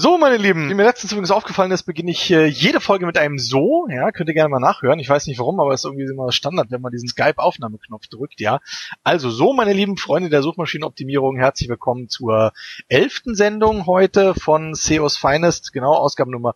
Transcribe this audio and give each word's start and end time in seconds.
So, 0.00 0.16
meine 0.16 0.36
Lieben, 0.36 0.70
wie 0.70 0.74
mir 0.74 0.84
letztens 0.84 1.10
übrigens 1.10 1.32
aufgefallen 1.32 1.72
ist, 1.72 1.82
beginne 1.82 2.12
ich 2.12 2.30
äh, 2.30 2.46
jede 2.46 2.78
Folge 2.78 3.04
mit 3.04 3.18
einem 3.18 3.36
So. 3.36 3.88
Ja, 3.90 4.12
könnt 4.12 4.28
ihr 4.28 4.34
gerne 4.34 4.48
mal 4.48 4.60
nachhören. 4.60 5.00
Ich 5.00 5.08
weiß 5.08 5.26
nicht 5.26 5.40
warum, 5.40 5.58
aber 5.58 5.74
es 5.74 5.80
ist 5.80 5.86
irgendwie 5.86 6.04
immer 6.04 6.30
Standard, 6.30 6.70
wenn 6.70 6.80
man 6.80 6.92
diesen 6.92 7.08
Skype-Aufnahmeknopf 7.08 8.06
drückt, 8.06 8.40
ja. 8.40 8.60
Also 9.02 9.28
so, 9.28 9.52
meine 9.54 9.72
lieben 9.72 9.96
Freunde 9.96 10.30
der 10.30 10.42
Suchmaschinenoptimierung, 10.42 11.36
herzlich 11.36 11.68
willkommen 11.68 12.08
zur 12.08 12.52
elften 12.86 13.34
Sendung 13.34 13.86
heute 13.86 14.36
von 14.36 14.72
SEOs 14.72 15.16
Finest, 15.16 15.72
genau, 15.72 15.94
Ausgabe 15.94 16.30
Nummer 16.30 16.54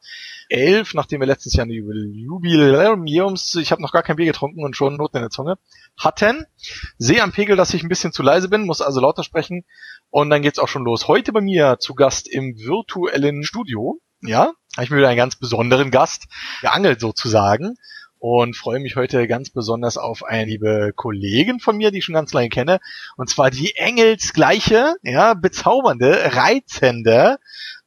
11, 0.49 0.95
nachdem 0.95 1.19
wir 1.19 1.27
letztes 1.27 1.55
Jahr 1.55 1.65
eine 1.65 1.75
Jubiläums, 1.75 3.57
ich 3.57 3.73
habe 3.73 3.83
noch 3.83 3.91
gar 3.91 4.05
kein 4.05 4.15
Bier 4.15 4.27
getrunken 4.27 4.63
und 4.63 4.77
schon 4.77 4.97
Noten 4.97 5.17
in 5.17 5.23
der 5.25 5.31
Zunge, 5.31 5.59
hatten. 5.99 6.47
Sehe 6.97 7.23
am 7.23 7.33
Pegel, 7.33 7.57
dass 7.57 7.75
ich 7.75 7.83
ein 7.83 7.89
bisschen 7.89 8.13
zu 8.13 8.23
leise 8.23 8.49
bin, 8.49 8.67
muss 8.67 8.83
also 8.83 9.01
lauter 9.01 9.25
sprechen. 9.25 9.65
Und 10.13 10.29
dann 10.29 10.43
geht's 10.43 10.59
auch 10.59 10.69
schon 10.69 10.85
los. 10.85 11.09
Heute 11.09 11.33
bei 11.33 11.41
mir 11.41 11.79
zu 11.81 11.95
Gast 11.95 12.29
im 12.29 12.59
virtuellen 12.59 13.32
Studio. 13.45 13.99
Ja, 14.21 14.53
habe 14.77 14.85
ich 14.85 14.91
mir 14.91 14.99
wieder 14.99 15.09
einen 15.09 15.17
ganz 15.17 15.37
besonderen 15.37 15.91
Gast 15.91 16.27
geangelt 16.61 17.01
sozusagen 17.01 17.77
und 18.23 18.57
freue 18.57 18.79
mich 18.79 18.95
heute 18.95 19.27
ganz 19.27 19.51
besonders 19.51 19.97
auf 19.99 20.23
eine 20.23 20.45
liebe 20.45 20.93
Kollegin 20.95 21.59
von 21.59 21.77
mir, 21.77 21.91
die 21.91 21.99
ich 21.99 22.05
schon 22.05 22.15
ganz 22.15 22.33
lange 22.33 22.51
kenne, 22.51 22.79
und 23.17 23.29
zwar 23.29 23.51
die 23.51 23.75
engelsgleiche, 23.75 24.95
ja, 25.03 25.35
bezaubernde, 25.35 26.33
reizende 26.37 27.39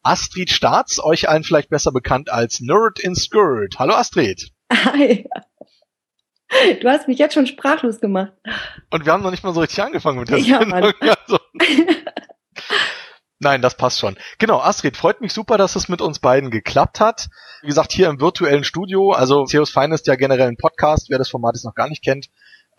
Astrid 0.04 0.52
Staats, 0.52 1.02
euch 1.02 1.30
allen 1.30 1.46
vielleicht 1.46 1.70
besser 1.70 1.94
bekannt 1.94 2.30
als 2.30 2.60
Nerd 2.60 3.00
in 3.00 3.16
Skirt. 3.16 3.80
Hallo 3.80 3.94
Astrid. 3.94 4.52
Hi. 4.72 5.26
Du 6.82 6.90
hast 6.90 7.08
mich 7.08 7.18
jetzt 7.18 7.34
schon 7.34 7.48
sprachlos 7.48 8.02
gemacht. 8.02 8.34
Und 8.92 9.06
wir 9.06 9.14
haben 9.14 9.24
noch 9.24 9.32
nicht 9.32 9.44
mal 9.44 9.54
so 9.54 9.62
richtig 9.62 9.82
angefangen 9.82 10.20
mit 10.20 10.30
der 10.30 10.40
ja, 10.40 10.60
Sendung. 10.60 10.94
Also. 11.02 11.40
Nein, 13.46 13.62
das 13.62 13.78
passt 13.78 14.00
schon. 14.00 14.18
Genau, 14.40 14.60
Astrid, 14.60 14.98
freut 14.98 15.22
mich 15.22 15.32
super, 15.32 15.60
dass 15.60 15.76
es 15.76 15.88
mit 15.88 16.02
uns 16.02 16.18
beiden 16.18 16.50
geklappt 16.50 17.00
hat. 17.00 17.28
Wie 17.62 17.68
gesagt, 17.68 17.92
hier 17.92 18.10
im 18.10 18.20
virtuellen 18.20 18.64
Studio, 18.64 19.12
also 19.12 19.46
Theos 19.46 19.70
Finest 19.70 20.08
ja 20.08 20.16
generell 20.16 20.48
ein 20.48 20.58
Podcast, 20.58 21.12
wer 21.12 21.20
das 21.20 21.30
Format 21.30 21.54
jetzt 21.54 21.64
noch 21.64 21.76
gar 21.76 21.88
nicht 21.88 22.04
kennt. 22.04 22.30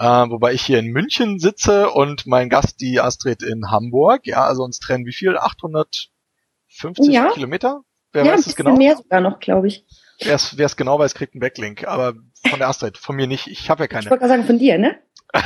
Äh, 0.00 0.04
wobei 0.04 0.54
ich 0.54 0.62
hier 0.62 0.80
in 0.80 0.88
München 0.88 1.38
sitze 1.38 1.90
und 1.90 2.26
mein 2.26 2.48
Gast, 2.48 2.80
die 2.80 2.98
Astrid 2.98 3.44
in 3.44 3.70
Hamburg. 3.70 4.26
Ja, 4.26 4.44
also 4.44 4.64
uns 4.64 4.80
trennen 4.80 5.06
wie 5.06 5.12
viel? 5.12 5.38
850 5.38 7.14
ja. 7.14 7.30
Kilometer? 7.30 7.82
Wer 8.10 8.24
ja, 8.24 8.32
weiß 8.32 8.48
es 8.48 8.56
genau? 8.56 8.74
mehr 8.74 8.96
sogar 8.96 9.20
noch, 9.20 9.38
glaube 9.38 9.68
ich. 9.68 9.86
Wer 10.18 10.34
es 10.34 10.76
genau 10.76 10.98
weiß, 10.98 11.14
kriegt 11.14 11.34
einen 11.34 11.42
Backlink. 11.42 11.86
Aber 11.86 12.14
von 12.48 12.58
der 12.58 12.66
Astrid, 12.66 12.98
von 12.98 13.14
mir 13.14 13.28
nicht. 13.28 13.46
Ich 13.46 13.70
habe 13.70 13.84
ja 13.84 13.86
keine. 13.86 14.02
Ich 14.02 14.10
wollte 14.10 14.22
gerade 14.22 14.34
sagen, 14.34 14.46
von 14.48 14.58
dir, 14.58 14.78
ne? 14.78 14.98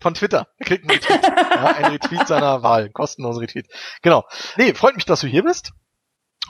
von 0.00 0.14
Twitter. 0.14 0.48
Er 0.58 0.66
kriegt 0.66 0.88
einen 0.88 0.98
Retweet. 0.98 1.22
ja, 1.22 1.74
ein 1.76 1.84
Retweet 1.86 2.28
seiner 2.28 2.62
Wahl. 2.62 2.90
Kostenlosen 2.90 3.40
Retweet. 3.40 3.68
Genau. 4.02 4.24
Nee, 4.56 4.74
freut 4.74 4.94
mich, 4.94 5.04
dass 5.04 5.20
du 5.20 5.26
hier 5.26 5.42
bist. 5.42 5.72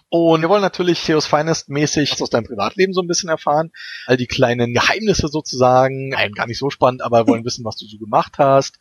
Und 0.08 0.42
wir 0.42 0.50
wollen 0.50 0.62
natürlich 0.62 1.02
Theos 1.02 1.26
Finest 1.26 1.70
mäßig 1.70 2.20
aus 2.20 2.28
deinem 2.28 2.44
Privatleben 2.44 2.92
so 2.92 3.00
ein 3.00 3.06
bisschen 3.06 3.30
erfahren. 3.30 3.72
All 4.06 4.18
die 4.18 4.26
kleinen 4.26 4.74
Geheimnisse 4.74 5.28
sozusagen. 5.28 6.10
Nein, 6.10 6.32
gar 6.32 6.46
nicht 6.46 6.58
so 6.58 6.68
spannend, 6.68 7.02
aber 7.02 7.26
wollen 7.26 7.44
wissen, 7.46 7.64
was 7.64 7.76
du 7.76 7.86
so 7.86 7.96
gemacht 7.98 8.34
hast. 8.36 8.78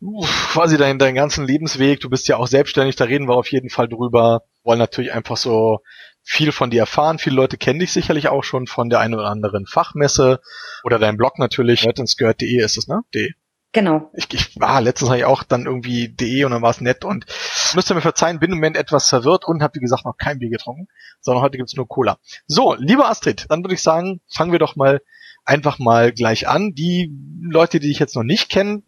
Quasi 0.00 0.76
deinen 0.76 0.98
dein 0.98 1.14
ganzen 1.14 1.46
Lebensweg. 1.46 2.00
Du 2.00 2.08
bist 2.08 2.28
ja 2.28 2.36
auch 2.36 2.46
selbstständig, 2.46 2.96
da 2.96 3.04
reden 3.04 3.28
wir 3.28 3.34
auf 3.34 3.50
jeden 3.50 3.68
Fall 3.68 3.88
drüber. 3.88 4.42
Wollen 4.62 4.78
natürlich 4.78 5.12
einfach 5.12 5.36
so 5.36 5.80
viel 6.22 6.52
von 6.52 6.70
dir 6.70 6.80
erfahren. 6.80 7.18
Viele 7.18 7.36
Leute 7.36 7.56
kennen 7.56 7.80
dich 7.80 7.92
sicherlich 7.92 8.28
auch 8.28 8.44
schon 8.44 8.66
von 8.66 8.90
der 8.90 9.00
einen 9.00 9.14
oder 9.14 9.28
anderen 9.28 9.66
Fachmesse 9.66 10.40
oder 10.84 10.98
deinem 10.98 11.16
Blog 11.16 11.38
natürlich. 11.38 11.84
nerdandskirt.de 11.84 12.62
ist 12.62 12.76
es, 12.76 12.86
ne? 12.86 13.00
De. 13.14 13.32
Genau. 13.72 14.10
Ich, 14.14 14.32
ich 14.32 14.58
war 14.58 14.70
ah, 14.70 14.78
letztens 14.78 15.10
habe 15.10 15.18
ich 15.18 15.24
auch 15.26 15.42
dann 15.42 15.66
irgendwie 15.66 16.08
de 16.08 16.44
und 16.44 16.52
dann 16.52 16.62
war 16.62 16.70
es 16.70 16.80
nett 16.80 17.04
und 17.04 17.26
müsst 17.74 17.90
ihr 17.90 17.94
mir 17.94 18.00
verzeihen, 18.00 18.40
bin 18.40 18.50
im 18.50 18.58
Moment 18.58 18.76
etwas 18.76 19.08
verwirrt 19.08 19.46
und 19.46 19.62
habe 19.62 19.74
wie 19.74 19.80
gesagt 19.80 20.06
noch 20.06 20.16
kein 20.16 20.38
Bier 20.38 20.48
getrunken, 20.48 20.88
sondern 21.20 21.42
heute 21.42 21.58
gibt's 21.58 21.74
nur 21.74 21.86
Cola. 21.86 22.18
So, 22.46 22.74
liebe 22.74 23.04
Astrid, 23.04 23.46
dann 23.50 23.62
würde 23.62 23.74
ich 23.74 23.82
sagen, 23.82 24.20
fangen 24.32 24.52
wir 24.52 24.58
doch 24.58 24.76
mal 24.76 25.02
einfach 25.44 25.78
mal 25.78 26.12
gleich 26.12 26.48
an. 26.48 26.74
Die 26.74 27.12
Leute, 27.42 27.78
die 27.78 27.88
dich 27.88 27.98
jetzt 27.98 28.16
noch 28.16 28.22
nicht 28.22 28.48
kennen, 28.48 28.84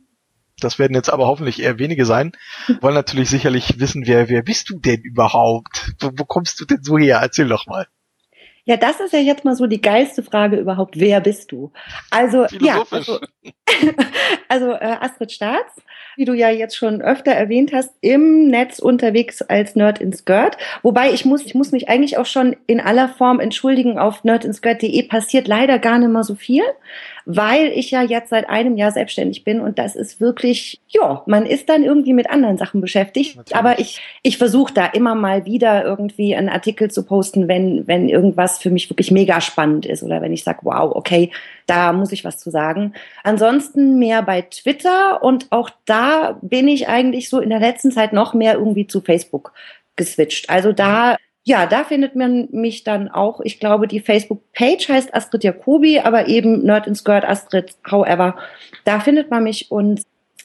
das 0.60 0.78
werden 0.78 0.94
jetzt 0.94 1.10
aber 1.10 1.26
hoffentlich 1.26 1.62
eher 1.62 1.78
wenige 1.78 2.06
sein, 2.06 2.32
wollen 2.80 2.94
natürlich 2.94 3.30
sicherlich 3.30 3.80
wissen, 3.80 4.06
wer, 4.06 4.28
wer 4.28 4.42
bist 4.42 4.70
du 4.70 4.78
denn 4.78 5.00
überhaupt? 5.02 5.92
Wo, 6.00 6.10
wo 6.16 6.24
kommst 6.24 6.60
du 6.60 6.64
denn 6.64 6.82
so 6.82 6.98
her? 6.98 7.18
Erzähl 7.22 7.48
doch 7.48 7.66
mal. 7.66 7.86
Ja, 8.64 8.76
das 8.76 9.00
ist 9.00 9.12
ja 9.12 9.18
jetzt 9.18 9.44
mal 9.44 9.56
so 9.56 9.66
die 9.66 9.80
geilste 9.80 10.22
Frage 10.22 10.56
überhaupt. 10.56 11.00
Wer 11.00 11.20
bist 11.20 11.50
du? 11.50 11.72
Also, 12.10 12.46
ja, 12.60 12.84
also, 12.90 13.18
also 14.48 14.70
äh, 14.72 14.96
Astrid 15.00 15.32
Staats, 15.32 15.80
wie 16.20 16.26
du 16.26 16.34
ja 16.34 16.50
jetzt 16.50 16.76
schon 16.76 17.00
öfter 17.00 17.32
erwähnt 17.32 17.72
hast, 17.72 17.94
im 18.02 18.48
Netz 18.48 18.78
unterwegs 18.78 19.40
als 19.40 19.74
Nerd 19.74 20.00
in 20.00 20.12
Skirt. 20.12 20.58
Wobei 20.82 21.12
ich 21.12 21.24
muss, 21.24 21.44
ich 21.44 21.54
muss 21.54 21.72
mich 21.72 21.88
eigentlich 21.88 22.18
auch 22.18 22.26
schon 22.26 22.54
in 22.66 22.78
aller 22.78 23.08
Form 23.08 23.40
entschuldigen. 23.40 23.98
Auf 23.98 24.22
nerdinskirt.de 24.22 25.02
passiert 25.04 25.48
leider 25.48 25.78
gar 25.78 25.98
nicht 25.98 26.10
mehr 26.10 26.22
so 26.22 26.34
viel 26.34 26.62
weil 27.26 27.68
ich 27.68 27.90
ja 27.90 28.02
jetzt 28.02 28.30
seit 28.30 28.48
einem 28.48 28.76
Jahr 28.76 28.92
selbstständig 28.92 29.44
bin 29.44 29.60
und 29.60 29.78
das 29.78 29.96
ist 29.96 30.20
wirklich, 30.20 30.80
ja, 30.88 31.22
man 31.26 31.46
ist 31.46 31.68
dann 31.68 31.82
irgendwie 31.82 32.12
mit 32.12 32.30
anderen 32.30 32.56
Sachen 32.56 32.80
beschäftigt. 32.80 33.36
Natürlich. 33.36 33.56
Aber 33.56 33.78
ich, 33.78 34.00
ich 34.22 34.38
versuche 34.38 34.72
da 34.74 34.86
immer 34.86 35.14
mal 35.14 35.44
wieder 35.44 35.84
irgendwie 35.84 36.34
einen 36.34 36.48
Artikel 36.48 36.90
zu 36.90 37.04
posten, 37.04 37.48
wenn, 37.48 37.86
wenn 37.86 38.08
irgendwas 38.08 38.58
für 38.58 38.70
mich 38.70 38.90
wirklich 38.90 39.10
mega 39.10 39.40
spannend 39.40 39.86
ist 39.86 40.02
oder 40.02 40.22
wenn 40.22 40.32
ich 40.32 40.44
sage, 40.44 40.60
wow, 40.62 40.94
okay, 40.94 41.30
da 41.70 41.92
muss 41.92 42.12
ich 42.12 42.24
was 42.24 42.38
zu 42.38 42.50
sagen. 42.50 42.94
Ansonsten 43.22 43.98
mehr 43.98 44.22
bei 44.22 44.42
Twitter 44.42 45.22
und 45.22 45.46
auch 45.50 45.70
da 45.84 46.38
bin 46.42 46.66
ich 46.68 46.88
eigentlich 46.88 47.28
so 47.28 47.38
in 47.38 47.50
der 47.50 47.60
letzten 47.60 47.92
Zeit 47.92 48.12
noch 48.12 48.34
mehr 48.34 48.54
irgendwie 48.54 48.86
zu 48.86 49.00
Facebook 49.00 49.52
geswitcht. 49.96 50.50
Also 50.50 50.72
da 50.72 51.16
ja, 51.42 51.66
da 51.66 51.84
findet 51.84 52.16
man 52.16 52.48
mich 52.52 52.84
dann 52.84 53.08
auch. 53.08 53.40
Ich 53.40 53.60
glaube, 53.60 53.88
die 53.88 54.00
Facebook-Page 54.00 54.88
heißt 54.88 55.14
Astrid 55.14 55.42
Jacobi, 55.42 55.98
aber 55.98 56.28
eben 56.28 56.64
Nerd 56.64 56.86
in 56.86 56.94
Skirt 56.94 57.24
Astrid, 57.24 57.76
however. 57.90 58.36
Da 58.84 59.00
findet 59.00 59.30
man 59.30 59.44
mich 59.44 59.70
und 59.70 60.02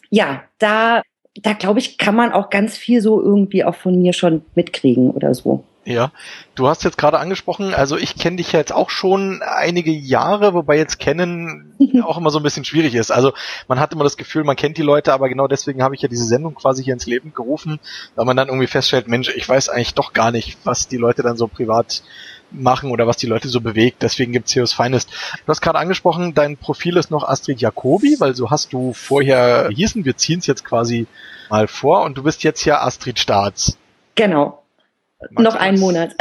ja, 0.09 0.43
da, 0.57 1.01
da 1.41 1.53
glaube 1.53 1.79
ich, 1.79 1.97
kann 1.97 2.15
man 2.15 2.31
auch 2.31 2.49
ganz 2.49 2.77
viel 2.77 3.01
so 3.01 3.21
irgendwie 3.21 3.63
auch 3.63 3.75
von 3.75 4.01
mir 4.01 4.13
schon 4.13 4.43
mitkriegen 4.55 5.11
oder 5.11 5.33
so. 5.33 5.63
Ja, 5.87 6.11
du 6.55 6.67
hast 6.67 6.83
jetzt 6.83 6.97
gerade 6.97 7.19
angesprochen, 7.19 7.75
also 7.75 7.95
ich 7.95 8.15
kenne 8.15 8.37
dich 8.37 8.53
ja 8.53 8.59
jetzt 8.59 8.73
auch 8.73 8.89
schon 8.89 9.43
einige 9.43 9.91
Jahre, 9.91 10.55
wobei 10.55 10.77
jetzt 10.77 10.97
kennen 10.97 11.75
auch 12.03 12.17
immer 12.17 12.31
so 12.31 12.39
ein 12.39 12.43
bisschen 12.43 12.65
schwierig 12.65 12.95
ist. 12.95 13.11
Also 13.11 13.33
man 13.67 13.79
hat 13.79 13.93
immer 13.93 14.03
das 14.03 14.17
Gefühl, 14.17 14.43
man 14.43 14.55
kennt 14.55 14.79
die 14.79 14.81
Leute, 14.81 15.13
aber 15.13 15.29
genau 15.29 15.47
deswegen 15.47 15.83
habe 15.83 15.93
ich 15.93 16.01
ja 16.01 16.07
diese 16.07 16.25
Sendung 16.25 16.55
quasi 16.55 16.83
hier 16.83 16.93
ins 16.93 17.05
Leben 17.05 17.35
gerufen, 17.35 17.79
weil 18.15 18.25
man 18.25 18.35
dann 18.35 18.47
irgendwie 18.47 18.65
feststellt, 18.65 19.07
Mensch, 19.07 19.29
ich 19.35 19.47
weiß 19.47 19.69
eigentlich 19.69 19.93
doch 19.93 20.13
gar 20.13 20.31
nicht, 20.31 20.57
was 20.63 20.87
die 20.87 20.97
Leute 20.97 21.21
dann 21.21 21.37
so 21.37 21.47
privat 21.47 22.01
machen 22.51 22.91
oder 22.91 23.07
was 23.07 23.17
die 23.17 23.27
Leute 23.27 23.47
so 23.47 23.61
bewegt. 23.61 24.01
Deswegen 24.01 24.31
gibt's 24.31 24.53
hier 24.53 24.63
das 24.63 24.73
Finest. 24.73 25.11
Du 25.45 25.47
hast 25.47 25.61
gerade 25.61 25.79
angesprochen, 25.79 26.33
dein 26.33 26.57
Profil 26.57 26.97
ist 26.97 27.11
noch 27.11 27.27
Astrid 27.27 27.61
Jacobi, 27.61 28.17
weil 28.19 28.35
so 28.35 28.51
hast 28.51 28.73
du 28.73 28.93
vorher 28.93 29.69
hießen. 29.73 30.05
Wir 30.05 30.17
ziehen 30.17 30.39
es 30.39 30.47
jetzt 30.47 30.63
quasi 30.63 31.07
mal 31.49 31.67
vor 31.67 32.03
und 32.03 32.17
du 32.17 32.23
bist 32.23 32.43
jetzt 32.43 32.65
ja 32.65 32.81
Astrid 32.81 33.19
Staats. 33.19 33.77
Genau. 34.15 34.63
Noch 35.31 35.55
einen 35.55 35.79
Monat. 35.79 36.15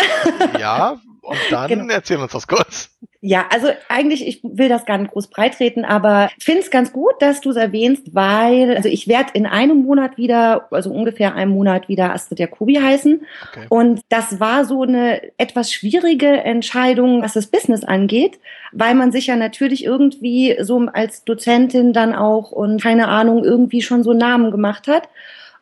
Ja, 0.58 1.00
und 1.22 1.38
dann 1.50 1.68
genau. 1.68 1.92
erzähl 1.92 2.18
uns 2.18 2.32
das 2.32 2.46
kurz. 2.46 2.90
Ja, 3.26 3.46
also 3.48 3.68
eigentlich, 3.88 4.28
ich 4.28 4.40
will 4.42 4.68
das 4.68 4.84
gar 4.84 4.98
nicht 4.98 5.12
groß 5.12 5.28
breitreten, 5.28 5.86
aber 5.86 6.28
finde 6.38 6.60
es 6.60 6.70
ganz 6.70 6.92
gut, 6.92 7.14
dass 7.20 7.40
du 7.40 7.48
es 7.48 7.56
erwähnst, 7.56 8.14
weil, 8.14 8.76
also 8.76 8.90
ich 8.90 9.08
werde 9.08 9.30
in 9.32 9.46
einem 9.46 9.78
Monat 9.78 10.18
wieder, 10.18 10.68
also 10.70 10.90
ungefähr 10.90 11.34
einem 11.34 11.52
Monat 11.52 11.88
wieder 11.88 12.12
Astrid 12.12 12.38
Jacobi 12.38 12.74
heißen. 12.74 13.22
Okay. 13.48 13.66
Und 13.70 14.02
das 14.10 14.40
war 14.40 14.66
so 14.66 14.82
eine 14.82 15.22
etwas 15.38 15.72
schwierige 15.72 16.26
Entscheidung, 16.26 17.22
was 17.22 17.32
das 17.32 17.46
Business 17.46 17.82
angeht, 17.82 18.38
weil 18.72 18.94
man 18.94 19.10
sich 19.10 19.28
ja 19.28 19.36
natürlich 19.36 19.86
irgendwie 19.86 20.58
so 20.60 20.80
als 20.92 21.24
Dozentin 21.24 21.94
dann 21.94 22.14
auch 22.14 22.52
und 22.52 22.82
keine 22.82 23.08
Ahnung, 23.08 23.42
irgendwie 23.42 23.80
schon 23.80 24.02
so 24.02 24.12
Namen 24.12 24.50
gemacht 24.50 24.86
hat. 24.86 25.08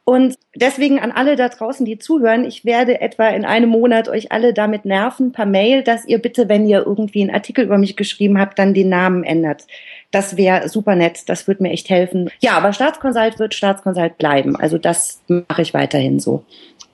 Und 0.04 0.36
deswegen 0.56 0.98
an 0.98 1.12
alle 1.12 1.36
da 1.36 1.48
draußen, 1.48 1.86
die 1.86 1.96
zuhören, 1.96 2.44
ich 2.44 2.64
werde 2.64 3.00
etwa 3.00 3.28
in 3.28 3.44
einem 3.44 3.70
Monat 3.70 4.08
euch 4.08 4.32
alle 4.32 4.52
damit 4.52 4.84
nerven 4.84 5.30
per 5.30 5.46
Mail, 5.46 5.84
dass 5.84 6.04
ihr 6.04 6.18
bitte, 6.18 6.48
wenn 6.48 6.66
ihr 6.66 6.84
irgendwie 6.84 7.22
einen 7.22 7.30
Artikel 7.30 7.64
über 7.64 7.78
mich 7.78 7.96
geschrieben 7.96 8.40
habt, 8.40 8.58
dann 8.58 8.74
den 8.74 8.88
Namen 8.88 9.22
ändert. 9.22 9.68
Das 10.10 10.36
wäre 10.36 10.68
super 10.68 10.96
nett, 10.96 11.28
das 11.28 11.46
würde 11.46 11.62
mir 11.62 11.70
echt 11.70 11.88
helfen. 11.88 12.30
Ja, 12.40 12.56
aber 12.56 12.72
Staatskonsult 12.72 13.38
wird 13.38 13.54
Staatskonsult 13.54 14.18
bleiben. 14.18 14.56
Also 14.56 14.76
das 14.76 15.22
mache 15.28 15.62
ich 15.62 15.72
weiterhin 15.72 16.18
so. 16.18 16.44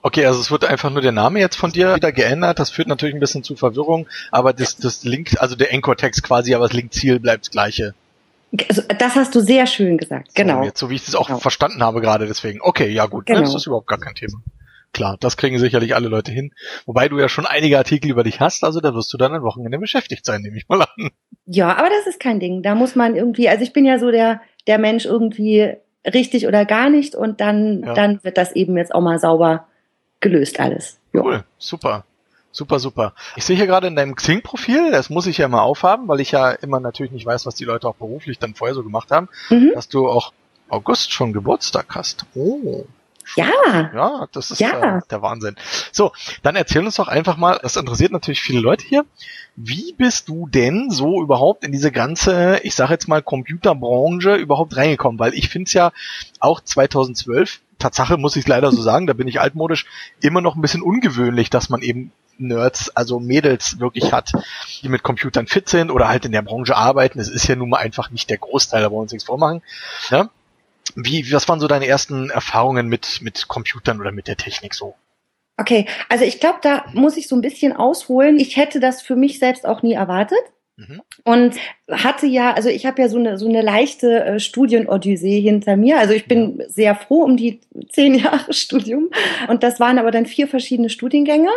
Okay, 0.03 0.25
also 0.25 0.39
es 0.39 0.51
wird 0.51 0.63
einfach 0.63 0.91
nur 0.91 1.01
der 1.01 1.11
Name 1.11 1.39
jetzt 1.39 1.55
von 1.55 1.71
dir 1.71 1.95
wieder 1.95 2.11
geändert. 2.11 2.59
Das 2.59 2.69
führt 2.69 2.87
natürlich 2.87 3.15
ein 3.15 3.19
bisschen 3.19 3.43
zu 3.43 3.55
Verwirrung, 3.55 4.07
aber 4.31 4.53
das, 4.53 4.77
das 4.77 5.03
Link, 5.03 5.35
also 5.39 5.55
der 5.55 5.73
Anchor-Text 5.73 6.21
quasi, 6.21 6.53
aber 6.53 6.67
das 6.67 6.73
Linkziel 6.73 7.19
bleibt 7.19 7.45
das 7.45 7.51
gleiche. 7.51 7.95
Also, 8.67 8.81
das 8.97 9.15
hast 9.15 9.35
du 9.35 9.41
sehr 9.41 9.67
schön 9.67 9.97
gesagt, 9.97 10.33
genau. 10.33 10.59
So, 10.59 10.63
jetzt, 10.63 10.79
so 10.79 10.89
wie 10.89 10.95
ich 10.95 11.05
das 11.05 11.15
auch 11.15 11.27
genau. 11.27 11.39
verstanden 11.39 11.83
habe 11.83 12.01
gerade, 12.01 12.25
deswegen. 12.25 12.61
Okay, 12.61 12.89
ja 12.89 13.05
gut, 13.05 13.29
ne, 13.29 13.35
genau. 13.35 13.45
das 13.45 13.55
ist 13.55 13.67
überhaupt 13.67 13.87
gar 13.87 13.99
kein 13.99 14.15
Thema. 14.15 14.41
Klar, 14.91 15.17
das 15.19 15.37
kriegen 15.37 15.59
sicherlich 15.59 15.93
alle 15.93 16.07
Leute 16.07 16.31
hin. 16.31 16.51
Wobei 16.87 17.09
du 17.09 17.19
ja 17.19 17.29
schon 17.29 17.45
einige 17.45 17.77
Artikel 17.77 18.09
über 18.09 18.23
dich 18.23 18.39
hast, 18.39 18.63
also 18.63 18.79
da 18.79 18.95
wirst 18.95 19.13
du 19.13 19.17
dann 19.17 19.33
ein 19.33 19.43
Wochenende 19.43 19.77
beschäftigt 19.77 20.25
sein, 20.25 20.41
nehme 20.41 20.57
ich 20.57 20.67
mal 20.67 20.81
an. 20.81 21.11
Ja, 21.45 21.75
aber 21.77 21.89
das 21.89 22.07
ist 22.07 22.19
kein 22.19 22.39
Ding. 22.39 22.63
Da 22.63 22.73
muss 22.73 22.95
man 22.95 23.15
irgendwie, 23.15 23.49
also 23.49 23.63
ich 23.63 23.71
bin 23.71 23.85
ja 23.85 23.99
so 23.99 24.09
der, 24.09 24.41
der 24.65 24.79
Mensch 24.79 25.05
irgendwie 25.05 25.73
richtig 26.11 26.47
oder 26.47 26.65
gar 26.65 26.89
nicht 26.89 27.15
und 27.15 27.39
dann, 27.39 27.83
ja. 27.83 27.93
dann 27.93 28.23
wird 28.23 28.37
das 28.37 28.55
eben 28.55 28.77
jetzt 28.77 28.93
auch 28.95 29.01
mal 29.01 29.19
sauber 29.19 29.67
gelöst 30.21 30.59
alles. 30.59 30.99
Jo. 31.13 31.23
Cool, 31.23 31.43
super. 31.57 32.05
Super, 32.59 32.79
super. 32.79 33.13
Ich 33.37 33.45
sehe 33.45 33.55
hier 33.55 33.67
gerade 33.67 33.87
in 33.87 33.95
deinem 33.95 34.17
Xing-Profil, 34.17 34.91
das 34.91 35.09
muss 35.09 35.27
ich 35.27 35.37
ja 35.37 35.47
mal 35.47 35.61
aufhaben, 35.61 36.09
weil 36.09 36.19
ich 36.19 36.31
ja 36.31 36.51
immer 36.51 36.81
natürlich 36.81 37.13
nicht 37.13 37.25
weiß, 37.25 37.45
was 37.45 37.55
die 37.55 37.63
Leute 37.63 37.87
auch 37.87 37.95
beruflich 37.95 38.37
dann 38.37 38.53
vorher 38.53 38.75
so 38.75 38.83
gemacht 38.83 39.11
haben, 39.11 39.29
mhm. 39.49 39.71
dass 39.73 39.87
du 39.87 40.09
auch 40.09 40.33
August 40.67 41.13
schon 41.13 41.31
Geburtstag 41.31 41.85
hast. 41.95 42.25
Oh. 42.35 42.83
Ja. 43.37 43.47
Ja, 43.95 44.27
das 44.33 44.51
ist 44.51 44.59
ja. 44.59 44.97
Äh, 44.97 45.01
der 45.09 45.21
Wahnsinn. 45.21 45.55
So, 45.93 46.11
dann 46.43 46.57
erzähl 46.57 46.83
uns 46.83 46.95
doch 46.95 47.07
einfach 47.07 47.37
mal, 47.37 47.57
das 47.61 47.77
interessiert 47.77 48.11
natürlich 48.11 48.41
viele 48.41 48.59
Leute 48.59 48.85
hier. 48.85 49.05
Wie 49.55 49.93
bist 49.93 50.27
du 50.27 50.45
denn 50.49 50.89
so 50.89 51.21
überhaupt 51.21 51.63
in 51.63 51.71
diese 51.71 51.93
ganze, 51.93 52.59
ich 52.63 52.75
sage 52.75 52.91
jetzt 52.91 53.07
mal, 53.07 53.21
Computerbranche 53.21 54.35
überhaupt 54.35 54.75
reingekommen? 54.75 55.17
Weil 55.17 55.33
ich 55.33 55.47
finde 55.47 55.67
es 55.67 55.73
ja 55.73 55.93
auch 56.41 56.59
2012, 56.59 57.61
Tatsache 57.79 58.17
muss 58.17 58.35
ich 58.35 58.47
leider 58.47 58.71
so 58.71 58.81
sagen, 58.81 59.07
da 59.07 59.13
bin 59.13 59.27
ich 59.27 59.39
altmodisch, 59.39 59.85
immer 60.21 60.41
noch 60.41 60.55
ein 60.55 60.61
bisschen 60.61 60.81
ungewöhnlich, 60.81 61.49
dass 61.49 61.69
man 61.69 61.81
eben 61.81 62.11
Nerds, 62.37 62.95
also 62.95 63.19
Mädels 63.19 63.79
wirklich 63.79 64.13
hat, 64.13 64.31
die 64.81 64.89
mit 64.89 65.03
Computern 65.03 65.47
fit 65.47 65.67
sind 65.69 65.91
oder 65.91 66.07
halt 66.07 66.25
in 66.25 66.31
der 66.31 66.41
Branche 66.41 66.75
arbeiten. 66.75 67.19
Es 67.19 67.29
ist 67.29 67.47
ja 67.47 67.55
nun 67.55 67.69
mal 67.69 67.77
einfach 67.77 68.11
nicht 68.11 68.29
der 68.29 68.37
Großteil, 68.37 68.81
da 68.81 68.91
wollen 68.91 68.99
wir 68.99 69.03
uns 69.03 69.11
nichts 69.11 69.25
vormachen. 69.25 69.61
Ja? 70.09 70.29
Wie, 70.95 71.31
was 71.31 71.47
waren 71.47 71.59
so 71.59 71.67
deine 71.67 71.87
ersten 71.87 72.29
Erfahrungen 72.29 72.87
mit, 72.87 73.21
mit 73.21 73.47
Computern 73.47 73.99
oder 73.99 74.11
mit 74.11 74.27
der 74.27 74.37
Technik 74.37 74.73
so? 74.73 74.95
Okay, 75.57 75.87
also 76.07 76.23
ich 76.23 76.39
glaube, 76.39 76.59
da 76.61 76.85
muss 76.93 77.17
ich 77.17 77.27
so 77.27 77.35
ein 77.35 77.41
bisschen 77.41 77.75
ausholen. 77.75 78.39
Ich 78.39 78.55
hätte 78.55 78.79
das 78.79 79.01
für 79.01 79.17
mich 79.17 79.39
selbst 79.39 79.65
auch 79.65 79.81
nie 79.81 79.93
erwartet. 79.93 80.39
Mhm. 80.79 81.01
Und 81.25 81.55
hatte 81.91 82.25
ja, 82.25 82.53
also 82.53 82.69
ich 82.69 82.85
habe 82.85 83.01
ja 83.01 83.09
so 83.09 83.17
eine 83.17 83.37
so 83.37 83.47
eine 83.47 83.61
leichte 83.61 84.23
äh, 84.23 84.39
Studienodyssee 84.39 85.41
hinter 85.41 85.75
mir. 85.75 85.99
Also 85.99 86.13
ich 86.13 86.25
bin 86.25 86.63
sehr 86.67 86.95
froh 86.95 87.23
um 87.23 87.35
die 87.35 87.59
zehn 87.89 88.15
Jahre 88.15 88.53
Studium. 88.53 89.09
Und 89.49 89.63
das 89.63 89.79
waren 89.79 89.99
aber 89.99 90.11
dann 90.11 90.25
vier 90.25 90.47
verschiedene 90.47 90.89
Studiengänge. 90.89 91.49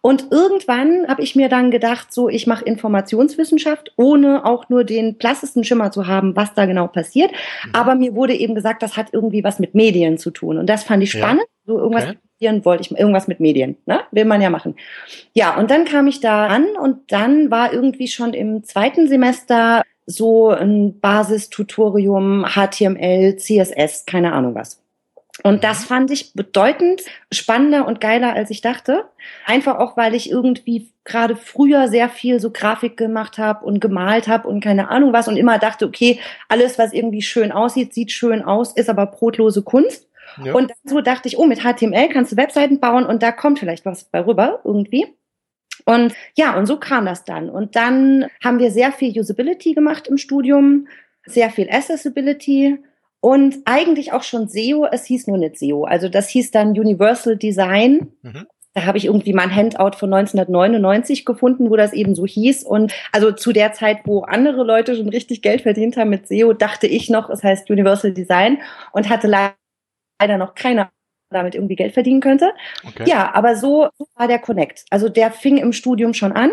Und 0.00 0.32
irgendwann 0.32 1.06
habe 1.06 1.22
ich 1.22 1.36
mir 1.36 1.48
dann 1.48 1.70
gedacht, 1.70 2.12
so 2.12 2.28
ich 2.28 2.46
mache 2.46 2.64
Informationswissenschaft, 2.64 3.92
ohne 3.96 4.44
auch 4.44 4.68
nur 4.68 4.82
den 4.82 5.18
plassesten 5.18 5.62
Schimmer 5.62 5.92
zu 5.92 6.08
haben, 6.08 6.34
was 6.34 6.54
da 6.54 6.66
genau 6.66 6.88
passiert. 6.88 7.30
Mhm. 7.30 7.70
Aber 7.74 7.94
mir 7.94 8.14
wurde 8.16 8.34
eben 8.34 8.56
gesagt, 8.56 8.82
das 8.82 8.96
hat 8.96 9.08
irgendwie 9.12 9.44
was 9.44 9.60
mit 9.60 9.74
Medien 9.74 10.18
zu 10.18 10.30
tun. 10.32 10.58
Und 10.58 10.66
das 10.66 10.82
fand 10.82 11.02
ich 11.02 11.12
spannend. 11.12 11.44
Ja. 11.46 11.64
So 11.66 11.78
irgendwas 11.78 12.04
okay 12.04 12.18
studieren 12.44 12.64
wollte 12.64 12.82
ich 12.82 12.98
irgendwas 12.98 13.28
mit 13.28 13.40
Medien, 13.40 13.76
ne? 13.86 14.00
Will 14.10 14.24
man 14.24 14.42
ja 14.42 14.50
machen. 14.50 14.76
Ja, 15.32 15.56
und 15.56 15.70
dann 15.70 15.84
kam 15.84 16.06
ich 16.06 16.20
da 16.20 16.46
an 16.46 16.66
und 16.80 17.10
dann 17.12 17.50
war 17.50 17.72
irgendwie 17.72 18.08
schon 18.08 18.34
im 18.34 18.64
zweiten 18.64 19.08
Semester 19.08 19.82
so 20.06 20.50
ein 20.50 21.00
Basistutorium 21.00 22.44
HTML, 22.44 23.36
CSS, 23.36 24.04
keine 24.06 24.32
Ahnung 24.32 24.54
was. 24.54 24.80
Und 25.42 25.64
das 25.64 25.82
mhm. 25.82 25.86
fand 25.86 26.10
ich 26.10 26.34
bedeutend 26.34 27.02
spannender 27.32 27.86
und 27.86 28.00
geiler, 28.00 28.34
als 28.34 28.50
ich 28.50 28.60
dachte. 28.60 29.06
Einfach 29.46 29.78
auch, 29.78 29.96
weil 29.96 30.14
ich 30.14 30.30
irgendwie 30.30 30.90
gerade 31.04 31.36
früher 31.36 31.88
sehr 31.88 32.08
viel 32.08 32.38
so 32.38 32.50
Grafik 32.50 32.96
gemacht 32.96 33.38
habe 33.38 33.64
und 33.64 33.80
gemalt 33.80 34.28
habe 34.28 34.46
und 34.46 34.62
keine 34.62 34.90
Ahnung 34.90 35.12
was 35.12 35.26
und 35.26 35.36
immer 35.36 35.58
dachte, 35.58 35.86
okay, 35.86 36.20
alles, 36.48 36.78
was 36.78 36.92
irgendwie 36.92 37.22
schön 37.22 37.50
aussieht, 37.50 37.94
sieht 37.94 38.12
schön 38.12 38.42
aus, 38.42 38.74
ist 38.74 38.90
aber 38.90 39.06
brotlose 39.06 39.62
Kunst. 39.62 40.06
Ja. 40.42 40.54
Und 40.54 40.72
so 40.84 41.00
dachte 41.00 41.28
ich, 41.28 41.38
oh, 41.38 41.46
mit 41.46 41.60
HTML 41.60 42.08
kannst 42.08 42.32
du 42.32 42.36
Webseiten 42.36 42.80
bauen 42.80 43.06
und 43.06 43.22
da 43.22 43.32
kommt 43.32 43.58
vielleicht 43.58 43.84
was 43.84 44.04
bei 44.04 44.24
rüber 44.24 44.60
irgendwie. 44.64 45.06
Und 45.84 46.14
ja, 46.36 46.56
und 46.56 46.66
so 46.66 46.78
kam 46.78 47.06
das 47.06 47.24
dann. 47.24 47.50
Und 47.50 47.76
dann 47.76 48.26
haben 48.42 48.58
wir 48.58 48.70
sehr 48.70 48.92
viel 48.92 49.18
Usability 49.18 49.74
gemacht 49.74 50.08
im 50.08 50.16
Studium, 50.16 50.88
sehr 51.26 51.50
viel 51.50 51.68
Accessibility 51.70 52.78
und 53.20 53.56
eigentlich 53.64 54.12
auch 54.12 54.22
schon 54.22 54.48
SEO. 54.48 54.86
Es 54.90 55.04
hieß 55.06 55.26
nur 55.26 55.38
nicht 55.38 55.58
SEO. 55.58 55.84
Also 55.84 56.08
das 56.08 56.28
hieß 56.28 56.50
dann 56.50 56.70
Universal 56.70 57.36
Design. 57.36 58.12
Mhm. 58.22 58.46
Da 58.74 58.86
habe 58.86 58.98
ich 58.98 59.04
irgendwie 59.04 59.32
mal 59.32 59.44
ein 59.44 59.54
Handout 59.54 59.96
von 59.96 60.12
1999 60.12 61.24
gefunden, 61.24 61.70
wo 61.70 61.76
das 61.76 61.92
eben 61.92 62.16
so 62.16 62.26
hieß. 62.26 62.64
Und 62.64 62.92
also 63.12 63.30
zu 63.30 63.52
der 63.52 63.72
Zeit, 63.72 64.00
wo 64.04 64.22
andere 64.22 64.64
Leute 64.64 64.96
schon 64.96 65.08
richtig 65.08 65.42
Geld 65.42 65.62
verdient 65.62 65.96
haben 65.96 66.10
mit 66.10 66.26
SEO, 66.26 66.52
dachte 66.54 66.88
ich 66.88 67.08
noch, 67.08 67.30
es 67.30 67.44
heißt 67.44 67.70
Universal 67.70 68.12
Design 68.12 68.58
und 68.92 69.08
hatte 69.08 69.28
leider 69.28 69.54
leider 70.20 70.38
noch 70.38 70.54
keiner 70.54 70.90
damit 71.30 71.54
irgendwie 71.54 71.76
Geld 71.76 71.92
verdienen 71.92 72.20
könnte. 72.20 72.52
Okay. 72.86 73.04
Ja, 73.06 73.34
aber 73.34 73.56
so 73.56 73.88
war 74.14 74.28
der 74.28 74.38
Connect. 74.38 74.84
Also 74.90 75.08
der 75.08 75.32
fing 75.32 75.56
im 75.56 75.72
Studium 75.72 76.14
schon 76.14 76.32
an. 76.32 76.52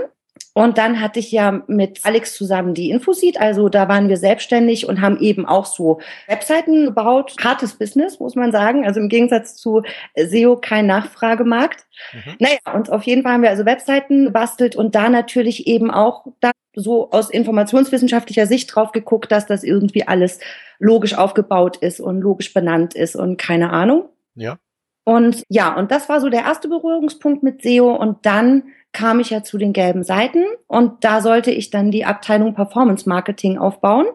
Und 0.53 0.77
dann 0.77 0.99
hatte 0.99 1.19
ich 1.19 1.31
ja 1.31 1.63
mit 1.67 2.01
Alex 2.03 2.35
zusammen 2.35 2.73
die 2.73 2.89
Infoseed. 2.89 3.39
Also 3.39 3.69
da 3.69 3.87
waren 3.87 4.09
wir 4.09 4.17
selbstständig 4.17 4.87
und 4.87 4.99
haben 4.99 5.17
eben 5.19 5.45
auch 5.45 5.65
so 5.65 6.01
Webseiten 6.27 6.85
gebaut. 6.85 7.35
Hartes 7.41 7.75
Business, 7.75 8.19
muss 8.19 8.35
man 8.35 8.51
sagen. 8.51 8.85
Also 8.85 8.99
im 8.99 9.07
Gegensatz 9.07 9.55
zu 9.55 9.83
SEO 10.15 10.57
kein 10.57 10.87
Nachfragemarkt. 10.87 11.85
Mhm. 12.13 12.35
Naja, 12.39 12.59
und 12.73 12.91
auf 12.91 13.03
jeden 13.03 13.23
Fall 13.23 13.33
haben 13.33 13.43
wir 13.43 13.49
also 13.49 13.65
Webseiten 13.65 14.25
gebastelt 14.25 14.75
und 14.75 14.93
da 14.93 15.09
natürlich 15.09 15.67
eben 15.67 15.89
auch 15.89 16.25
da 16.41 16.51
so 16.75 17.11
aus 17.11 17.29
informationswissenschaftlicher 17.29 18.45
Sicht 18.45 18.73
drauf 18.75 18.91
geguckt, 18.91 19.31
dass 19.31 19.45
das 19.45 19.63
irgendwie 19.63 20.07
alles 20.07 20.39
logisch 20.79 21.17
aufgebaut 21.17 21.77
ist 21.77 22.01
und 22.01 22.21
logisch 22.21 22.53
benannt 22.53 22.93
ist 22.93 23.15
und 23.15 23.37
keine 23.37 23.71
Ahnung. 23.71 24.09
Ja. 24.35 24.57
Und 25.03 25.43
ja, 25.49 25.73
und 25.75 25.91
das 25.91 26.09
war 26.09 26.21
so 26.21 26.29
der 26.29 26.41
erste 26.41 26.67
Berührungspunkt 26.67 27.41
mit 27.41 27.61
SEO 27.63 27.93
und 27.95 28.25
dann 28.25 28.63
kam 28.93 29.19
ich 29.19 29.29
ja 29.29 29.43
zu 29.43 29.57
den 29.57 29.73
gelben 29.73 30.03
Seiten 30.03 30.43
und 30.67 31.03
da 31.03 31.21
sollte 31.21 31.51
ich 31.51 31.69
dann 31.69 31.91
die 31.91 32.05
Abteilung 32.05 32.53
Performance 32.53 33.07
Marketing 33.07 33.57
aufbauen. 33.57 34.07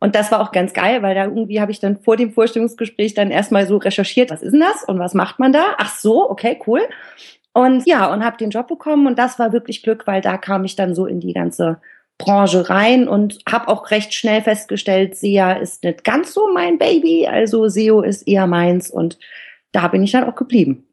Und 0.00 0.14
das 0.14 0.30
war 0.30 0.40
auch 0.40 0.52
ganz 0.52 0.74
geil, 0.74 1.02
weil 1.02 1.14
da 1.14 1.24
irgendwie 1.24 1.60
habe 1.60 1.72
ich 1.72 1.80
dann 1.80 1.98
vor 2.00 2.16
dem 2.16 2.32
Vorstellungsgespräch 2.32 3.14
dann 3.14 3.30
erstmal 3.30 3.66
so 3.66 3.78
recherchiert, 3.78 4.30
was 4.30 4.42
ist 4.42 4.52
denn 4.52 4.60
das 4.60 4.84
und 4.84 4.98
was 4.98 5.14
macht 5.14 5.38
man 5.38 5.52
da? 5.52 5.74
Ach 5.78 5.96
so, 5.96 6.30
okay, 6.30 6.58
cool. 6.66 6.82
Und 7.52 7.86
ja, 7.86 8.12
und 8.12 8.24
habe 8.24 8.36
den 8.36 8.50
Job 8.50 8.68
bekommen 8.68 9.06
und 9.06 9.18
das 9.18 9.38
war 9.38 9.52
wirklich 9.52 9.82
Glück, 9.82 10.06
weil 10.06 10.20
da 10.20 10.36
kam 10.36 10.64
ich 10.64 10.76
dann 10.76 10.94
so 10.94 11.06
in 11.06 11.18
die 11.18 11.32
ganze 11.32 11.80
Branche 12.18 12.68
rein 12.68 13.08
und 13.08 13.38
habe 13.48 13.68
auch 13.68 13.90
recht 13.90 14.12
schnell 14.12 14.42
festgestellt, 14.42 15.16
SEA 15.16 15.52
ist 15.52 15.84
nicht 15.84 16.04
ganz 16.04 16.34
so 16.34 16.52
mein 16.52 16.78
Baby, 16.78 17.26
also 17.26 17.68
SEO 17.68 18.02
ist 18.02 18.22
eher 18.28 18.46
meins 18.46 18.90
und 18.90 19.18
da 19.72 19.88
bin 19.88 20.02
ich 20.02 20.12
dann 20.12 20.24
auch 20.24 20.34
geblieben. 20.34 20.87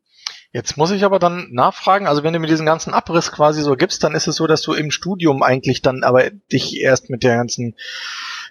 Jetzt 0.56 0.78
muss 0.78 0.92
ich 0.92 1.04
aber 1.04 1.19
dann 1.19 1.50
nachfragen, 1.52 2.07
also 2.07 2.24
wenn 2.24 2.31
du 2.31 2.40
mir 2.40 2.48
diesen 2.48 2.66
ganzen 2.66 2.94
Abriss 2.94 3.30
quasi 3.30 3.62
so 3.62 3.75
gibst, 3.75 4.06
dann 4.06 4.16
ist 4.16 4.25
es 4.25 4.38
so, 4.38 4.48
dass 4.48 4.62
du 4.62 4.72
im 4.72 4.90
Studium 4.90 5.44
eigentlich 5.44 5.81
dann 5.81 6.06
aber 6.06 6.30
dich 6.30 6.80
erst 6.80 7.10
mit 7.10 7.24
der 7.24 7.36
ganzen 7.36 7.75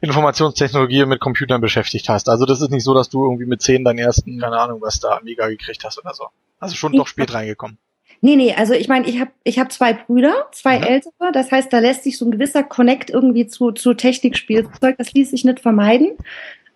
Informationstechnologie 0.02 1.04
und 1.04 1.08
mit 1.08 1.20
Computern 1.20 1.62
beschäftigt 1.62 2.10
hast. 2.10 2.28
Also 2.28 2.44
das 2.44 2.60
ist 2.60 2.70
nicht 2.70 2.84
so, 2.84 2.92
dass 2.92 3.08
du 3.08 3.24
irgendwie 3.24 3.46
mit 3.46 3.62
zehn 3.62 3.84
deinen 3.84 4.00
ersten, 4.00 4.38
keine 4.38 4.58
Ahnung, 4.58 4.82
was 4.82 5.00
da 5.00 5.16
Amiga 5.16 5.48
gekriegt 5.48 5.82
hast 5.82 5.98
oder 5.98 6.12
so. 6.12 6.26
Also 6.60 6.76
schon 6.76 6.92
doch 6.92 7.06
spät 7.06 7.32
reingekommen. 7.32 7.78
Nee, 8.20 8.36
nee, 8.36 8.54
also 8.54 8.74
ich 8.74 8.88
meine, 8.88 9.08
ich 9.08 9.18
habe 9.18 9.30
ich 9.42 9.58
hab 9.58 9.72
zwei 9.72 9.94
Brüder, 9.94 10.48
zwei 10.52 10.80
mhm. 10.80 10.84
ältere, 10.84 11.32
das 11.32 11.50
heißt, 11.50 11.72
da 11.72 11.78
lässt 11.78 12.04
sich 12.04 12.18
so 12.18 12.26
ein 12.26 12.32
gewisser 12.32 12.64
Connect 12.64 13.08
irgendwie 13.08 13.46
zu, 13.46 13.72
zu 13.72 13.94
Technikspielzeug, 13.94 14.98
das 14.98 15.14
ließ 15.14 15.30
sich 15.30 15.46
nicht 15.46 15.60
vermeiden. 15.60 16.18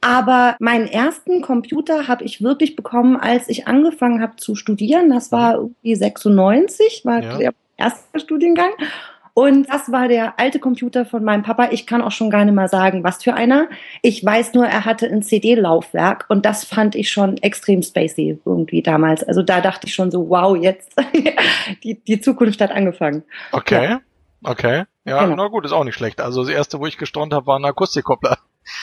Aber 0.01 0.57
meinen 0.61 0.87
ersten 0.87 1.43
Computer 1.43 2.07
habe 2.09 2.25
ich 2.25 2.43
wirklich 2.43 2.77
bekommen, 2.77 3.17
als 3.17 3.49
ich 3.49 3.67
angefangen 3.67 4.23
habe 4.23 4.37
zu 4.37 4.55
studieren. 4.55 5.11
Das 5.11 5.33
war 5.33 5.55
irgendwie 5.55 5.95
96, 5.95 7.05
war 7.05 7.23
ja. 7.23 7.37
der 7.37 7.53
erste 7.77 8.21
Studiengang. 8.21 8.71
Und 9.39 9.69
das 9.71 9.93
war 9.93 10.09
der 10.09 10.41
alte 10.41 10.59
Computer 10.59 11.05
von 11.05 11.23
meinem 11.23 11.45
Papa. 11.45 11.69
Ich 11.71 11.87
kann 11.87 12.03
auch 12.03 12.11
schon 12.11 12.29
gar 12.29 12.45
nicht 12.45 12.55
mehr 12.55 12.67
sagen, 12.67 13.05
was 13.05 13.23
für 13.23 13.35
einer. 13.35 13.69
Ich 14.03 14.25
weiß 14.25 14.55
nur, 14.55 14.67
er 14.67 14.85
hatte 14.85 15.07
ein 15.07 15.23
CD-Laufwerk 15.23 16.25
und 16.29 16.45
das 16.45 16.65
fand 16.65 16.97
ich 16.97 17.09
schon 17.13 17.37
extrem 17.37 17.85
spacey 17.85 18.41
irgendwie 18.45 18.83
damals. 18.83 19.23
Also 19.23 19.45
da 19.45 19.61
dachte 19.61 19.87
ich 19.87 19.95
schon 19.95 20.11
so, 20.11 20.29
wow, 20.29 20.57
jetzt 20.57 20.93
die, 21.85 22.03
die 22.03 22.21
Zukunft 22.21 22.61
hat 22.61 22.73
angefangen. 22.73 23.23
Okay, 23.53 23.85
ja. 23.85 24.01
okay. 24.43 24.85
Ja, 25.05 25.23
genau. 25.23 25.37
na 25.37 25.47
gut, 25.47 25.65
ist 25.65 25.71
auch 25.71 25.85
nicht 25.85 25.95
schlecht. 25.95 26.21
Also 26.21 26.43
das 26.43 26.51
erste, 26.51 26.81
wo 26.81 26.87
ich 26.87 26.99
gestaunt 26.99 27.33
habe, 27.33 27.47
war 27.47 27.61
ein 27.61 27.65
Akustikkoppler. 27.65 28.39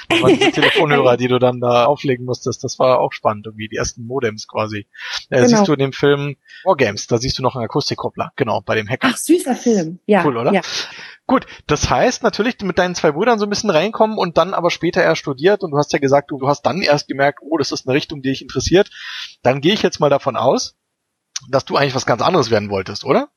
Das 0.10 0.22
waren 0.22 0.38
diese 0.38 0.51
Telefonhörer, 0.54 1.18
die 1.18 1.27
du 1.27 1.39
dann 1.39 1.60
da 1.60 1.86
auflegen 1.86 2.25
musstest. 2.25 2.63
Das 2.63 2.80
war 2.80 3.00
auch 3.00 3.13
spannend, 3.13 3.46
irgendwie 3.46 3.68
die 3.68 3.75
ersten 3.75 4.06
Modems 4.06 4.48
quasi. 4.48 4.88
Äh, 5.30 5.38
genau. 5.38 5.48
Siehst 5.48 5.68
du 5.68 5.74
in 5.74 5.80
dem 5.80 5.94
Film 5.94 6.38
Wargames, 6.63 7.08
da 7.08 7.18
siehst 7.18 7.38
du 7.38 7.44
noch 7.44 7.56
einen 7.56 7.65
Akustikkoppler. 7.65 8.32
Genau, 8.36 8.62
bei 8.62 8.75
dem 8.75 8.89
Hacker. 8.89 9.10
Ach, 9.12 9.18
süßer 9.18 9.56
Film. 9.56 10.00
Ja. 10.06 10.25
Cool, 10.25 10.38
oder? 10.38 10.54
Ja. 10.54 10.62
Gut, 11.27 11.48
das 11.65 11.89
heißt 11.89 12.22
natürlich 12.22 12.60
mit 12.62 12.77
deinen 12.77 12.94
zwei 12.94 13.12
Brüdern 13.12 13.39
so 13.39 13.46
ein 13.46 13.50
bisschen 13.50 13.72
reinkommen 13.72 14.18
und 14.18 14.38
dann 14.38 14.54
aber 14.54 14.70
später 14.70 15.01
erst 15.01 15.22
studiert 15.22 15.63
und 15.63 15.72
du 15.72 15.77
hast 15.77 15.92
ja 15.92 16.00
gesagt, 16.00 16.30
du, 16.30 16.38
du 16.38 16.48
hast 16.48 16.63
dann 16.63 16.82
erst 16.82 17.08
gemerkt, 17.08 17.39
oh, 17.42 17.58
das 17.58 17.72
ist 17.72 17.88
eine 17.88 17.96
Richtung, 17.96 18.22
die 18.22 18.30
dich 18.30 18.42
interessiert. 18.42 18.92
Dann 19.42 19.62
gehe 19.62 19.74
ich 19.74 19.82
jetzt 19.82 20.00
mal 20.00 20.10
davon 20.10 20.36
aus, 20.36 20.77
dass 21.50 21.65
du 21.65 21.75
eigentlich 21.77 21.96
was 21.96 22.06
ganz 22.06 22.22
anderes 22.22 22.51
werden 22.51 22.70
wolltest, 22.70 23.06
oder? 23.06 23.30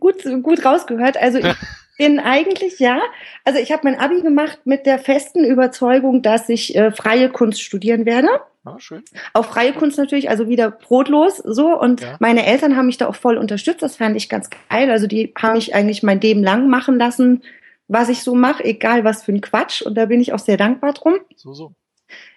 Gut, 0.00 0.22
gut 0.42 0.64
rausgehört. 0.64 1.16
Also 1.16 1.38
ich 1.38 1.44
bin 1.96 2.18
eigentlich 2.18 2.78
ja. 2.78 3.00
Also 3.44 3.58
ich 3.58 3.72
habe 3.72 3.82
mein 3.84 3.98
Abi 3.98 4.20
gemacht 4.20 4.60
mit 4.64 4.86
der 4.86 4.98
festen 4.98 5.44
Überzeugung, 5.44 6.22
dass 6.22 6.48
ich 6.48 6.76
äh, 6.76 6.90
freie 6.90 7.30
Kunst 7.30 7.62
studieren 7.62 8.06
werde. 8.06 8.28
Ah, 8.64 8.76
schön. 8.78 9.04
Auch 9.32 9.46
freie 9.46 9.72
Kunst 9.72 9.96
natürlich, 9.96 10.28
also 10.28 10.48
wieder 10.48 10.70
brotlos 10.70 11.36
so. 11.36 11.78
Und 11.78 12.00
ja. 12.00 12.16
meine 12.18 12.44
Eltern 12.44 12.76
haben 12.76 12.86
mich 12.86 12.98
da 12.98 13.06
auch 13.06 13.14
voll 13.14 13.38
unterstützt. 13.38 13.82
Das 13.82 13.96
fand 13.96 14.16
ich 14.16 14.28
ganz 14.28 14.50
geil. 14.68 14.90
Also 14.90 15.06
die 15.06 15.32
haben 15.40 15.54
mich 15.54 15.74
eigentlich 15.74 16.02
mein 16.02 16.20
Leben 16.20 16.42
lang 16.42 16.68
machen 16.68 16.98
lassen, 16.98 17.42
was 17.88 18.08
ich 18.08 18.22
so 18.22 18.34
mache, 18.34 18.64
egal 18.64 19.04
was 19.04 19.22
für 19.22 19.32
ein 19.32 19.40
Quatsch. 19.40 19.82
Und 19.82 19.94
da 19.96 20.06
bin 20.06 20.20
ich 20.20 20.32
auch 20.32 20.40
sehr 20.40 20.56
dankbar 20.56 20.92
drum. 20.94 21.14
So, 21.36 21.54
so. 21.54 21.72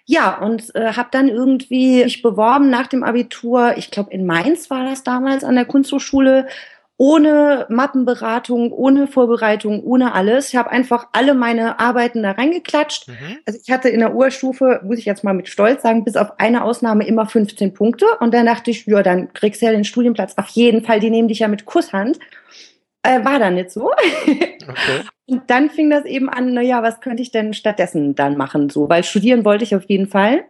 Ja, 0.04 0.38
und 0.38 0.74
äh, 0.74 0.92
habe 0.94 1.08
dann 1.12 1.28
irgendwie 1.28 2.04
mich 2.04 2.22
beworben 2.22 2.70
nach 2.70 2.86
dem 2.86 3.04
Abitur. 3.04 3.74
Ich 3.76 3.90
glaube, 3.90 4.12
in 4.12 4.26
Mainz 4.26 4.70
war 4.70 4.84
das 4.84 5.02
damals 5.02 5.44
an 5.44 5.54
der 5.54 5.64
Kunsthochschule 5.64 6.48
ohne 7.00 7.64
Mappenberatung, 7.70 8.72
ohne 8.72 9.06
Vorbereitung, 9.06 9.82
ohne 9.82 10.12
alles. 10.12 10.48
Ich 10.48 10.56
habe 10.56 10.70
einfach 10.70 11.08
alle 11.12 11.32
meine 11.32 11.80
Arbeiten 11.80 12.22
da 12.22 12.32
reingeklatscht. 12.32 13.08
Mhm. 13.08 13.38
Also 13.46 13.58
ich 13.64 13.70
hatte 13.72 13.88
in 13.88 14.00
der 14.00 14.14
Urstufe, 14.14 14.82
muss 14.84 14.98
ich 14.98 15.06
jetzt 15.06 15.24
mal 15.24 15.32
mit 15.32 15.48
Stolz 15.48 15.80
sagen, 15.80 16.04
bis 16.04 16.16
auf 16.16 16.38
eine 16.38 16.62
Ausnahme 16.62 17.06
immer 17.06 17.24
15 17.24 17.72
Punkte. 17.72 18.04
Und 18.20 18.34
dann 18.34 18.44
dachte 18.44 18.70
ich, 18.70 18.84
ja, 18.84 19.02
dann 19.02 19.32
kriegst 19.32 19.62
du 19.62 19.66
ja 19.66 19.72
den 19.72 19.84
Studienplatz 19.84 20.34
auf 20.36 20.48
jeden 20.48 20.84
Fall. 20.84 21.00
Die 21.00 21.08
nehmen 21.08 21.28
dich 21.28 21.38
ja 21.38 21.48
mit 21.48 21.64
Kusshand. 21.64 22.18
Äh, 23.02 23.24
war 23.24 23.38
dann 23.38 23.54
nicht 23.54 23.70
so. 23.70 23.90
Okay. 24.68 25.00
Und 25.26 25.48
dann 25.48 25.70
fing 25.70 25.90
das 25.90 26.04
eben 26.04 26.28
an, 26.28 26.52
na 26.52 26.60
ja, 26.60 26.82
was 26.82 27.00
könnte 27.00 27.22
ich 27.22 27.32
denn 27.32 27.54
stattdessen 27.54 28.14
dann 28.14 28.36
machen? 28.36 28.68
So, 28.68 28.88
weil 28.90 29.02
studieren 29.02 29.44
wollte 29.44 29.64
ich 29.64 29.74
auf 29.74 29.84
jeden 29.88 30.06
Fall. 30.06 30.44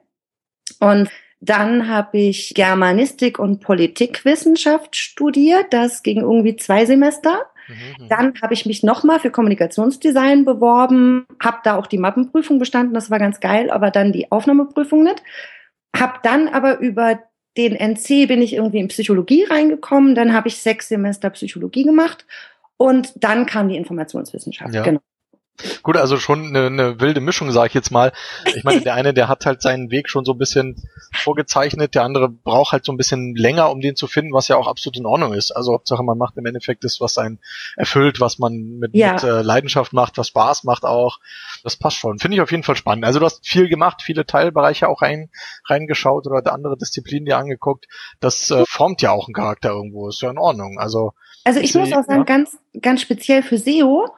Und 0.80 1.08
dann 1.40 1.88
habe 1.88 2.18
ich 2.18 2.52
Germanistik 2.54 3.38
und 3.38 3.60
Politikwissenschaft 3.60 4.94
studiert. 4.94 5.66
Das 5.70 6.02
ging 6.02 6.20
irgendwie 6.20 6.56
zwei 6.56 6.84
Semester. 6.84 7.46
Mhm. 7.68 8.08
Dann 8.08 8.34
habe 8.42 8.54
ich 8.54 8.66
mich 8.66 8.82
nochmal 8.82 9.20
für 9.20 9.30
Kommunikationsdesign 9.30 10.44
beworben, 10.44 11.26
habe 11.42 11.58
da 11.64 11.76
auch 11.76 11.86
die 11.86 11.98
Mappenprüfung 11.98 12.58
bestanden, 12.58 12.94
das 12.94 13.10
war 13.10 13.18
ganz 13.18 13.40
geil, 13.40 13.70
aber 13.70 13.90
dann 13.90 14.12
die 14.12 14.30
Aufnahmeprüfung 14.30 15.02
nicht. 15.02 15.22
Hab 15.96 16.22
dann 16.22 16.48
aber 16.48 16.78
über 16.78 17.20
den 17.56 17.74
NC 17.74 18.26
bin 18.28 18.42
ich 18.42 18.54
irgendwie 18.54 18.78
in 18.78 18.88
Psychologie 18.88 19.44
reingekommen, 19.44 20.14
dann 20.14 20.32
habe 20.32 20.48
ich 20.48 20.56
sechs 20.56 20.88
Semester 20.88 21.30
Psychologie 21.30 21.84
gemacht 21.84 22.26
und 22.76 23.12
dann 23.16 23.46
kam 23.46 23.68
die 23.68 23.76
Informationswissenschaft. 23.76 24.74
Ja. 24.74 24.82
Genau. 24.82 25.00
Gut, 25.82 25.96
also 25.96 26.16
schon 26.18 26.48
eine, 26.48 26.66
eine 26.66 27.00
wilde 27.00 27.20
Mischung, 27.20 27.50
sage 27.52 27.68
ich 27.68 27.74
jetzt 27.74 27.90
mal. 27.90 28.12
Ich 28.54 28.64
meine, 28.64 28.80
der 28.80 28.94
eine, 28.94 29.14
der 29.14 29.28
hat 29.28 29.46
halt 29.46 29.62
seinen 29.62 29.90
Weg 29.90 30.08
schon 30.08 30.24
so 30.24 30.32
ein 30.32 30.38
bisschen 30.38 30.76
vorgezeichnet, 31.12 31.94
der 31.94 32.04
andere 32.04 32.28
braucht 32.28 32.72
halt 32.72 32.84
so 32.84 32.92
ein 32.92 32.96
bisschen 32.96 33.34
länger, 33.34 33.70
um 33.70 33.80
den 33.80 33.96
zu 33.96 34.06
finden, 34.06 34.32
was 34.32 34.48
ja 34.48 34.56
auch 34.56 34.66
absolut 34.66 34.96
in 34.96 35.06
Ordnung 35.06 35.32
ist. 35.32 35.50
Also 35.50 35.72
Hauptsache, 35.72 36.02
man 36.02 36.18
macht 36.18 36.36
im 36.36 36.46
Endeffekt 36.46 36.84
das, 36.84 37.00
was 37.00 37.18
einen 37.18 37.38
erfüllt, 37.76 38.20
was 38.20 38.38
man 38.38 38.78
mit, 38.78 38.94
ja. 38.94 39.14
mit 39.14 39.22
äh, 39.22 39.42
Leidenschaft 39.42 39.92
macht, 39.92 40.18
was 40.18 40.28
Spaß 40.28 40.64
macht 40.64 40.84
auch. 40.84 41.18
Das 41.64 41.76
passt 41.76 41.96
schon. 41.96 42.18
Finde 42.18 42.36
ich 42.36 42.40
auf 42.40 42.50
jeden 42.50 42.62
Fall 42.62 42.76
spannend. 42.76 43.04
Also 43.04 43.18
du 43.18 43.26
hast 43.26 43.46
viel 43.46 43.68
gemacht, 43.68 44.02
viele 44.02 44.26
Teilbereiche 44.26 44.88
auch 44.88 45.02
rein, 45.02 45.30
reingeschaut 45.66 46.26
oder 46.26 46.52
andere 46.52 46.76
Disziplinen 46.76 47.26
dir 47.26 47.38
angeguckt. 47.38 47.86
Das 48.20 48.50
äh, 48.50 48.64
formt 48.66 49.02
ja 49.02 49.10
auch 49.10 49.26
einen 49.26 49.34
Charakter 49.34 49.70
irgendwo. 49.70 50.08
Ist 50.08 50.22
ja 50.22 50.30
in 50.30 50.38
Ordnung. 50.38 50.78
Also 50.78 51.12
also 51.44 51.60
ich 51.60 51.74
muss 51.74 51.92
auch 51.92 52.04
sagen, 52.04 52.24
ganz, 52.26 52.58
ganz 52.80 53.00
speziell 53.00 53.42
für 53.42 53.56
SEO 53.56 54.08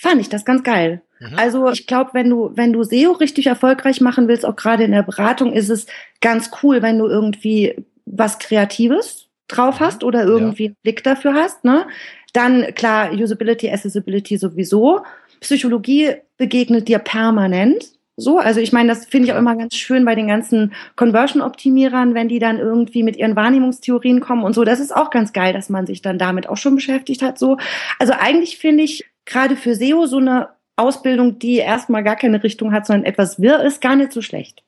fand 0.00 0.20
ich 0.20 0.30
das 0.30 0.46
ganz 0.46 0.62
geil. 0.62 1.02
Mhm. 1.18 1.38
Also 1.38 1.70
ich 1.70 1.86
glaube, 1.86 2.10
wenn 2.14 2.30
du, 2.30 2.52
wenn 2.54 2.72
du 2.72 2.82
SEO 2.82 3.12
richtig 3.12 3.46
erfolgreich 3.46 4.00
machen 4.00 4.28
willst, 4.28 4.46
auch 4.46 4.56
gerade 4.56 4.84
in 4.84 4.92
der 4.92 5.02
Beratung, 5.02 5.52
ist 5.52 5.68
es 5.68 5.86
ganz 6.22 6.50
cool, 6.62 6.80
wenn 6.80 6.98
du 6.98 7.06
irgendwie 7.06 7.76
was 8.06 8.38
Kreatives 8.38 9.28
drauf 9.46 9.78
mhm. 9.78 9.84
hast 9.84 10.02
oder 10.02 10.24
irgendwie 10.24 10.64
ja. 10.64 10.68
einen 10.68 10.76
Blick 10.82 11.04
dafür 11.04 11.34
hast. 11.34 11.64
Ne? 11.64 11.86
Dann 12.32 12.74
klar, 12.74 13.12
Usability, 13.12 13.70
Accessibility 13.70 14.38
sowieso. 14.38 15.02
Psychologie 15.40 16.14
begegnet 16.38 16.88
dir 16.88 16.98
permanent. 16.98 17.92
So, 18.20 18.38
also 18.38 18.60
ich 18.60 18.72
meine, 18.72 18.88
das 18.88 19.06
finde 19.06 19.28
ich 19.28 19.34
auch 19.34 19.38
immer 19.38 19.56
ganz 19.56 19.74
schön 19.74 20.04
bei 20.04 20.14
den 20.14 20.28
ganzen 20.28 20.72
Conversion-Optimierern, 20.96 22.14
wenn 22.14 22.28
die 22.28 22.38
dann 22.38 22.58
irgendwie 22.58 23.02
mit 23.02 23.16
ihren 23.16 23.36
Wahrnehmungstheorien 23.36 24.20
kommen 24.20 24.44
und 24.44 24.54
so. 24.54 24.64
Das 24.64 24.80
ist 24.80 24.94
auch 24.94 25.10
ganz 25.10 25.32
geil, 25.32 25.52
dass 25.52 25.68
man 25.68 25.86
sich 25.86 26.02
dann 26.02 26.18
damit 26.18 26.48
auch 26.48 26.56
schon 26.56 26.74
beschäftigt 26.74 27.22
hat. 27.22 27.38
So, 27.38 27.56
also 27.98 28.12
eigentlich 28.12 28.58
finde 28.58 28.84
ich 28.84 29.10
gerade 29.24 29.56
für 29.56 29.74
SEO 29.74 30.06
so 30.06 30.18
eine 30.18 30.50
Ausbildung, 30.76 31.38
die 31.38 31.56
erstmal 31.56 32.02
gar 32.02 32.16
keine 32.16 32.42
Richtung 32.42 32.72
hat, 32.72 32.86
sondern 32.86 33.04
etwas 33.04 33.40
wirr 33.40 33.62
ist, 33.62 33.80
gar 33.80 33.96
nicht 33.96 34.12
so 34.12 34.22
schlecht. 34.22 34.62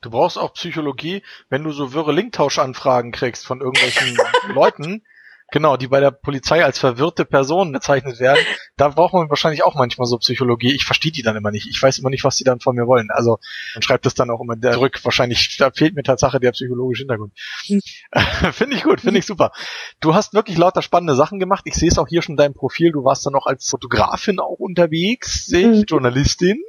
Du 0.00 0.10
brauchst 0.10 0.38
auch 0.38 0.54
Psychologie, 0.54 1.22
wenn 1.50 1.64
du 1.64 1.72
so 1.72 1.92
wirre 1.92 2.12
Linktauschanfragen 2.12 3.12
kriegst 3.12 3.46
von 3.46 3.60
irgendwelchen 3.60 4.16
Leuten, 4.54 5.02
Genau, 5.50 5.78
die 5.78 5.88
bei 5.88 6.00
der 6.00 6.10
Polizei 6.10 6.62
als 6.62 6.78
verwirrte 6.78 7.24
Personen 7.24 7.72
bezeichnet 7.72 8.20
werden. 8.20 8.44
Da 8.76 8.88
braucht 8.88 9.14
man 9.14 9.30
wahrscheinlich 9.30 9.64
auch 9.64 9.74
manchmal 9.74 10.06
so 10.06 10.18
Psychologie. 10.18 10.74
Ich 10.74 10.84
verstehe 10.84 11.10
die 11.10 11.22
dann 11.22 11.36
immer 11.36 11.50
nicht. 11.50 11.68
Ich 11.70 11.82
weiß 11.82 11.98
immer 11.98 12.10
nicht, 12.10 12.22
was 12.22 12.36
die 12.36 12.44
dann 12.44 12.60
von 12.60 12.76
mir 12.76 12.86
wollen. 12.86 13.08
Also 13.10 13.38
man 13.74 13.82
schreibt 13.82 14.04
das 14.04 14.14
dann 14.14 14.30
auch 14.30 14.42
immer 14.42 14.60
zurück. 14.60 15.00
Wahrscheinlich, 15.02 15.56
da 15.56 15.70
fehlt 15.70 15.94
mir 15.94 16.02
Tatsache 16.02 16.38
der 16.38 16.52
psychologische 16.52 17.02
Hintergrund. 17.02 17.32
Hm. 17.66 17.80
finde 18.52 18.76
ich 18.76 18.82
gut, 18.82 19.00
finde 19.00 19.20
ich 19.20 19.26
super. 19.26 19.52
Du 20.00 20.14
hast 20.14 20.34
wirklich 20.34 20.58
lauter 20.58 20.82
spannende 20.82 21.14
Sachen 21.14 21.38
gemacht. 21.38 21.64
Ich 21.64 21.74
sehe 21.74 21.88
es 21.88 21.98
auch 21.98 22.08
hier 22.08 22.20
schon 22.20 22.34
in 22.34 22.38
deinem 22.38 22.54
Profil. 22.54 22.92
Du 22.92 23.04
warst 23.04 23.24
dann 23.24 23.34
auch 23.34 23.46
als 23.46 23.68
Fotografin 23.68 24.40
auch 24.40 24.58
unterwegs, 24.58 25.46
sehe 25.46 25.70
ich, 25.72 25.78
mhm. 25.78 25.84
Journalistin. 25.84 26.62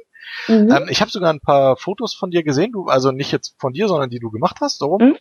Mhm. 0.48 0.70
Ähm, 0.70 0.86
ich 0.88 1.02
habe 1.02 1.10
sogar 1.10 1.30
ein 1.30 1.40
paar 1.40 1.76
Fotos 1.76 2.14
von 2.14 2.30
dir 2.30 2.42
gesehen, 2.42 2.72
du, 2.72 2.86
also 2.86 3.10
nicht 3.10 3.30
jetzt 3.30 3.56
von 3.58 3.74
dir, 3.74 3.88
sondern 3.88 4.08
die 4.08 4.20
du 4.20 4.30
gemacht 4.30 4.56
hast. 4.62 4.78
So. 4.78 4.96
Mhm 4.98 5.16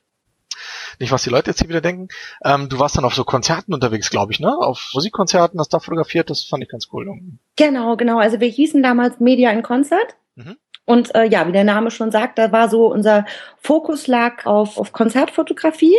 nicht, 0.99 1.11
was 1.11 1.23
die 1.23 1.29
Leute 1.29 1.51
jetzt 1.51 1.59
hier 1.59 1.69
wieder 1.69 1.81
denken. 1.81 2.07
Ähm, 2.43 2.69
du 2.69 2.79
warst 2.79 2.97
dann 2.97 3.05
auf 3.05 3.15
so 3.15 3.23
Konzerten 3.23 3.73
unterwegs, 3.73 4.09
glaube 4.09 4.31
ich, 4.31 4.39
ne? 4.39 4.55
Auf 4.57 4.91
Musikkonzerten, 4.93 5.59
hast 5.59 5.73
da 5.73 5.79
fotografiert, 5.79 6.29
das 6.29 6.43
fand 6.43 6.63
ich 6.63 6.69
ganz 6.69 6.87
cool. 6.91 7.07
Genau, 7.55 7.95
genau. 7.95 8.19
Also 8.19 8.39
wir 8.39 8.47
hießen 8.47 8.83
damals 8.83 9.19
Media 9.19 9.51
in 9.51 9.63
Konzert. 9.63 10.15
Mhm. 10.35 10.57
Und 10.85 11.13
äh, 11.13 11.25
ja, 11.25 11.47
wie 11.47 11.51
der 11.51 11.63
Name 11.63 11.91
schon 11.91 12.11
sagt, 12.11 12.39
da 12.39 12.51
war 12.51 12.69
so 12.69 12.91
unser 12.91 13.25
Fokus 13.57 14.07
lag 14.07 14.45
auf, 14.45 14.77
auf 14.77 14.91
Konzertfotografie. 14.91 15.95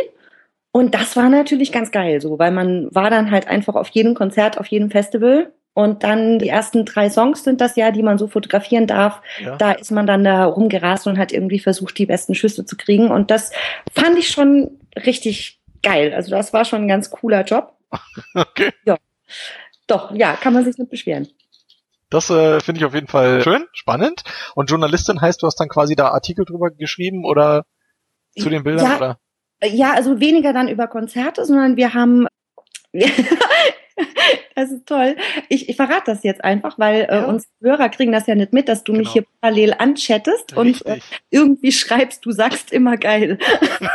Und 0.73 0.95
das 0.95 1.17
war 1.17 1.29
natürlich 1.29 1.73
ganz 1.73 1.91
geil, 1.91 2.21
so, 2.21 2.39
weil 2.39 2.53
man 2.53 2.89
war 2.95 3.11
dann 3.11 3.31
halt 3.31 3.49
einfach 3.49 3.75
auf 3.75 3.89
jedem 3.89 4.15
Konzert, 4.15 4.59
auf 4.59 4.67
jedem 4.67 4.91
Festival 4.91 5.53
und 5.81 6.05
dann 6.05 6.39
die 6.39 6.49
ersten 6.49 6.85
drei 6.85 7.09
Songs 7.09 7.43
sind 7.43 7.61
das 7.61 7.77
ja, 7.77 7.91
die 7.91 8.03
man 8.03 8.19
so 8.19 8.27
fotografieren 8.27 8.87
darf. 8.87 9.23
Ja. 9.43 9.57
Da 9.57 9.73
ist 9.73 9.91
man 9.91 10.07
dann 10.07 10.25
da 10.25 10.45
rumgerast 10.45 11.07
und 11.07 11.19
hat 11.19 11.33
irgendwie 11.33 11.59
versucht, 11.59 11.97
die 11.99 12.07
besten 12.07 12.35
Schüsse 12.35 12.65
zu 12.65 12.77
kriegen. 12.77 13.11
Und 13.11 13.31
das 13.31 13.51
fand 13.93 14.19
ich 14.19 14.29
schon 14.29 14.79
richtig 14.97 15.61
geil. 15.83 16.13
Also 16.15 16.31
das 16.31 16.53
war 16.53 16.65
schon 16.65 16.83
ein 16.83 16.89
ganz 16.89 17.11
cooler 17.11 17.45
Job. 17.45 17.77
Okay. 18.35 18.73
Ja. 18.85 18.97
Doch, 19.87 20.13
ja, 20.13 20.35
kann 20.35 20.53
man 20.53 20.65
sich 20.65 20.79
nicht 20.79 20.91
beschweren. 20.91 21.29
Das 22.11 22.31
äh, 22.31 22.61
finde 22.61 22.81
ich 22.81 22.85
auf 22.85 22.95
jeden 22.95 23.09
Fall 23.09 23.43
schön, 23.43 23.65
spannend. 23.73 24.23
Und 24.55 24.71
Journalistin 24.71 25.21
heißt, 25.21 25.43
du 25.43 25.47
hast 25.47 25.59
dann 25.59 25.69
quasi 25.69 25.97
da 25.97 26.09
Artikel 26.09 26.45
drüber 26.45 26.71
geschrieben 26.71 27.25
oder 27.25 27.65
zu 28.39 28.49
den 28.51 28.63
Bildern? 28.63 28.85
Ja, 28.85 28.97
oder? 28.97 29.19
ja 29.65 29.93
also 29.93 30.21
weniger 30.21 30.53
dann 30.53 30.69
über 30.69 30.87
Konzerte, 30.87 31.45
sondern 31.45 31.77
wir 31.77 31.95
haben 31.95 32.27
das 34.55 34.71
ist 34.71 34.87
toll. 34.87 35.17
Ich, 35.49 35.69
ich 35.69 35.77
verrate 35.77 36.05
das 36.07 36.23
jetzt 36.23 36.45
einfach, 36.45 36.79
weil 36.79 37.03
äh, 37.03 37.17
ja. 37.17 37.25
uns 37.25 37.49
Hörer 37.61 37.89
kriegen 37.89 38.13
das 38.13 38.27
ja 38.27 38.35
nicht 38.35 38.53
mit, 38.53 38.69
dass 38.69 38.85
du 38.85 38.93
genau. 38.93 39.05
mich 39.05 39.13
hier 39.13 39.25
parallel 39.41 39.75
anchattest 39.79 40.57
Richtig. 40.57 40.87
und 40.87 40.93
äh, 40.93 41.01
irgendwie 41.31 41.73
schreibst, 41.73 42.25
du 42.25 42.33
sagst 42.33 42.73
immer 42.73 42.97
geil. 42.97 43.39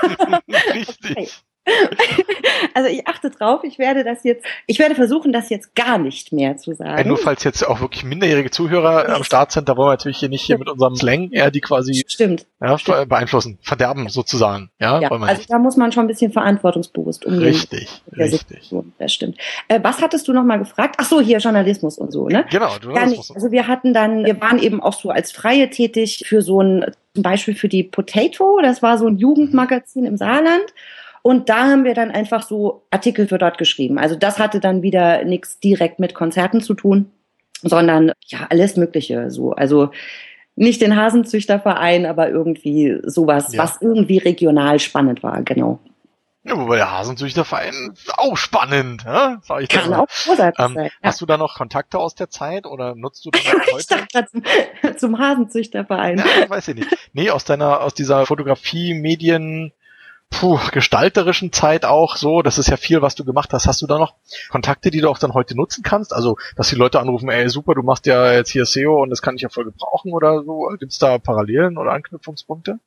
Richtig. 0.73 1.43
Also 2.73 2.89
ich 2.89 3.07
achte 3.07 3.29
drauf, 3.29 3.63
ich 3.63 3.79
werde 3.79 4.03
das 4.03 4.23
jetzt, 4.23 4.45
ich 4.67 4.79
werde 4.79 4.95
versuchen, 4.95 5.31
das 5.31 5.49
jetzt 5.49 5.75
gar 5.75 5.97
nicht 5.97 6.33
mehr 6.33 6.57
zu 6.57 6.73
sagen. 6.73 6.97
Ja, 6.97 7.03
nur 7.05 7.17
falls 7.17 7.43
jetzt 7.45 7.65
auch 7.65 7.79
wirklich 7.79 8.03
minderjährige 8.03 8.51
Zuhörer 8.51 9.07
am 9.15 9.23
Start 9.23 9.53
sind, 9.53 9.69
da 9.69 9.77
wollen 9.77 9.87
wir 9.87 9.93
natürlich 9.93 10.17
hier 10.17 10.27
nicht 10.27 10.41
hier 10.41 10.57
mit 10.57 10.69
unserem 10.69 10.95
Slang 10.95 11.31
eher 11.31 11.51
die 11.51 11.61
quasi 11.61 12.03
Stimmt. 12.07 12.47
Ja, 12.61 12.75
beeinflussen, 13.05 13.59
verderben 13.61 14.09
sozusagen. 14.09 14.71
Ja, 14.79 14.99
ja 14.99 15.09
also 15.09 15.25
nicht. 15.25 15.49
da 15.49 15.57
muss 15.57 15.77
man 15.77 15.93
schon 15.93 16.03
ein 16.03 16.07
bisschen 16.07 16.31
verantwortungsbewusst 16.33 17.25
umgehen. 17.25 17.43
Richtig, 17.43 18.01
richtig. 18.15 18.73
Das 18.97 19.13
stimmt. 19.13 19.37
Äh, 19.69 19.79
was 19.81 20.01
hattest 20.01 20.27
du 20.27 20.33
nochmal 20.33 20.59
gefragt? 20.59 20.95
Ach 20.97 21.05
so, 21.05 21.21
hier 21.21 21.37
Journalismus 21.37 21.97
und 21.97 22.11
so, 22.11 22.27
ne? 22.27 22.45
Genau, 22.51 22.75
Journalismus. 22.81 23.31
Also 23.31 23.51
wir 23.51 23.67
hatten 23.67 23.93
dann, 23.93 24.25
wir 24.25 24.41
waren 24.41 24.59
eben 24.59 24.81
auch 24.81 24.93
so 24.93 25.11
als 25.11 25.31
Freie 25.31 25.69
tätig 25.69 26.25
für 26.27 26.41
so 26.41 26.61
ein, 26.61 26.85
zum 27.13 27.23
Beispiel 27.23 27.55
für 27.55 27.69
die 27.69 27.83
Potato, 27.83 28.59
das 28.61 28.81
war 28.81 28.97
so 28.97 29.07
ein 29.07 29.17
Jugendmagazin 29.17 30.05
im 30.05 30.17
Saarland. 30.17 30.73
Und 31.25 31.49
da 31.49 31.71
haben 31.71 31.85
wir 31.85 31.95
dann 31.95 32.11
einfach 32.11 32.43
so 32.43 32.85
Artikel 32.91 33.27
für 33.27 33.39
dort 33.39 33.57
geschrieben. 33.57 33.97
Also 33.97 34.15
das 34.15 34.37
hatte 34.37 34.59
dann 34.59 34.83
wieder 34.83 35.23
nichts 35.23 35.59
direkt 35.59 35.97
mit 35.97 36.13
Konzerten 36.13 36.61
zu 36.61 36.75
tun, 36.75 37.11
sondern 37.63 38.11
ja, 38.27 38.45
alles 38.51 38.77
Mögliche 38.77 39.31
so. 39.31 39.53
Also 39.53 39.89
nicht 40.55 40.83
den 40.83 40.95
Hasenzüchterverein, 40.95 42.05
aber 42.05 42.29
irgendwie 42.29 42.99
sowas, 43.01 43.53
ja. 43.53 43.63
was 43.63 43.81
irgendwie 43.81 44.19
regional 44.19 44.77
spannend 44.77 45.23
war, 45.23 45.41
genau. 45.41 45.79
Ja, 46.43 46.59
wobei 46.59 46.75
der 46.75 46.91
Hasenzüchterverein 46.91 47.95
auch 48.17 48.37
spannend, 48.37 49.03
ja? 49.03 49.39
Sag 49.41 49.63
ich 49.63 49.69
Kann 49.69 49.95
auch 49.95 50.05
großartig 50.05 50.63
ähm, 50.63 50.73
sein. 50.75 50.85
Ja. 50.85 51.09
Hast 51.09 51.21
du 51.21 51.25
da 51.25 51.37
noch 51.37 51.55
Kontakte 51.55 51.97
aus 51.97 52.13
der 52.13 52.29
Zeit 52.29 52.67
oder 52.67 52.93
nutzt 52.93 53.25
du 53.25 53.31
das 53.31 53.41
heute? 53.73 53.79
ich 53.79 53.87
dachte 53.87 54.27
zum, 54.31 54.43
zum 54.97 55.17
Hasenzüchterverein. 55.17 56.19
Ja, 56.19 56.47
weiß 56.47 56.67
ich 56.67 56.75
nicht. 56.75 57.09
Nee, 57.13 57.31
aus 57.31 57.45
deiner, 57.45 57.81
aus 57.81 57.95
dieser 57.95 58.27
Fotografie, 58.27 58.93
Medien, 58.93 59.73
puh, 60.29 60.59
gestalterischen 60.71 61.51
Zeit 61.51 61.85
auch 61.85 62.17
so, 62.17 62.41
das 62.41 62.57
ist 62.57 62.69
ja 62.69 62.77
viel, 62.77 63.01
was 63.01 63.15
du 63.15 63.23
gemacht 63.25 63.53
hast. 63.53 63.67
Hast 63.67 63.81
du 63.81 63.87
da 63.87 63.97
noch 63.97 64.15
Kontakte, 64.49 64.91
die 64.91 65.01
du 65.01 65.09
auch 65.09 65.17
dann 65.17 65.33
heute 65.33 65.55
nutzen 65.55 65.83
kannst? 65.83 66.13
Also, 66.13 66.37
dass 66.55 66.69
die 66.69 66.75
Leute 66.75 66.99
anrufen, 66.99 67.29
ey, 67.29 67.47
super, 67.49 67.73
du 67.73 67.83
machst 67.83 68.05
ja 68.05 68.33
jetzt 68.33 68.51
hier 68.51 68.65
SEO 68.65 69.01
und 69.01 69.09
das 69.09 69.21
kann 69.21 69.35
ich 69.35 69.41
ja 69.41 69.49
voll 69.49 69.65
gebrauchen 69.65 70.11
oder 70.13 70.43
so. 70.43 70.69
Gibt's 70.79 70.99
da 70.99 71.17
Parallelen 71.17 71.77
oder 71.77 71.91
Anknüpfungspunkte? 71.91 72.79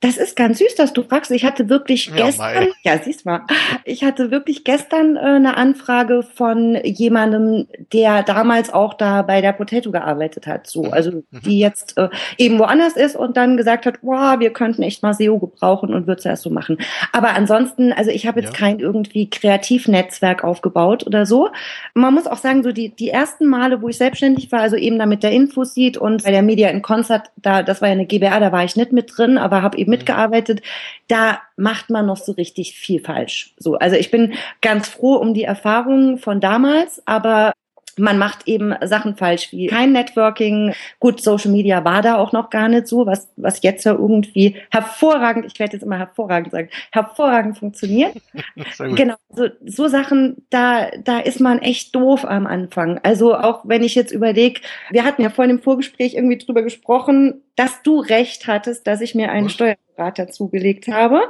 Das 0.00 0.18
ist 0.18 0.36
ganz 0.36 0.58
süß, 0.58 0.74
dass 0.74 0.92
du 0.92 1.02
fragst. 1.02 1.30
Ich 1.30 1.44
hatte 1.46 1.70
wirklich 1.70 2.08
ja, 2.08 2.26
gestern, 2.26 2.54
mei. 2.54 2.68
ja, 2.82 2.98
siehst 3.02 3.24
mal, 3.24 3.40
ich 3.84 4.04
hatte 4.04 4.30
wirklich 4.30 4.62
gestern 4.62 5.16
äh, 5.16 5.20
eine 5.20 5.56
Anfrage 5.56 6.22
von 6.22 6.78
jemandem, 6.84 7.66
der 7.94 8.22
damals 8.22 8.70
auch 8.70 8.92
da 8.92 9.22
bei 9.22 9.40
der 9.40 9.54
Potato 9.54 9.90
gearbeitet 9.90 10.46
hat, 10.46 10.66
so, 10.66 10.84
mhm. 10.84 10.92
also 10.92 11.10
mhm. 11.12 11.24
die 11.46 11.58
jetzt 11.58 11.96
äh, 11.96 12.10
eben 12.36 12.58
woanders 12.58 12.94
ist 12.94 13.16
und 13.16 13.38
dann 13.38 13.56
gesagt 13.56 13.86
hat, 13.86 14.00
wow, 14.02 14.38
wir 14.38 14.52
könnten 14.52 14.82
echt 14.82 15.02
mal 15.02 15.14
SEO 15.14 15.38
gebrauchen 15.38 15.94
und 15.94 16.06
würde 16.06 16.18
es 16.18 16.26
erst 16.26 16.42
so 16.42 16.50
machen. 16.50 16.76
Aber 17.12 17.30
ansonsten, 17.30 17.94
also 17.94 18.10
ich 18.10 18.26
habe 18.26 18.40
jetzt 18.40 18.52
ja. 18.52 18.58
kein 18.58 18.80
irgendwie 18.80 19.30
Kreativnetzwerk 19.30 20.44
aufgebaut 20.44 21.06
oder 21.06 21.24
so. 21.24 21.48
Man 21.94 22.12
muss 22.12 22.26
auch 22.26 22.36
sagen, 22.36 22.62
so 22.62 22.70
die 22.70 22.90
die 22.90 23.08
ersten 23.08 23.46
Male, 23.46 23.80
wo 23.80 23.88
ich 23.88 23.96
selbstständig 23.96 24.52
war, 24.52 24.60
also 24.60 24.76
eben 24.76 24.98
da 24.98 25.06
mit 25.06 25.22
der 25.22 25.30
Infoseed 25.30 25.96
und 25.96 26.22
bei 26.22 26.32
der 26.32 26.42
Media 26.42 26.68
in 26.68 26.82
Concert, 26.82 27.30
da 27.36 27.62
das 27.62 27.80
war 27.80 27.88
ja 27.88 27.92
eine 27.92 28.04
GBA, 28.04 28.38
da 28.40 28.52
war 28.52 28.62
ich 28.62 28.76
nicht 28.76 28.92
mit 28.92 29.16
drin, 29.16 29.38
aber 29.38 29.62
habe 29.62 29.78
eben 29.78 29.85
mitgearbeitet, 29.86 30.62
da 31.08 31.40
macht 31.56 31.90
man 31.90 32.06
noch 32.06 32.16
so 32.16 32.32
richtig 32.32 32.74
viel 32.74 33.00
falsch. 33.00 33.54
So, 33.58 33.74
also 33.74 33.96
ich 33.96 34.10
bin 34.10 34.34
ganz 34.60 34.88
froh 34.88 35.14
um 35.14 35.34
die 35.34 35.44
Erfahrungen 35.44 36.18
von 36.18 36.40
damals, 36.40 37.02
aber 37.06 37.52
man 37.98 38.18
macht 38.18 38.46
eben 38.46 38.74
Sachen 38.84 39.16
falsch 39.16 39.52
wie 39.52 39.66
kein 39.66 39.92
Networking. 39.92 40.74
Gut, 41.00 41.20
Social 41.20 41.50
Media 41.50 41.84
war 41.84 42.02
da 42.02 42.16
auch 42.16 42.32
noch 42.32 42.50
gar 42.50 42.68
nicht 42.68 42.86
so, 42.86 43.06
was, 43.06 43.28
was 43.36 43.62
jetzt 43.62 43.84
ja 43.84 43.92
irgendwie 43.92 44.56
hervorragend, 44.70 45.46
ich 45.46 45.58
werde 45.58 45.74
jetzt 45.74 45.82
immer 45.82 45.98
hervorragend 45.98 46.52
sagen, 46.52 46.68
hervorragend 46.92 47.58
funktioniert. 47.58 48.14
genau, 48.78 49.14
so, 49.30 49.48
so 49.64 49.88
Sachen, 49.88 50.46
da, 50.50 50.90
da 51.02 51.18
ist 51.18 51.40
man 51.40 51.60
echt 51.60 51.94
doof 51.94 52.24
am 52.24 52.46
Anfang. 52.46 53.00
Also 53.02 53.34
auch 53.34 53.62
wenn 53.64 53.82
ich 53.82 53.94
jetzt 53.94 54.12
überlege, 54.12 54.60
wir 54.90 55.04
hatten 55.04 55.22
ja 55.22 55.30
vorhin 55.30 55.56
im 55.56 55.62
Vorgespräch 55.62 56.14
irgendwie 56.14 56.38
drüber 56.38 56.62
gesprochen, 56.62 57.42
dass 57.56 57.82
du 57.82 58.00
recht 58.00 58.46
hattest, 58.46 58.86
dass 58.86 59.00
ich 59.00 59.14
mir 59.14 59.30
einen 59.30 59.48
Steuerberater 59.48 60.28
zugelegt 60.28 60.88
habe. 60.88 61.22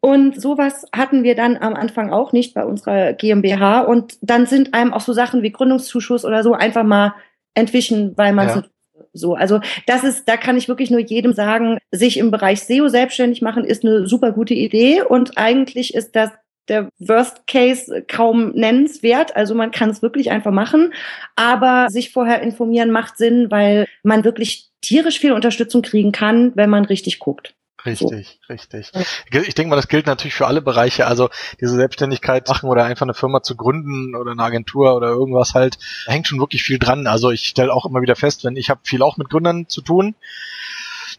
Und 0.00 0.40
sowas 0.40 0.84
hatten 0.92 1.22
wir 1.22 1.36
dann 1.36 1.56
am 1.56 1.74
Anfang 1.74 2.12
auch 2.12 2.32
nicht 2.32 2.54
bei 2.54 2.64
unserer 2.64 3.12
GmbH. 3.12 3.82
Und 3.82 4.18
dann 4.20 4.46
sind 4.46 4.74
einem 4.74 4.92
auch 4.92 5.00
so 5.00 5.12
Sachen 5.12 5.42
wie 5.42 5.52
Gründungszuschuss 5.52 6.24
oder 6.24 6.42
so 6.42 6.54
einfach 6.54 6.82
mal 6.82 7.14
entwichen, 7.54 8.12
weil 8.16 8.32
man 8.32 8.48
ja. 8.48 8.64
so. 9.12 9.34
Also 9.34 9.60
das 9.86 10.04
ist, 10.04 10.28
da 10.28 10.36
kann 10.36 10.56
ich 10.56 10.68
wirklich 10.68 10.90
nur 10.90 11.00
jedem 11.00 11.32
sagen, 11.32 11.78
sich 11.92 12.18
im 12.18 12.30
Bereich 12.30 12.62
SEO 12.62 12.88
selbstständig 12.88 13.42
machen 13.42 13.64
ist 13.64 13.84
eine 13.84 14.06
super 14.08 14.32
gute 14.32 14.54
Idee. 14.54 15.02
Und 15.02 15.38
eigentlich 15.38 15.94
ist 15.94 16.16
das 16.16 16.30
der 16.68 16.88
Worst 16.98 17.46
Case 17.46 18.04
kaum 18.06 18.52
nennenswert. 18.52 19.36
Also 19.36 19.54
man 19.54 19.70
kann 19.70 19.90
es 19.90 20.02
wirklich 20.02 20.30
einfach 20.30 20.52
machen. 20.52 20.92
Aber 21.36 21.88
sich 21.90 22.12
vorher 22.12 22.42
informieren 22.42 22.90
macht 22.90 23.16
Sinn, 23.16 23.50
weil 23.50 23.86
man 24.02 24.24
wirklich 24.24 24.70
tierisch 24.80 25.18
viel 25.18 25.32
Unterstützung 25.32 25.82
kriegen 25.82 26.12
kann, 26.12 26.52
wenn 26.54 26.70
man 26.70 26.84
richtig 26.84 27.18
guckt. 27.18 27.54
Richtig, 27.84 28.38
so. 28.46 28.52
richtig. 28.52 28.92
Ich 29.30 29.54
denke 29.54 29.70
mal, 29.70 29.76
das 29.76 29.88
gilt 29.88 30.06
natürlich 30.06 30.34
für 30.34 30.46
alle 30.46 30.62
Bereiche. 30.62 31.06
Also 31.06 31.30
diese 31.60 31.74
Selbstständigkeit 31.74 32.46
machen 32.48 32.68
oder 32.68 32.84
einfach 32.84 33.06
eine 33.06 33.14
Firma 33.14 33.42
zu 33.42 33.56
gründen 33.56 34.14
oder 34.14 34.32
eine 34.32 34.42
Agentur 34.42 34.94
oder 34.94 35.08
irgendwas 35.08 35.54
halt, 35.54 35.78
da 36.06 36.12
hängt 36.12 36.28
schon 36.28 36.38
wirklich 36.38 36.62
viel 36.62 36.78
dran. 36.78 37.08
Also 37.08 37.30
ich 37.30 37.42
stelle 37.42 37.72
auch 37.72 37.84
immer 37.84 38.00
wieder 38.00 38.14
fest, 38.14 38.44
wenn 38.44 38.56
ich 38.56 38.70
habe 38.70 38.80
viel 38.84 39.02
auch 39.02 39.16
mit 39.16 39.30
Gründern 39.30 39.68
zu 39.68 39.82
tun, 39.82 40.14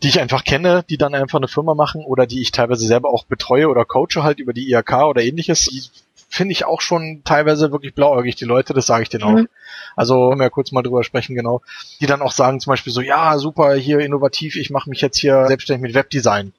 die 0.04 0.10
ich 0.10 0.20
einfach 0.20 0.44
kenne, 0.44 0.84
die 0.90 0.98
dann 0.98 1.16
einfach 1.16 1.40
eine 1.40 1.48
Firma 1.48 1.74
machen 1.74 2.04
oder 2.04 2.28
die 2.28 2.42
ich 2.42 2.52
teilweise 2.52 2.86
selber 2.86 3.10
auch 3.10 3.24
betreue 3.24 3.70
oder 3.70 3.86
coache 3.86 4.22
halt 4.22 4.40
über 4.40 4.52
die 4.54 4.70
IHK 4.70 5.04
oder 5.04 5.24
ähnliches. 5.24 5.66
Die 5.66 5.82
finde 6.30 6.52
ich 6.52 6.66
auch 6.66 6.82
schon 6.82 7.22
teilweise 7.24 7.72
wirklich 7.72 7.96
blauäugig, 7.96 8.36
die 8.36 8.46
Leute, 8.46 8.74
das 8.74 8.86
sage 8.86 9.04
ich 9.04 9.10
denen 9.10 9.24
auch. 9.24 9.32
Mhm. 9.32 9.48
Also, 9.96 10.32
wenn 10.32 10.40
wir 10.40 10.50
kurz 10.50 10.72
mal 10.72 10.82
drüber 10.82 11.04
sprechen, 11.04 11.36
genau. 11.36 11.62
Die 12.02 12.06
dann 12.06 12.22
auch 12.22 12.32
sagen 12.32 12.60
zum 12.60 12.72
Beispiel 12.72 12.92
so, 12.92 13.02
ja, 13.02 13.38
super, 13.38 13.76
hier 13.76 14.00
innovativ, 14.00 14.56
ich 14.56 14.72
mache 14.72 14.90
mich 14.90 15.02
jetzt 15.02 15.18
hier 15.18 15.46
selbstständig 15.48 15.84
mit 15.84 15.94
Webdesign. 15.94 16.54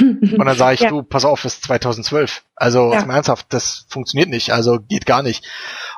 Und 0.00 0.44
dann 0.44 0.56
sage 0.56 0.74
ich, 0.74 0.80
ja. 0.80 0.90
du, 0.90 1.02
pass 1.02 1.24
auf, 1.24 1.44
ist 1.44 1.64
2012. 1.64 2.42
Also 2.56 2.92
ja. 2.92 3.00
ernsthaft, 3.00 3.46
das 3.50 3.86
funktioniert 3.88 4.28
nicht, 4.28 4.52
also 4.52 4.78
geht 4.80 5.06
gar 5.06 5.22
nicht. 5.22 5.44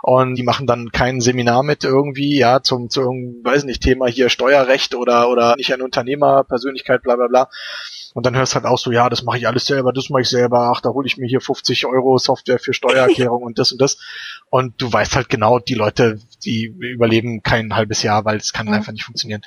Und 0.03 0.37
die 0.37 0.43
machen 0.43 0.67
dann 0.67 0.91
kein 0.91 1.21
Seminar 1.21 1.63
mit 1.63 1.85
irgendwie, 1.85 2.39
ja, 2.39 2.63
zum, 2.63 2.89
zu 2.89 3.03
irgendeinem, 3.03 3.45
weiß 3.45 3.65
nicht, 3.65 3.83
Thema 3.83 4.07
hier 4.07 4.29
Steuerrecht 4.29 4.95
oder, 4.95 5.29
oder 5.29 5.57
nicht 5.57 5.73
ein 5.73 5.83
Unternehmer, 5.83 6.45
Persönlichkeit, 6.45 7.03
bla 7.03 7.17
bla 7.17 7.27
bla. 7.29 7.49
Und 8.15 8.25
dann 8.25 8.35
hörst 8.35 8.55
halt 8.55 8.65
auch 8.65 8.79
so, 8.79 8.93
ja, 8.93 9.11
das 9.11 9.23
mache 9.25 9.37
ich 9.37 9.47
alles 9.47 9.67
selber, 9.67 9.93
das 9.93 10.09
mache 10.09 10.23
ich 10.23 10.31
selber, 10.31 10.73
ach, 10.75 10.81
da 10.81 10.89
hole 10.89 11.07
ich 11.07 11.19
mir 11.19 11.27
hier 11.27 11.43
50 11.43 11.85
Euro 11.85 12.17
Software 12.17 12.59
für 12.59 12.73
Steuererklärung 12.73 13.43
und 13.43 13.59
das 13.59 13.73
und 13.73 13.81
das. 13.81 13.99
Und 14.49 14.81
du 14.81 14.91
weißt 14.91 15.17
halt 15.17 15.29
genau, 15.29 15.59
die 15.59 15.75
Leute, 15.75 16.19
die 16.43 16.75
überleben 16.79 17.43
kein 17.43 17.77
halbes 17.77 18.03
Jahr, 18.03 18.25
weil 18.25 18.39
es 18.39 18.55
kann 18.55 18.69
ja. 18.69 18.73
einfach 18.73 18.93
nicht 18.93 19.05
funktionieren. 19.05 19.43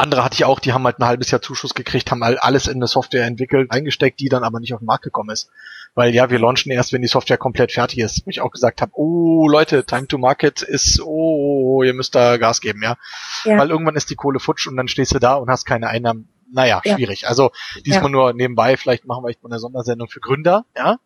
Andere 0.00 0.24
hatte 0.24 0.34
ich 0.34 0.44
auch, 0.44 0.58
die 0.60 0.72
haben 0.72 0.84
halt 0.84 0.98
ein 0.98 1.06
halbes 1.06 1.30
Jahr 1.30 1.42
Zuschuss 1.42 1.74
gekriegt, 1.74 2.10
haben 2.10 2.24
halt 2.24 2.42
alles 2.42 2.66
in 2.66 2.76
eine 2.76 2.86
Software 2.86 3.24
entwickelt, 3.24 3.70
eingesteckt, 3.70 4.18
die 4.20 4.28
dann 4.28 4.44
aber 4.44 4.58
nicht 4.58 4.74
auf 4.74 4.80
den 4.80 4.86
Markt 4.86 5.04
gekommen 5.04 5.30
ist. 5.30 5.50
Weil 5.94 6.14
ja, 6.14 6.30
wir 6.30 6.38
launchen 6.38 6.72
erst, 6.72 6.92
wenn 6.92 7.02
die 7.02 7.08
Software 7.08 7.38
komplett 7.38 7.72
fertig 7.72 7.98
ist. 7.98 8.24
Wo 8.24 8.30
ich 8.30 8.40
auch 8.40 8.50
gesagt 8.50 8.80
habe, 8.80 8.92
oh 8.94 9.48
Leute, 9.48 9.84
Time 9.84 10.06
to 10.06 10.18
Market 10.18 10.62
ist, 10.62 11.00
oh, 11.02 11.82
ihr 11.82 11.94
müsst 11.94 12.14
da 12.14 12.36
Gas 12.36 12.60
geben, 12.60 12.82
ja? 12.82 12.96
ja. 13.44 13.58
Weil 13.58 13.70
irgendwann 13.70 13.96
ist 13.96 14.10
die 14.10 14.14
Kohle 14.14 14.40
futsch 14.40 14.66
und 14.66 14.76
dann 14.76 14.88
stehst 14.88 15.14
du 15.14 15.18
da 15.18 15.34
und 15.34 15.50
hast 15.50 15.64
keine 15.64 15.88
Einnahmen 15.88 16.28
naja, 16.52 16.80
ja. 16.84 16.96
schwierig. 16.96 17.28
Also 17.28 17.52
diesmal 17.86 18.04
ja. 18.04 18.08
nur 18.08 18.32
nebenbei, 18.32 18.76
vielleicht 18.76 19.06
machen 19.06 19.24
wir 19.24 19.28
echt 19.28 19.42
mal 19.42 19.50
eine 19.50 19.60
Sondersendung 19.60 20.08
für 20.08 20.20
Gründer, 20.20 20.64
ja. 20.76 20.98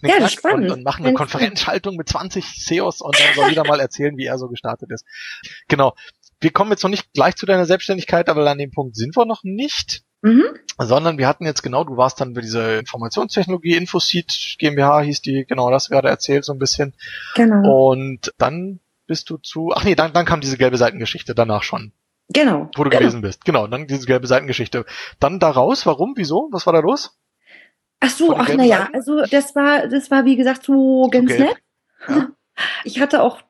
Knick, 0.00 0.18
ja, 0.18 0.28
spannend. 0.28 0.70
Und, 0.70 0.78
und 0.78 0.84
machen 0.84 1.04
eine 1.04 1.14
Konferenzschaltung 1.14 1.96
mit 1.96 2.08
20 2.08 2.44
CEOs 2.44 3.00
und 3.00 3.18
dann 3.18 3.34
soll 3.34 3.50
jeder 3.50 3.64
mal 3.64 3.80
erzählen, 3.80 4.16
wie 4.16 4.24
er 4.24 4.38
so 4.38 4.48
gestartet 4.48 4.90
ist. 4.90 5.04
Genau. 5.68 5.94
Wir 6.40 6.50
kommen 6.50 6.70
jetzt 6.70 6.82
noch 6.82 6.90
nicht 6.90 7.12
gleich 7.12 7.36
zu 7.36 7.46
deiner 7.46 7.66
Selbstständigkeit, 7.66 8.28
aber 8.28 8.48
an 8.50 8.58
dem 8.58 8.70
Punkt 8.70 8.96
sind 8.96 9.16
wir 9.16 9.26
noch 9.26 9.42
nicht. 9.44 10.02
Mhm. 10.22 10.44
Sondern 10.78 11.18
wir 11.18 11.26
hatten 11.26 11.46
jetzt 11.46 11.62
genau, 11.62 11.84
du 11.84 11.96
warst 11.96 12.20
dann 12.20 12.34
für 12.34 12.42
diese 12.42 12.78
Informationstechnologie, 12.78 13.76
Infoseed 13.76 14.56
GmbH 14.58 15.00
hieß 15.00 15.22
die, 15.22 15.46
genau 15.46 15.70
das 15.70 15.88
gerade 15.88 16.08
erzählt 16.08 16.44
so 16.44 16.52
ein 16.52 16.58
bisschen. 16.58 16.94
Genau. 17.36 17.90
Und 17.90 18.32
dann 18.36 18.80
bist 19.06 19.30
du 19.30 19.38
zu, 19.38 19.72
ach 19.74 19.84
nee, 19.84 19.94
dann, 19.94 20.12
dann 20.12 20.26
kam 20.26 20.40
diese 20.40 20.58
gelbe 20.58 20.76
Seitengeschichte 20.76 21.34
danach 21.34 21.62
schon. 21.62 21.92
Genau. 22.28 22.70
Wo 22.76 22.84
du 22.84 22.90
genau. 22.90 23.00
gewesen 23.00 23.22
bist. 23.22 23.44
Genau, 23.44 23.66
dann 23.66 23.86
diese 23.86 24.06
gelbe 24.06 24.26
Seitengeschichte. 24.26 24.84
Dann 25.18 25.40
da 25.40 25.50
raus, 25.50 25.84
warum, 25.86 26.14
wieso, 26.16 26.48
was 26.52 26.66
war 26.66 26.72
da 26.72 26.80
los? 26.80 27.18
Ach 28.00 28.10
so, 28.10 28.36
ach 28.36 28.48
naja, 28.48 28.88
also 28.92 29.22
das 29.30 29.54
war, 29.54 29.88
das 29.88 30.10
war 30.10 30.24
wie 30.24 30.36
gesagt 30.36 30.64
so 30.64 31.08
ganz 31.10 31.30
nett. 31.30 31.56
Ja. 32.08 32.28
Ich 32.84 33.00
hatte 33.00 33.22
auch 33.22 33.40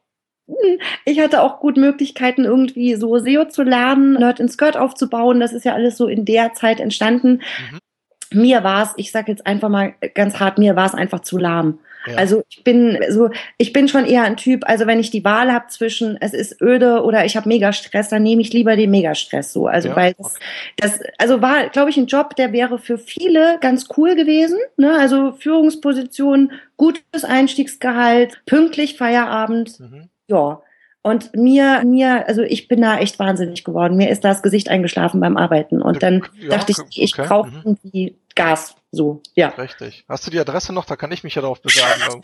ich 1.05 1.21
hatte 1.21 1.43
auch 1.43 1.61
gut 1.61 1.77
Möglichkeiten, 1.77 2.45
irgendwie 2.45 2.95
so 2.95 3.19
SEO 3.19 3.47
zu 3.47 3.63
lernen, 3.63 4.15
Nerd 4.15 4.41
in 4.41 4.49
Skirt 4.49 4.77
aufzubauen. 4.77 5.41
Das 5.41 5.53
ist 5.53 5.65
ja 5.65 5.75
alles 5.75 5.97
so 5.97 6.07
in 6.07 6.25
der 6.25 6.55
Zeit 6.55 6.81
entstanden. 6.81 7.43
Mhm 7.71 7.81
mir 8.33 8.63
war 8.63 8.85
es, 8.85 8.93
ich 8.97 9.11
sage 9.11 9.33
jetzt 9.33 9.47
einfach 9.47 9.69
mal 9.69 9.95
ganz 10.15 10.39
hart, 10.39 10.59
mir 10.59 10.77
war 10.77 10.87
es 10.87 10.95
einfach 10.95 11.21
zu 11.21 11.39
lahm. 11.39 11.81
Ja. 12.07 12.15
Also 12.17 12.43
ich 12.49 12.65
bin 12.65 12.99
so, 13.11 13.31
ich 13.59 13.75
bin 13.75 13.87
schon 13.87 14.07
eher 14.07 14.23
ein 14.23 14.39
Typ, 14.39 14.67
also 14.67 14.87
wenn 14.87 15.01
ich 15.01 15.11
die 15.11 15.25
Wahl 15.25 15.53
habe 15.53 15.67
zwischen 15.69 16.17
es 16.21 16.33
ist 16.33 16.63
öde 16.63 17.03
oder 17.03 17.27
ich 17.27 17.37
habe 17.37 17.49
Megastress, 17.49 18.09
dann 18.09 18.23
nehme 18.23 18.41
ich 18.41 18.53
lieber 18.55 18.75
den 18.77 18.91
Megastress 18.91 19.53
so. 19.53 19.67
Also 19.67 19.91
ja. 19.91 19.97
weil 19.97 20.15
das, 20.17 20.35
das 20.77 21.01
also 21.19 21.43
war, 21.43 21.69
glaube 21.69 21.91
ich, 21.91 21.99
ein 21.99 22.07
Job, 22.07 22.37
der 22.37 22.53
wäre 22.53 22.79
für 22.79 22.97
viele 22.97 23.59
ganz 23.61 23.89
cool 23.97 24.15
gewesen. 24.15 24.59
Ne? 24.79 24.97
Also 24.99 25.33
Führungsposition, 25.33 26.53
gutes 26.79 27.25
Einstiegsgehalt, 27.25 28.41
pünktlich 28.47 28.97
Feierabend. 28.97 29.79
Mhm. 29.79 30.10
Ja. 30.31 30.63
Und 31.03 31.35
mir, 31.35 31.83
mir, 31.85 32.27
also 32.29 32.43
ich 32.43 32.69
bin 32.69 32.83
da 32.83 32.99
echt 32.99 33.19
wahnsinnig 33.19 33.65
geworden. 33.65 33.97
Mir 33.97 34.11
ist 34.11 34.23
das 34.23 34.43
Gesicht 34.43 34.69
eingeschlafen 34.69 35.19
beim 35.21 35.39
Arbeiten. 35.39 35.81
Und 35.81 36.03
dann 36.03 36.27
ja, 36.39 36.51
dachte 36.51 36.73
ich, 36.73 37.03
ich 37.03 37.15
okay. 37.15 37.27
brauche 37.27 37.49
mhm. 37.49 37.63
irgendwie 37.65 38.19
Gas. 38.35 38.77
So, 38.93 39.23
ja. 39.35 39.49
Richtig. 39.49 40.05
Hast 40.09 40.27
du 40.27 40.31
die 40.31 40.39
Adresse 40.39 40.75
noch? 40.75 40.85
Da 40.85 40.97
kann 40.97 41.11
ich 41.13 41.25
mich 41.25 41.35
ja 41.37 41.43
darauf 41.43 41.63
besagen. 41.63 42.23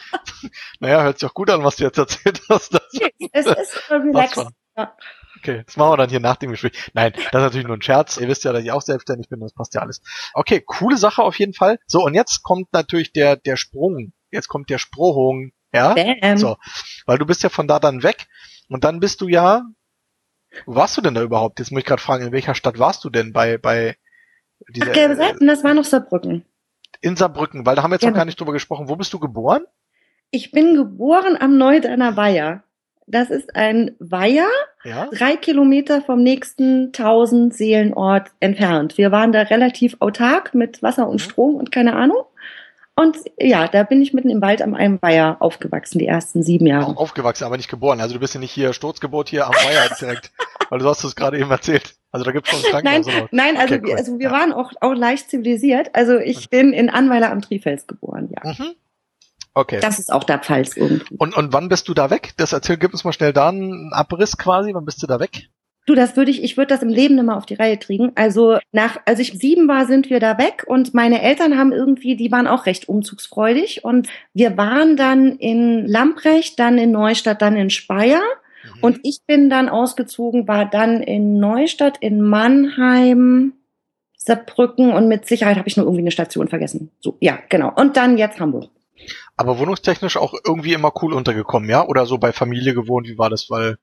naja, 0.80 1.02
hört 1.02 1.18
sich 1.18 1.28
auch 1.28 1.34
gut 1.34 1.48
an, 1.50 1.64
was 1.64 1.76
du 1.76 1.84
jetzt 1.84 1.98
erzählt 1.98 2.42
hast. 2.50 2.74
Das, 2.74 2.82
es 3.32 3.46
ist 3.46 3.90
relaxed. 3.90 4.46
Ja. 4.76 4.94
Okay, 5.38 5.62
das 5.64 5.76
machen 5.78 5.92
wir 5.92 5.96
dann 5.96 6.10
hier 6.10 6.20
nach 6.20 6.36
dem 6.36 6.50
Gespräch. 6.50 6.72
Nein, 6.92 7.12
das 7.14 7.24
ist 7.24 7.32
natürlich 7.32 7.66
nur 7.66 7.76
ein 7.76 7.82
Scherz. 7.82 8.18
Ihr 8.18 8.28
wisst 8.28 8.44
ja, 8.44 8.52
dass 8.52 8.62
ich 8.62 8.72
auch 8.72 8.82
selbstständig 8.82 9.30
bin, 9.30 9.40
das 9.40 9.54
passt 9.54 9.74
ja 9.74 9.80
alles. 9.80 10.02
Okay, 10.34 10.60
coole 10.60 10.98
Sache 10.98 11.22
auf 11.22 11.38
jeden 11.38 11.54
Fall. 11.54 11.78
So, 11.86 12.04
und 12.04 12.12
jetzt 12.12 12.42
kommt 12.42 12.70
natürlich 12.72 13.12
der, 13.12 13.36
der 13.36 13.56
Sprung. 13.56 14.12
Jetzt 14.30 14.48
kommt 14.48 14.68
der 14.68 14.78
Sprung 14.78 15.52
ja. 15.72 15.94
Bam. 15.94 16.36
So. 16.36 16.56
Weil 17.06 17.18
du 17.18 17.26
bist 17.26 17.42
ja 17.42 17.48
von 17.48 17.68
da 17.68 17.78
dann 17.78 18.02
weg 18.02 18.26
und 18.68 18.84
dann 18.84 19.00
bist 19.00 19.20
du 19.20 19.28
ja. 19.28 19.64
Wo 20.66 20.74
warst 20.74 20.96
du 20.96 21.00
denn 21.00 21.14
da 21.14 21.22
überhaupt? 21.22 21.60
Jetzt 21.60 21.70
muss 21.70 21.80
ich 21.80 21.86
gerade 21.86 22.02
fragen, 22.02 22.26
in 22.26 22.32
welcher 22.32 22.54
Stadt 22.54 22.78
warst 22.78 23.04
du 23.04 23.10
denn 23.10 23.32
bei, 23.32 23.56
bei 23.56 23.96
dieser. 24.68 24.88
Ach, 24.88 24.92
gelbe 24.92 25.16
Seiten, 25.16 25.46
das 25.46 25.62
war 25.62 25.74
noch 25.74 25.84
Saarbrücken. 25.84 26.44
In 27.00 27.16
Saarbrücken, 27.16 27.64
weil 27.64 27.76
da 27.76 27.82
haben 27.82 27.90
wir 27.90 27.94
jetzt 27.94 28.00
genau. 28.00 28.12
noch 28.12 28.18
gar 28.18 28.24
nicht 28.24 28.40
drüber 28.40 28.52
gesprochen. 28.52 28.88
Wo 28.88 28.96
bist 28.96 29.12
du 29.12 29.18
geboren? 29.18 29.62
Ich 30.32 30.50
bin 30.52 30.74
geboren 30.74 31.36
am 31.38 31.56
Neudeiner 31.56 32.16
Weiher. 32.16 32.62
Das 33.06 33.30
ist 33.30 33.56
ein 33.56 33.96
Weiher, 33.98 34.48
ja? 34.84 35.08
drei 35.12 35.36
Kilometer 35.36 36.00
vom 36.00 36.22
nächsten 36.22 36.86
1000 36.86 37.52
Seelenort 37.52 38.30
entfernt. 38.38 38.98
Wir 38.98 39.10
waren 39.10 39.32
da 39.32 39.42
relativ 39.42 39.96
autark 39.98 40.54
mit 40.54 40.82
Wasser 40.82 41.08
und 41.08 41.14
mhm. 41.14 41.18
Strom 41.18 41.54
und 41.56 41.72
keine 41.72 41.96
Ahnung. 41.96 42.22
Und 43.00 43.16
ja, 43.38 43.66
da 43.66 43.82
bin 43.82 44.02
ich 44.02 44.12
mitten 44.12 44.28
im 44.28 44.42
Wald 44.42 44.60
am 44.60 44.74
einem 44.74 45.00
Weiher 45.00 45.38
aufgewachsen, 45.40 45.98
die 45.98 46.06
ersten 46.06 46.42
sieben 46.42 46.66
Jahre. 46.66 46.98
Aufgewachsen, 46.98 47.44
aber 47.44 47.56
nicht 47.56 47.70
geboren. 47.70 47.98
Also 47.98 48.12
du 48.12 48.20
bist 48.20 48.34
ja 48.34 48.40
nicht 48.40 48.52
hier 48.52 48.74
Sturzgeburt 48.74 49.30
hier 49.30 49.46
am 49.46 49.54
Weiher 49.54 49.88
direkt, 50.00 50.30
weil 50.68 50.80
du 50.80 50.86
hast 50.86 51.02
es 51.02 51.16
gerade 51.16 51.38
eben 51.38 51.50
erzählt. 51.50 51.94
Also 52.12 52.26
da 52.26 52.32
gibt 52.32 52.46
es 52.46 52.52
schon 52.52 52.70
Krankenhaus. 52.70 53.06
nein, 53.06 53.28
nein, 53.30 53.56
also, 53.56 53.76
okay, 53.76 53.84
cool. 53.86 53.96
also 53.96 54.18
wir 54.18 54.26
ja. 54.26 54.32
waren 54.32 54.52
auch, 54.52 54.72
auch 54.82 54.92
leicht 54.92 55.30
zivilisiert. 55.30 55.94
Also 55.94 56.18
ich 56.18 56.50
bin 56.50 56.74
in 56.74 56.90
Anweiler 56.90 57.30
am 57.30 57.40
Trifels 57.40 57.86
geboren, 57.86 58.28
ja. 58.36 58.52
Mhm. 58.52 58.74
Okay. 59.54 59.80
Das 59.80 59.98
ist 59.98 60.12
auch 60.12 60.24
der 60.24 60.38
Pfalz 60.38 60.76
irgendwie. 60.76 61.16
Und, 61.16 61.34
und 61.34 61.54
wann 61.54 61.70
bist 61.70 61.88
du 61.88 61.94
da 61.94 62.10
weg? 62.10 62.34
Das 62.36 62.52
erzähl, 62.52 62.76
gib 62.76 62.92
uns 62.92 63.04
mal 63.04 63.14
schnell 63.14 63.32
da 63.32 63.48
einen 63.48 63.94
Abriss 63.94 64.36
quasi. 64.36 64.74
Wann 64.74 64.84
bist 64.84 65.02
du 65.02 65.06
da 65.06 65.18
weg? 65.20 65.48
Du, 65.86 65.94
das 65.94 66.16
würde 66.16 66.30
ich, 66.30 66.42
ich 66.42 66.56
würde 66.56 66.74
das 66.74 66.82
im 66.82 66.88
Leben 66.88 67.16
mehr 67.24 67.36
auf 67.36 67.46
die 67.46 67.54
Reihe 67.54 67.76
kriegen. 67.76 68.12
Also 68.14 68.58
nach, 68.70 68.98
als 69.06 69.18
ich 69.18 69.32
sieben 69.32 69.66
war, 69.66 69.86
sind 69.86 70.10
wir 70.10 70.20
da 70.20 70.38
weg 70.38 70.64
und 70.66 70.94
meine 70.94 71.22
Eltern 71.22 71.58
haben 71.58 71.72
irgendwie, 71.72 72.16
die 72.16 72.30
waren 72.30 72.46
auch 72.46 72.66
recht 72.66 72.88
umzugsfreudig 72.88 73.84
und 73.84 74.08
wir 74.34 74.56
waren 74.56 74.96
dann 74.96 75.36
in 75.36 75.86
Lamprecht, 75.86 76.58
dann 76.58 76.78
in 76.78 76.92
Neustadt, 76.92 77.42
dann 77.42 77.56
in 77.56 77.70
Speyer. 77.70 78.20
Mhm. 78.62 78.82
Und 78.82 79.00
ich 79.02 79.20
bin 79.26 79.50
dann 79.50 79.68
ausgezogen, 79.68 80.46
war 80.46 80.66
dann 80.66 81.02
in 81.02 81.38
Neustadt, 81.40 81.96
in 82.00 82.20
Mannheim, 82.20 83.54
Saarbrücken 84.16 84.92
und 84.92 85.08
mit 85.08 85.26
Sicherheit 85.26 85.56
habe 85.56 85.66
ich 85.66 85.76
nur 85.76 85.86
irgendwie 85.86 86.02
eine 86.02 86.10
Station 86.10 86.48
vergessen. 86.48 86.90
So, 87.00 87.16
ja, 87.20 87.38
genau. 87.48 87.72
Und 87.74 87.96
dann 87.96 88.18
jetzt 88.18 88.38
Hamburg. 88.38 88.70
Aber 89.36 89.58
wohnungstechnisch 89.58 90.18
auch 90.18 90.34
irgendwie 90.46 90.74
immer 90.74 90.92
cool 91.02 91.14
untergekommen, 91.14 91.70
ja? 91.70 91.86
Oder 91.86 92.04
so 92.04 92.18
bei 92.18 92.32
Familie 92.32 92.74
gewohnt, 92.74 93.08
wie 93.08 93.16
war 93.16 93.30
das? 93.30 93.48
Weil 93.48 93.78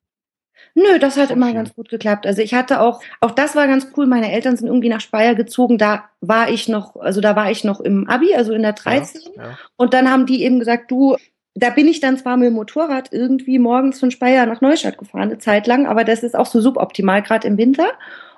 Nö, 0.76 1.00
das 1.00 1.17
hat 1.17 1.32
immer 1.32 1.54
ganz 1.54 1.74
gut 1.74 1.89
geklappt. 1.89 2.28
Also 2.28 2.41
ich 2.41 2.54
hatte 2.54 2.82
auch, 2.82 3.02
auch 3.20 3.32
das 3.32 3.56
war 3.56 3.67
ganz 3.67 3.88
cool. 3.98 4.06
Meine 4.06 4.32
Eltern 4.32 4.58
sind 4.58 4.67
irgendwie 4.67 4.89
nach 4.89 5.02
Speyer 5.02 5.34
gezogen. 5.34 5.78
Da 5.78 6.06
war 6.22 6.50
ich 6.50 6.70
noch, 6.70 6.96
also 6.98 7.20
da 7.20 7.36
war 7.36 7.50
ich 7.50 7.63
noch 7.63 7.80
im 7.80 8.08
Abi, 8.08 8.36
also 8.36 8.54
in 8.54 8.62
der 8.62 8.74
13. 8.74 9.22
Ja, 9.36 9.43
ja. 9.43 9.58
Und 9.76 9.93
dann 9.93 10.12
haben 10.12 10.28
die 10.28 10.43
eben 10.43 10.60
gesagt, 10.60 10.91
du, 10.91 11.15
da 11.56 11.72
bin 11.72 11.88
ich 11.88 12.00
dann 12.00 12.17
zwar 12.17 12.38
mit 12.38 12.48
dem 12.48 12.54
Motorrad 12.54 13.12
irgendwie 13.12 13.58
morgens 13.58 14.00
von 14.00 14.12
Speyer 14.12 14.46
nach 14.46 14.62
Neustadt 14.62 15.00
gefahren, 15.00 15.30
eine 15.30 15.39
Zeit 15.39 15.65
lang, 15.65 15.88
aber 15.88 16.04
das 16.04 16.22
ist 16.22 16.36
auch 16.36 16.46
so 16.46 16.62
suboptimal, 16.62 17.24
gerade 17.24 17.48
im 17.48 17.58
Winter. 17.58 17.88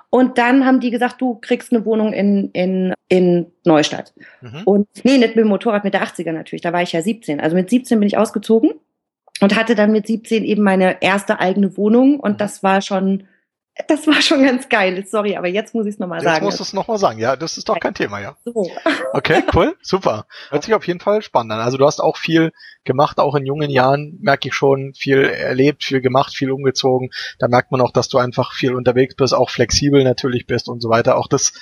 Und 0.08 0.38
dann 0.38 0.64
haben 0.64 0.80
die 0.80 0.90
gesagt, 0.90 1.20
du 1.20 1.36
kriegst 1.40 1.72
eine 1.72 1.84
Wohnung 1.84 2.12
in, 2.12 2.50
in, 2.52 2.94
in 3.08 3.52
Neustadt. 3.64 4.12
Mhm. 4.40 4.62
Und 4.64 4.88
nee, 5.04 5.18
nicht 5.18 5.36
mit 5.36 5.44
dem 5.44 5.48
Motorrad, 5.48 5.84
mit 5.84 5.94
der 5.94 6.02
80er 6.02 6.32
natürlich. 6.32 6.62
Da 6.62 6.72
war 6.72 6.82
ich 6.82 6.92
ja 6.92 7.02
17. 7.02 7.40
Also 7.40 7.54
mit 7.54 7.70
17 7.70 8.00
bin 8.00 8.08
ich 8.08 8.16
ausgezogen 8.16 8.72
und 9.40 9.56
hatte 9.56 9.74
dann 9.74 9.92
mit 9.92 10.06
17 10.06 10.44
eben 10.44 10.62
meine 10.62 11.02
erste 11.02 11.40
eigene 11.40 11.76
Wohnung. 11.76 12.20
Und 12.20 12.32
mhm. 12.32 12.38
das 12.38 12.62
war 12.62 12.80
schon 12.80 13.24
das 13.88 14.06
war 14.06 14.20
schon 14.20 14.42
ganz 14.44 14.68
geil. 14.68 15.04
Sorry, 15.06 15.36
aber 15.36 15.48
jetzt 15.48 15.74
muss 15.74 15.86
ich 15.86 15.94
es 15.94 15.98
nochmal 15.98 16.20
sagen. 16.20 16.36
Jetzt 16.36 16.44
musst 16.44 16.58
du 16.58 16.64
es 16.64 16.72
nochmal 16.72 16.98
sagen. 16.98 17.18
Ja, 17.18 17.36
das 17.36 17.56
ist 17.56 17.68
doch 17.68 17.78
kein 17.78 17.94
Thema, 17.94 18.20
ja. 18.20 18.36
So. 18.44 18.70
Okay, 19.12 19.42
cool, 19.54 19.76
super. 19.82 20.26
Hört 20.50 20.62
sich 20.62 20.74
auf 20.74 20.86
jeden 20.86 21.00
Fall 21.00 21.22
spannend 21.22 21.52
an. 21.52 21.60
Also 21.60 21.76
du 21.78 21.84
hast 21.84 22.00
auch 22.00 22.16
viel 22.16 22.52
gemacht, 22.84 23.18
auch 23.18 23.34
in 23.34 23.44
jungen 23.44 23.70
Jahren, 23.70 24.18
merke 24.20 24.48
ich 24.48 24.54
schon, 24.54 24.94
viel 24.94 25.24
erlebt, 25.24 25.82
viel 25.82 26.00
gemacht, 26.00 26.34
viel 26.34 26.52
umgezogen. 26.52 27.10
Da 27.38 27.48
merkt 27.48 27.72
man 27.72 27.80
auch, 27.80 27.90
dass 27.90 28.08
du 28.08 28.18
einfach 28.18 28.52
viel 28.52 28.74
unterwegs 28.74 29.16
bist, 29.16 29.34
auch 29.34 29.50
flexibel 29.50 30.04
natürlich 30.04 30.46
bist 30.46 30.68
und 30.68 30.80
so 30.80 30.90
weiter. 30.90 31.16
Auch 31.16 31.26
das 31.26 31.54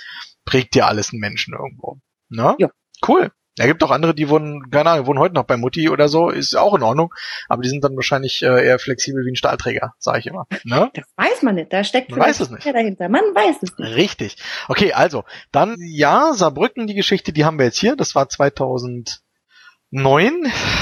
prägt 0.44 0.74
ja 0.76 0.86
alles 0.86 1.12
einen 1.12 1.20
Menschen 1.20 1.54
irgendwo. 1.54 1.98
Ne? 2.28 2.54
Ja. 2.58 2.68
Cool. 3.06 3.30
Da 3.59 3.66
gibt 3.66 3.83
auch 3.83 3.90
andere, 3.90 4.14
die 4.14 4.29
wohnen, 4.29 4.71
keine 4.71 4.90
Ahnung, 4.90 5.07
wohnen 5.07 5.18
heute 5.18 5.35
noch 5.35 5.44
bei 5.44 5.57
Mutti 5.57 5.88
oder 5.88 6.09
so, 6.09 6.31
ist 6.31 6.55
auch 6.55 6.75
in 6.75 6.83
Ordnung, 6.83 7.12
aber 7.49 7.62
die 7.62 7.68
sind 7.68 7.83
dann 7.83 7.97
wahrscheinlich 7.97 8.42
äh, 8.42 8.66
eher 8.66 8.79
flexibel 8.79 9.25
wie 9.25 9.33
ein 9.33 9.37
Stahlträger, 9.37 9.94
sage 9.99 10.21
ich 10.21 10.27
immer. 10.27 10.47
Ne? 10.64 10.90
Das 10.94 11.05
weiß 11.16 11.42
man 11.42 11.57
nicht, 11.57 11.73
da 11.73 11.83
steckt 11.83 12.11
man 12.11 12.21
weiß 12.21 12.40
es 12.40 12.51
nicht. 12.51 12.66
dahinter, 12.66 13.09
man 13.09 13.23
weiß 13.23 13.57
es 13.62 13.77
nicht. 13.77 13.97
Richtig. 13.97 14.37
Okay, 14.68 14.92
also, 14.92 15.25
dann, 15.51 15.77
ja, 15.81 16.33
Saarbrücken, 16.35 16.87
die 16.87 16.94
Geschichte, 16.94 17.33
die 17.33 17.44
haben 17.44 17.59
wir 17.59 17.66
jetzt 17.66 17.79
hier, 17.79 17.97
das 17.97 18.14
war 18.14 18.29
2009. 18.29 19.18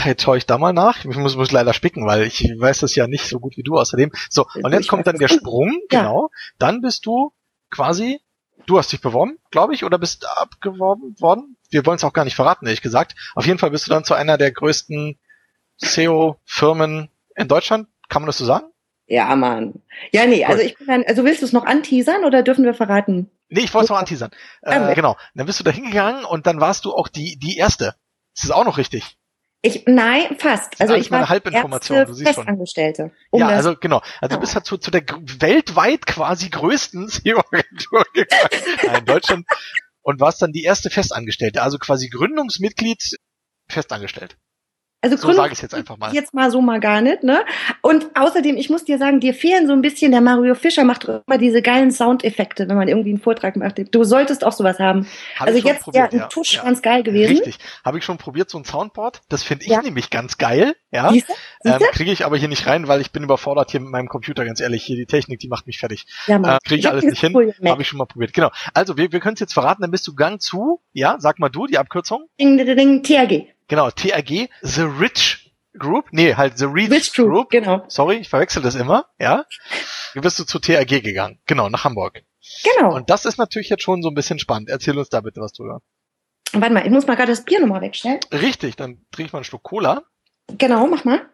Jetzt 0.05 0.23
schaue 0.23 0.37
ich 0.37 0.47
da 0.47 0.59
mal 0.59 0.73
nach. 0.73 1.05
Ich 1.05 1.17
muss, 1.17 1.37
muss 1.37 1.53
leider 1.53 1.73
spicken, 1.73 2.07
weil 2.07 2.25
ich 2.25 2.43
weiß 2.59 2.81
das 2.81 2.95
ja 2.95 3.07
nicht 3.07 3.27
so 3.27 3.39
gut 3.39 3.57
wie 3.57 3.63
du 3.63 3.79
außerdem. 3.79 4.11
So, 4.29 4.47
und 4.63 4.73
jetzt 4.73 4.89
kommt 4.89 5.07
dann 5.07 5.19
der 5.19 5.29
Sprung, 5.29 5.79
ja. 5.91 6.01
genau. 6.01 6.31
Dann 6.59 6.81
bist 6.83 7.07
du 7.07 7.33
quasi, 7.71 8.21
du 8.67 8.79
hast 8.79 8.93
dich 8.93 9.01
beworben, 9.01 9.39
glaube 9.51 9.75
ich, 9.75 9.85
oder 9.85 9.99
bist 9.99 10.27
abgeworben 10.39 11.15
worden? 11.21 11.56
Wir 11.71 11.87
wollen 11.87 11.97
es 11.97 12.05
auch 12.05 12.13
gar 12.13 12.25
nicht 12.25 12.37
verraten, 12.37 12.67
ehrlich 12.67 12.83
gesagt. 12.83 13.15
Auf 13.35 13.47
jeden 13.47 13.59
Fall 13.59 13.71
bist 13.71 13.87
du 13.87 13.91
dann 13.91 14.05
zu 14.05 14.15
einer 14.15 14.39
der 14.39 14.53
größten 14.53 15.19
SEO-Firmen 15.79 17.11
in 17.37 17.49
Deutschland. 17.49 17.89
Kann 18.09 18.23
man 18.23 18.27
das 18.27 18.39
so 18.39 18.45
sagen? 18.45 18.67
Ja, 19.07 19.35
Mann. 19.37 19.83
Ja, 20.13 20.27
nee, 20.27 20.45
also 20.45 20.63
ich 20.63 20.77
bin 20.77 20.87
dann, 20.89 21.05
also 21.07 21.25
willst 21.25 21.43
du 21.43 21.47
es 21.47 21.53
noch 21.53 21.65
anteasern 21.65 22.25
oder 22.25 22.43
dürfen 22.43 22.65
wir 22.65 22.75
verraten? 22.75 23.31
Nee, 23.49 23.61
ich 23.61 23.73
wollte 23.73 23.85
es 23.85 23.91
noch 23.91 23.99
anteasern. 23.99 24.31
Äh, 24.63 24.95
genau. 24.95 25.17
Dann 25.35 25.47
bist 25.47 25.61
du 25.61 25.65
da 25.65 25.71
hingegangen 25.71 26.25
und 26.25 26.47
dann 26.47 26.61
warst 26.61 26.85
du 26.85 26.93
auch 26.93 27.09
die, 27.09 27.39
die 27.39 27.57
erste. 27.57 27.95
Ist 28.35 28.45
das 28.45 28.51
auch 28.51 28.65
noch 28.65 28.79
richtig? 28.79 29.17
Ich, 29.63 29.85
nein, 29.87 30.37
fast. 30.39 30.81
Also 30.81 30.95
ich 30.95 31.11
war 31.11 31.29
Halbinformation, 31.29 31.99
erste 31.99 32.13
du 32.13 32.17
siehst 32.17 32.35
Festangestellte. 32.35 33.13
Um 33.31 33.41
ja, 33.41 33.49
also 33.49 33.75
genau. 33.75 34.03
Also 34.21 34.37
du 34.37 34.41
bist 34.41 34.55
halt 34.55 34.65
zu, 34.67 34.77
zu 34.77 34.91
der 34.91 35.03
weltweit 35.03 36.07
quasi 36.07 36.51
größten 36.51 37.09
SEO-Agentur 37.09 38.05
gegangen 38.13 38.97
in 38.99 39.05
Deutschland 39.05 39.47
und 40.07 40.21
warst 40.21 40.41
dann 40.41 40.53
die 40.53 40.63
erste 40.63 40.89
Festangestellte, 40.89 41.63
also 41.63 41.79
quasi 41.79 42.09
Gründungsmitglied 42.09 43.17
festangestellt. 43.69 44.39
Also 45.13 45.29
so 45.29 45.33
sage 45.33 45.53
ich 45.53 45.63
jetzt 45.63 45.75
einfach 45.75 45.97
mal. 45.97 46.13
Jetzt 46.13 46.35
mal 46.35 46.51
so 46.51 46.61
mal 46.61 46.81
gar 46.81 47.01
nicht, 47.01 47.23
ne? 47.23 47.45
Und 47.83 48.07
außerdem, 48.15 48.57
ich 48.57 48.71
muss 48.71 48.85
dir 48.85 48.99
sagen, 48.99 49.21
dir 49.21 49.35
fehlen 49.35 49.67
so 49.67 49.73
ein 49.73 49.83
bisschen, 49.83 50.13
der 50.13 50.21
Mario 50.21 50.55
Fischer 50.55 50.85
macht 50.85 51.05
immer 51.05 51.39
diese 51.39 51.63
geilen 51.63 51.91
Soundeffekte, 51.91 52.69
wenn 52.69 52.77
man 52.77 52.89
irgendwie 52.89 53.11
einen 53.11 53.21
Vortrag 53.21 53.57
macht. 53.57 53.95
Du 53.95 54.05
solltest 54.05 54.45
auch 54.45 54.53
sowas 54.53 54.79
haben. 54.79 55.07
Hab 55.39 55.49
also 55.49 55.59
jetzt 55.61 55.83
probiert, 55.83 56.13
ja, 56.13 56.25
ein 56.25 56.29
Tusch 56.31 56.55
ja. 56.55 56.63
ganz 56.63 56.83
geil 56.83 57.03
gewesen. 57.03 57.37
Richtig. 57.37 57.59
Habe 57.85 57.99
ich 57.99 58.05
schon 58.05 58.19
probiert, 58.19 58.51
so 58.51 58.59
ein 58.59 58.65
Soundboard. 58.65 59.21
Das 59.29 59.43
finde 59.43 59.65
ich 59.65 59.71
ja. 59.71 59.83
nämlich 59.83 60.11
ganz 60.11 60.39
geil. 60.39 60.75
Ja. 60.91 61.11
Siehste? 61.11 61.33
Siehste? 61.63 61.85
Ähm, 61.85 61.91
Kriege 61.93 62.13
ich 62.13 62.25
aber 62.25 62.37
hier 62.37 62.49
nicht 62.49 62.67
rein, 62.67 62.89
weil 62.89 63.01
ich 63.01 63.13
bin 63.13 63.23
überfordert 63.23 63.71
hier 63.71 63.81
mit 63.81 63.91
meinem 63.91 64.09
Computer, 64.09 64.45
ganz 64.45 64.61
ehrlich. 64.61 64.85
Hier 64.85 64.97
die 64.97 65.07
Technik, 65.07 65.41
die 65.41 65.49
macht 65.49 65.67
mich 65.67 65.79
fertig. 65.79 66.07
Ja, 66.27 66.37
äh, 66.37 66.59
Kriege 66.65 66.81
ich, 66.81 66.89
alles 66.89 67.05
nicht 67.05 67.21
hin. 67.21 67.35
Habe 67.65 67.83
ich 67.83 67.89
schon 67.89 67.99
mal 67.99 68.07
probiert. 68.07 68.33
Genau. 68.33 68.51
Also 68.75 68.97
wir, 68.97 69.13
wir 69.13 69.21
können 69.21 69.35
es 69.35 69.41
jetzt 69.41 69.53
verraten, 69.53 69.83
dann 69.83 69.91
bist 69.91 70.07
du 70.07 70.15
Gang 70.15 70.41
zu, 70.41 70.81
ja, 70.93 71.17
sag 71.19 71.39
mal 71.39 71.49
du, 71.49 71.67
die 71.67 71.79
Abkürzung. 71.79 72.29
Ding, 72.41 72.57
ding, 72.57 72.77
ding, 72.77 73.03
TRG. 73.03 73.56
Genau, 73.69 73.91
TRG, 73.91 74.49
The 74.63 74.83
Rich 74.83 75.53
Group? 75.79 76.07
Nee, 76.13 76.35
halt 76.35 76.59
The 76.59 76.67
Rich, 76.67 76.91
Rich 76.91 77.13
Group. 77.15 77.29
Group. 77.29 77.51
Genau. 77.51 77.85
Sorry, 77.89 78.17
ich 78.17 78.29
verwechsel 78.29 78.63
das 78.63 78.75
immer, 78.75 79.07
ja. 79.19 79.45
Wie 80.15 80.21
bist 80.21 80.39
du 80.39 80.45
zu 80.45 80.59
TRG 80.59 81.03
gegangen? 81.03 81.41
Genau, 81.47 81.69
nach 81.69 81.85
Hamburg. 81.85 82.23
Genau. 82.63 82.95
Und 82.95 83.11
das 83.11 83.25
ist 83.25 83.39
natürlich 83.39 83.69
jetzt 83.69 83.83
schon 83.83 84.03
so 84.03 84.09
ein 84.09 84.15
bisschen 84.15 84.39
spannend. 84.39 84.69
Erzähl 84.69 84.97
uns 84.97 85.09
da 85.09 85.21
bitte 85.21 85.41
was 85.41 85.53
drüber. 85.53 85.83
Warte 86.53 86.73
mal, 86.73 86.87
ich 86.87 86.93
muss 86.93 87.07
mal 87.07 87.17
gerade 87.17 87.33
das 87.33 87.45
Bier 87.45 87.61
nochmal 87.61 87.81
wegstellen. 87.81 88.21
Richtig, 88.33 88.77
dann 88.77 89.05
trinke 89.11 89.29
ich 89.29 89.33
mal 89.33 89.41
einen 89.41 89.45
Schluck 89.45 89.65
Cola. 89.65 90.05
Genau, 90.59 90.87
mach 90.87 91.05
mal. 91.05 91.29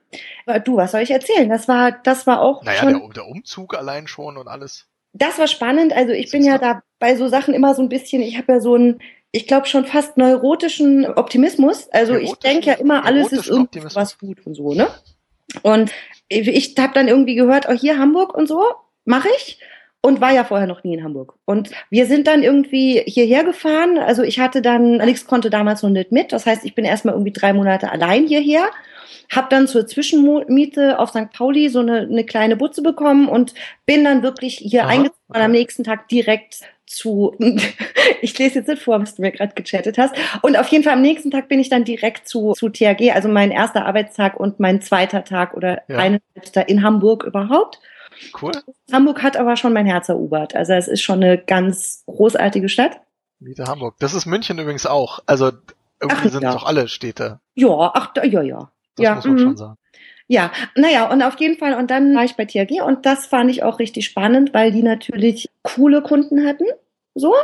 Du, 0.65 0.77
was 0.77 0.93
soll 0.93 1.03
ich 1.03 1.11
erzählen? 1.11 1.49
Das 1.49 1.69
war, 1.69 1.93
das 1.93 2.27
war 2.27 2.41
auch. 2.41 2.65
Naja, 2.65 2.81
schon, 2.81 2.93
der, 2.93 3.09
der 3.11 3.27
Umzug 3.27 3.77
allein 3.77 4.07
schon 4.07 4.39
und 4.39 4.49
alles. 4.49 4.87
Das 5.13 5.39
war 5.39 5.47
spannend. 5.47 5.93
Also 5.93 6.13
ich 6.13 6.31
bin 6.31 6.43
ja 6.43 6.57
da 6.57 6.83
bei 6.99 7.17
so 7.17 7.29
Sachen 7.29 7.53
immer 7.53 7.75
so 7.75 7.83
ein 7.83 7.91
bisschen, 7.91 8.23
ich 8.23 8.39
habe 8.39 8.55
ja 8.55 8.61
so 8.61 8.77
ein 8.77 9.01
ich 9.33 9.47
glaube 9.47 9.67
schon 9.67 9.87
fast 9.87 10.19
neurotischen 10.19 11.07
Optimismus. 11.07 11.89
Also 11.91 12.15
ich 12.15 12.35
denke 12.35 12.67
ja 12.67 12.75
immer, 12.75 13.05
alles 13.05 13.33
ist 13.33 13.49
irgendwas 13.49 14.19
gut 14.19 14.47
und 14.47 14.55
so, 14.55 14.75
ne? 14.75 14.89
Und 15.63 15.91
ich 16.29 16.75
habe 16.79 16.95
dann 16.95 17.09
irgendwie 17.09 17.35
gehört, 17.35 17.67
auch 17.67 17.73
oh, 17.73 17.79
hier 17.79 17.99
Hamburg 17.99 18.35
und 18.35 18.47
so, 18.47 18.63
mache 19.05 19.29
ich. 19.37 19.59
Und 20.05 20.21
war 20.21 20.33
ja 20.33 20.43
vorher 20.43 20.67
noch 20.67 20.83
nie 20.83 20.95
in 20.95 21.05
Hamburg. 21.05 21.35
Und 21.45 21.71
wir 21.89 22.07
sind 22.07 22.27
dann 22.27 22.43
irgendwie 22.43 23.03
hierher 23.07 23.45
gefahren. 23.45 23.99
Also 23.99 24.23
ich 24.23 24.41
hatte 24.41 24.61
dann, 24.61 25.01
Alex 25.01 25.27
konnte 25.27 25.49
damals 25.49 25.83
noch 25.83 25.91
nicht 25.91 26.11
mit. 26.11 26.33
Das 26.33 26.45
heißt, 26.45 26.65
ich 26.65 26.75
bin 26.75 26.85
erstmal 26.85 27.15
irgendwie 27.15 27.33
drei 27.33 27.53
Monate 27.53 27.93
allein 27.93 28.27
hierher. 28.27 28.69
Hab 29.31 29.49
dann 29.49 29.69
zur 29.69 29.87
Zwischenmiete 29.87 30.99
auf 30.99 31.11
St. 31.11 31.31
Pauli 31.33 31.69
so 31.69 31.79
eine, 31.79 32.01
eine 32.01 32.25
kleine 32.25 32.57
Butze 32.57 32.83
bekommen 32.83 33.29
und 33.29 33.55
bin 33.87 34.03
dann 34.03 34.25
wirklich 34.25 34.57
hier 34.57 34.83
Aha, 34.83 34.91
eingezogen 34.91 35.23
und 35.29 35.41
am 35.41 35.53
nächsten 35.53 35.85
Tag 35.85 36.09
direkt 36.09 36.63
zu, 36.97 37.35
ich 38.21 38.39
lese 38.39 38.61
jetzt 38.61 38.69
nicht 38.69 38.83
vor, 38.83 39.01
was 39.01 39.15
du 39.15 39.23
mir 39.23 39.33
gerade 39.33 39.55
gechattet 39.55 39.99
hast. 39.99 40.15
Und 40.43 40.59
auf 40.59 40.69
jeden 40.69 40.85
Fall 40.85 40.95
am 40.95 41.03
nächsten 41.03 41.31
Tag 41.31 41.49
bin 41.49 41.61
ich 41.61 41.69
dann 41.69 41.85
direkt 41.85 42.29
zu, 42.29 42.53
zu 42.53 42.69
THG, 42.69 43.13
also 43.13 43.29
mein 43.29 43.51
erster 43.51 43.87
Arbeitstag 43.87 44.39
und 44.39 44.61
mein 44.61 44.81
zweiter 44.81 45.25
Tag 45.25 45.55
oder 45.55 45.83
ja. 45.89 45.99
eine 45.99 46.21
in 46.67 46.83
Hamburg 46.83 47.25
überhaupt. 47.25 47.81
Cool. 48.41 48.53
Hamburg 48.93 49.23
hat 49.23 49.37
aber 49.37 49.57
schon 49.57 49.73
mein 49.73 49.87
Herz 49.87 50.09
erobert. 50.09 50.55
Also 50.55 50.75
es 50.75 50.89
ist 50.89 51.03
schon 51.03 51.23
eine 51.23 51.39
ganz 51.39 52.05
großartige 52.07 52.69
Stadt. 52.69 53.01
Miete 53.41 53.65
Hamburg. 53.65 53.97
Das 53.99 54.15
ist 54.15 54.27
München 54.27 54.59
übrigens 54.59 54.87
auch. 54.87 55.21
Also 55.27 55.51
irgendwie 56.01 56.29
ach, 56.29 56.33
sind 56.33 56.43
ja. 56.43 56.53
doch 56.53 56.65
alle 56.65 56.89
Städte. 56.89 57.41
Ja, 57.55 57.91
ach, 57.95 58.13
ja, 58.25 58.43
ja. 58.43 58.71
Das 58.97 59.05
ja, 59.05 59.15
muss 59.15 59.25
man 59.25 59.35
mm. 59.35 59.39
schon 59.39 59.57
sagen. 59.57 59.77
Ja, 60.29 60.51
naja, 60.77 61.11
und 61.11 61.23
auf 61.23 61.39
jeden 61.41 61.59
Fall, 61.59 61.75
und 61.75 61.91
dann 61.91 62.15
war 62.15 62.25
ich 62.25 62.37
bei 62.37 62.45
THG 62.45 62.81
und 62.83 63.05
das 63.05 63.27
fand 63.27 63.51
ich 63.51 63.63
auch 63.63 63.79
richtig 63.79 64.07
spannend, 64.07 64.55
weil 64.55 64.73
die 64.73 64.83
natürlich 64.83 65.51
coole 65.63 66.03
Kunden 66.03 66.47
hatten. 66.47 66.65
So. 67.15 67.35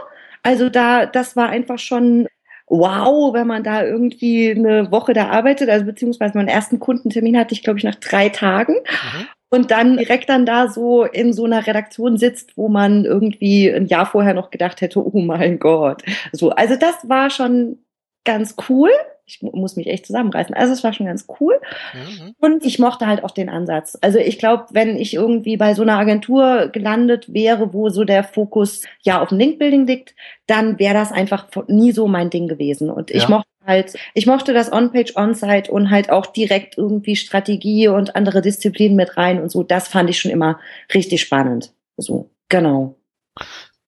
Also 0.43 0.69
da, 0.69 1.07
das 1.07 1.37
war 1.37 1.49
einfach 1.49 1.79
schon 1.79 2.29
wow, 2.71 3.33
wenn 3.33 3.47
man 3.47 3.65
da 3.65 3.83
irgendwie 3.83 4.51
eine 4.51 4.91
Woche 4.91 5.13
da 5.15 5.29
arbeitet, 5.29 5.71
also 5.71 5.87
beziehungsweise 5.87 6.37
meinen 6.37 6.49
ersten 6.49 6.79
Kundentermin 6.79 7.39
hatte 7.39 7.55
ich, 7.55 7.63
glaube 7.63 7.79
ich, 7.79 7.85
nach 7.85 7.95
drei 7.95 8.29
Tagen. 8.29 8.75
Mhm. 8.75 9.27
Und 9.51 9.71
dann 9.71 9.97
direkt 9.97 10.29
dann 10.29 10.45
da 10.45 10.69
so 10.69 11.05
in 11.05 11.33
so 11.33 11.47
einer 11.47 11.67
Redaktion 11.67 12.19
sitzt, 12.19 12.59
wo 12.59 12.69
man 12.69 13.07
irgendwie 13.07 13.71
ein 13.71 13.87
Jahr 13.87 14.05
vorher 14.05 14.35
noch 14.35 14.51
gedacht 14.51 14.83
hätte, 14.83 15.03
oh 15.03 15.21
mein 15.21 15.59
Gott. 15.59 16.03
So, 16.33 16.51
also 16.51 16.77
das 16.77 17.09
war 17.09 17.31
schon 17.31 17.79
ganz 18.25 18.57
cool. 18.69 18.91
Ich 19.29 19.43
muss 19.43 19.77
mich 19.77 19.87
echt 19.89 20.07
zusammenreißen. 20.07 20.55
Also 20.55 20.73
es 20.73 20.83
war 20.83 20.93
schon 20.93 21.07
ganz 21.07 21.27
cool. 21.39 21.61
Mhm. 21.93 22.35
Und 22.39 22.65
ich 22.65 22.79
mochte 22.79 23.07
halt 23.07 23.23
auch 23.23 23.31
den 23.31 23.51
Ansatz. 23.51 23.99
Also 24.01 24.19
ich 24.19 24.39
glaube, 24.39 24.65
wenn 24.71 24.97
ich 24.97 25.13
irgendwie 25.15 25.57
bei 25.59 25.75
so 25.75 25.83
einer 25.83 25.99
Agentur 25.99 26.69
gelandet 26.69 27.33
wäre, 27.33 27.75
wo 27.75 27.91
so 27.91 28.05
der 28.05 28.25
Fokus 28.25 28.85
ja 29.03 29.21
auf 29.21 29.29
dem 29.29 29.39
Linkbuilding 29.39 29.87
liegt, 29.87 30.15
dann 30.47 30.79
wäre 30.79 30.95
das 30.95 31.13
einfach 31.13 31.47
nie 31.69 31.93
so 31.93 32.09
mein 32.09 32.31
Ding 32.31 32.49
gewesen. 32.49 32.91
Und 32.91 33.11
ich 33.11 33.25
ja. 33.25 33.29
mochte 33.29 33.49
halt, 33.67 33.95
ich 34.15 34.27
mochte 34.27 34.55
das 34.55 34.73
On-Page, 34.73 35.15
On-Site 35.15 35.71
und 35.71 35.91
halt 35.91 36.11
auch 36.11 36.27
direkt 36.27 36.79
irgendwie 36.79 37.17
Strategie 37.17 37.89
und 37.89 38.17
andere 38.17 38.41
Disziplinen 38.41 38.97
mit 38.97 39.19
rein 39.19 39.43
und 39.43 39.51
so. 39.51 39.63
Das 39.63 39.89
fand 39.89 40.09
ich 40.09 40.19
schon 40.19 40.31
immer 40.31 40.59
richtig 40.95 41.21
spannend. 41.21 41.75
So, 41.99 42.31
genau. 42.49 42.97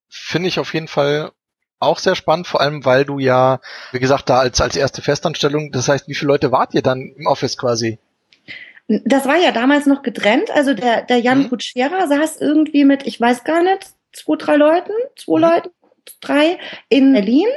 Finde 0.08 0.48
ich 0.48 0.58
auf 0.58 0.74
jeden 0.74 0.88
Fall 0.88 1.30
auch 1.80 1.98
sehr 1.98 2.14
spannend, 2.14 2.46
vor 2.46 2.60
allem 2.60 2.84
weil 2.84 3.04
du 3.04 3.18
ja, 3.18 3.60
wie 3.92 3.98
gesagt, 3.98 4.30
da 4.30 4.38
als, 4.38 4.60
als 4.60 4.76
erste 4.76 5.02
Festanstellung, 5.02 5.72
das 5.72 5.88
heißt, 5.88 6.06
wie 6.06 6.14
viele 6.14 6.28
Leute 6.28 6.52
wart 6.52 6.74
ihr 6.74 6.82
dann 6.82 7.12
im 7.16 7.26
Office 7.26 7.56
quasi? 7.56 7.98
Das 8.86 9.26
war 9.26 9.36
ja 9.36 9.52
damals 9.52 9.86
noch 9.86 10.02
getrennt, 10.02 10.50
also 10.50 10.74
der, 10.74 11.02
der 11.02 11.18
Jan 11.18 11.44
mhm. 11.44 11.48
Kutschera 11.48 12.06
saß 12.06 12.36
irgendwie 12.40 12.84
mit, 12.84 13.06
ich 13.06 13.20
weiß 13.20 13.44
gar 13.44 13.62
nicht, 13.62 13.88
zwei, 14.12 14.36
drei 14.36 14.56
Leuten, 14.56 14.92
zwei 15.16 15.38
mhm. 15.38 15.44
Leuten, 15.44 15.70
drei 16.20 16.58
in 16.88 17.12
Berlin. 17.12 17.48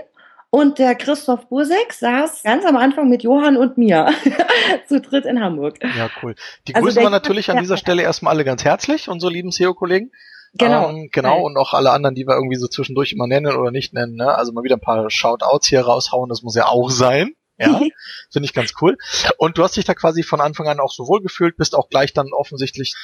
Und 0.50 0.78
der 0.78 0.94
Christoph 0.94 1.50
Busek 1.50 1.92
saß 1.92 2.44
ganz 2.44 2.64
am 2.66 2.78
Anfang 2.78 3.10
mit 3.10 3.24
Johann 3.24 3.58
und 3.58 3.80
mir 3.80 4.14
zu 4.88 5.02
dritt 5.02 5.26
in 5.26 5.42
Hamburg. 5.42 5.80
Ja, 5.82 6.12
cool. 6.22 6.36
Die 6.68 6.76
also 6.76 6.86
grüßen 6.86 7.02
wir 7.02 7.10
natürlich 7.10 7.50
an 7.50 7.58
dieser 7.58 7.76
Stelle 7.76 8.04
erstmal 8.04 8.36
alle 8.36 8.44
ganz 8.44 8.64
herzlich, 8.64 9.10
unsere 9.10 9.32
lieben 9.32 9.50
SEO-Kollegen. 9.50 10.12
Genau. 10.54 10.90
Ähm, 10.90 11.10
genau, 11.12 11.42
und 11.42 11.58
auch 11.58 11.74
alle 11.74 11.92
anderen, 11.92 12.16
die 12.16 12.28
wir 12.28 12.36
irgendwie 12.36 12.58
so 12.58 12.68
zwischendurch 12.68 13.12
immer 13.12 13.28
nennen 13.28 13.56
oder 13.56 13.72
nicht 13.72 13.94
nennen. 13.94 14.16
Ne? 14.16 14.36
Also 14.36 14.52
mal 14.52 14.64
wieder 14.64 14.78
ein 14.78 14.82
paar 14.82 15.10
Shoutouts 15.10 15.68
hier 15.68 15.82
raushauen, 15.82 16.30
das 16.30 16.44
muss 16.44 16.56
ja 16.56 16.68
auch 16.68 16.90
sein. 16.90 17.34
Ja, 17.58 17.80
finde 18.32 18.46
ich 18.46 18.54
ganz 18.54 18.74
cool. 18.82 18.98
Und 19.38 19.58
du 19.58 19.64
hast 19.64 19.76
dich 19.78 19.86
da 19.86 19.94
quasi 19.94 20.24
von 20.24 20.42
Anfang 20.42 20.68
an 20.68 20.80
auch 20.80 20.92
so 20.92 21.08
wohl 21.08 21.22
gefühlt, 21.22 21.58
bist 21.58 21.76
auch 21.76 21.90
gleich 21.90 22.14
dann 22.14 22.34
offensichtlich 22.34 22.96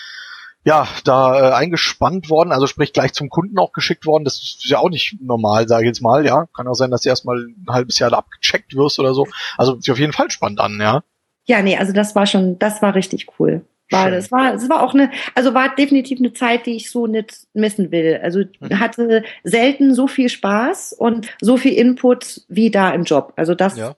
ja, 0.66 0.88
da 1.06 1.52
äh, 1.52 1.54
eingespannt 1.54 2.30
worden, 2.30 2.52
also 2.52 2.68
sprich 2.68 2.92
gleich 2.92 3.14
zum 3.14 3.30
Kunden 3.30 3.58
auch 3.58 3.72
geschickt 3.72 4.06
worden. 4.06 4.26
Das 4.26 4.36
ist 4.36 4.70
ja 4.70 4.80
auch 4.80 4.90
nicht 4.90 5.18
normal, 5.22 5.68
sage 5.68 5.84
ich 5.84 5.88
jetzt 5.88 6.02
mal, 6.02 6.26
ja. 6.26 6.48
Kann 6.56 6.68
auch 6.68 6.74
sein, 6.74 6.92
dass 6.92 7.02
du 7.02 7.10
erstmal 7.10 7.38
ein 7.38 7.66
halbes 7.70 7.98
Jahr 7.98 8.10
da 8.10 8.18
abgecheckt 8.18 8.76
wirst 8.76 9.00
oder 9.00 9.14
so. 9.14 9.26
Also 9.58 9.80
sich 9.80 9.92
auf 9.92 10.00
jeden 10.00 10.14
Fall 10.14 10.30
spannend 10.30 10.60
an, 10.60 10.78
ja. 10.82 11.04
Ja, 11.46 11.62
nee, 11.62 11.78
also 11.78 11.94
das 11.94 12.14
war 12.14 12.28
schon, 12.28 12.60
das 12.60 12.82
war 12.82 12.94
richtig 12.94 13.28
cool. 13.40 13.66
War, 13.92 14.12
das 14.12 14.32
war, 14.32 14.54
es 14.54 14.70
war 14.70 14.84
auch 14.84 14.94
eine, 14.94 15.12
also 15.36 15.54
war 15.54 15.76
definitiv 15.76 16.20
eine 16.20 16.34
Zeit, 16.34 16.66
die 16.66 16.76
ich 16.76 16.92
so 16.92 17.08
nicht 17.08 17.48
missen 17.54 17.92
will. 17.92 18.20
Also 18.22 18.44
mhm. 18.60 18.80
hatte 18.80 19.24
selten 19.44 19.94
so 19.94 20.08
viel 20.08 20.30
Spaß 20.30 20.94
und 20.94 21.28
so 21.42 21.58
viel 21.58 21.74
Input 21.74 22.42
wie 22.48 22.70
da 22.70 22.92
im 22.92 23.04
Job. 23.04 23.34
Also 23.36 23.56
das 23.56 23.78
ja. 23.78 23.96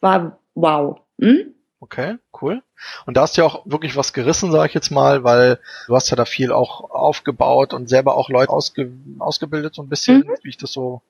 war 0.00 0.38
wow. 0.54 1.00
Hm? 1.20 1.54
Okay, 1.80 2.16
cool. 2.40 2.62
Und 3.06 3.16
da 3.16 3.22
hast 3.22 3.36
du 3.36 3.42
ja 3.42 3.46
auch 3.46 3.66
wirklich 3.66 3.96
was 3.96 4.12
gerissen, 4.12 4.52
sage 4.52 4.68
ich 4.68 4.74
jetzt 4.74 4.90
mal, 4.90 5.24
weil 5.24 5.58
du 5.88 5.96
hast 5.96 6.10
ja 6.10 6.16
da 6.16 6.24
viel 6.24 6.52
auch 6.52 6.90
aufgebaut 6.90 7.74
und 7.74 7.88
selber 7.88 8.16
auch 8.16 8.28
Leute 8.28 8.52
ausge, 8.52 8.92
ausgebildet, 9.18 9.74
so 9.74 9.82
ein 9.82 9.88
bisschen, 9.88 10.18
mhm. 10.18 10.34
wie 10.42 10.48
ich 10.48 10.56
das 10.56 10.72
so 10.72 11.02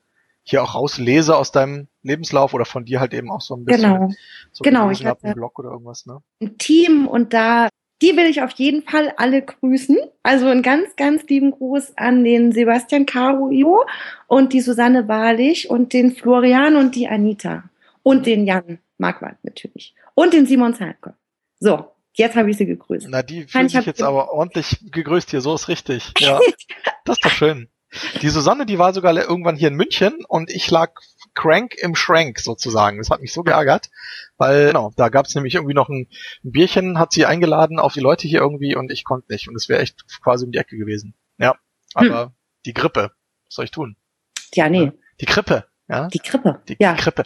hier 0.45 0.62
auch 0.62 0.75
rauslese 0.75 1.37
aus 1.37 1.53
deinem 1.53 1.88
Lebenslauf 2.03 2.53
oder 2.55 2.64
von 2.64 2.85
dir 2.85 3.01
halt 3.01 3.14
eben 3.14 3.31
auch 3.31 3.40
so 3.40 3.55
ein 3.55 3.64
bisschen. 3.64 3.92
Genau, 3.92 4.11
so 4.51 4.62
genau. 4.62 4.90
Ich 4.90 5.05
hatte 5.05 5.25
einen 5.25 5.35
Blog 5.35 5.59
oder 5.59 5.71
irgendwas, 5.71 6.07
ne? 6.07 6.23
Ein 6.40 6.59
Team 6.59 7.07
und 7.07 7.33
da 7.33 7.68
die 8.03 8.17
will 8.17 8.27
ich 8.27 8.43
auf 8.43 8.51
jeden 8.53 8.83
Fall 8.83 9.12
alle 9.17 9.43
grüßen. 9.43 9.97
Also 10.23 10.49
einen 10.49 10.62
ganz, 10.62 10.97
ganz 10.97 11.23
lieben 11.29 11.53
Gruß 11.53 11.97
an 11.97 12.25
den 12.25 12.53
Sebastian 12.53 13.07
Caruio 13.07 13.85
und 14.27 14.53
die 14.53 14.61
Susanne 14.61 15.07
Wahrlich 15.07 15.71
und 15.71 15.93
den 15.93 16.15
Florian 16.15 16.77
und 16.77 16.97
die 16.97 17.09
Anita. 17.09 17.65
Und 18.03 18.27
den 18.27 18.45
Jan 18.45 18.81
Marquardt 18.99 19.45
natürlich. 19.45 19.95
Und 20.15 20.35
den 20.35 20.47
Simon 20.47 20.75
Zalko. 20.75 21.12
So, 21.61 21.93
jetzt 22.15 22.35
habe 22.35 22.51
ich 22.51 22.57
sie 22.57 22.67
gegrüßt. 22.67 23.07
Na, 23.09 23.23
die 23.23 23.45
fühlen 23.45 23.69
sich 23.69 23.87
jetzt 23.87 24.03
aber 24.03 24.33
ordentlich 24.33 24.81
gegrüßt 24.91 25.31
hier. 25.31 25.41
So 25.41 25.55
ist 25.55 25.69
richtig. 25.69 26.12
Ja, 26.19 26.41
das 27.05 27.19
ist 27.19 27.25
doch 27.25 27.31
schön. 27.31 27.69
Die 28.21 28.29
Susanne, 28.31 28.67
die 28.67 28.79
war 28.79 28.93
sogar 28.93 29.15
irgendwann 29.15 29.55
hier 29.55 29.69
in 29.69 29.77
München 29.77 30.25
und 30.27 30.51
ich 30.51 30.69
lag 30.71 30.93
crank 31.35 31.75
im 31.79 31.95
Schrank 31.95 32.38
sozusagen. 32.38 32.99
Das 32.99 33.11
hat 33.11 33.21
mich 33.21 33.33
so 33.33 33.42
geärgert, 33.42 33.90
weil 34.37 34.68
genau, 34.68 34.92
da 34.97 35.09
gab 35.09 35.27
es 35.27 35.35
nämlich 35.35 35.55
irgendwie 35.55 35.75
noch 35.75 35.88
ein, 35.88 36.09
ein, 36.45 36.53
Bierchen, 36.53 36.99
hat 36.99 37.12
sie 37.12 37.27
eingeladen 37.27 37.79
auf 37.79 37.95
die 37.95 38.01
Leute 38.01 38.29
hier 38.29 38.40
irgendwie 38.40 38.77
und 38.77 38.90
ich 38.90 39.05
konnte 39.05 39.33
nicht 39.33 39.49
und 39.49 39.57
es 39.57 39.68
wäre 39.68 39.81
echt 39.81 40.05
quasi 40.23 40.45
um 40.45 40.53
die 40.53 40.59
Ecke 40.59 40.77
gewesen. 40.77 41.14
Ja, 41.38 41.57
aber 41.95 42.25
hm. 42.25 42.31
die 42.66 42.75
Grippe, 42.75 43.12
was 43.47 43.55
soll 43.55 43.64
ich 43.64 43.71
tun? 43.71 43.97
Ja, 44.55 44.68
nee. 44.68 44.92
Die 45.21 45.27
Grippe, 45.27 45.64
ja. 45.88 46.09
Die 46.09 46.18
Grippe, 46.18 46.61
die 46.68 46.77
ja. 46.79 46.95
Grippe. 46.95 47.25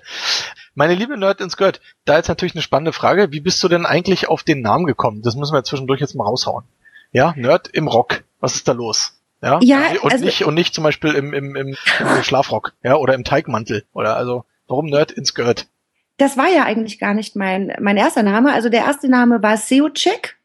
Meine 0.75 0.95
liebe 0.95 1.16
Nerd 1.16 1.40
ins 1.40 1.53
Skirt, 1.53 1.81
da 2.05 2.19
ist 2.19 2.29
natürlich 2.29 2.55
eine 2.55 2.62
spannende 2.62 2.92
Frage. 2.92 3.33
Wie 3.33 3.40
bist 3.40 3.62
du 3.62 3.69
denn 3.69 3.87
eigentlich 3.87 4.29
auf 4.29 4.42
den 4.42 4.61
Namen 4.61 4.87
gekommen? 4.87 5.23
Das 5.23 5.37
müssen 5.37 5.55
wir 5.55 5.64
zwischendurch 5.64 6.01
jetzt 6.01 6.14
mal 6.14 6.25
raushauen. 6.25 6.64
Ja, 7.12 7.33
Nerd 7.37 7.69
im 7.69 7.88
Rock. 7.88 8.25
Was 8.40 8.57
ist 8.57 8.69
da 8.69 8.73
los? 8.73 9.16
Ja, 9.47 9.61
ja 9.63 10.01
und 10.03 10.13
also, 10.13 10.25
nicht 10.25 10.45
und 10.45 10.55
nicht 10.55 10.75
zum 10.75 10.85
Beispiel 10.85 11.15
im, 11.15 11.33
im, 11.33 11.57
im, 11.57 11.77
Schlafrock, 12.23 12.73
ja, 12.83 12.97
oder 12.97 13.15
im 13.15 13.25
Teigmantel 13.25 13.85
oder 13.93 14.17
also 14.17 14.45
warum 14.69 14.87
Nerd 14.87 15.13
ins 15.13 15.29
Skirt? 15.29 15.67
Das 16.19 16.37
war 16.37 16.49
ja 16.49 16.65
eigentlich 16.65 16.99
gar 16.99 17.15
nicht 17.15 17.37
mein 17.37 17.75
mein 17.81 17.97
erster 17.97 18.23
Name. 18.23 18.53
Also 18.53 18.69
der 18.69 18.85
erste 18.85 19.09
Name 19.09 19.43
war 19.43 19.57
SEOcheck 19.57 20.37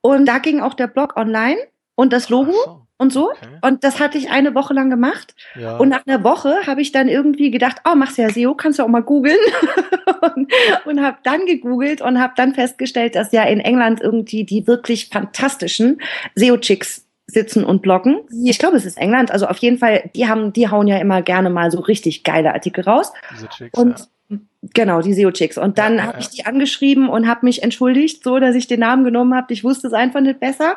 und 0.00 0.26
da 0.26 0.38
ging 0.38 0.60
auch 0.60 0.74
der 0.74 0.88
Blog 0.88 1.16
online 1.16 1.56
und 1.94 2.12
das 2.12 2.28
Logo 2.28 2.52
so, 2.52 2.86
und 2.98 3.12
so. 3.12 3.30
Okay. 3.30 3.58
Und 3.62 3.84
das 3.84 4.00
hatte 4.00 4.18
ich 4.18 4.30
eine 4.30 4.54
Woche 4.54 4.74
lang 4.74 4.90
gemacht. 4.90 5.34
Ja. 5.58 5.76
Und 5.76 5.88
nach 5.88 6.06
einer 6.06 6.22
Woche 6.24 6.66
habe 6.66 6.80
ich 6.80 6.92
dann 6.92 7.08
irgendwie 7.08 7.50
gedacht, 7.50 7.78
oh, 7.84 7.94
machst 7.94 8.18
ja 8.18 8.30
SEO, 8.30 8.54
kannst 8.54 8.78
du 8.78 8.84
auch 8.84 8.88
mal 8.88 9.02
googeln. 9.02 9.38
und, 10.36 10.52
und 10.84 11.02
habe 11.02 11.18
dann 11.24 11.46
gegoogelt 11.46 12.00
und 12.00 12.20
habe 12.20 12.34
dann 12.36 12.54
festgestellt, 12.54 13.16
dass 13.16 13.32
ja 13.32 13.44
in 13.44 13.60
England 13.60 14.00
irgendwie 14.00 14.44
die 14.44 14.66
wirklich 14.66 15.08
fantastischen 15.08 16.00
SEO-Chicks 16.34 17.05
sitzen 17.26 17.64
und 17.64 17.82
bloggen. 17.82 18.20
Ich 18.44 18.58
glaube, 18.58 18.76
es 18.76 18.84
ist 18.84 18.98
England. 18.98 19.30
Also 19.30 19.46
auf 19.46 19.58
jeden 19.58 19.78
Fall, 19.78 20.10
die 20.14 20.28
haben, 20.28 20.52
die 20.52 20.68
hauen 20.68 20.86
ja 20.86 20.98
immer 20.98 21.22
gerne 21.22 21.50
mal 21.50 21.70
so 21.70 21.80
richtig 21.80 22.22
geile 22.22 22.54
Artikel 22.54 22.84
raus. 22.84 23.12
Diese 23.32 23.48
Chicks, 23.48 23.78
und 23.78 24.08
ja. 24.28 24.38
genau, 24.74 25.02
die 25.02 25.12
SEO-Chicks. 25.12 25.58
Und 25.58 25.78
dann 25.78 25.96
ja, 25.96 26.02
habe 26.04 26.12
ja. 26.14 26.20
ich 26.20 26.28
die 26.28 26.46
angeschrieben 26.46 27.08
und 27.08 27.26
habe 27.26 27.44
mich 27.44 27.62
entschuldigt, 27.62 28.22
so 28.22 28.38
dass 28.38 28.54
ich 28.54 28.68
den 28.68 28.80
Namen 28.80 29.04
genommen 29.04 29.34
habe. 29.34 29.52
Ich 29.52 29.64
wusste 29.64 29.88
es 29.88 29.92
einfach 29.92 30.20
nicht 30.20 30.38
besser. 30.38 30.76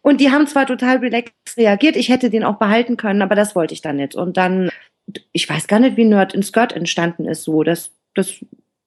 Und 0.00 0.20
die 0.20 0.30
haben 0.30 0.46
zwar 0.46 0.66
total 0.66 0.98
relaxed 0.98 1.56
reagiert, 1.56 1.96
ich 1.96 2.08
hätte 2.08 2.30
den 2.30 2.44
auch 2.44 2.58
behalten 2.58 2.96
können, 2.96 3.22
aber 3.22 3.34
das 3.34 3.56
wollte 3.56 3.74
ich 3.74 3.82
dann 3.82 3.96
nicht. 3.96 4.14
Und 4.14 4.36
dann, 4.36 4.70
ich 5.32 5.48
weiß 5.48 5.66
gar 5.66 5.80
nicht, 5.80 5.96
wie 5.96 6.04
Nerd 6.04 6.34
in 6.34 6.42
Skirt 6.42 6.72
entstanden 6.72 7.26
ist. 7.26 7.42
So, 7.42 7.64
das, 7.64 7.90
das, 8.14 8.36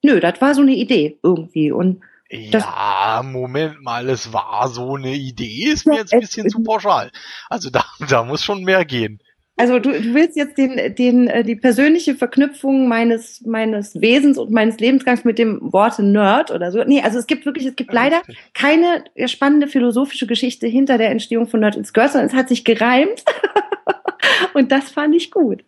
nö, 0.02 0.22
das 0.22 0.40
war 0.40 0.56
so 0.56 0.62
eine 0.62 0.74
Idee 0.74 1.18
irgendwie. 1.22 1.72
Und 1.72 2.02
ja, 2.34 3.22
Moment 3.24 3.82
mal, 3.82 4.10
es 4.10 4.34
war 4.34 4.68
so 4.70 4.96
eine 4.96 5.14
Idee, 5.14 5.72
ist 5.72 5.86
mir 5.86 5.98
jetzt 5.98 6.14
ein 6.14 6.22
bisschen 6.22 6.50
zu 6.50 6.64
pauschal. 6.64 7.12
Also 7.50 7.70
da, 7.70 7.86
da 8.10 8.24
muss 8.24 8.44
schon 8.44 8.64
mehr 8.64 8.86
gehen. 8.86 9.20
Also 9.56 9.78
du, 9.78 9.92
du 9.92 10.16
willst 10.16 10.36
jetzt 10.36 10.58
den, 10.58 10.96
den, 10.96 11.28
äh, 11.28 11.44
die 11.44 11.56
persönliche 11.56 12.16
Verknüpfung 12.16 12.88
meines, 12.88 13.42
meines 13.46 14.02
Wesens 14.02 14.40
und 14.40 14.50
meines 14.50 14.80
Lebensgangs 14.80 15.26
mit 15.26 15.38
dem 15.38 15.60
Worte 15.62 16.02
Nerd 16.02 16.50
oder 16.50 16.72
so. 16.72 16.84
Nee, 16.84 17.02
also 17.02 17.20
es 17.20 17.28
gibt 17.28 17.46
wirklich, 17.46 17.68
es 17.68 17.76
gibt 17.76 17.94
leider 17.94 18.24
keine 18.56 19.04
spannende 19.28 19.68
philosophische 19.68 20.26
Geschichte 20.26 20.66
hinter 20.66 20.98
der 20.98 21.12
Entstehung 21.12 21.48
von 21.48 21.60
Nerd 21.60 21.76
ins 21.76 21.94
Girl, 21.94 22.10
sondern 22.10 22.30
es 22.30 22.36
hat 22.36 22.50
sich 22.50 22.66
gereimt. 22.66 23.24
und 24.56 24.72
das 24.72 24.90
fand 24.90 25.14
ich 25.14 25.30
gut. 25.30 25.64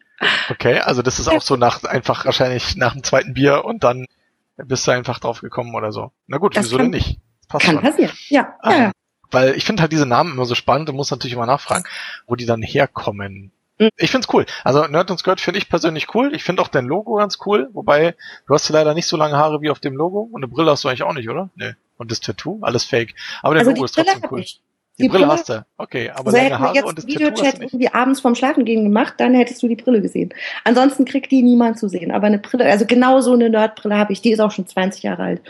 Okay, 0.49 0.79
also 0.79 1.03
das 1.03 1.19
ist 1.19 1.27
auch 1.27 1.41
so 1.41 1.55
nach, 1.55 1.83
einfach 1.83 2.25
wahrscheinlich 2.25 2.75
nach 2.77 2.93
dem 2.93 3.03
zweiten 3.03 3.35
Bier 3.35 3.65
und 3.65 3.83
dann 3.83 4.07
bist 4.57 4.87
du 4.87 4.91
einfach 4.91 5.19
drauf 5.19 5.41
gekommen 5.41 5.75
oder 5.75 5.91
so. 5.91 6.11
Na 6.27 6.37
gut, 6.37 6.55
das 6.55 6.65
wieso 6.65 6.77
kann, 6.77 6.91
denn 6.91 6.99
nicht? 6.99 7.19
Passt 7.47 7.65
kann 7.65 7.75
schon. 7.75 7.83
passieren, 7.83 8.11
ja. 8.29 8.55
Ah, 8.61 8.75
ja. 8.75 8.91
Weil 9.31 9.55
ich 9.55 9.65
finde 9.65 9.81
halt 9.81 9.91
diese 9.91 10.05
Namen 10.05 10.33
immer 10.33 10.45
so 10.45 10.55
spannend 10.55 10.89
und 10.89 10.95
muss 10.95 11.11
natürlich 11.11 11.33
immer 11.33 11.45
nachfragen, 11.45 11.85
wo 12.27 12.35
die 12.35 12.45
dann 12.45 12.61
herkommen. 12.61 13.51
Mhm. 13.79 13.89
Ich 13.97 14.11
find's 14.11 14.27
cool. 14.33 14.45
Also 14.63 14.87
Nerd 14.87 15.11
und 15.11 15.17
Skirt 15.17 15.41
finde 15.41 15.57
ich 15.57 15.69
persönlich 15.69 16.13
cool. 16.15 16.33
Ich 16.33 16.43
finde 16.43 16.61
auch 16.61 16.67
dein 16.67 16.85
Logo 16.85 17.15
ganz 17.15 17.39
cool. 17.45 17.69
Wobei, 17.73 18.15
du 18.47 18.53
hast 18.53 18.69
leider 18.69 18.93
nicht 18.93 19.07
so 19.07 19.17
lange 19.17 19.37
Haare 19.37 19.61
wie 19.61 19.69
auf 19.69 19.79
dem 19.79 19.95
Logo 19.95 20.21
und 20.31 20.43
eine 20.43 20.47
Brille 20.47 20.71
hast 20.71 20.83
du 20.83 20.87
eigentlich 20.87 21.03
auch 21.03 21.13
nicht, 21.13 21.29
oder? 21.29 21.49
Nee. 21.55 21.73
Und 21.97 22.11
das 22.11 22.19
Tattoo? 22.19 22.59
Alles 22.61 22.85
fake. 22.85 23.15
Aber 23.41 23.55
der 23.55 23.61
also 23.61 23.71
Logo 23.71 23.85
ist 23.85 23.95
trotzdem 23.95 24.21
cool. 24.31 24.39
Ich. 24.41 24.61
Die, 24.97 25.03
die 25.03 25.09
Brille, 25.09 25.25
Brille, 25.25 25.33
hast 25.33 25.49
du. 25.49 25.65
Okay, 25.77 26.09
aber 26.09 26.27
also 26.27 26.37
lange 26.37 26.59
Haare 26.59 26.75
jetzt 26.75 26.85
und 26.85 26.97
das 26.97 27.05
Videochat 27.05 27.59
irgendwie 27.59 27.89
abends 27.89 28.21
vorm 28.21 28.33
Schlafen 28.35 28.63
gehen 28.63 28.85
gemacht, 28.85 29.15
dann 29.17 29.33
hättest 29.33 29.61
du 29.61 29.67
die 29.67 29.75
Brille 29.75 30.01
gesehen. 30.01 30.33
Ansonsten 30.63 31.03
kriegt 31.03 31.31
die 31.31 31.41
niemand 31.41 31.77
zu 31.77 31.89
sehen. 31.89 32.11
Aber 32.11 32.27
eine 32.27 32.39
Brille, 32.39 32.65
also 32.65 32.85
genau 32.85 33.19
so 33.19 33.33
eine 33.33 33.49
Nerdbrille 33.49 33.97
habe 33.97 34.13
ich. 34.13 34.21
Die 34.21 34.31
ist 34.31 34.39
auch 34.39 34.51
schon 34.51 34.67
20 34.67 35.03
Jahre 35.03 35.23
alt. 35.23 35.41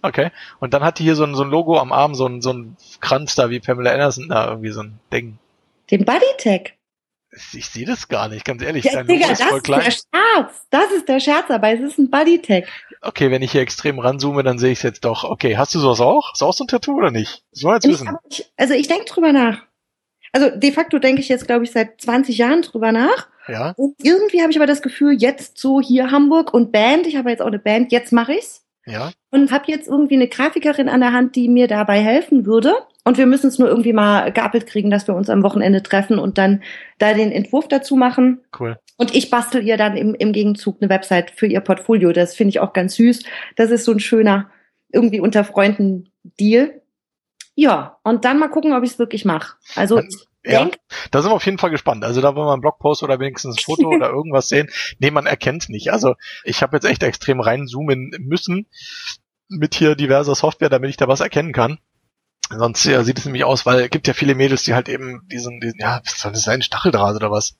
Okay. 0.00 0.30
Und 0.58 0.72
dann 0.72 0.82
hat 0.82 0.98
die 0.98 1.02
hier 1.02 1.16
so 1.16 1.24
ein, 1.24 1.34
so 1.34 1.42
ein 1.42 1.50
Logo 1.50 1.78
am 1.78 1.92
Arm, 1.92 2.14
so 2.14 2.26
ein, 2.26 2.40
so 2.40 2.52
ein 2.54 2.76
Kranz 3.00 3.34
da 3.34 3.50
wie 3.50 3.60
Pamela 3.60 3.92
Anderson 3.92 4.30
da 4.30 4.48
irgendwie 4.48 4.70
so 4.70 4.82
ein 4.82 4.98
Ding. 5.12 5.38
Den 5.90 6.06
Bodytech. 6.06 6.72
Ich 7.52 7.66
sehe 7.66 7.84
das 7.84 8.08
gar 8.08 8.28
nicht, 8.28 8.44
ganz 8.44 8.62
ehrlich. 8.62 8.84
Ja, 8.84 9.02
Digga, 9.02 9.28
das 9.28 9.40
ist 9.40 9.66
der 9.68 9.80
Scherz. 9.82 10.66
Das 10.70 10.90
ist 10.92 11.08
der 11.08 11.20
Scherz, 11.20 11.50
aber 11.50 11.70
es 11.72 11.80
ist 11.80 11.98
ein 11.98 12.08
Bodytech. 12.10 12.66
Okay, 13.04 13.30
wenn 13.30 13.42
ich 13.42 13.52
hier 13.52 13.60
extrem 13.60 13.98
ranzoome, 13.98 14.42
dann 14.42 14.58
sehe 14.58 14.72
ich 14.72 14.78
es 14.78 14.82
jetzt 14.82 15.04
doch. 15.04 15.24
Okay, 15.24 15.56
hast 15.56 15.74
du 15.74 15.78
sowas 15.78 16.00
auch? 16.00 16.32
Ist 16.32 16.42
auch 16.42 16.54
so 16.54 16.64
ein 16.64 16.68
Tattoo 16.68 16.96
oder 16.96 17.10
nicht? 17.10 17.44
Das 17.52 17.62
wollen 17.62 17.82
wir 17.82 17.90
jetzt 17.90 18.00
wissen. 18.00 18.16
Ich, 18.30 18.50
also 18.56 18.74
ich 18.74 18.88
denke 18.88 19.04
drüber 19.04 19.32
nach. 19.32 19.62
Also 20.32 20.50
de 20.50 20.72
facto 20.72 20.98
denke 20.98 21.20
ich 21.20 21.28
jetzt, 21.28 21.46
glaube 21.46 21.64
ich, 21.64 21.70
seit 21.70 22.00
20 22.00 22.38
Jahren 22.38 22.62
drüber 22.62 22.92
nach. 22.92 23.28
Ja. 23.46 23.72
Und 23.76 23.94
irgendwie 24.02 24.40
habe 24.40 24.50
ich 24.50 24.56
aber 24.56 24.66
das 24.66 24.82
Gefühl, 24.82 25.12
jetzt 25.12 25.58
so 25.58 25.80
hier 25.80 26.10
Hamburg 26.10 26.52
und 26.52 26.72
Band, 26.72 27.06
ich 27.06 27.16
habe 27.16 27.30
jetzt 27.30 27.40
auch 27.40 27.46
eine 27.46 27.58
Band, 27.58 27.92
jetzt 27.92 28.12
mache 28.12 28.34
ich's. 28.34 28.64
Ja. 28.86 29.12
Und 29.30 29.52
habe 29.52 29.64
jetzt 29.68 29.88
irgendwie 29.88 30.14
eine 30.14 30.28
Grafikerin 30.28 30.88
an 30.88 31.00
der 31.00 31.12
Hand, 31.12 31.36
die 31.36 31.48
mir 31.48 31.68
dabei 31.68 32.00
helfen 32.00 32.46
würde. 32.46 32.74
Und 33.04 33.18
wir 33.18 33.26
müssen 33.26 33.48
es 33.48 33.58
nur 33.58 33.68
irgendwie 33.68 33.92
mal 33.92 34.32
geappelt 34.32 34.66
kriegen, 34.66 34.90
dass 34.90 35.06
wir 35.06 35.14
uns 35.14 35.30
am 35.30 35.42
Wochenende 35.42 35.82
treffen 35.82 36.18
und 36.18 36.38
dann 36.38 36.62
da 36.98 37.12
den 37.12 37.32
Entwurf 37.32 37.68
dazu 37.68 37.96
machen. 37.96 38.40
Cool. 38.58 38.78
Und 38.96 39.14
ich 39.14 39.30
bastel 39.30 39.66
ihr 39.66 39.76
dann 39.76 39.96
im, 39.96 40.14
im 40.14 40.32
Gegenzug 40.32 40.78
eine 40.80 40.88
Website 40.88 41.32
für 41.32 41.46
ihr 41.46 41.60
Portfolio. 41.60 42.12
Das 42.12 42.36
finde 42.36 42.50
ich 42.50 42.60
auch 42.60 42.72
ganz 42.72 42.94
süß. 42.94 43.24
Das 43.56 43.70
ist 43.70 43.84
so 43.84 43.92
ein 43.92 44.00
schöner, 44.00 44.50
irgendwie 44.92 45.20
unter 45.20 45.44
Freunden 45.44 46.10
Deal. 46.38 46.80
Ja, 47.56 47.98
und 48.02 48.24
dann 48.24 48.38
mal 48.38 48.48
gucken, 48.48 48.72
ob 48.72 48.84
ich 48.84 48.92
es 48.92 48.98
wirklich 48.98 49.24
mache. 49.24 49.56
Also 49.74 50.00
ja, 50.46 50.70
da 51.10 51.22
sind 51.22 51.30
wir 51.30 51.36
auf 51.36 51.46
jeden 51.46 51.58
Fall 51.58 51.70
gespannt. 51.70 52.04
Also 52.04 52.20
da 52.20 52.34
wollen 52.34 52.46
wir 52.46 52.52
einen 52.52 52.60
Blogpost 52.60 53.02
oder 53.02 53.18
wenigstens 53.18 53.56
ein 53.56 53.64
Foto 53.64 53.88
oder 53.88 54.10
irgendwas 54.10 54.48
sehen. 54.48 54.68
Nee, 54.98 55.10
man 55.10 55.26
erkennt 55.26 55.68
nicht. 55.68 55.92
Also 55.92 56.14
ich 56.44 56.62
habe 56.62 56.76
jetzt 56.76 56.84
echt 56.84 57.02
extrem 57.02 57.40
reinzoomen 57.40 58.10
müssen 58.20 58.66
mit 59.48 59.74
hier 59.74 59.94
diverser 59.94 60.34
Software, 60.34 60.68
damit 60.68 60.90
ich 60.90 60.96
da 60.96 61.08
was 61.08 61.20
erkennen 61.20 61.52
kann. 61.52 61.78
Sonst 62.50 62.84
ja, 62.84 63.02
sieht 63.04 63.18
es 63.18 63.24
nämlich 63.24 63.44
aus, 63.44 63.64
weil 63.64 63.84
es 63.84 63.90
gibt 63.90 64.06
ja 64.06 64.12
viele 64.12 64.34
Mädels, 64.34 64.64
die 64.64 64.74
halt 64.74 64.88
eben 64.90 65.26
diesen, 65.28 65.60
diesen 65.60 65.80
ja, 65.80 66.02
was 66.04 66.20
soll 66.20 66.32
das 66.32 66.42
sein, 66.42 66.60
Stacheldraht 66.60 67.16
oder 67.16 67.30
was? 67.30 67.56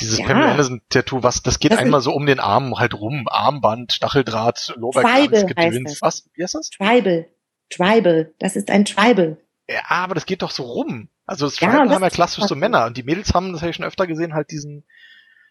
Dieses 0.00 0.18
ja. 0.18 0.26
Pamela 0.26 0.50
Anderson-Tattoo, 0.50 1.22
was, 1.22 1.42
das 1.42 1.58
geht 1.58 1.72
das 1.72 1.78
einmal 1.78 2.00
so 2.02 2.12
um 2.12 2.26
den 2.26 2.40
Arm 2.40 2.78
halt 2.78 2.94
rum. 2.94 3.26
Armband, 3.28 3.92
Stacheldraht, 3.92 4.74
Lorbeerkranz, 4.76 5.46
Gedöns. 5.46 6.02
Was? 6.02 6.28
Wie 6.34 6.42
heißt 6.42 6.54
das? 6.54 6.70
Tribal. 6.70 7.28
Tribal. 7.70 8.34
Das 8.38 8.56
ist 8.56 8.70
ein 8.70 8.84
Tribal. 8.84 9.38
Ja, 9.68 9.80
aber 9.88 10.14
das 10.14 10.26
geht 10.26 10.42
doch 10.42 10.50
so 10.50 10.64
rum. 10.64 11.08
Also 11.24 11.46
das 11.46 11.58
ja, 11.60 11.70
Tribal 11.70 11.90
haben 11.90 12.02
ja 12.02 12.10
klassisch 12.10 12.44
so 12.44 12.54
Männer. 12.54 12.86
Und 12.86 12.96
die 12.96 13.02
Mädels 13.02 13.32
haben, 13.34 13.52
das 13.52 13.62
habe 13.62 13.70
ich 13.70 13.76
schon 13.76 13.86
öfter 13.86 14.06
gesehen, 14.06 14.34
halt 14.34 14.50
diesen, 14.50 14.84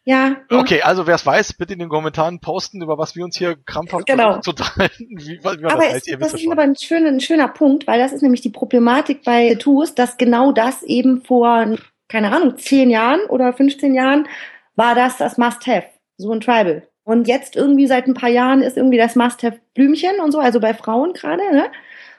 ja. 0.05 0.37
Okay, 0.51 0.83
also 0.83 1.07
wer 1.07 1.15
es 1.15 1.25
weiß, 1.25 1.53
bitte 1.53 1.73
in 1.73 1.79
den 1.79 1.89
Kommentaren 1.89 2.39
posten, 2.39 2.81
über 2.81 2.99
was 2.99 3.15
wir 3.15 3.25
uns 3.25 3.37
hier 3.37 3.55
krampfhaft 3.55 4.05
genau. 4.05 4.39
zu 4.39 4.53
teilen. 4.53 4.91
Wie, 4.99 5.39
wie 5.43 5.47
aber 5.47 5.89
das 5.91 6.05
Ihr 6.07 6.17
das 6.17 6.35
ist 6.35 6.43
schon. 6.43 6.51
aber 6.51 6.61
ein 6.61 6.75
schöner, 6.75 7.09
ein 7.09 7.19
schöner 7.19 7.47
Punkt, 7.47 7.87
weil 7.87 7.99
das 7.99 8.13
ist 8.13 8.21
nämlich 8.21 8.41
die 8.41 8.51
Problematik 8.51 9.23
bei 9.23 9.49
Tattoos, 9.49 9.95
dass 9.95 10.17
genau 10.17 10.51
das 10.51 10.83
eben 10.83 11.23
vor, 11.23 11.75
keine 12.07 12.31
Ahnung, 12.31 12.57
zehn 12.57 12.89
Jahren 12.89 13.21
oder 13.29 13.53
15 13.53 13.93
Jahren 13.93 14.27
war 14.75 14.95
das 14.95 15.17
das 15.17 15.37
Must-Have, 15.37 15.87
so 16.17 16.31
ein 16.31 16.41
Tribal. 16.41 16.87
Und 17.03 17.27
jetzt 17.27 17.55
irgendwie 17.55 17.87
seit 17.87 18.07
ein 18.07 18.13
paar 18.13 18.29
Jahren 18.29 18.61
ist 18.61 18.77
irgendwie 18.77 18.97
das 18.97 19.15
Must-Have 19.15 19.59
Blümchen 19.73 20.19
und 20.23 20.31
so, 20.31 20.39
also 20.39 20.59
bei 20.59 20.73
Frauen 20.73 21.13
gerade, 21.13 21.43
ne? 21.53 21.69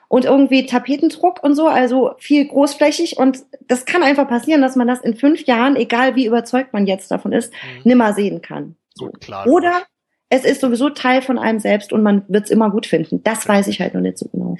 und 0.08 0.24
irgendwie 0.24 0.66
Tapetendruck 0.66 1.42
und 1.42 1.54
so, 1.54 1.66
also 1.66 2.12
viel 2.18 2.46
großflächig. 2.46 3.18
Und 3.18 3.44
das 3.66 3.84
kann 3.84 4.02
einfach 4.02 4.28
passieren, 4.28 4.62
dass 4.62 4.76
man 4.76 4.86
das 4.86 5.00
in 5.00 5.16
fünf 5.16 5.44
Jahren, 5.46 5.76
egal 5.76 6.14
wie 6.14 6.26
überzeugt 6.26 6.72
man 6.72 6.86
jetzt 6.86 7.10
davon 7.10 7.32
ist, 7.32 7.52
mhm. 7.52 7.82
nimmer 7.84 8.12
sehen 8.12 8.42
kann. 8.42 8.76
Gut, 8.98 9.20
klar. 9.20 9.46
Oder 9.46 9.82
es 10.28 10.44
ist 10.44 10.60
sowieso 10.60 10.90
Teil 10.90 11.22
von 11.22 11.38
einem 11.38 11.60
selbst 11.60 11.92
und 11.92 12.02
man 12.02 12.24
wird 12.28 12.44
es 12.44 12.50
immer 12.50 12.70
gut 12.70 12.86
finden. 12.86 13.22
Das 13.22 13.46
weiß 13.48 13.68
ich 13.68 13.80
halt 13.80 13.94
noch 13.94 14.00
nicht 14.00 14.18
so 14.18 14.28
genau. 14.28 14.56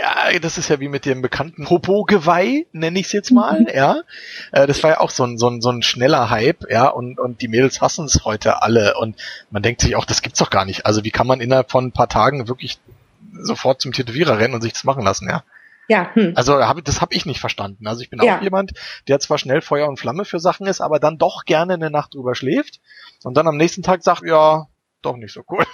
Ja, 0.00 0.38
das 0.38 0.58
ist 0.58 0.68
ja 0.68 0.80
wie 0.80 0.88
mit 0.88 1.06
dem 1.06 1.22
bekannten 1.22 1.64
Popo-Geweih, 1.64 2.66
nenne 2.72 2.98
ich 2.98 3.06
es 3.06 3.12
jetzt 3.12 3.30
mal, 3.30 3.60
mhm. 3.60 3.68
ja. 3.74 4.02
Äh, 4.52 4.66
das 4.66 4.82
war 4.82 4.90
ja 4.90 5.00
auch 5.00 5.10
so 5.10 5.24
ein, 5.24 5.38
so 5.38 5.48
ein, 5.48 5.60
so 5.60 5.70
ein 5.70 5.82
schneller 5.82 6.30
Hype, 6.30 6.70
ja, 6.70 6.88
und, 6.88 7.18
und 7.18 7.40
die 7.40 7.48
Mädels 7.48 7.80
hassen 7.80 8.06
es 8.06 8.24
heute 8.24 8.62
alle 8.62 8.96
und 8.98 9.16
man 9.50 9.62
denkt 9.62 9.80
sich 9.80 9.96
auch, 9.96 10.04
das 10.04 10.22
gibt's 10.22 10.38
doch 10.38 10.50
gar 10.50 10.64
nicht. 10.64 10.86
Also 10.86 11.04
wie 11.04 11.10
kann 11.10 11.26
man 11.26 11.40
innerhalb 11.40 11.70
von 11.70 11.86
ein 11.86 11.92
paar 11.92 12.08
Tagen 12.08 12.48
wirklich 12.48 12.78
sofort 13.32 13.80
zum 13.80 13.92
Tätowierer 13.92 14.38
rennen 14.38 14.54
und 14.54 14.62
sich 14.62 14.72
das 14.72 14.84
machen 14.84 15.04
lassen, 15.04 15.28
ja. 15.28 15.42
Ja. 15.88 16.10
Hm. 16.14 16.32
Also 16.34 16.54
hab, 16.54 16.84
das 16.84 17.00
habe 17.00 17.14
ich 17.14 17.26
nicht 17.26 17.40
verstanden. 17.40 17.86
Also 17.86 18.02
ich 18.02 18.10
bin 18.10 18.20
ja. 18.20 18.38
auch 18.38 18.42
jemand, 18.42 18.72
der 19.08 19.20
zwar 19.20 19.38
schnell 19.38 19.60
Feuer 19.60 19.88
und 19.88 20.00
Flamme 20.00 20.24
für 20.24 20.40
Sachen 20.40 20.66
ist, 20.66 20.80
aber 20.80 20.98
dann 20.98 21.18
doch 21.18 21.44
gerne 21.44 21.74
eine 21.74 21.90
Nacht 21.90 22.14
drüber 22.14 22.34
schläft 22.34 22.80
und 23.22 23.36
dann 23.36 23.46
am 23.46 23.56
nächsten 23.56 23.82
Tag 23.82 24.02
sagt, 24.02 24.22
ja, 24.24 24.66
doch 25.02 25.16
nicht 25.16 25.32
so 25.32 25.42
cool. 25.48 25.64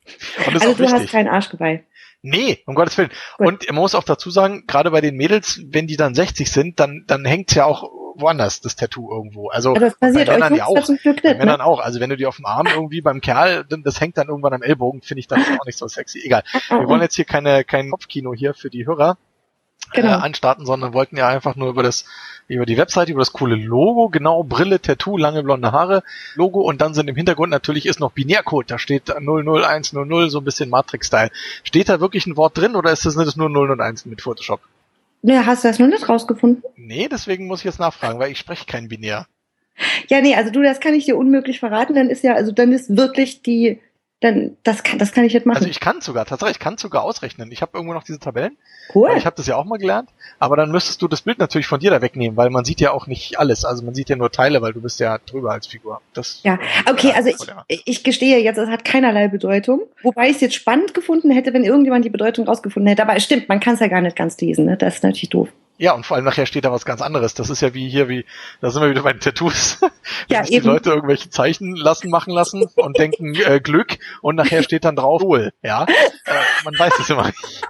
also 0.46 0.58
du 0.58 0.78
wichtig. 0.78 0.92
hast 0.92 1.10
kein 1.10 1.28
Arschgeweih. 1.28 1.84
Nee, 2.22 2.62
um 2.66 2.76
Gottes 2.76 2.96
Willen. 2.98 3.10
Und 3.38 3.66
man 3.66 3.80
muss 3.80 3.96
auch 3.96 4.04
dazu 4.04 4.30
sagen, 4.30 4.64
gerade 4.68 4.92
bei 4.92 5.00
den 5.00 5.16
Mädels, 5.16 5.60
wenn 5.66 5.88
die 5.88 5.96
dann 5.96 6.14
60 6.14 6.50
sind, 6.50 6.78
dann, 6.78 7.04
dann 7.08 7.24
hängt's 7.24 7.54
ja 7.54 7.64
auch 7.64 7.90
woanders, 8.14 8.60
das 8.60 8.76
Tattoo 8.76 9.10
irgendwo. 9.10 9.48
Also 9.48 9.74
das 9.74 9.98
passiert 9.98 10.28
bei 10.28 10.34
Männern 10.34 10.52
euch 10.52 10.58
ja 10.58 10.66
auch. 10.66 10.84
Zum 10.84 10.96
Glück 10.96 11.16
nicht, 11.16 11.22
bei 11.24 11.34
Männern 11.34 11.58
ne? 11.58 11.64
auch. 11.64 11.80
Also 11.80 11.98
wenn 11.98 12.10
du 12.10 12.16
die 12.16 12.26
auf 12.26 12.36
dem 12.36 12.46
Arm 12.46 12.66
irgendwie 12.66 13.00
beim 13.00 13.20
Kerl, 13.20 13.64
das 13.68 14.00
hängt 14.00 14.18
dann 14.18 14.28
irgendwann 14.28 14.52
am 14.52 14.62
Ellbogen, 14.62 15.02
finde 15.02 15.20
ich 15.20 15.26
dann 15.26 15.42
auch 15.58 15.66
nicht 15.66 15.78
so 15.78 15.88
sexy. 15.88 16.20
Egal. 16.24 16.44
Wir 16.68 16.86
wollen 16.86 17.02
jetzt 17.02 17.16
hier 17.16 17.24
keine, 17.24 17.64
kein 17.64 17.90
Kopfkino 17.90 18.34
hier 18.34 18.54
für 18.54 18.70
die 18.70 18.86
Hörer 18.86 19.18
genau. 19.92 20.08
äh, 20.08 20.22
anstarten, 20.22 20.66
sondern 20.66 20.92
wollten 20.92 21.16
ja 21.16 21.28
einfach 21.28 21.56
nur 21.56 21.68
über 21.68 21.82
das 21.82 22.04
über 22.48 22.66
die 22.66 22.76
Webseite, 22.76 23.12
über 23.12 23.20
das 23.20 23.32
coole 23.32 23.54
Logo, 23.54 24.08
genau, 24.08 24.42
Brille, 24.42 24.80
Tattoo, 24.80 25.16
lange 25.16 25.42
blonde 25.42 25.72
Haare, 25.72 26.02
Logo 26.34 26.60
und 26.60 26.80
dann 26.80 26.92
sind 26.92 27.08
im 27.08 27.16
Hintergrund 27.16 27.50
natürlich 27.50 27.86
ist 27.86 28.00
noch 28.00 28.12
Binärcode, 28.12 28.70
da 28.70 28.78
steht 28.78 29.08
00100, 29.08 30.30
so 30.30 30.38
ein 30.38 30.44
bisschen 30.44 30.68
Matrix-Style. 30.68 31.30
Steht 31.62 31.88
da 31.88 32.00
wirklich 32.00 32.26
ein 32.26 32.36
Wort 32.36 32.58
drin 32.58 32.76
oder 32.76 32.92
ist 32.92 33.06
das 33.06 33.16
nicht 33.16 33.36
nur 33.36 33.48
0 33.48 33.70
und 33.70 33.80
1 33.80 34.06
mit 34.06 34.20
Photoshop? 34.20 34.60
Ne, 35.22 35.46
hast 35.46 35.62
du 35.62 35.68
das 35.68 35.78
noch 35.78 35.86
nicht 35.86 36.08
rausgefunden? 36.08 36.64
Nee, 36.76 37.08
deswegen 37.08 37.46
muss 37.46 37.60
ich 37.60 37.64
jetzt 37.64 37.78
nachfragen, 37.78 38.18
weil 38.18 38.32
ich 38.32 38.38
spreche 38.38 38.66
kein 38.66 38.88
Binär. 38.88 39.26
Ja, 40.08 40.20
nee, 40.20 40.34
also 40.34 40.50
du, 40.50 40.62
das 40.62 40.80
kann 40.80 40.94
ich 40.94 41.06
dir 41.06 41.16
unmöglich 41.16 41.60
verraten. 41.60 41.94
Dann 41.94 42.10
ist 42.10 42.24
ja, 42.24 42.34
also 42.34 42.52
dann 42.52 42.72
ist 42.72 42.96
wirklich 42.96 43.42
die 43.42 43.80
dann 44.22 44.56
das 44.62 44.82
kann 44.82 44.98
das 44.98 45.12
kann 45.12 45.24
ich 45.24 45.32
jetzt 45.32 45.46
machen. 45.46 45.58
Also 45.58 45.68
ich 45.68 45.80
kann 45.80 46.00
sogar 46.00 46.24
tatsächlich, 46.24 46.56
ich 46.56 46.60
kann 46.60 46.78
sogar 46.78 47.02
ausrechnen. 47.02 47.50
Ich 47.52 47.62
habe 47.62 47.72
irgendwo 47.74 47.94
noch 47.94 48.04
diese 48.04 48.18
Tabellen. 48.18 48.56
Cool. 48.94 49.10
Ich 49.16 49.26
habe 49.26 49.36
das 49.36 49.46
ja 49.46 49.56
auch 49.56 49.64
mal 49.64 49.78
gelernt, 49.78 50.10
aber 50.38 50.56
dann 50.56 50.70
müsstest 50.70 51.02
du 51.02 51.08
das 51.08 51.22
Bild 51.22 51.38
natürlich 51.38 51.66
von 51.66 51.80
dir 51.80 51.90
da 51.90 52.00
wegnehmen, 52.00 52.36
weil 52.36 52.50
man 52.50 52.64
sieht 52.64 52.80
ja 52.80 52.92
auch 52.92 53.06
nicht 53.06 53.38
alles. 53.38 53.64
Also 53.64 53.84
man 53.84 53.94
sieht 53.94 54.08
ja 54.08 54.16
nur 54.16 54.30
Teile, 54.30 54.62
weil 54.62 54.72
du 54.72 54.80
bist 54.80 55.00
ja 55.00 55.18
drüber 55.18 55.52
als 55.52 55.66
Figur. 55.66 56.00
Das 56.14 56.40
ja, 56.42 56.58
okay, 56.88 57.12
also 57.14 57.30
ich, 57.68 57.82
ich 57.86 58.04
gestehe 58.04 58.38
jetzt, 58.38 58.58
es 58.58 58.68
hat 58.68 58.84
keinerlei 58.84 59.28
Bedeutung. 59.28 59.82
Wobei 60.02 60.28
ich 60.28 60.36
es 60.36 60.40
jetzt 60.40 60.54
spannend 60.54 60.94
gefunden 60.94 61.30
hätte, 61.30 61.52
wenn 61.52 61.64
irgendjemand 61.64 62.04
die 62.04 62.10
Bedeutung 62.10 62.46
rausgefunden 62.46 62.88
hätte. 62.88 63.02
Aber 63.02 63.16
es 63.16 63.24
stimmt, 63.24 63.48
man 63.48 63.60
kann 63.60 63.74
es 63.74 63.80
ja 63.80 63.88
gar 63.88 64.00
nicht 64.00 64.16
ganz 64.16 64.40
lesen. 64.40 64.66
Ne? 64.66 64.76
Das 64.76 64.96
ist 64.96 65.02
natürlich 65.02 65.30
doof. 65.30 65.48
Ja, 65.78 65.94
und 65.94 66.06
vor 66.06 66.16
allem 66.16 66.24
nachher 66.24 66.46
steht 66.46 66.64
da 66.64 66.72
was 66.72 66.84
ganz 66.84 67.00
anderes. 67.00 67.34
Das 67.34 67.50
ist 67.50 67.60
ja 67.60 67.74
wie 67.74 67.88
hier, 67.88 68.08
wie, 68.08 68.24
da 68.60 68.70
sind 68.70 68.82
wir 68.82 68.90
wieder 68.90 69.02
bei 69.02 69.12
den 69.12 69.20
Tattoos. 69.20 69.80
ja, 70.28 70.42
die 70.42 70.58
Leute 70.58 70.90
irgendwelche 70.90 71.30
Zeichen 71.30 71.74
lassen, 71.74 72.10
machen 72.10 72.32
lassen 72.32 72.68
und 72.76 72.98
denken 72.98 73.34
äh, 73.46 73.60
Glück 73.60 73.98
und 74.20 74.36
nachher 74.36 74.62
steht 74.62 74.84
dann 74.84 74.96
drauf 74.96 75.22
Wohl. 75.22 75.52
Ja, 75.62 75.84
äh, 75.84 76.32
man 76.64 76.78
weiß 76.78 76.98
es 77.00 77.10
immer 77.10 77.26
nicht. 77.26 77.62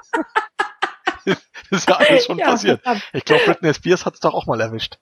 das 1.25 1.39
ist 1.71 1.89
ja 1.89 1.97
alles 1.97 2.27
schon 2.27 2.39
ja, 2.39 2.47
passiert. 2.47 2.83
Verdammt. 2.83 3.05
Ich 3.13 3.25
glaube, 3.25 3.45
Britney 3.47 3.73
Spears 3.73 4.05
hat 4.05 4.15
es 4.15 4.21
doch 4.21 4.35
auch 4.35 4.47
mal 4.47 4.61
erwischt. 4.61 4.99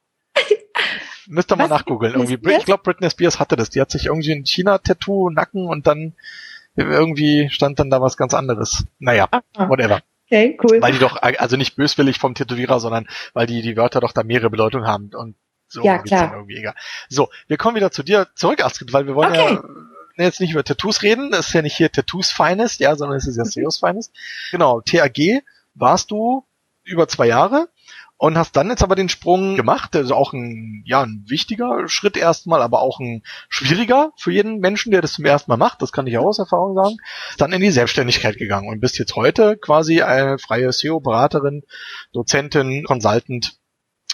Müsst 1.26 1.52
ihr 1.52 1.56
mal 1.56 1.68
nachgoogeln. 1.68 2.14
Irgendwie, 2.14 2.38
ich 2.50 2.64
glaube, 2.64 2.82
Britney 2.82 3.08
Spears 3.08 3.38
hatte 3.38 3.56
das. 3.56 3.70
Die 3.70 3.80
hat 3.80 3.90
sich 3.90 4.06
irgendwie 4.06 4.32
ein 4.32 4.44
China-Tattoo, 4.44 5.30
Nacken 5.30 5.66
und 5.66 5.86
dann 5.86 6.14
irgendwie 6.76 7.48
stand 7.50 7.78
dann 7.78 7.90
da 7.90 8.00
was 8.00 8.16
ganz 8.16 8.34
anderes. 8.34 8.84
Naja, 8.98 9.28
Aha. 9.30 9.68
whatever. 9.68 10.00
Okay, 10.30 10.56
cool. 10.62 10.80
Weil 10.80 10.92
die 10.92 11.00
doch, 11.00 11.20
also 11.20 11.56
nicht 11.56 11.74
böswillig 11.74 12.18
vom 12.18 12.34
Tätowierer, 12.34 12.78
sondern 12.78 13.08
weil 13.32 13.46
die, 13.46 13.62
die 13.62 13.76
Wörter 13.76 14.00
doch 14.00 14.12
da 14.12 14.22
mehrere 14.22 14.48
Bedeutungen 14.50 14.86
haben 14.86 15.10
und 15.12 15.34
so 15.66 15.82
ja, 15.82 15.98
klar. 15.98 16.34
irgendwie 16.34 16.56
egal. 16.56 16.74
So, 17.08 17.30
wir 17.48 17.56
kommen 17.56 17.76
wieder 17.76 17.90
zu 17.90 18.02
dir 18.02 18.28
zurück, 18.34 18.64
Astrid, 18.64 18.92
weil 18.92 19.06
wir 19.06 19.14
wollen 19.16 19.32
okay. 19.32 19.54
ja 20.16 20.24
jetzt 20.24 20.40
nicht 20.40 20.52
über 20.52 20.64
Tattoos 20.64 21.02
reden. 21.02 21.30
Das 21.30 21.48
ist 21.48 21.52
ja 21.52 21.62
nicht 21.62 21.76
hier 21.76 21.90
Tattoos 21.90 22.30
Finest, 22.30 22.80
ja, 22.80 22.94
sondern 22.94 23.18
es 23.18 23.26
ist 23.26 23.36
ja 23.36 23.44
Seos 23.44 23.78
Finest. 23.78 24.12
Genau, 24.50 24.80
TAG 24.80 25.42
warst 25.74 26.10
du 26.10 26.46
über 26.84 27.08
zwei 27.08 27.26
Jahre 27.26 27.68
und 28.20 28.36
hast 28.36 28.54
dann 28.54 28.68
jetzt 28.68 28.82
aber 28.82 28.96
den 28.96 29.08
Sprung 29.08 29.56
gemacht, 29.56 29.96
also 29.96 30.14
auch 30.14 30.34
ein, 30.34 30.82
ja, 30.84 31.00
ein 31.00 31.24
wichtiger 31.26 31.88
Schritt 31.88 32.18
erstmal, 32.18 32.60
aber 32.60 32.82
auch 32.82 33.00
ein 33.00 33.22
schwieriger 33.48 34.12
für 34.18 34.30
jeden 34.30 34.58
Menschen, 34.58 34.92
der 34.92 35.00
das 35.00 35.14
zum 35.14 35.24
ersten 35.24 35.50
Mal 35.50 35.56
macht, 35.56 35.80
das 35.80 35.90
kann 35.90 36.06
ich 36.06 36.18
auch 36.18 36.26
aus 36.26 36.38
Erfahrung 36.38 36.74
sagen, 36.74 36.96
dann 37.38 37.54
in 37.54 37.62
die 37.62 37.70
Selbstständigkeit 37.70 38.36
gegangen 38.36 38.68
und 38.68 38.78
bist 38.78 38.98
jetzt 38.98 39.16
heute 39.16 39.56
quasi 39.56 40.02
eine 40.02 40.38
freie 40.38 40.70
SEO-Beraterin, 40.70 41.62
Dozentin, 42.12 42.84
Consultant, 42.84 43.54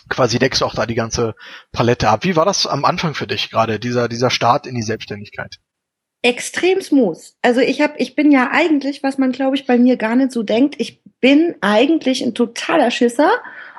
quasi 0.08 0.38
deckst 0.38 0.62
auch 0.62 0.76
da 0.76 0.86
die 0.86 0.94
ganze 0.94 1.34
Palette 1.72 2.08
ab. 2.08 2.22
Wie 2.22 2.36
war 2.36 2.44
das 2.44 2.68
am 2.68 2.84
Anfang 2.84 3.14
für 3.14 3.26
dich 3.26 3.50
gerade, 3.50 3.80
dieser, 3.80 4.08
dieser 4.08 4.30
Start 4.30 4.68
in 4.68 4.76
die 4.76 4.82
Selbstständigkeit? 4.82 5.58
extrem 6.22 6.80
smooth. 6.80 7.18
Also 7.42 7.60
ich 7.60 7.80
habe, 7.80 7.94
ich 7.98 8.16
bin 8.16 8.32
ja 8.32 8.48
eigentlich, 8.50 9.04
was 9.04 9.16
man 9.16 9.30
glaube 9.30 9.54
ich 9.54 9.64
bei 9.64 9.78
mir 9.78 9.96
gar 9.96 10.16
nicht 10.16 10.32
so 10.32 10.42
denkt, 10.42 10.74
ich 10.78 11.00
bin 11.20 11.54
eigentlich 11.60 12.22
ein 12.22 12.34
totaler 12.34 12.90
Schisser 12.90 13.30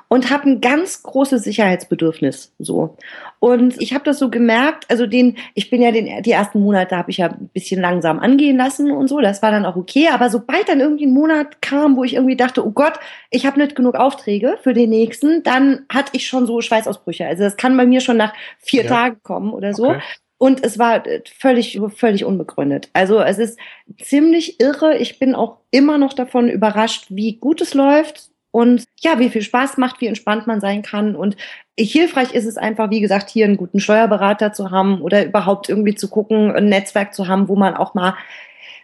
und 0.09 0.29
habe 0.29 0.49
ein 0.49 0.61
ganz 0.61 1.03
großes 1.03 1.43
Sicherheitsbedürfnis 1.43 2.53
so. 2.59 2.97
Und 3.39 3.81
ich 3.81 3.93
habe 3.93 4.03
das 4.03 4.19
so 4.19 4.29
gemerkt, 4.29 4.85
also 4.89 5.05
den 5.05 5.37
ich 5.53 5.69
bin 5.69 5.81
ja 5.81 5.91
den 5.91 6.23
die 6.23 6.31
ersten 6.31 6.61
Monate 6.61 6.95
habe 6.95 7.11
ich 7.11 7.17
ja 7.17 7.27
ein 7.27 7.49
bisschen 7.53 7.81
langsam 7.81 8.19
angehen 8.19 8.57
lassen 8.57 8.91
und 8.91 9.07
so, 9.07 9.19
das 9.19 9.41
war 9.41 9.51
dann 9.51 9.65
auch 9.65 9.75
okay, 9.75 10.07
aber 10.11 10.29
sobald 10.29 10.69
dann 10.69 10.79
irgendwie 10.79 11.05
ein 11.05 11.13
Monat 11.13 11.61
kam, 11.61 11.97
wo 11.97 12.03
ich 12.03 12.15
irgendwie 12.15 12.37
dachte, 12.37 12.65
oh 12.65 12.71
Gott, 12.71 12.93
ich 13.29 13.45
habe 13.45 13.59
nicht 13.59 13.75
genug 13.75 13.95
Aufträge 13.95 14.57
für 14.61 14.73
den 14.73 14.89
nächsten, 14.89 15.43
dann 15.43 15.85
hatte 15.89 16.11
ich 16.13 16.27
schon 16.27 16.47
so 16.47 16.61
Schweißausbrüche. 16.61 17.25
Also 17.25 17.43
das 17.43 17.57
kann 17.57 17.77
bei 17.77 17.85
mir 17.85 18.01
schon 18.01 18.17
nach 18.17 18.33
vier 18.59 18.83
ja. 18.83 18.89
Tagen 18.89 19.17
kommen 19.23 19.53
oder 19.53 19.73
so. 19.73 19.89
Okay. 19.89 20.01
Und 20.39 20.63
es 20.63 20.77
war 20.77 21.03
völlig, 21.39 21.79
völlig 21.95 22.23
unbegründet. 22.23 22.89
Also 22.93 23.19
es 23.19 23.39
ist 23.39 23.59
ziemlich 23.99 24.59
irre. 24.59 24.95
Ich 24.97 25.17
bin 25.17 25.33
auch 25.33 25.57
immer 25.71 25.97
noch 25.97 26.13
davon 26.13 26.47
überrascht, 26.47 27.07
wie 27.09 27.37
gut 27.37 27.59
es 27.59 27.73
läuft 27.73 28.29
und 28.51 28.85
ja, 29.01 29.19
wie 29.19 29.29
viel 29.29 29.41
Spaß 29.41 29.77
macht, 29.77 30.01
wie 30.01 30.07
entspannt 30.07 30.47
man 30.47 30.59
sein 30.59 30.81
kann. 30.81 31.15
Und 31.15 31.37
hilfreich 31.77 32.33
ist 32.33 32.45
es 32.45 32.57
einfach, 32.57 32.89
wie 32.89 33.01
gesagt, 33.01 33.29
hier 33.29 33.45
einen 33.45 33.57
guten 33.57 33.79
Steuerberater 33.79 34.53
zu 34.53 34.71
haben 34.71 35.01
oder 35.01 35.25
überhaupt 35.25 35.69
irgendwie 35.69 35.95
zu 35.95 36.07
gucken, 36.07 36.51
ein 36.51 36.69
Netzwerk 36.69 37.13
zu 37.13 37.27
haben, 37.27 37.49
wo 37.49 37.55
man 37.55 37.75
auch 37.75 37.93
mal 37.93 38.15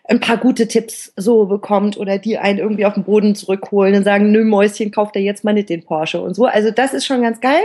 ein 0.05 0.20
paar 0.20 0.38
gute 0.38 0.68
Tipps 0.68 1.14
so 1.16 1.45
bekommt 1.45 1.97
oder 1.97 2.18
die 2.18 2.38
einen 2.38 2.59
irgendwie 2.59 2.86
auf 2.86 2.95
den 2.95 3.05
Boden 3.05 3.36
zurückholen 3.36 3.95
und 3.95 4.03
sagen, 4.03 4.32
nö 4.32 4.43
Mäuschen, 4.43 4.91
kauft 4.91 5.16
er 5.16 5.22
jetzt 5.22 5.43
mal 5.43 5.53
nicht 5.53 5.70
den 5.70 5.84
Porsche 5.84 6.22
und 6.22 6.36
so. 6.36 6.45
Also 6.45 6.72
das 6.72 6.93
ist 6.93 7.05
schon 7.05 7.22
ganz 7.22 7.39
geil. 7.39 7.64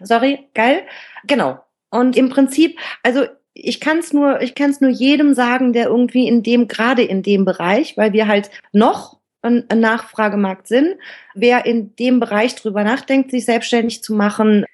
Sorry, 0.00 0.40
geil. 0.54 0.82
Genau. 1.26 1.60
Und 1.90 2.16
im 2.16 2.30
Prinzip, 2.30 2.78
also 3.02 3.26
ich 3.54 3.80
kann 3.80 3.98
es 3.98 4.12
nur, 4.12 4.40
ich 4.40 4.54
kann 4.54 4.70
es 4.70 4.80
nur 4.80 4.90
jedem 4.90 5.34
sagen, 5.34 5.72
der 5.72 5.86
irgendwie 5.86 6.26
in 6.26 6.42
dem, 6.42 6.68
gerade 6.68 7.02
in 7.02 7.22
dem 7.22 7.44
Bereich, 7.44 7.96
weil 7.96 8.12
wir 8.12 8.26
halt 8.26 8.50
noch 8.72 9.18
ein, 9.42 9.64
Nachfragemarkt 9.74 10.66
sind, 10.68 10.96
wer 11.34 11.66
in 11.66 11.94
dem 11.96 12.20
Bereich 12.20 12.54
drüber 12.54 12.84
nachdenkt, 12.84 13.30
sich 13.30 13.44
selbstständig 13.44 14.02
zu 14.02 14.14
machen, 14.14 14.64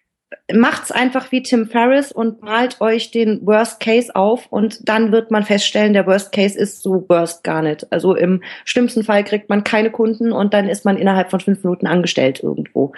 macht's 0.52 0.90
einfach 0.90 1.30
wie 1.32 1.42
Tim 1.42 1.66
Ferriss 1.66 2.12
und 2.12 2.42
malt 2.42 2.80
euch 2.80 3.10
den 3.10 3.46
Worst 3.46 3.80
Case 3.80 4.14
auf 4.14 4.46
und 4.50 4.88
dann 4.88 5.12
wird 5.12 5.30
man 5.30 5.44
feststellen, 5.44 5.92
der 5.92 6.06
Worst 6.06 6.32
Case 6.32 6.58
ist 6.58 6.82
so 6.82 7.04
worst 7.08 7.44
gar 7.44 7.62
nicht. 7.62 7.90
Also 7.92 8.14
im 8.14 8.42
schlimmsten 8.64 9.04
Fall 9.04 9.24
kriegt 9.24 9.48
man 9.48 9.64
keine 9.64 9.90
Kunden 9.90 10.32
und 10.32 10.54
dann 10.54 10.68
ist 10.68 10.84
man 10.84 10.96
innerhalb 10.96 11.30
von 11.30 11.40
fünf 11.40 11.64
Minuten 11.64 11.86
angestellt 11.86 12.40
irgendwo. 12.42 12.92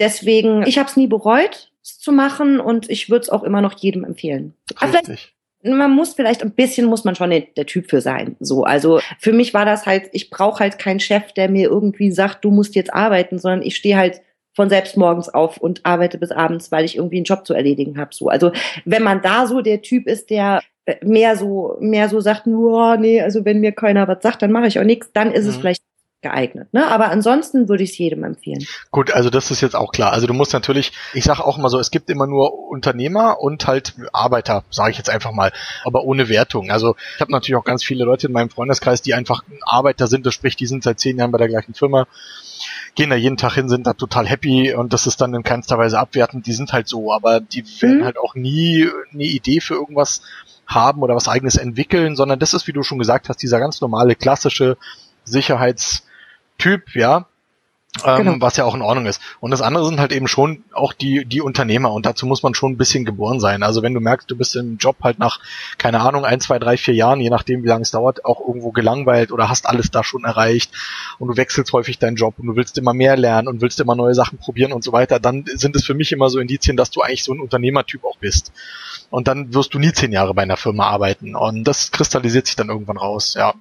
Deswegen, 0.00 0.64
ich 0.66 0.78
habe 0.78 0.88
es 0.88 0.96
nie 0.96 1.06
bereut 1.06 1.70
zu 1.82 2.12
machen 2.12 2.60
und 2.60 2.88
ich 2.90 3.10
würde 3.10 3.22
es 3.22 3.30
auch 3.30 3.42
immer 3.42 3.60
noch 3.60 3.78
jedem 3.78 4.04
empfehlen. 4.04 4.54
Richtig. 4.80 5.35
Man 5.66 5.90
muss 5.90 6.14
vielleicht 6.14 6.42
ein 6.42 6.52
bisschen 6.52 6.86
muss 6.86 7.04
man 7.04 7.14
schon 7.14 7.30
der, 7.30 7.66
Typ 7.66 7.90
für 7.90 8.00
sein. 8.00 8.36
So, 8.40 8.64
also 8.64 9.00
für 9.18 9.32
mich 9.32 9.54
war 9.54 9.64
das 9.64 9.86
halt, 9.86 10.08
ich 10.12 10.30
brauche 10.30 10.60
halt 10.60 10.78
keinen 10.78 11.00
Chef, 11.00 11.32
der 11.32 11.48
mir 11.48 11.68
irgendwie 11.68 12.10
sagt, 12.12 12.44
du 12.44 12.50
musst 12.50 12.74
jetzt 12.74 12.92
arbeiten, 12.92 13.38
sondern 13.38 13.62
ich 13.62 13.76
stehe 13.76 13.96
halt 13.96 14.20
von 14.54 14.70
selbst 14.70 14.96
morgens 14.96 15.28
auf 15.28 15.58
und 15.58 15.84
arbeite 15.84 16.16
bis 16.16 16.30
abends, 16.30 16.72
weil 16.72 16.84
ich 16.84 16.96
irgendwie 16.96 17.16
einen 17.16 17.24
Job 17.24 17.46
zu 17.46 17.52
erledigen 17.52 17.98
habe. 17.98 18.14
So, 18.14 18.28
also 18.28 18.52
wenn 18.84 19.02
man 19.02 19.20
da 19.20 19.46
so 19.46 19.60
der 19.60 19.82
Typ 19.82 20.06
ist, 20.06 20.30
der 20.30 20.62
mehr 21.02 21.36
so 21.36 21.76
mehr 21.80 22.08
so 22.08 22.20
sagt, 22.20 22.46
nur 22.46 22.96
nee, 22.96 23.20
also 23.20 23.44
wenn 23.44 23.60
mir 23.60 23.72
keiner 23.72 24.08
was 24.08 24.22
sagt, 24.22 24.42
dann 24.42 24.52
mache 24.52 24.68
ich 24.68 24.78
auch 24.78 24.84
nichts, 24.84 25.10
dann 25.12 25.32
ist 25.32 25.44
mhm. 25.44 25.50
es 25.50 25.56
vielleicht 25.56 25.82
geeignet. 26.26 26.72
Ne? 26.72 26.86
Aber 26.86 27.10
ansonsten 27.10 27.68
würde 27.68 27.84
ich 27.84 27.90
es 27.90 27.98
jedem 27.98 28.24
empfehlen. 28.24 28.66
Gut, 28.90 29.12
also 29.12 29.30
das 29.30 29.50
ist 29.50 29.60
jetzt 29.60 29.76
auch 29.76 29.92
klar. 29.92 30.12
Also 30.12 30.26
du 30.26 30.34
musst 30.34 30.52
natürlich, 30.52 30.92
ich 31.14 31.24
sage 31.24 31.44
auch 31.44 31.58
immer 31.58 31.68
so, 31.68 31.78
es 31.78 31.90
gibt 31.90 32.10
immer 32.10 32.26
nur 32.26 32.68
Unternehmer 32.68 33.40
und 33.40 33.66
halt 33.66 33.94
Arbeiter, 34.12 34.64
sage 34.70 34.90
ich 34.90 34.98
jetzt 34.98 35.10
einfach 35.10 35.32
mal, 35.32 35.52
aber 35.84 36.04
ohne 36.04 36.28
Wertung. 36.28 36.70
Also 36.70 36.96
ich 37.14 37.20
habe 37.20 37.32
natürlich 37.32 37.56
auch 37.56 37.64
ganz 37.64 37.84
viele 37.84 38.04
Leute 38.04 38.26
in 38.26 38.32
meinem 38.32 38.50
Freundeskreis, 38.50 39.02
die 39.02 39.14
einfach 39.14 39.44
Arbeiter 39.62 40.06
sind, 40.06 40.26
das 40.26 40.34
spricht, 40.34 40.58
die 40.60 40.66
sind 40.66 40.82
seit 40.82 40.98
zehn 40.98 41.18
Jahren 41.18 41.30
bei 41.30 41.38
der 41.38 41.48
gleichen 41.48 41.74
Firma, 41.74 42.06
gehen 42.94 43.10
da 43.10 43.16
jeden 43.16 43.36
Tag 43.36 43.54
hin, 43.54 43.68
sind 43.68 43.86
da 43.86 43.92
total 43.92 44.26
happy 44.26 44.74
und 44.74 44.92
das 44.92 45.06
ist 45.06 45.20
dann 45.20 45.34
in 45.34 45.42
keinster 45.42 45.78
Weise 45.78 45.98
abwertend, 45.98 46.46
die 46.46 46.52
sind 46.52 46.72
halt 46.72 46.88
so, 46.88 47.12
aber 47.12 47.40
die 47.40 47.64
werden 47.80 48.00
mhm. 48.00 48.04
halt 48.04 48.18
auch 48.18 48.34
nie 48.34 48.88
eine 49.12 49.24
Idee 49.24 49.60
für 49.60 49.74
irgendwas 49.74 50.22
haben 50.66 51.02
oder 51.02 51.14
was 51.14 51.28
eigenes 51.28 51.56
entwickeln, 51.56 52.16
sondern 52.16 52.40
das 52.40 52.54
ist, 52.54 52.66
wie 52.66 52.72
du 52.72 52.82
schon 52.82 52.98
gesagt 52.98 53.28
hast, 53.28 53.42
dieser 53.42 53.60
ganz 53.60 53.80
normale, 53.80 54.16
klassische 54.16 54.76
Sicherheits- 55.24 56.05
Typ, 56.58 56.94
ja, 56.94 57.26
ähm, 58.04 58.24
genau. 58.24 58.36
was 58.40 58.56
ja 58.56 58.64
auch 58.64 58.74
in 58.74 58.82
Ordnung 58.82 59.06
ist. 59.06 59.20
Und 59.40 59.50
das 59.50 59.62
andere 59.62 59.86
sind 59.86 60.00
halt 60.00 60.12
eben 60.12 60.28
schon 60.28 60.64
auch 60.72 60.92
die, 60.92 61.24
die 61.24 61.40
Unternehmer 61.40 61.92
und 61.92 62.06
dazu 62.06 62.26
muss 62.26 62.42
man 62.42 62.54
schon 62.54 62.72
ein 62.72 62.76
bisschen 62.76 63.04
geboren 63.04 63.40
sein. 63.40 63.62
Also 63.62 63.82
wenn 63.82 63.94
du 63.94 64.00
merkst, 64.00 64.30
du 64.30 64.36
bist 64.36 64.56
im 64.56 64.76
Job 64.76 64.96
halt 65.02 65.18
nach, 65.18 65.40
keine 65.78 66.00
Ahnung, 66.00 66.24
ein, 66.24 66.40
zwei, 66.40 66.58
drei, 66.58 66.76
vier 66.76 66.94
Jahren, 66.94 67.20
je 67.20 67.30
nachdem 67.30 67.62
wie 67.62 67.68
lange 67.68 67.82
es 67.82 67.90
dauert, 67.90 68.24
auch 68.24 68.40
irgendwo 68.40 68.70
gelangweilt 68.70 69.32
oder 69.32 69.48
hast 69.48 69.66
alles 69.66 69.90
da 69.90 70.04
schon 70.04 70.24
erreicht 70.24 70.72
und 71.18 71.28
du 71.28 71.36
wechselst 71.36 71.72
häufig 71.72 71.98
deinen 71.98 72.16
Job 72.16 72.34
und 72.38 72.46
du 72.46 72.56
willst 72.56 72.76
immer 72.78 72.92
mehr 72.92 73.16
lernen 73.16 73.48
und 73.48 73.60
willst 73.60 73.80
immer 73.80 73.94
neue 73.94 74.14
Sachen 74.14 74.38
probieren 74.38 74.72
und 74.72 74.84
so 74.84 74.92
weiter, 74.92 75.20
dann 75.20 75.44
sind 75.46 75.76
es 75.76 75.84
für 75.84 75.94
mich 75.94 76.12
immer 76.12 76.28
so 76.28 76.38
Indizien, 76.38 76.76
dass 76.76 76.90
du 76.90 77.02
eigentlich 77.02 77.24
so 77.24 77.32
ein 77.32 77.40
Unternehmertyp 77.40 78.04
auch 78.04 78.18
bist. 78.18 78.52
Und 79.08 79.28
dann 79.28 79.54
wirst 79.54 79.72
du 79.72 79.78
nie 79.78 79.92
zehn 79.92 80.12
Jahre 80.12 80.34
bei 80.34 80.42
einer 80.42 80.56
Firma 80.56 80.86
arbeiten 80.88 81.36
und 81.36 81.64
das 81.64 81.92
kristallisiert 81.92 82.46
sich 82.46 82.56
dann 82.56 82.68
irgendwann 82.68 82.96
raus, 82.96 83.34
ja. 83.38 83.54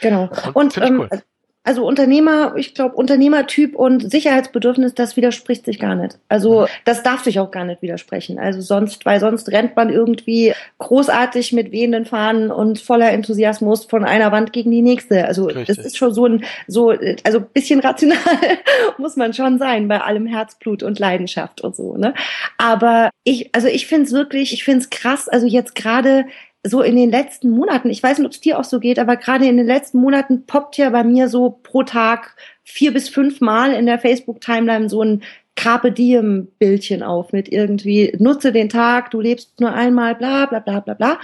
Genau. 0.00 0.30
Und, 0.54 0.76
und 0.76 0.78
ähm, 0.78 1.00
cool. 1.00 1.22
Also 1.66 1.84
Unternehmer, 1.84 2.54
ich 2.56 2.74
glaube, 2.74 2.94
Unternehmertyp 2.94 3.74
und 3.74 4.08
Sicherheitsbedürfnis, 4.08 4.94
das 4.94 5.16
widerspricht 5.16 5.64
sich 5.64 5.80
gar 5.80 5.96
nicht. 5.96 6.16
Also 6.28 6.68
das 6.84 7.02
darf 7.02 7.24
sich 7.24 7.40
auch 7.40 7.50
gar 7.50 7.64
nicht 7.64 7.82
widersprechen. 7.82 8.38
Also 8.38 8.60
sonst, 8.60 9.04
weil 9.04 9.18
sonst 9.18 9.50
rennt 9.50 9.74
man 9.74 9.90
irgendwie 9.90 10.54
großartig 10.78 11.52
mit 11.52 11.72
wehenden 11.72 12.04
Fahnen 12.04 12.52
und 12.52 12.78
voller 12.78 13.10
Enthusiasmus 13.10 13.84
von 13.84 14.04
einer 14.04 14.30
Wand 14.30 14.52
gegen 14.52 14.70
die 14.70 14.80
nächste. 14.80 15.26
Also 15.26 15.46
Richtig. 15.46 15.66
das 15.66 15.78
ist 15.84 15.98
schon 15.98 16.14
so 16.14 16.26
ein, 16.26 16.44
so, 16.68 16.94
also 17.24 17.40
bisschen 17.40 17.80
rational 17.80 18.16
muss 18.98 19.16
man 19.16 19.34
schon 19.34 19.58
sein 19.58 19.88
bei 19.88 20.00
allem 20.00 20.26
Herzblut 20.26 20.84
und 20.84 21.00
Leidenschaft 21.00 21.62
und 21.62 21.74
so. 21.74 21.96
Ne? 21.96 22.14
Aber 22.58 23.10
ich, 23.24 23.52
also 23.52 23.66
ich 23.66 23.88
finde 23.88 24.04
es 24.04 24.12
wirklich, 24.12 24.52
ich 24.52 24.62
finde 24.62 24.82
es 24.82 24.90
krass. 24.90 25.28
Also 25.28 25.48
jetzt 25.48 25.74
gerade 25.74 26.26
so 26.68 26.82
in 26.82 26.96
den 26.96 27.10
letzten 27.10 27.50
Monaten, 27.50 27.90
ich 27.90 28.02
weiß 28.02 28.18
nicht, 28.18 28.26
ob 28.26 28.32
es 28.32 28.40
dir 28.40 28.58
auch 28.58 28.64
so 28.64 28.80
geht, 28.80 28.98
aber 28.98 29.16
gerade 29.16 29.46
in 29.46 29.56
den 29.56 29.66
letzten 29.66 29.98
Monaten 29.98 30.46
poppt 30.46 30.76
ja 30.76 30.90
bei 30.90 31.04
mir 31.04 31.28
so 31.28 31.58
pro 31.62 31.82
Tag 31.82 32.36
vier 32.64 32.92
bis 32.92 33.08
fünf 33.08 33.40
Mal 33.40 33.72
in 33.72 33.86
der 33.86 33.98
Facebook-Timeline 33.98 34.88
so 34.88 35.02
ein 35.02 35.22
Carpe 35.54 35.90
Diem 35.90 36.48
Bildchen 36.58 37.02
auf 37.02 37.32
mit 37.32 37.50
irgendwie 37.50 38.14
nutze 38.18 38.52
den 38.52 38.68
Tag, 38.68 39.10
du 39.10 39.20
lebst 39.20 39.58
nur 39.60 39.72
einmal, 39.72 40.14
bla 40.14 40.46
bla 40.46 40.60
bla 40.60 40.80
bla 40.80 40.94
bla. 40.94 41.18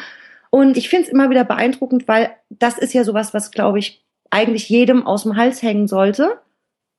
Und 0.51 0.77
ich 0.77 0.89
finde 0.89 1.07
es 1.07 1.13
immer 1.13 1.31
wieder 1.31 1.45
beeindruckend, 1.45 2.09
weil 2.09 2.31
das 2.51 2.79
ist 2.79 2.93
ja 2.93 3.05
sowas, 3.05 3.35
was 3.35 3.51
glaube 3.51 3.79
ich 3.79 4.03
eigentlich 4.31 4.69
jedem 4.69 5.07
aus 5.07 5.25
dem 5.25 5.37
Hals 5.37 5.63
hängen 5.63 5.87
sollte. 5.87 6.39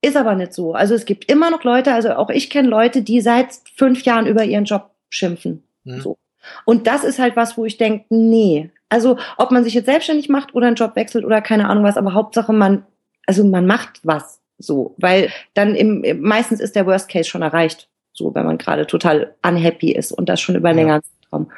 Ist 0.02 0.18
aber 0.18 0.36
nicht 0.36 0.54
so. 0.54 0.74
Also 0.74 0.96
es 0.96 1.06
gibt 1.06 1.32
immer 1.32 1.50
noch 1.50 1.64
Leute, 1.64 1.94
also 1.94 2.12
auch 2.14 2.30
ich 2.30 2.50
kenne 2.50 2.68
Leute, 2.68 3.02
die 3.02 3.22
seit 3.22 3.48
fünf 3.76 4.04
Jahren 4.04 4.28
über 4.28 4.44
ihren 4.44 4.66
Job 4.66 4.92
schimpfen. 5.10 5.64
Hm. 5.86 6.02
So. 6.02 6.18
Und 6.66 6.88
das 6.88 7.04
ist 7.04 7.20
halt 7.20 7.36
was, 7.36 7.58
wo 7.58 7.66
ich 7.66 7.78
denke, 7.78 8.06
nee. 8.10 8.70
Also 8.90 9.18
ob 9.38 9.52
man 9.52 9.64
sich 9.64 9.74
jetzt 9.74 9.86
selbstständig 9.86 10.30
macht 10.30 10.54
oder 10.54 10.68
einen 10.68 10.76
Job 10.76 10.96
wechselt 10.96 11.26
oder 11.26 11.42
keine 11.42 11.70
Ahnung 11.70 11.84
was, 11.84 11.98
aber 11.98 12.14
Hauptsache 12.14 12.54
man, 12.54 12.86
also 13.26 13.44
man 13.44 13.66
macht 13.66 14.00
was 14.04 14.44
so, 14.58 14.96
weil 14.98 15.32
dann 15.54 15.76
im, 15.76 16.22
meistens 16.22 16.60
ist 16.60 16.76
der 16.76 16.86
Worst 16.86 17.10
Case 17.10 17.30
schon 17.30 17.42
erreicht, 17.42 17.90
so 18.14 18.34
wenn 18.36 18.46
man 18.46 18.58
gerade 18.58 18.88
total 18.88 19.36
unhappy 19.46 19.92
ist 19.92 20.12
und 20.12 20.30
das 20.30 20.42
schon 20.42 20.56
über 20.56 20.70
einen 20.70 20.80
ja. 20.80 20.84
längeren 20.86 21.02
Zeitraum. 21.04 21.52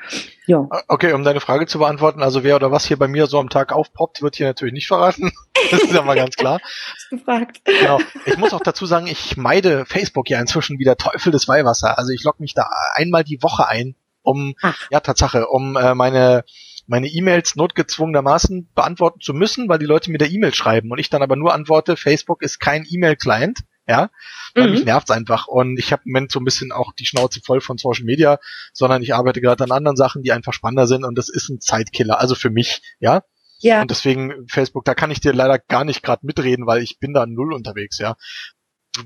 Ja. 0.47 0.67
Okay, 0.87 1.13
um 1.13 1.23
deine 1.23 1.39
Frage 1.39 1.67
zu 1.67 1.79
beantworten, 1.79 2.21
also 2.21 2.43
wer 2.43 2.55
oder 2.55 2.71
was 2.71 2.85
hier 2.85 2.97
bei 2.97 3.07
mir 3.07 3.27
so 3.27 3.39
am 3.39 3.49
Tag 3.49 3.71
aufpoppt, 3.71 4.21
wird 4.21 4.35
hier 4.35 4.47
natürlich 4.47 4.73
nicht 4.73 4.87
verraten. 4.87 5.31
Das 5.71 5.81
ist 5.81 5.93
ja 5.93 6.03
mal 6.03 6.15
ganz 6.15 6.35
klar. 6.35 6.59
Gefragt. 7.09 7.61
Genau. 7.65 7.99
Ich 8.27 8.37
muss 8.37 8.53
auch 8.53 8.61
dazu 8.61 8.85
sagen, 8.85 9.07
ich 9.07 9.35
meide 9.35 9.85
Facebook 9.85 10.29
ja 10.29 10.39
inzwischen 10.39 10.77
wie 10.77 10.83
der 10.83 10.95
Teufel 10.95 11.31
des 11.31 11.47
Weihwasser. 11.47 11.97
Also 11.97 12.11
ich 12.13 12.23
logge 12.23 12.37
mich 12.41 12.53
da 12.53 12.69
einmal 12.93 13.23
die 13.23 13.41
Woche 13.41 13.67
ein 13.67 13.95
um, 14.25 14.55
Ach. 14.61 14.87
ja, 14.91 14.99
Tatsache, 14.99 15.47
um 15.47 15.75
äh, 15.75 15.95
meine 15.95 16.43
meine 16.87 17.07
E-Mails 17.07 17.55
notgezwungenermaßen 17.55 18.69
beantworten 18.73 19.19
zu 19.19 19.33
müssen, 19.33 19.67
weil 19.69 19.79
die 19.79 19.85
Leute 19.85 20.11
mir 20.11 20.17
der 20.17 20.31
E-Mail 20.31 20.53
schreiben 20.53 20.91
und 20.91 20.99
ich 20.99 21.09
dann 21.09 21.23
aber 21.23 21.35
nur 21.35 21.53
antworte, 21.53 21.97
Facebook 21.97 22.41
ist 22.41 22.59
kein 22.59 22.85
E-Mail-Client, 22.87 23.59
ja, 23.87 24.09
weil 24.53 24.67
mhm. 24.67 24.71
mich 24.73 24.85
nervt's 24.85 25.11
einfach 25.11 25.47
und 25.47 25.77
ich 25.77 25.91
habe 25.91 26.03
im 26.05 26.11
Moment 26.11 26.31
so 26.31 26.39
ein 26.39 26.45
bisschen 26.45 26.71
auch 26.71 26.93
die 26.93 27.05
Schnauze 27.05 27.39
voll 27.43 27.61
von 27.61 27.77
Social 27.77 28.05
Media, 28.05 28.39
sondern 28.73 29.01
ich 29.01 29.13
arbeite 29.13 29.41
gerade 29.41 29.63
an 29.63 29.71
anderen 29.71 29.97
Sachen, 29.97 30.21
die 30.21 30.31
einfach 30.31 30.53
spannender 30.53 30.87
sind 30.87 31.05
und 31.05 31.17
das 31.17 31.29
ist 31.29 31.49
ein 31.49 31.59
Zeitkiller, 31.59 32.19
also 32.19 32.35
für 32.35 32.49
mich, 32.49 32.81
ja. 32.99 33.23
Ja. 33.59 33.81
Und 33.81 33.89
deswegen 33.89 34.47
Facebook, 34.49 34.83
da 34.83 34.93
kann 34.93 35.11
ich 35.11 35.21
dir 35.21 35.33
leider 35.33 35.57
gar 35.57 35.85
nicht 35.85 36.03
gerade 36.03 36.25
mitreden, 36.25 36.67
weil 36.67 36.83
ich 36.83 36.99
bin 36.99 37.13
da 37.13 37.25
null 37.25 37.53
unterwegs, 37.53 37.97
ja. 37.99 38.15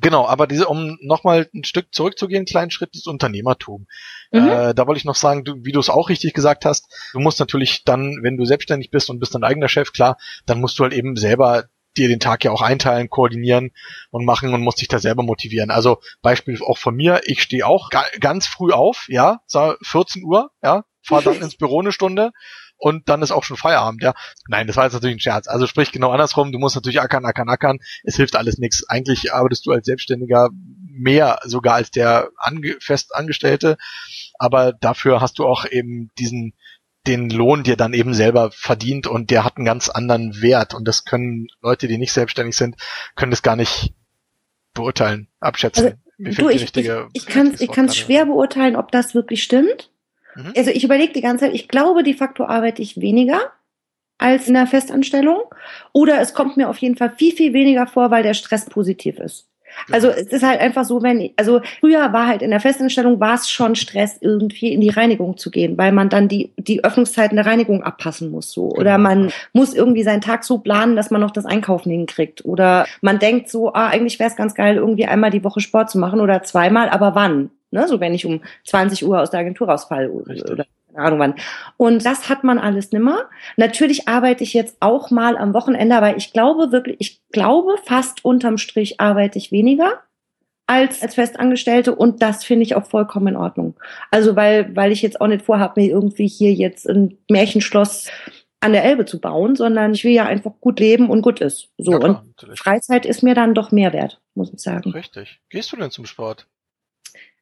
Genau, 0.01 0.27
aber 0.27 0.47
diese, 0.47 0.67
um 0.67 0.97
nochmal 1.01 1.49
ein 1.53 1.63
Stück 1.63 1.93
zurückzugehen, 1.93 2.45
kleinen 2.45 2.71
Schritt, 2.71 2.95
ist 2.95 3.07
Unternehmertum. 3.07 3.87
Mhm. 4.31 4.47
Äh, 4.47 4.73
da 4.73 4.87
wollte 4.87 4.99
ich 4.99 5.05
noch 5.05 5.15
sagen, 5.15 5.43
du, 5.43 5.55
wie 5.63 5.71
du 5.71 5.79
es 5.79 5.89
auch 5.89 6.09
richtig 6.09 6.33
gesagt 6.33 6.65
hast, 6.65 6.87
du 7.13 7.19
musst 7.19 7.39
natürlich 7.39 7.83
dann, 7.83 8.19
wenn 8.21 8.37
du 8.37 8.45
selbstständig 8.45 8.91
bist 8.91 9.09
und 9.09 9.19
bist 9.19 9.35
dein 9.35 9.43
eigener 9.43 9.67
Chef, 9.67 9.91
klar, 9.91 10.17
dann 10.45 10.61
musst 10.61 10.77
du 10.77 10.83
halt 10.83 10.93
eben 10.93 11.15
selber 11.15 11.65
dir 11.97 12.07
den 12.07 12.19
Tag 12.19 12.43
ja 12.43 12.51
auch 12.51 12.61
einteilen, 12.61 13.09
koordinieren 13.09 13.71
und 14.11 14.25
machen 14.25 14.53
und 14.53 14.61
musst 14.61 14.81
dich 14.81 14.87
da 14.87 14.99
selber 14.99 15.23
motivieren. 15.23 15.71
Also 15.71 15.99
Beispiel 16.21 16.59
auch 16.61 16.77
von 16.77 16.95
mir, 16.95 17.21
ich 17.25 17.41
stehe 17.41 17.65
auch 17.65 17.89
ga 17.89 18.03
ganz 18.19 18.45
früh 18.47 18.71
auf, 18.71 19.05
ja, 19.09 19.39
14 19.47 20.23
Uhr, 20.23 20.51
ja, 20.61 20.83
fahr 21.01 21.21
dann 21.21 21.35
ins 21.41 21.55
Büro 21.55 21.79
eine 21.79 21.91
Stunde 21.91 22.31
und 22.79 23.09
dann 23.09 23.21
ist 23.21 23.31
auch 23.31 23.43
schon 23.43 23.57
Feierabend, 23.57 24.01
ja. 24.01 24.13
Nein, 24.47 24.65
das 24.65 24.77
war 24.77 24.85
jetzt 24.85 24.93
natürlich 24.93 25.17
ein 25.17 25.19
Scherz. 25.19 25.47
Also 25.47 25.67
sprich 25.67 25.91
genau 25.91 26.11
andersrum, 26.11 26.51
du 26.51 26.59
musst 26.59 26.75
natürlich 26.75 27.01
ackern, 27.01 27.25
ackern, 27.25 27.49
ackern. 27.49 27.79
Es 28.03 28.15
hilft 28.15 28.35
alles 28.35 28.57
nichts. 28.57 28.87
Eigentlich 28.87 29.33
arbeitest 29.33 29.65
du 29.65 29.71
als 29.71 29.85
Selbstständiger 29.85 30.49
mehr 30.89 31.39
sogar 31.43 31.75
als 31.75 31.91
der 31.91 32.29
Ange 32.37 32.77
Festangestellte, 32.79 33.77
aber 34.37 34.73
dafür 34.73 35.21
hast 35.21 35.39
du 35.39 35.45
auch 35.45 35.65
eben 35.65 36.09
diesen 36.17 36.53
den 37.07 37.29
Lohn 37.29 37.63
dir 37.63 37.77
dann 37.77 37.93
eben 37.93 38.13
selber 38.13 38.51
verdient 38.51 39.07
und 39.07 39.31
der 39.31 39.43
hat 39.43 39.57
einen 39.57 39.65
ganz 39.65 39.89
anderen 39.89 40.41
Wert 40.41 40.73
und 40.73 40.85
das 40.85 41.05
können 41.05 41.47
Leute, 41.61 41.87
die 41.87 41.97
nicht 41.97 42.11
selbstständig 42.11 42.55
sind, 42.55 42.75
können 43.15 43.31
das 43.31 43.41
gar 43.41 43.55
nicht 43.55 43.93
beurteilen, 44.73 45.27
abschätzen. 45.39 45.97
Also, 46.17 46.41
du, 46.41 46.49
ich, 46.49 46.75
ich, 46.75 46.91
ich 47.13 47.25
kann 47.25 47.85
es 47.85 47.95
schwer 47.95 48.25
beurteilen, 48.25 48.75
ob 48.75 48.91
das 48.91 49.15
wirklich 49.15 49.43
stimmt. 49.43 49.91
Mhm. 50.35 50.53
Also 50.55 50.71
ich 50.71 50.83
überlege 50.83 51.13
die 51.13 51.21
ganze 51.21 51.45
Zeit, 51.45 51.55
ich 51.55 51.67
glaube, 51.67 52.03
de 52.03 52.13
facto 52.13 52.45
arbeite 52.45 52.81
ich 52.81 53.01
weniger 53.01 53.51
als 54.19 54.47
in 54.47 54.53
der 54.53 54.67
Festanstellung. 54.67 55.41
Oder 55.93 56.21
es 56.21 56.33
kommt 56.33 56.57
mir 56.57 56.69
auf 56.69 56.77
jeden 56.77 56.97
Fall 56.97 57.11
viel, 57.11 57.35
viel 57.35 57.53
weniger 57.53 57.87
vor, 57.87 58.11
weil 58.11 58.23
der 58.23 58.33
Stress 58.35 58.65
positiv 58.65 59.19
ist. 59.19 59.48
Also 59.91 60.09
es 60.09 60.27
ist 60.27 60.43
halt 60.43 60.59
einfach 60.59 60.85
so, 60.85 61.01
wenn, 61.01 61.31
also 61.35 61.61
früher 61.79 62.13
war 62.13 62.27
halt 62.27 62.41
in 62.41 62.51
der 62.51 62.59
Festanstellung 62.59 63.19
war 63.19 63.35
es 63.35 63.49
schon 63.49 63.75
Stress, 63.75 64.17
irgendwie 64.21 64.73
in 64.73 64.81
die 64.81 64.89
Reinigung 64.89 65.37
zu 65.37 65.51
gehen, 65.51 65.77
weil 65.77 65.91
man 65.91 66.09
dann 66.09 66.27
die, 66.27 66.51
die 66.57 66.83
Öffnungszeiten 66.83 67.35
der 67.35 67.45
Reinigung 67.45 67.83
abpassen 67.83 68.31
muss 68.31 68.51
so. 68.51 68.69
Oder 68.69 68.97
genau. 68.97 69.09
man 69.09 69.31
muss 69.53 69.73
irgendwie 69.73 70.03
seinen 70.03 70.21
Tag 70.21 70.43
so 70.43 70.59
planen, 70.59 70.95
dass 70.95 71.11
man 71.11 71.21
noch 71.21 71.31
das 71.31 71.45
Einkaufen 71.45 71.91
hinkriegt. 71.91 72.45
Oder 72.45 72.85
man 73.01 73.19
denkt 73.19 73.49
so, 73.49 73.73
ah, 73.73 73.87
eigentlich 73.87 74.19
wäre 74.19 74.29
es 74.29 74.35
ganz 74.35 74.55
geil, 74.55 74.77
irgendwie 74.77 75.05
einmal 75.05 75.31
die 75.31 75.43
Woche 75.43 75.61
Sport 75.61 75.89
zu 75.89 75.97
machen 75.97 76.19
oder 76.19 76.43
zweimal, 76.43 76.89
aber 76.89 77.15
wann? 77.15 77.49
Ne? 77.71 77.87
So 77.87 77.99
wenn 77.99 78.13
ich 78.13 78.25
um 78.25 78.41
20 78.65 79.05
Uhr 79.05 79.19
aus 79.19 79.31
der 79.31 79.41
Agentur 79.41 79.69
rausfalle 79.69 80.09
Richtig. 80.27 80.51
oder 80.51 80.65
keine 80.93 81.05
Ahnung 81.05 81.19
wann. 81.19 81.35
Und 81.77 82.05
das 82.05 82.29
hat 82.29 82.43
man 82.43 82.59
alles 82.59 82.91
nimmer. 82.91 83.29
Natürlich 83.57 84.07
arbeite 84.07 84.43
ich 84.43 84.53
jetzt 84.53 84.77
auch 84.79 85.11
mal 85.11 85.37
am 85.37 85.53
Wochenende, 85.53 85.95
aber 85.95 86.17
ich 86.17 86.33
glaube 86.33 86.71
wirklich, 86.71 86.97
ich 86.99 87.21
glaube 87.31 87.75
fast 87.85 88.25
unterm 88.25 88.57
Strich 88.57 88.99
arbeite 88.99 89.37
ich 89.37 89.51
weniger 89.51 90.01
als 90.67 91.01
als 91.01 91.15
Festangestellte 91.15 91.95
und 91.95 92.21
das 92.21 92.43
finde 92.43 92.63
ich 92.63 92.75
auch 92.75 92.85
vollkommen 92.85 93.27
in 93.27 93.35
Ordnung. 93.35 93.79
Also 94.11 94.35
weil 94.35 94.75
weil 94.75 94.91
ich 94.91 95.01
jetzt 95.01 95.19
auch 95.19 95.27
nicht 95.27 95.45
vorhabe, 95.45 95.81
mir 95.81 95.89
irgendwie 95.89 96.27
hier 96.27 96.53
jetzt 96.53 96.87
ein 96.87 97.17
Märchenschloss 97.29 98.09
an 98.61 98.73
der 98.73 98.83
Elbe 98.83 99.05
zu 99.05 99.19
bauen, 99.19 99.55
sondern 99.55 99.93
ich 99.93 100.03
will 100.03 100.11
ja 100.11 100.25
einfach 100.25 100.51
gut 100.59 100.79
leben 100.79 101.09
und 101.09 101.21
gut 101.21 101.39
ist. 101.39 101.69
So 101.77 101.93
ja, 101.93 101.99
klar, 101.99 102.25
und. 102.37 102.59
Freizeit 102.59 103.05
ist 103.05 103.23
mir 103.23 103.33
dann 103.33 103.53
doch 103.53 103.71
mehr 103.71 103.93
wert, 103.93 104.21
muss 104.35 104.53
ich 104.53 104.59
sagen. 104.59 104.91
Richtig. 104.91 105.39
Gehst 105.49 105.71
du 105.71 105.77
denn 105.77 105.91
zum 105.91 106.05
Sport? 106.05 106.45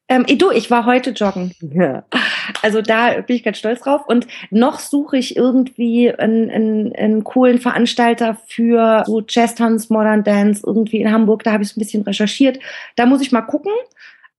Ähm, 0.10 0.26
du, 0.26 0.52
ich 0.52 0.72
war 0.72 0.86
heute 0.86 1.12
joggen. 1.12 1.54
Ja. 1.62 2.06
Also 2.62 2.82
da 2.82 3.20
bin 3.22 3.36
ich 3.36 3.44
ganz 3.44 3.58
stolz 3.58 3.82
drauf. 3.82 4.08
Und 4.08 4.28
noch 4.52 4.80
suche 4.80 5.18
ich 5.18 5.36
irgendwie 5.36 6.14
einen, 6.14 6.50
einen, 6.50 6.96
einen 6.96 7.24
coolen 7.24 7.60
Veranstalter 7.60 8.38
für 8.48 9.04
so 9.06 9.22
Jazz-Tanz, 9.28 9.90
Modern 9.90 10.24
Dance 10.24 10.64
irgendwie 10.66 11.02
in 11.02 11.12
Hamburg. 11.12 11.44
Da 11.44 11.52
habe 11.52 11.64
ich 11.64 11.72
es 11.72 11.78
ein 11.78 11.82
bisschen 11.82 12.04
recherchiert. 12.04 12.60
Da 12.96 13.06
muss 13.06 13.22
ich 13.22 13.32
mal 13.32 13.42
gucken. 13.42 13.74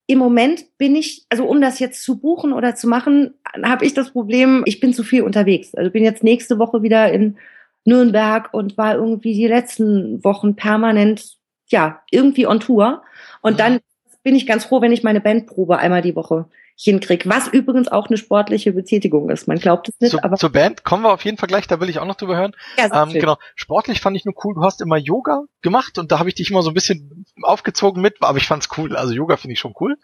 Im 0.06 0.18
Moment 0.18 0.64
bin 0.78 0.96
ich, 0.96 1.26
also 1.28 1.44
um 1.44 1.60
das 1.60 1.80
jetzt 1.80 2.02
zu 2.02 2.18
buchen 2.18 2.54
oder 2.54 2.74
zu 2.74 2.88
machen, 2.88 3.34
habe 3.62 3.84
ich 3.84 3.92
das 3.92 4.12
Problem, 4.12 4.62
ich 4.64 4.80
bin 4.80 4.94
zu 4.94 5.02
viel 5.02 5.22
unterwegs. 5.22 5.74
Also 5.74 5.90
bin 5.90 6.02
jetzt 6.02 6.24
nächste 6.24 6.58
Woche 6.58 6.82
wieder 6.82 7.12
in 7.12 7.36
Nürnberg 7.84 8.54
und 8.54 8.78
war 8.78 8.94
irgendwie 8.94 9.34
die 9.34 9.46
letzten 9.46 10.24
Wochen 10.24 10.56
permanent, 10.56 11.36
ja, 11.68 12.00
irgendwie 12.10 12.46
on 12.46 12.60
Tour. 12.60 13.02
Und 13.42 13.54
mhm. 13.54 13.58
dann 13.58 13.78
bin 14.22 14.34
ich 14.34 14.46
ganz 14.46 14.64
froh, 14.64 14.80
wenn 14.80 14.92
ich 14.92 15.02
meine 15.02 15.20
Bandprobe 15.20 15.78
einmal 15.78 16.02
die 16.02 16.16
Woche 16.16 16.46
hinkriege. 16.80 17.28
Was 17.28 17.48
übrigens 17.48 17.88
auch 17.88 18.06
eine 18.06 18.16
sportliche 18.16 18.72
Betätigung 18.72 19.30
ist. 19.30 19.48
Man 19.48 19.58
glaubt 19.58 19.88
es 19.88 20.00
nicht. 20.00 20.12
Zu, 20.12 20.22
aber 20.22 20.36
zur 20.36 20.50
Band 20.50 20.84
kommen 20.84 21.02
wir 21.02 21.12
auf 21.12 21.24
jeden 21.24 21.36
Fall 21.36 21.48
gleich, 21.48 21.66
da 21.66 21.80
will 21.80 21.88
ich 21.88 21.98
auch 21.98 22.06
noch 22.06 22.14
drüber 22.14 22.36
hören. 22.36 22.52
Ja, 22.78 23.02
ähm, 23.02 23.12
genau. 23.12 23.36
Sportlich 23.56 24.00
fand 24.00 24.16
ich 24.16 24.24
nur 24.24 24.34
cool, 24.44 24.54
du 24.54 24.62
hast 24.62 24.80
immer 24.80 24.96
Yoga 24.96 25.42
gemacht 25.60 25.98
und 25.98 26.12
da 26.12 26.20
habe 26.20 26.28
ich 26.28 26.36
dich 26.36 26.50
immer 26.50 26.62
so 26.62 26.70
ein 26.70 26.74
bisschen 26.74 27.24
aufgezogen 27.42 28.00
mit, 28.00 28.16
aber 28.20 28.38
ich 28.38 28.46
fand's 28.46 28.68
cool. 28.78 28.94
Also 28.96 29.12
Yoga 29.12 29.36
finde 29.36 29.54
ich 29.54 29.58
schon 29.58 29.74
cool. 29.80 29.96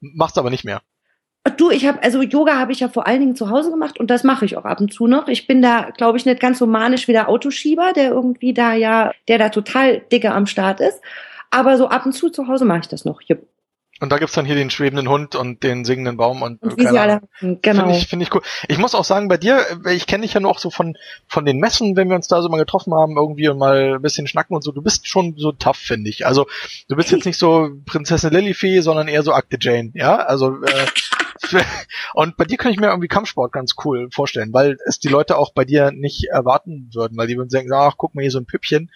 Machst 0.00 0.36
aber 0.36 0.50
nicht 0.50 0.64
mehr. 0.64 0.82
Du, 1.56 1.70
ich 1.70 1.86
habe 1.86 2.02
also 2.02 2.20
Yoga 2.20 2.58
habe 2.58 2.72
ich 2.72 2.80
ja 2.80 2.88
vor 2.88 3.06
allen 3.06 3.20
Dingen 3.20 3.36
zu 3.36 3.48
Hause 3.48 3.70
gemacht 3.70 3.98
und 3.98 4.10
das 4.10 4.22
mache 4.22 4.44
ich 4.44 4.58
auch 4.58 4.66
ab 4.66 4.80
und 4.80 4.92
zu 4.92 5.06
noch. 5.06 5.28
Ich 5.28 5.46
bin 5.46 5.62
da, 5.62 5.90
glaube 5.96 6.18
ich, 6.18 6.26
nicht 6.26 6.40
ganz 6.40 6.58
so 6.58 6.66
manisch 6.66 7.08
wie 7.08 7.12
der 7.12 7.30
Autoschieber, 7.30 7.94
der 7.94 8.10
irgendwie 8.10 8.52
da 8.52 8.74
ja, 8.74 9.12
der 9.28 9.38
da 9.38 9.48
total 9.48 10.00
dicke 10.12 10.32
am 10.32 10.46
Start 10.46 10.80
ist. 10.80 11.00
Aber 11.50 11.78
so 11.78 11.88
ab 11.88 12.04
und 12.04 12.12
zu 12.12 12.28
zu 12.28 12.48
Hause 12.48 12.66
mache 12.66 12.80
ich 12.80 12.88
das 12.88 13.06
noch. 13.06 13.22
Jupp. 13.22 13.46
Und 14.00 14.10
da 14.12 14.18
gibt's 14.18 14.34
dann 14.34 14.44
hier 14.44 14.54
den 14.54 14.70
schwebenden 14.70 15.08
Hund 15.08 15.34
und 15.34 15.62
den 15.62 15.84
singenden 15.84 16.16
Baum 16.16 16.42
und, 16.42 16.62
und 16.62 16.78
wie 16.78 16.86
sie 16.86 16.98
alle, 16.98 17.22
genau. 17.40 17.82
Finde 17.82 17.96
ich, 17.96 18.06
find 18.06 18.22
ich 18.22 18.34
cool. 18.34 18.42
Ich 18.68 18.78
muss 18.78 18.94
auch 18.94 19.04
sagen, 19.04 19.28
bei 19.28 19.36
dir, 19.36 19.60
ich 19.90 20.06
kenne 20.06 20.22
dich 20.22 20.34
ja 20.34 20.40
nur 20.40 20.50
auch 20.50 20.60
so 20.60 20.70
von, 20.70 20.96
von 21.26 21.44
den 21.44 21.58
Messen, 21.58 21.96
wenn 21.96 22.08
wir 22.08 22.16
uns 22.16 22.28
da 22.28 22.40
so 22.40 22.48
mal 22.48 22.58
getroffen 22.58 22.94
haben, 22.94 23.16
irgendwie 23.16 23.48
und 23.48 23.58
mal 23.58 23.94
ein 23.94 24.02
bisschen 24.02 24.28
schnacken 24.28 24.54
und 24.54 24.62
so. 24.62 24.70
Du 24.70 24.82
bist 24.82 25.08
schon 25.08 25.34
so 25.36 25.50
tough, 25.52 25.78
finde 25.78 26.10
ich. 26.10 26.26
Also 26.26 26.46
du 26.88 26.96
bist 26.96 27.10
jetzt 27.10 27.26
nicht 27.26 27.38
so 27.38 27.70
Prinzessin 27.86 28.32
Lilifee, 28.32 28.80
sondern 28.80 29.08
eher 29.08 29.22
so 29.22 29.32
Akte 29.32 29.58
Jane, 29.60 29.90
ja? 29.94 30.16
Also 30.16 30.62
äh, 30.62 30.86
und 32.14 32.36
bei 32.36 32.44
dir 32.44 32.56
kann 32.56 32.72
ich 32.72 32.78
mir 32.78 32.88
irgendwie 32.88 33.08
Kampfsport 33.08 33.52
ganz 33.52 33.74
cool 33.84 34.08
vorstellen, 34.12 34.52
weil 34.52 34.76
es 34.86 34.98
die 34.98 35.08
Leute 35.08 35.36
auch 35.36 35.52
bei 35.52 35.64
dir 35.64 35.90
nicht 35.90 36.28
erwarten 36.30 36.90
würden, 36.92 37.16
weil 37.16 37.26
die 37.26 37.36
würden 37.36 37.50
sagen, 37.50 37.72
ach, 37.72 37.94
guck 37.96 38.14
mal 38.14 38.22
hier 38.22 38.30
so 38.30 38.38
ein 38.38 38.46
Püppchen. 38.46 38.90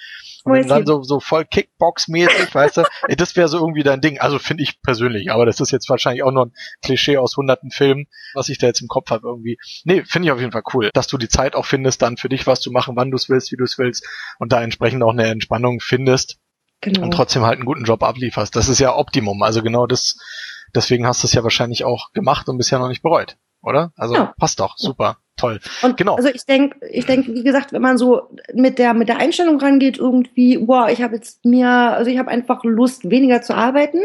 Und 0.44 0.68
dann 0.68 0.86
so, 0.86 1.02
so 1.02 1.20
voll 1.20 1.44
Kickbox-mäßig, 1.44 2.54
weißt 2.54 2.78
du, 2.78 2.82
das 3.16 3.36
wäre 3.36 3.48
so 3.48 3.58
irgendwie 3.58 3.82
dein 3.82 4.00
Ding. 4.00 4.18
Also 4.18 4.38
finde 4.38 4.62
ich 4.62 4.80
persönlich, 4.82 5.30
aber 5.30 5.46
das 5.46 5.60
ist 5.60 5.70
jetzt 5.70 5.88
wahrscheinlich 5.88 6.22
auch 6.22 6.32
nur 6.32 6.46
ein 6.46 6.52
Klischee 6.82 7.16
aus 7.16 7.36
hunderten 7.36 7.70
Filmen, 7.70 8.06
was 8.34 8.48
ich 8.48 8.58
da 8.58 8.66
jetzt 8.66 8.80
im 8.80 8.88
Kopf 8.88 9.10
habe 9.10 9.26
irgendwie. 9.26 9.58
Nee, 9.84 10.04
finde 10.04 10.26
ich 10.26 10.32
auf 10.32 10.40
jeden 10.40 10.52
Fall 10.52 10.64
cool, 10.74 10.90
dass 10.94 11.06
du 11.06 11.18
die 11.18 11.28
Zeit 11.28 11.54
auch 11.54 11.66
findest, 11.66 12.02
dann 12.02 12.16
für 12.16 12.28
dich 12.28 12.46
was 12.46 12.60
zu 12.60 12.70
machen, 12.70 12.96
wann 12.96 13.10
du 13.10 13.16
es 13.16 13.28
willst, 13.28 13.52
wie 13.52 13.56
du 13.56 13.64
es 13.64 13.78
willst 13.78 14.06
und 14.38 14.52
da 14.52 14.62
entsprechend 14.62 15.02
auch 15.02 15.12
eine 15.12 15.26
Entspannung 15.26 15.80
findest. 15.80 16.38
Genau. 16.80 17.02
Und 17.02 17.12
trotzdem 17.12 17.42
halt 17.42 17.58
einen 17.58 17.66
guten 17.66 17.84
Job 17.84 18.02
ablieferst. 18.02 18.56
Das 18.56 18.68
ist 18.68 18.80
ja 18.80 18.96
Optimum. 18.96 19.42
Also 19.44 19.62
genau 19.62 19.86
das, 19.86 20.16
Deswegen 20.74 21.06
hast 21.06 21.22
du 21.22 21.26
es 21.26 21.34
ja 21.34 21.42
wahrscheinlich 21.42 21.84
auch 21.84 22.12
gemacht 22.12 22.48
und 22.48 22.56
bisher 22.56 22.78
noch 22.78 22.88
nicht 22.88 23.02
bereut, 23.02 23.36
oder? 23.60 23.92
Also 23.96 24.14
ja. 24.14 24.34
passt 24.38 24.60
doch, 24.60 24.76
super, 24.78 25.18
toll. 25.36 25.60
Und 25.82 25.96
genau. 25.96 26.16
Also 26.16 26.28
ich 26.28 26.44
denke, 26.44 26.78
ich 26.90 27.06
denke, 27.06 27.34
wie 27.34 27.42
gesagt, 27.42 27.72
wenn 27.72 27.82
man 27.82 27.98
so 27.98 28.28
mit 28.54 28.78
der 28.78 28.94
mit 28.94 29.08
der 29.08 29.18
Einstellung 29.18 29.58
rangeht, 29.58 29.98
irgendwie, 29.98 30.66
wow, 30.66 30.88
ich 30.90 31.02
habe 31.02 31.16
jetzt 31.16 31.44
mir, 31.44 31.68
also 31.68 32.10
ich 32.10 32.18
habe 32.18 32.30
einfach 32.30 32.64
Lust, 32.64 33.10
weniger 33.10 33.42
zu 33.42 33.54
arbeiten, 33.54 34.00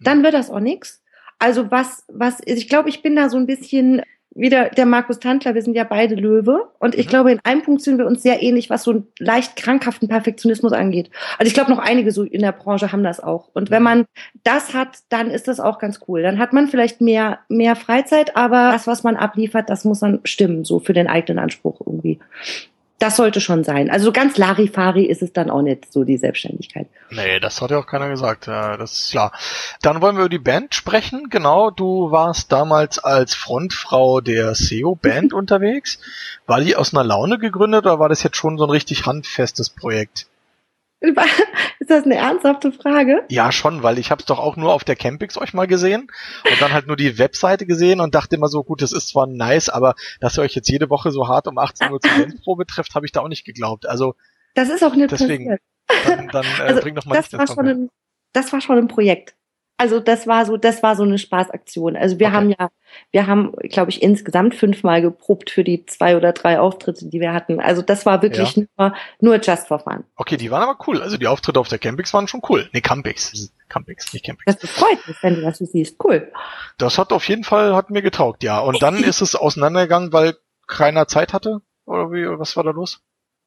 dann 0.00 0.22
wird 0.22 0.34
das 0.34 0.50
auch 0.50 0.60
nichts. 0.60 1.02
Also 1.38 1.70
was, 1.70 2.04
was, 2.08 2.40
ich 2.44 2.68
glaube, 2.68 2.88
ich 2.88 3.02
bin 3.02 3.14
da 3.16 3.28
so 3.28 3.36
ein 3.36 3.46
bisschen 3.46 4.02
wieder 4.36 4.68
der 4.68 4.86
Markus 4.86 5.18
Tantler, 5.18 5.54
wir 5.54 5.62
sind 5.62 5.74
ja 5.74 5.84
beide 5.84 6.14
Löwe. 6.14 6.68
Und 6.78 6.94
ich 6.94 7.06
mhm. 7.06 7.10
glaube, 7.10 7.32
in 7.32 7.40
einem 7.44 7.62
Punkt 7.62 7.82
sind 7.82 7.98
wir 7.98 8.06
uns 8.06 8.22
sehr 8.22 8.42
ähnlich, 8.42 8.70
was 8.70 8.84
so 8.84 8.90
einen 8.90 9.06
leicht 9.18 9.56
krankhaften 9.56 10.08
Perfektionismus 10.08 10.72
angeht. 10.72 11.10
Also 11.38 11.48
ich 11.48 11.54
glaube, 11.54 11.70
noch 11.70 11.78
einige 11.78 12.12
so 12.12 12.22
in 12.22 12.42
der 12.42 12.52
Branche 12.52 12.92
haben 12.92 13.02
das 13.02 13.20
auch. 13.20 13.48
Und 13.54 13.70
wenn 13.70 13.82
man 13.82 14.04
das 14.44 14.74
hat, 14.74 14.98
dann 15.08 15.30
ist 15.30 15.48
das 15.48 15.60
auch 15.60 15.78
ganz 15.78 16.00
cool. 16.06 16.22
Dann 16.22 16.38
hat 16.38 16.52
man 16.52 16.68
vielleicht 16.68 17.00
mehr, 17.00 17.40
mehr 17.48 17.76
Freizeit, 17.76 18.36
aber 18.36 18.72
das, 18.72 18.86
was 18.86 19.02
man 19.02 19.16
abliefert, 19.16 19.70
das 19.70 19.84
muss 19.84 20.00
dann 20.00 20.20
stimmen, 20.24 20.64
so 20.64 20.80
für 20.80 20.92
den 20.92 21.08
eigenen 21.08 21.38
Anspruch 21.38 21.80
irgendwie 21.84 22.18
das 22.98 23.16
sollte 23.16 23.40
schon 23.40 23.62
sein. 23.62 23.90
Also 23.90 24.10
ganz 24.10 24.38
Larifari 24.38 25.04
ist 25.04 25.20
es 25.20 25.32
dann 25.32 25.50
auch 25.50 25.60
nicht 25.60 25.92
so, 25.92 26.04
die 26.04 26.16
Selbstständigkeit. 26.16 26.86
Nee, 27.10 27.40
das 27.40 27.60
hat 27.60 27.70
ja 27.70 27.78
auch 27.78 27.86
keiner 27.86 28.08
gesagt, 28.08 28.46
ja, 28.46 28.76
das 28.76 28.92
ist 29.00 29.10
klar. 29.10 29.32
Dann 29.82 30.00
wollen 30.00 30.16
wir 30.16 30.22
über 30.24 30.30
die 30.30 30.38
Band 30.38 30.74
sprechen. 30.74 31.28
Genau, 31.28 31.70
du 31.70 32.10
warst 32.10 32.52
damals 32.52 32.98
als 32.98 33.34
Frontfrau 33.34 34.20
der 34.20 34.54
SEO-Band 34.54 35.32
unterwegs. 35.34 35.98
War 36.46 36.60
die 36.60 36.76
aus 36.76 36.94
einer 36.94 37.04
Laune 37.04 37.38
gegründet 37.38 37.84
oder 37.84 37.98
war 37.98 38.08
das 38.08 38.22
jetzt 38.22 38.36
schon 38.36 38.56
so 38.56 38.64
ein 38.64 38.70
richtig 38.70 39.04
handfestes 39.04 39.68
Projekt? 39.68 40.26
Ist 41.78 41.90
das 41.90 42.04
eine 42.04 42.16
ernsthafte 42.16 42.72
Frage? 42.72 43.24
Ja, 43.28 43.52
schon, 43.52 43.82
weil 43.82 43.98
ich 43.98 44.10
habe 44.10 44.20
es 44.20 44.26
doch 44.26 44.38
auch 44.38 44.56
nur 44.56 44.72
auf 44.72 44.84
der 44.84 44.96
Campix 44.96 45.38
euch 45.38 45.54
mal 45.54 45.66
gesehen 45.66 46.08
und 46.50 46.60
dann 46.60 46.72
halt 46.72 46.86
nur 46.86 46.96
die 46.96 47.18
Webseite 47.18 47.66
gesehen 47.66 48.00
und 48.00 48.14
dachte 48.14 48.36
immer 48.36 48.48
so, 48.48 48.64
gut, 48.64 48.82
das 48.82 48.92
ist 48.92 49.08
zwar 49.08 49.26
nice, 49.26 49.68
aber 49.68 49.94
dass 50.20 50.38
ihr 50.38 50.42
euch 50.42 50.54
jetzt 50.54 50.68
jede 50.68 50.90
Woche 50.90 51.10
so 51.10 51.28
hart 51.28 51.46
um 51.46 51.58
18 51.58 51.92
Uhr 51.92 52.00
zur 52.00 52.10
Bandprobe 52.10 52.66
trifft, 52.66 52.94
habe 52.94 53.06
ich 53.06 53.12
da 53.12 53.20
auch 53.20 53.28
nicht 53.28 53.44
geglaubt. 53.44 53.86
Also 53.86 54.14
das 54.54 54.70
ist 54.70 54.82
auch 54.82 54.94
nicht 54.94 55.10
deswegen. 55.10 55.58
Passiert. 55.86 56.06
Dann, 56.06 56.28
dann 56.28 56.44
äh, 56.44 56.62
also, 56.62 56.80
bring 56.80 56.94
doch 56.94 57.04
mal 57.04 57.14
das 57.14 57.32
war 57.32 57.46
schon 57.46 57.68
ein, 57.68 57.90
Das 58.32 58.52
war 58.52 58.60
schon 58.60 58.78
ein 58.78 58.88
Projekt. 58.88 59.35
Also 59.78 60.00
das 60.00 60.26
war 60.26 60.46
so, 60.46 60.56
das 60.56 60.82
war 60.82 60.96
so 60.96 61.02
eine 61.02 61.18
Spaßaktion. 61.18 61.96
Also 61.96 62.18
wir 62.18 62.28
okay. 62.28 62.36
haben 62.36 62.50
ja, 62.50 62.70
wir 63.10 63.26
haben, 63.26 63.52
glaube 63.64 63.90
ich, 63.90 64.02
insgesamt 64.02 64.54
fünfmal 64.54 65.02
geprobt 65.02 65.50
für 65.50 65.64
die 65.64 65.84
zwei 65.84 66.16
oder 66.16 66.32
drei 66.32 66.58
Auftritte, 66.58 67.06
die 67.06 67.20
wir 67.20 67.34
hatten. 67.34 67.60
Also 67.60 67.82
das 67.82 68.06
war 68.06 68.22
wirklich 68.22 68.56
ja. 68.56 68.64
nur, 68.78 68.94
nur 69.20 69.36
just 69.36 69.68
for 69.68 69.78
fun. 69.78 70.04
Okay, 70.16 70.38
die 70.38 70.50
waren 70.50 70.62
aber 70.62 70.78
cool. 70.86 71.02
Also 71.02 71.18
die 71.18 71.26
Auftritte 71.26 71.60
auf 71.60 71.68
der 71.68 71.78
Campix 71.78 72.14
waren 72.14 72.26
schon 72.26 72.40
cool. 72.48 72.68
Nee, 72.72 72.80
Campix. 72.80 73.52
Campix, 73.68 74.12
nicht 74.14 74.24
Campix. 74.24 74.56
Das 74.56 74.70
freut 74.70 75.06
mich, 75.06 75.22
wenn 75.22 75.34
du 75.34 75.40
das 75.42 75.58
so 75.58 75.66
siehst. 75.66 76.02
Cool. 76.02 76.32
Das 76.78 76.96
hat 76.96 77.12
auf 77.12 77.28
jeden 77.28 77.44
Fall, 77.44 77.74
hat 77.74 77.90
mir 77.90 78.02
getaugt, 78.02 78.42
ja. 78.42 78.60
Und 78.60 78.80
dann 78.82 78.96
ist 79.04 79.20
es 79.20 79.34
auseinandergegangen, 79.34 80.12
weil 80.12 80.36
keiner 80.66 81.06
Zeit 81.06 81.32
hatte? 81.32 81.60
Oder 81.84 82.10
wie, 82.12 82.26
was 82.38 82.56
war 82.56 82.64
da 82.64 82.70
los? 82.70 83.02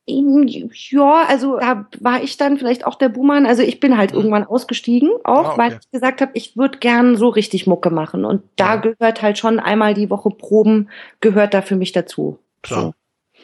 Ja, 0.07 1.25
also 1.27 1.59
da 1.59 1.85
war 1.99 2.23
ich 2.23 2.37
dann 2.37 2.57
vielleicht 2.57 2.85
auch 2.85 2.95
der 2.95 3.09
Buhmann. 3.09 3.45
Also 3.45 3.61
ich 3.61 3.79
bin 3.79 3.97
halt 3.97 4.11
mhm. 4.11 4.17
irgendwann 4.17 4.43
ausgestiegen, 4.45 5.11
auch 5.23 5.45
ah, 5.45 5.49
okay. 5.49 5.57
weil 5.57 5.79
ich 5.81 5.91
gesagt 5.91 6.21
habe, 6.21 6.31
ich 6.33 6.57
würde 6.57 6.79
gern 6.79 7.15
so 7.15 7.29
richtig 7.29 7.67
Mucke 7.67 7.91
machen. 7.91 8.25
Und 8.25 8.43
da 8.55 8.75
ja. 8.75 8.81
gehört 8.81 9.21
halt 9.21 9.37
schon 9.37 9.59
einmal 9.59 9.93
die 9.93 10.09
Woche 10.09 10.31
Proben, 10.31 10.89
gehört 11.21 11.53
da 11.53 11.61
für 11.61 11.75
mich 11.75 11.91
dazu. 11.91 12.39
Klar. 12.63 12.81
So. 12.81 12.93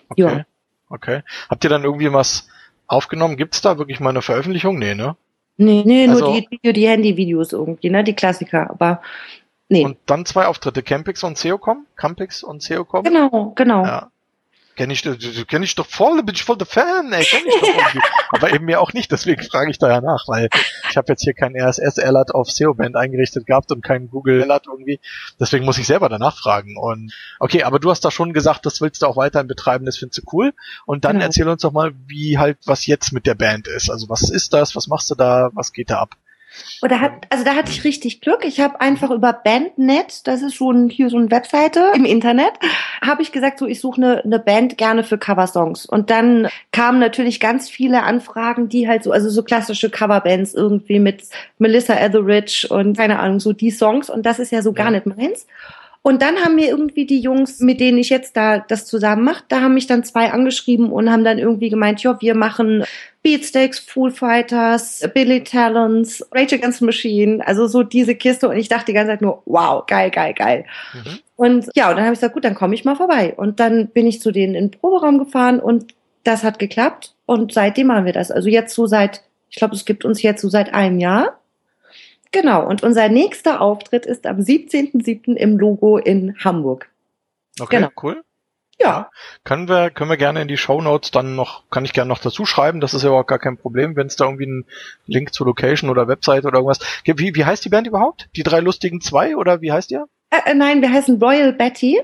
Okay. 0.09 0.21
Ja. 0.21 0.45
Okay. 0.89 1.21
Habt 1.49 1.63
ihr 1.63 1.69
dann 1.69 1.83
irgendwie 1.83 2.11
was 2.11 2.47
aufgenommen? 2.87 3.37
Gibt's 3.37 3.61
da 3.61 3.77
wirklich 3.77 3.99
mal 3.99 4.09
eine 4.09 4.21
Veröffentlichung? 4.21 4.77
Nee, 4.77 4.95
ne? 4.95 5.15
Nee, 5.57 5.83
nee, 5.85 6.07
also, 6.07 6.31
nur 6.31 6.41
die, 6.41 6.73
die 6.73 6.87
Handy-Videos 6.87 7.53
irgendwie, 7.53 7.89
ne? 7.89 8.03
Die 8.03 8.13
Klassiker. 8.13 8.69
Aber 8.69 9.01
nee. 9.69 9.85
Und 9.85 9.97
dann 10.05 10.25
zwei 10.25 10.47
Auftritte, 10.47 10.83
Campix 10.83 11.23
und 11.23 11.37
Seocom? 11.37 11.85
Campix 11.95 12.43
und 12.43 12.61
Seocom? 12.61 13.03
Genau, 13.03 13.53
genau. 13.55 13.85
Ja. 13.85 14.11
Kenn 14.75 14.89
ich, 14.89 15.03
kenn 15.47 15.63
ich 15.63 15.75
doch 15.75 15.85
voll, 15.85 16.21
bin 16.23 16.35
ich 16.35 16.43
voll 16.43 16.57
der 16.57 16.67
Fan, 16.67 17.13
ey, 17.13 17.23
kenn 17.23 17.47
ich 17.47 17.53
doch 17.53 17.67
irgendwie. 17.67 18.01
Aber 18.31 18.53
eben 18.53 18.65
mir 18.65 18.81
auch 18.81 18.91
nicht, 18.93 19.11
deswegen 19.11 19.41
frage 19.41 19.71
ich 19.71 19.79
da 19.79 19.89
ja 19.89 20.01
nach, 20.01 20.27
weil 20.27 20.49
ich 20.89 20.97
habe 20.97 21.11
jetzt 21.13 21.23
hier 21.23 21.33
kein 21.33 21.55
RSS-Alert 21.55 22.35
auf 22.35 22.51
SEO-Band 22.51 22.95
eingerichtet 22.95 23.45
gehabt 23.45 23.71
und 23.71 23.83
kein 23.83 24.09
Google-Alert 24.09 24.67
irgendwie. 24.67 24.99
Deswegen 25.39 25.63
muss 25.63 25.77
ich 25.77 25.87
selber 25.87 26.09
danach 26.09 26.37
fragen. 26.37 26.77
Und 26.77 27.13
okay, 27.39 27.63
aber 27.63 27.79
du 27.79 27.89
hast 27.89 28.03
da 28.03 28.11
schon 28.11 28.33
gesagt, 28.33 28.65
das 28.65 28.81
willst 28.81 29.01
du 29.01 29.07
auch 29.07 29.17
weiterhin 29.17 29.47
betreiben, 29.47 29.85
das 29.85 29.97
findest 29.97 30.21
du 30.21 30.23
cool. 30.33 30.53
Und 30.85 31.05
dann 31.05 31.13
genau. 31.13 31.25
erzähl 31.25 31.47
uns 31.47 31.61
doch 31.61 31.71
mal, 31.71 31.93
wie 32.07 32.37
halt, 32.37 32.57
was 32.65 32.85
jetzt 32.85 33.13
mit 33.13 33.25
der 33.25 33.35
Band 33.35 33.67
ist. 33.67 33.89
Also 33.89 34.09
was 34.09 34.29
ist 34.29 34.53
das, 34.53 34.75
was 34.75 34.87
machst 34.87 35.09
du 35.09 35.15
da, 35.15 35.51
was 35.53 35.71
geht 35.71 35.89
da 35.89 35.99
ab? 35.99 36.15
Oder 36.81 37.01
hat, 37.01 37.11
also 37.29 37.43
da 37.43 37.55
hatte 37.55 37.71
ich 37.71 37.83
richtig 37.83 38.21
Glück. 38.21 38.45
Ich 38.45 38.59
habe 38.59 38.81
einfach 38.81 39.11
über 39.11 39.33
Bandnet, 39.33 40.27
das 40.27 40.41
ist 40.41 40.55
schon 40.55 40.89
hier 40.89 41.09
so 41.09 41.17
eine 41.17 41.31
Webseite 41.31 41.91
im 41.95 42.05
Internet, 42.05 42.53
habe 43.01 43.21
ich 43.21 43.31
gesagt, 43.31 43.59
so 43.59 43.65
ich 43.65 43.79
suche 43.79 44.01
eine, 44.01 44.23
eine 44.23 44.39
Band 44.39 44.77
gerne 44.77 45.03
für 45.03 45.17
Coversongs. 45.17 45.85
Und 45.85 46.09
dann 46.09 46.47
kamen 46.71 46.99
natürlich 46.99 47.39
ganz 47.39 47.69
viele 47.69 48.03
Anfragen, 48.03 48.69
die 48.69 48.87
halt 48.87 49.03
so, 49.03 49.11
also 49.11 49.29
so 49.29 49.43
klassische 49.43 49.89
Coverbands 49.89 50.53
irgendwie 50.53 50.99
mit 50.99 51.23
Melissa 51.57 51.95
Etheridge 51.95 52.67
und 52.69 52.97
keine 52.97 53.19
Ahnung, 53.19 53.39
so 53.39 53.53
die 53.53 53.71
Songs. 53.71 54.09
Und 54.09 54.25
das 54.25 54.39
ist 54.39 54.51
ja 54.51 54.61
so 54.61 54.73
gar 54.73 54.91
nicht 54.91 55.05
meins. 55.05 55.47
Und 56.01 56.21
dann 56.21 56.37
haben 56.37 56.53
mir 56.53 56.67
irgendwie 56.67 57.07
die 57.07 57.19
Jungs, 57.19 57.61
mit 57.61 57.79
denen 57.79 57.97
ich 57.97 58.09
jetzt 58.09 58.37
da 58.37 58.59
das 58.59 58.85
zusammen 58.85 59.23
mache, 59.23 59.43
da 59.47 59.61
haben 59.61 59.73
mich 59.73 59.87
dann 59.87 60.03
zwei 60.03 60.31
angeschrieben 60.31 60.91
und 60.91 61.11
haben 61.11 61.23
dann 61.23 61.39
irgendwie 61.39 61.69
gemeint, 61.69 62.03
ja, 62.03 62.21
wir 62.21 62.35
machen 62.35 62.83
Beatsteaks, 63.25 63.79
Fool 63.79 64.11
Fighters, 64.11 65.01
Billy 65.15 65.43
Talons, 65.43 66.23
Rage 66.31 66.53
Against 66.53 66.77
the 66.77 66.85
Machine, 66.85 67.45
also 67.47 67.65
so 67.65 67.81
diese 67.81 68.13
Kiste. 68.13 68.47
Und 68.47 68.55
ich 68.55 68.69
dachte 68.69 68.85
die 68.85 68.93
ganze 68.93 69.13
Zeit 69.13 69.23
nur, 69.23 69.41
wow, 69.45 69.83
geil, 69.87 70.11
geil, 70.11 70.35
geil. 70.35 70.65
Mhm. 70.93 71.19
Und 71.35 71.69
ja, 71.73 71.89
und 71.89 71.95
dann 71.95 72.05
habe 72.05 72.13
ich 72.13 72.19
gesagt, 72.19 72.35
gut, 72.35 72.45
dann 72.45 72.53
komme 72.53 72.75
ich 72.75 72.85
mal 72.85 72.95
vorbei. 72.95 73.33
Und 73.35 73.59
dann 73.59 73.87
bin 73.87 74.05
ich 74.05 74.21
zu 74.21 74.31
denen 74.31 74.53
in 74.53 74.69
den 74.69 74.79
Proberaum 74.79 75.17
gefahren 75.17 75.59
und 75.59 75.95
das 76.23 76.43
hat 76.43 76.59
geklappt. 76.59 77.15
Und 77.25 77.51
seitdem 77.51 77.87
machen 77.87 78.05
wir 78.05 78.13
das. 78.13 78.29
Also 78.29 78.47
jetzt 78.47 78.75
so 78.75 78.85
seit, 78.85 79.23
ich 79.49 79.57
glaube, 79.57 79.73
es 79.73 79.85
gibt 79.85 80.05
uns 80.05 80.21
jetzt 80.21 80.43
so 80.43 80.49
seit 80.49 80.75
einem 80.75 80.99
Jahr. 80.99 81.39
Genau, 82.31 82.63
und 82.63 82.83
unser 82.83 83.09
nächster 83.09 83.59
Auftritt 83.59 84.05
ist 84.05 84.27
am 84.27 84.37
17.07. 84.37 85.33
im 85.33 85.57
Logo 85.57 85.97
in 85.97 86.35
Hamburg. 86.43 86.91
Okay, 87.59 87.77
genau. 87.77 87.89
cool. 88.03 88.21
Ja. 88.79 89.09
Können 89.43 89.69
wir, 89.69 89.89
können 89.89 90.09
wir 90.09 90.17
gerne 90.17 90.41
in 90.41 90.47
die 90.47 90.57
Show 90.57 90.81
Notes 90.81 91.11
dann 91.11 91.35
noch, 91.35 91.63
kann 91.69 91.85
ich 91.85 91.93
gerne 91.93 92.09
noch 92.09 92.19
dazu 92.19 92.45
schreiben. 92.45 92.81
Das 92.81 92.93
ist 92.93 93.03
ja 93.03 93.11
auch 93.11 93.25
gar 93.25 93.39
kein 93.39 93.57
Problem, 93.57 93.95
wenn 93.95 94.07
es 94.07 94.15
da 94.15 94.25
irgendwie 94.25 94.45
einen 94.45 94.65
Link 95.05 95.33
zur 95.33 95.47
Location 95.47 95.89
oder 95.89 96.07
Website 96.07 96.45
oder 96.45 96.57
irgendwas 96.57 96.79
gibt. 97.03 97.19
Wie, 97.19 97.35
wie 97.35 97.45
heißt 97.45 97.63
die 97.63 97.69
Band 97.69 97.87
überhaupt? 97.87 98.29
Die 98.35 98.43
drei 98.43 98.59
lustigen 98.59 99.01
zwei 99.01 99.37
oder 99.37 99.61
wie 99.61 99.71
heißt 99.71 99.91
ihr? 99.91 100.07
Äh, 100.29 100.51
äh, 100.51 100.53
nein, 100.53 100.81
wir 100.81 100.91
heißen 100.91 101.21
Royal 101.21 101.53
Betty. 101.53 102.01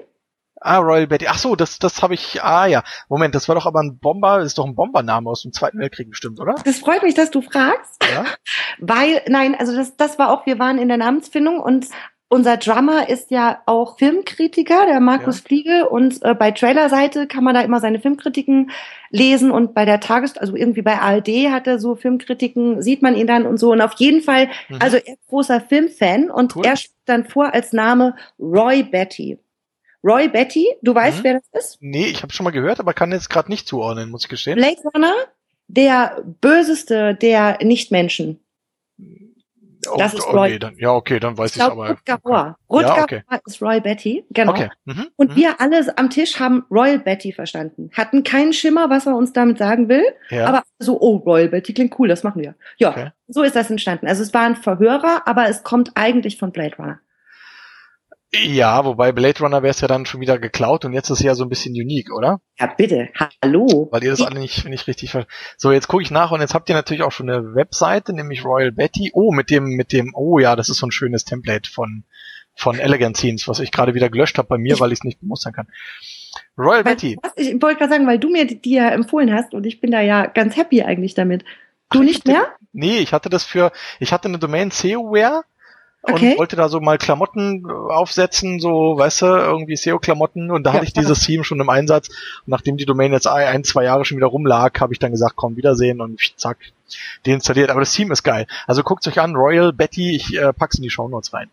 Ah, 0.64 0.78
Royal 0.78 1.08
Betty. 1.08 1.26
Ach 1.28 1.40
so, 1.40 1.56
das, 1.56 1.80
das 1.80 2.04
habe 2.04 2.14
ich. 2.14 2.44
Ah 2.44 2.68
ja, 2.68 2.84
Moment, 3.10 3.34
das 3.34 3.48
war 3.48 3.56
doch 3.56 3.66
aber 3.66 3.82
ein 3.82 3.98
Bomber. 3.98 4.38
Das 4.38 4.48
ist 4.48 4.58
doch 4.60 4.66
ein 4.66 4.76
Bombername 4.76 5.28
aus 5.28 5.42
dem 5.42 5.52
Zweiten 5.52 5.80
Weltkrieg 5.80 6.10
bestimmt, 6.12 6.40
oder? 6.40 6.56
Das 6.64 6.78
freut 6.78 7.02
mich, 7.02 7.16
dass 7.16 7.32
du 7.32 7.42
fragst. 7.42 8.04
Ja. 8.14 8.26
Weil, 8.80 9.24
nein, 9.28 9.56
also 9.56 9.76
das, 9.76 9.98
das 9.98 10.20
war 10.20 10.30
auch. 10.30 10.46
Wir 10.46 10.60
waren 10.60 10.78
in 10.78 10.88
der 10.88 10.98
Namensfindung 10.98 11.60
und 11.60 11.88
unser 12.32 12.56
Drummer 12.56 13.10
ist 13.10 13.30
ja 13.30 13.62
auch 13.66 13.98
Filmkritiker, 13.98 14.86
der 14.86 15.02
Markus 15.02 15.40
ja. 15.40 15.44
Fliege, 15.46 15.90
und 15.90 16.24
äh, 16.24 16.34
bei 16.34 16.52
Trailerseite 16.52 17.28
kann 17.28 17.44
man 17.44 17.54
da 17.54 17.62
immer 17.62 17.82
seine 17.82 18.00
Filmkritiken 18.00 18.72
lesen 19.10 19.52
und 19.52 19.74
bei 19.74 19.84
der 19.84 20.00
Tages, 20.00 20.38
also 20.38 20.56
irgendwie 20.56 20.82
bei 20.82 20.98
ARD 20.98 21.52
hat 21.52 21.68
er 21.68 21.78
so 21.78 21.96
Filmkritiken, 21.96 22.82
sieht 22.82 23.02
man 23.02 23.18
ihn 23.18 23.28
dann 23.28 23.46
und 23.46 23.58
so. 23.58 23.74
Und 23.74 23.82
auf 23.82 23.96
jeden 23.98 24.22
Fall, 24.22 24.48
mhm. 24.70 24.78
also 24.80 24.96
er 24.96 25.14
ist 25.14 25.28
großer 25.28 25.60
Filmfan 25.60 26.32
und 26.32 26.56
cool. 26.56 26.66
er 26.66 26.78
spielt 26.78 26.96
dann 27.06 27.26
vor 27.26 27.54
als 27.54 27.74
Name 27.74 28.16
Roy 28.40 28.84
Betty. 28.84 29.38
Roy 30.02 30.30
Betty, 30.30 30.68
du 30.82 30.96
weißt, 30.96 31.20
mhm. 31.20 31.24
wer 31.26 31.42
das 31.52 31.66
ist? 31.66 31.78
Nee, 31.82 32.06
ich 32.06 32.24
habe 32.24 32.32
schon 32.32 32.46
mal 32.46 32.52
gehört, 32.52 32.80
aber 32.80 32.94
kann 32.94 33.12
jetzt 33.12 33.30
gerade 33.30 33.52
nicht 33.52 33.68
zuordnen, 33.68 34.10
muss 34.10 34.24
ich 34.24 34.30
gestehen. 34.30 34.56
Blade 34.56 34.82
Runner, 34.96 35.14
der 35.68 36.24
böseste 36.40 37.14
der 37.14 37.58
Nichtmenschen. 37.62 38.40
Oh, 39.90 39.98
das 39.98 40.14
ist 40.14 40.28
Roy. 40.28 40.50
Okay, 40.50 40.60
dann, 40.60 40.76
ja, 40.78 40.92
okay, 40.92 41.20
dann 41.20 41.38
weiß 41.38 41.52
ich, 41.52 41.58
ich 41.58 41.64
aber. 41.64 41.90
Rutger 41.90 42.20
Hauer. 42.24 42.58
Rutger 42.70 42.96
ja, 42.98 43.04
okay. 43.04 43.22
ist 43.46 43.62
Roy 43.62 43.80
Betty, 43.80 44.26
genau. 44.30 44.52
Okay. 44.52 44.70
Mhm. 44.86 45.08
Und 45.16 45.32
mhm. 45.32 45.36
wir 45.36 45.62
alle 45.62 45.98
am 45.98 46.10
Tisch 46.10 46.40
haben 46.40 46.66
Royal 46.70 47.00
Betty 47.00 47.32
verstanden. 47.32 47.90
Hatten 47.94 48.24
keinen 48.24 48.54
Schimmer, 48.54 48.90
was 48.90 49.08
er 49.08 49.16
uns 49.16 49.34
damit 49.34 49.58
sagen 49.58 49.90
will. 49.90 50.04
Ja. 50.30 50.48
Aber 50.48 50.64
so, 50.80 51.00
oh, 51.00 51.18
Royal 51.18 51.50
Betty 51.50 51.74
klingt 51.74 51.98
cool, 52.00 52.08
das 52.08 52.24
machen 52.24 52.42
wir. 52.42 52.56
Ja, 52.78 52.90
okay. 52.90 53.10
so 53.28 53.44
ist 53.44 53.56
das 53.56 53.70
entstanden. 53.70 54.08
Also 54.08 54.24
es 54.24 54.34
war 54.34 54.44
ein 54.44 54.56
Verhörer, 54.56 55.24
aber 55.26 55.50
es 55.50 55.64
kommt 55.64 55.92
eigentlich 55.96 56.38
von 56.38 56.52
Blade 56.52 56.76
Runner. 56.78 57.00
Ja, 58.34 58.86
wobei 58.86 59.12
Blade 59.12 59.40
Runner 59.40 59.62
wäre 59.62 59.72
es 59.72 59.82
ja 59.82 59.90
dann 59.90 60.06
schon 60.06 60.22
wieder 60.22 60.40
geklaut 60.40 60.86
und 60.86 60.94
jetzt 60.94 61.10
ist 61.10 61.20
es 61.20 61.26
ja 61.26 61.36
so 61.36 61.44
ein 61.44 61.50
bisschen 61.50 61.74
unique, 61.74 62.14
oder? 62.14 62.40
Ja, 62.58 62.68
bitte. 62.68 63.10
Hallo. 63.44 63.90
Weil 63.92 64.04
ihr 64.04 64.12
das 64.12 64.22
alle 64.22 64.40
nicht, 64.40 64.64
nicht 64.70 64.88
richtig 64.88 65.12
ver 65.12 65.28
So, 65.58 65.72
jetzt 65.74 65.90
gucke 65.90 66.02
ich 66.02 66.12
nach 66.12 66.32
und 66.32 66.40
jetzt 66.40 66.54
habt 66.54 66.70
ihr 66.70 66.76
natürlich 66.76 67.04
auch 67.04 67.12
schon 67.12 67.30
eine 67.30 67.56
Webseite, 67.56 68.14
nämlich 68.14 68.46
Royal 68.46 68.72
Betty. 68.72 69.12
Oh, 69.14 69.34
mit 69.34 69.50
dem, 69.50 69.76
mit 69.76 69.92
dem, 69.92 70.14
oh 70.16 70.40
ja, 70.40 70.56
das 70.56 70.70
ist 70.70 70.78
so 70.78 70.88
ein 70.88 70.92
schönes 70.92 71.26
Template 71.26 71.70
von, 71.70 72.06
von 72.56 72.80
Elegant 72.80 73.18
Scenes, 73.18 73.50
was 73.50 73.60
ich 73.60 73.72
gerade 73.72 73.96
wieder 73.96 74.10
gelöscht 74.10 74.38
habe 74.38 74.48
bei 74.48 74.58
mir, 74.58 74.80
weil 74.80 74.94
ich 74.94 75.00
es 75.00 75.04
nicht 75.04 75.20
bemustern 75.20 75.52
kann. 75.52 75.68
Royal 76.58 76.86
weil, 76.86 76.96
Betty. 76.96 77.18
Was, 77.22 77.34
ich 77.36 77.62
wollte 77.62 77.80
gerade 77.80 77.92
sagen, 77.92 78.08
weil 78.08 78.20
du 78.20 78.30
mir 78.30 78.48
die, 78.48 78.62
die 78.62 78.76
ja 78.76 78.90
empfohlen 78.92 79.34
hast 79.34 79.54
und 79.54 79.66
ich 79.66 79.82
bin 79.82 79.92
da 79.92 80.00
ja 80.00 80.26
ganz 80.28 80.56
happy 80.56 80.84
eigentlich 80.84 81.16
damit. 81.16 81.44
Du 81.90 82.00
Ach, 82.00 82.04
nicht 82.04 82.26
mehr? 82.26 82.48
Nee, 82.72 83.00
ich 83.00 83.12
hatte 83.12 83.30
das 83.30 83.44
für, 83.44 83.74
ich 84.00 84.14
hatte 84.14 84.30
eine 84.30 84.40
Domain 84.40 84.72
SEOware 84.72 85.44
okay. 86.04 86.32
und 86.32 86.40
wollte 86.40 86.56
da 86.56 86.70
so 86.70 86.80
mal 86.80 86.98
Klamotten 86.98 87.66
äh, 87.68 87.72
aufsetzen, 87.72 88.60
so, 88.60 88.98
weißt 88.98 89.22
du, 89.22 89.26
irgendwie 89.26 89.76
SEO-Klamotten 89.76 90.52
und 90.52 90.64
da 90.64 90.72
ja, 90.72 90.76
hatte 90.76 90.86
ich 90.86 90.94
dieses 90.94 91.22
Theme 91.26 91.44
schon 91.44 91.60
im 91.60 91.70
Einsatz. 91.70 92.10
Und 92.10 92.48
nachdem 92.48 92.78
die 92.78 92.86
Domain 92.86 93.12
jetzt 93.12 93.28
ein, 93.28 93.64
zwei 93.64 93.84
Jahre 93.84 94.06
schon 94.06 94.18
wieder 94.18 94.28
rumlag, 94.28 94.80
habe 94.80 94.94
ich 94.94 95.00
dann 95.00 95.12
gesagt, 95.12 95.36
komm, 95.36 95.56
Wiedersehen 95.58 96.02
und 96.02 96.20
zack, 96.38 96.58
deinstalliert. 97.26 97.70
Aber 97.70 97.80
das 97.80 97.94
Theme 97.94 98.14
ist 98.14 98.24
geil. 98.24 98.48
Also 98.68 98.84
guckt 98.84 99.08
euch 99.08 99.20
an, 99.20 99.36
Royal 99.36 99.74
Betty, 99.74 100.16
ich 100.16 100.36
äh, 100.36 100.54
pack's 100.54 100.78
in 100.78 100.84
die 100.84 100.90
Show 100.90 101.08
Notes 101.08 101.34
rein. 101.34 101.50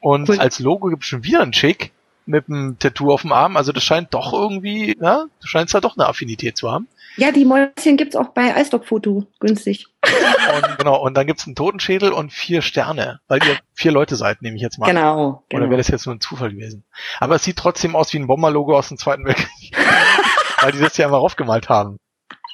Und 0.00 0.28
cool. 0.28 0.38
als 0.38 0.58
Logo 0.60 0.88
gibt's 0.88 1.06
schon 1.06 1.24
wieder 1.24 1.42
einen 1.42 1.52
Chick 1.52 1.92
mit 2.30 2.48
einem 2.48 2.78
Tattoo 2.78 3.12
auf 3.12 3.22
dem 3.22 3.32
Arm. 3.32 3.56
Also 3.56 3.72
das 3.72 3.82
scheint 3.82 4.14
doch 4.14 4.32
irgendwie, 4.32 4.96
ja, 5.00 5.26
du 5.40 5.46
scheinst 5.46 5.74
da 5.74 5.80
doch 5.80 5.96
eine 5.96 6.06
Affinität 6.06 6.56
zu 6.56 6.70
haben. 6.70 6.88
Ja, 7.16 7.32
die 7.32 7.44
Mäuschen 7.44 7.96
gibt's 7.96 8.16
auch 8.16 8.28
bei 8.28 8.54
iStock-Foto 8.60 9.26
günstig. 9.40 9.86
Und, 10.02 10.78
genau, 10.78 11.02
und 11.02 11.14
dann 11.16 11.26
gibt's 11.26 11.46
einen 11.46 11.56
Totenschädel 11.56 12.12
und 12.12 12.32
vier 12.32 12.62
Sterne, 12.62 13.20
weil 13.28 13.40
ihr 13.44 13.58
vier 13.74 13.92
Leute 13.92 14.16
seid, 14.16 14.42
nehme 14.42 14.56
ich 14.56 14.62
jetzt 14.62 14.78
mal. 14.78 14.86
Genau. 14.86 15.42
genau. 15.48 15.62
Oder 15.62 15.70
wäre 15.70 15.78
das 15.78 15.88
jetzt 15.88 16.06
nur 16.06 16.14
ein 16.14 16.20
Zufall 16.20 16.50
gewesen? 16.50 16.84
Aber 17.18 17.34
es 17.34 17.44
sieht 17.44 17.56
trotzdem 17.56 17.96
aus 17.96 18.12
wie 18.12 18.18
ein 18.18 18.26
Bomberlogo 18.26 18.76
aus 18.78 18.88
dem 18.88 18.96
Zweiten 18.96 19.24
Weltkrieg. 19.24 19.76
weil 20.60 20.72
die 20.72 20.78
das 20.78 20.96
ja 20.96 21.06
immer 21.06 21.18
raufgemalt 21.18 21.68
haben. 21.68 21.98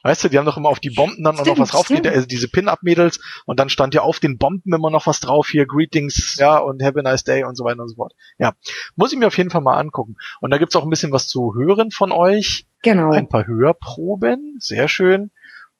Weißt 0.02 0.24
du, 0.24 0.28
die 0.28 0.38
haben 0.38 0.44
doch 0.44 0.56
immer 0.56 0.68
auf 0.68 0.80
die 0.80 0.90
Bomben 0.90 1.24
dann 1.24 1.34
stimmt, 1.34 1.48
noch 1.48 1.58
was 1.58 1.70
drauf, 1.70 1.90
also 1.90 2.26
diese 2.26 2.48
Pin-Up-Mädels 2.48 3.20
und 3.46 3.58
dann 3.58 3.68
stand 3.68 3.94
ja 3.94 4.02
auf 4.02 4.20
den 4.20 4.38
Bomben 4.38 4.72
immer 4.72 4.90
noch 4.90 5.06
was 5.06 5.20
drauf, 5.20 5.48
hier 5.48 5.66
Greetings, 5.66 6.36
ja, 6.38 6.58
und 6.58 6.82
Have 6.82 6.98
a 6.98 7.02
nice 7.02 7.24
day 7.24 7.44
und 7.44 7.56
so 7.56 7.64
weiter 7.64 7.82
und 7.82 7.88
so 7.88 7.96
fort. 7.96 8.12
Ja, 8.38 8.52
muss 8.94 9.12
ich 9.12 9.18
mir 9.18 9.26
auf 9.26 9.36
jeden 9.36 9.50
Fall 9.50 9.62
mal 9.62 9.78
angucken. 9.78 10.16
Und 10.40 10.50
da 10.50 10.58
gibt's 10.58 10.76
auch 10.76 10.84
ein 10.84 10.90
bisschen 10.90 11.12
was 11.12 11.28
zu 11.28 11.54
hören 11.54 11.90
von 11.90 12.12
euch. 12.12 12.66
Genau. 12.82 13.10
Ein 13.10 13.28
paar 13.28 13.46
Hörproben, 13.46 14.56
sehr 14.60 14.88
schön. 14.88 15.30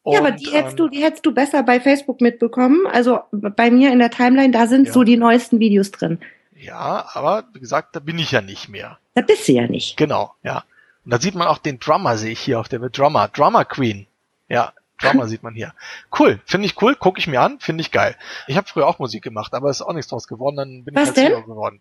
Und, 0.03 0.13
ja, 0.13 0.21
aber 0.21 0.31
die 0.31 0.51
hättest 0.51 0.79
ähm, 0.79 0.87
du, 0.87 0.89
die 0.89 1.03
hättest 1.03 1.27
du 1.27 1.35
besser 1.35 1.63
bei 1.65 1.81
Facebook 1.81 2.21
mitbekommen. 2.21 2.87
Also 2.93 3.21
bei 3.33 3.71
mir 3.71 3.93
in 3.93 3.99
der 3.99 4.11
Timeline, 4.11 4.53
da 4.53 4.69
sind 4.69 4.87
ja. 4.87 4.93
so 4.93 5.03
die 5.03 5.17
neuesten 5.17 5.59
Videos 5.59 5.91
drin. 5.91 6.21
Ja, 6.55 7.09
aber 7.13 7.45
wie 7.53 7.61
gesagt, 7.61 7.97
da 7.97 8.01
bin 8.01 8.19
ich 8.19 8.31
ja 8.31 8.41
nicht 8.41 8.69
mehr. 8.69 8.99
Da 9.15 9.23
bist 9.23 9.49
du 9.49 9.53
ja 9.53 9.67
nicht. 9.67 9.97
Genau, 9.97 10.33
ja. 10.43 10.65
Und 11.07 11.13
da 11.13 11.21
sieht 11.21 11.37
man 11.37 11.47
auch 11.47 11.59
den 11.59 11.79
Drummer, 11.79 12.19
sehe 12.19 12.33
ich 12.33 12.41
hier 12.41 12.59
auf 12.59 12.69
der 12.69 12.81
Drummer, 12.81 13.29
Drummer 13.29 13.65
Queen. 13.65 14.09
Ja, 14.49 14.73
Drummer 15.01 15.29
sieht 15.29 15.45
man 15.45 15.55
hier. 15.55 15.73
Cool, 16.19 16.41
finde 16.45 16.67
ich 16.67 16.83
cool, 16.83 16.97
gucke 16.97 17.21
ich 17.21 17.29
mir 17.29 17.41
an, 17.41 17.61
finde 17.61 17.83
ich 17.83 17.93
geil. 17.93 18.17
Ich 18.49 18.57
habe 18.57 18.67
früher 18.67 18.89
auch 18.89 18.99
Musik 18.99 19.23
gemacht, 19.23 19.55
aber 19.55 19.71
ist 19.71 19.83
auch 19.83 19.93
nichts 19.93 20.11
draus 20.11 20.27
geworden, 20.27 20.57
dann 20.57 20.85
bin 20.85 20.97
Was 20.97 21.17
ich 21.17 21.33
halt 21.33 21.47
geworden. 21.47 21.81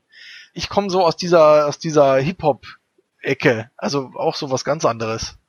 Ich 0.54 0.70
komme 0.70 0.92
so 0.92 1.04
aus 1.04 1.18
dieser 1.18 1.66
aus 1.68 1.80
dieser 1.80 2.18
Hip 2.18 2.44
Hop 2.44 2.68
Ecke, 3.20 3.72
also 3.78 4.12
auch 4.14 4.36
so 4.36 4.52
was 4.52 4.64
ganz 4.64 4.86
anderes. 4.86 5.40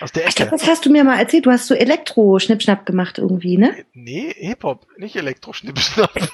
Aus 0.00 0.12
der 0.12 0.22
Ecke. 0.22 0.28
Ich 0.28 0.36
glaub, 0.36 0.50
das 0.50 0.68
hast 0.68 0.86
du 0.86 0.90
mir 0.90 1.02
mal 1.02 1.18
erzählt, 1.18 1.46
du 1.46 1.50
hast 1.50 1.66
so 1.66 1.74
Elektro-Schnippschnapp 1.74 2.86
gemacht 2.86 3.18
irgendwie, 3.18 3.58
ne? 3.58 3.84
Nee, 3.92 4.32
Hip-Hop, 4.36 4.86
nicht 4.98 5.16
Elektro-Schnippschnapp. 5.16 6.12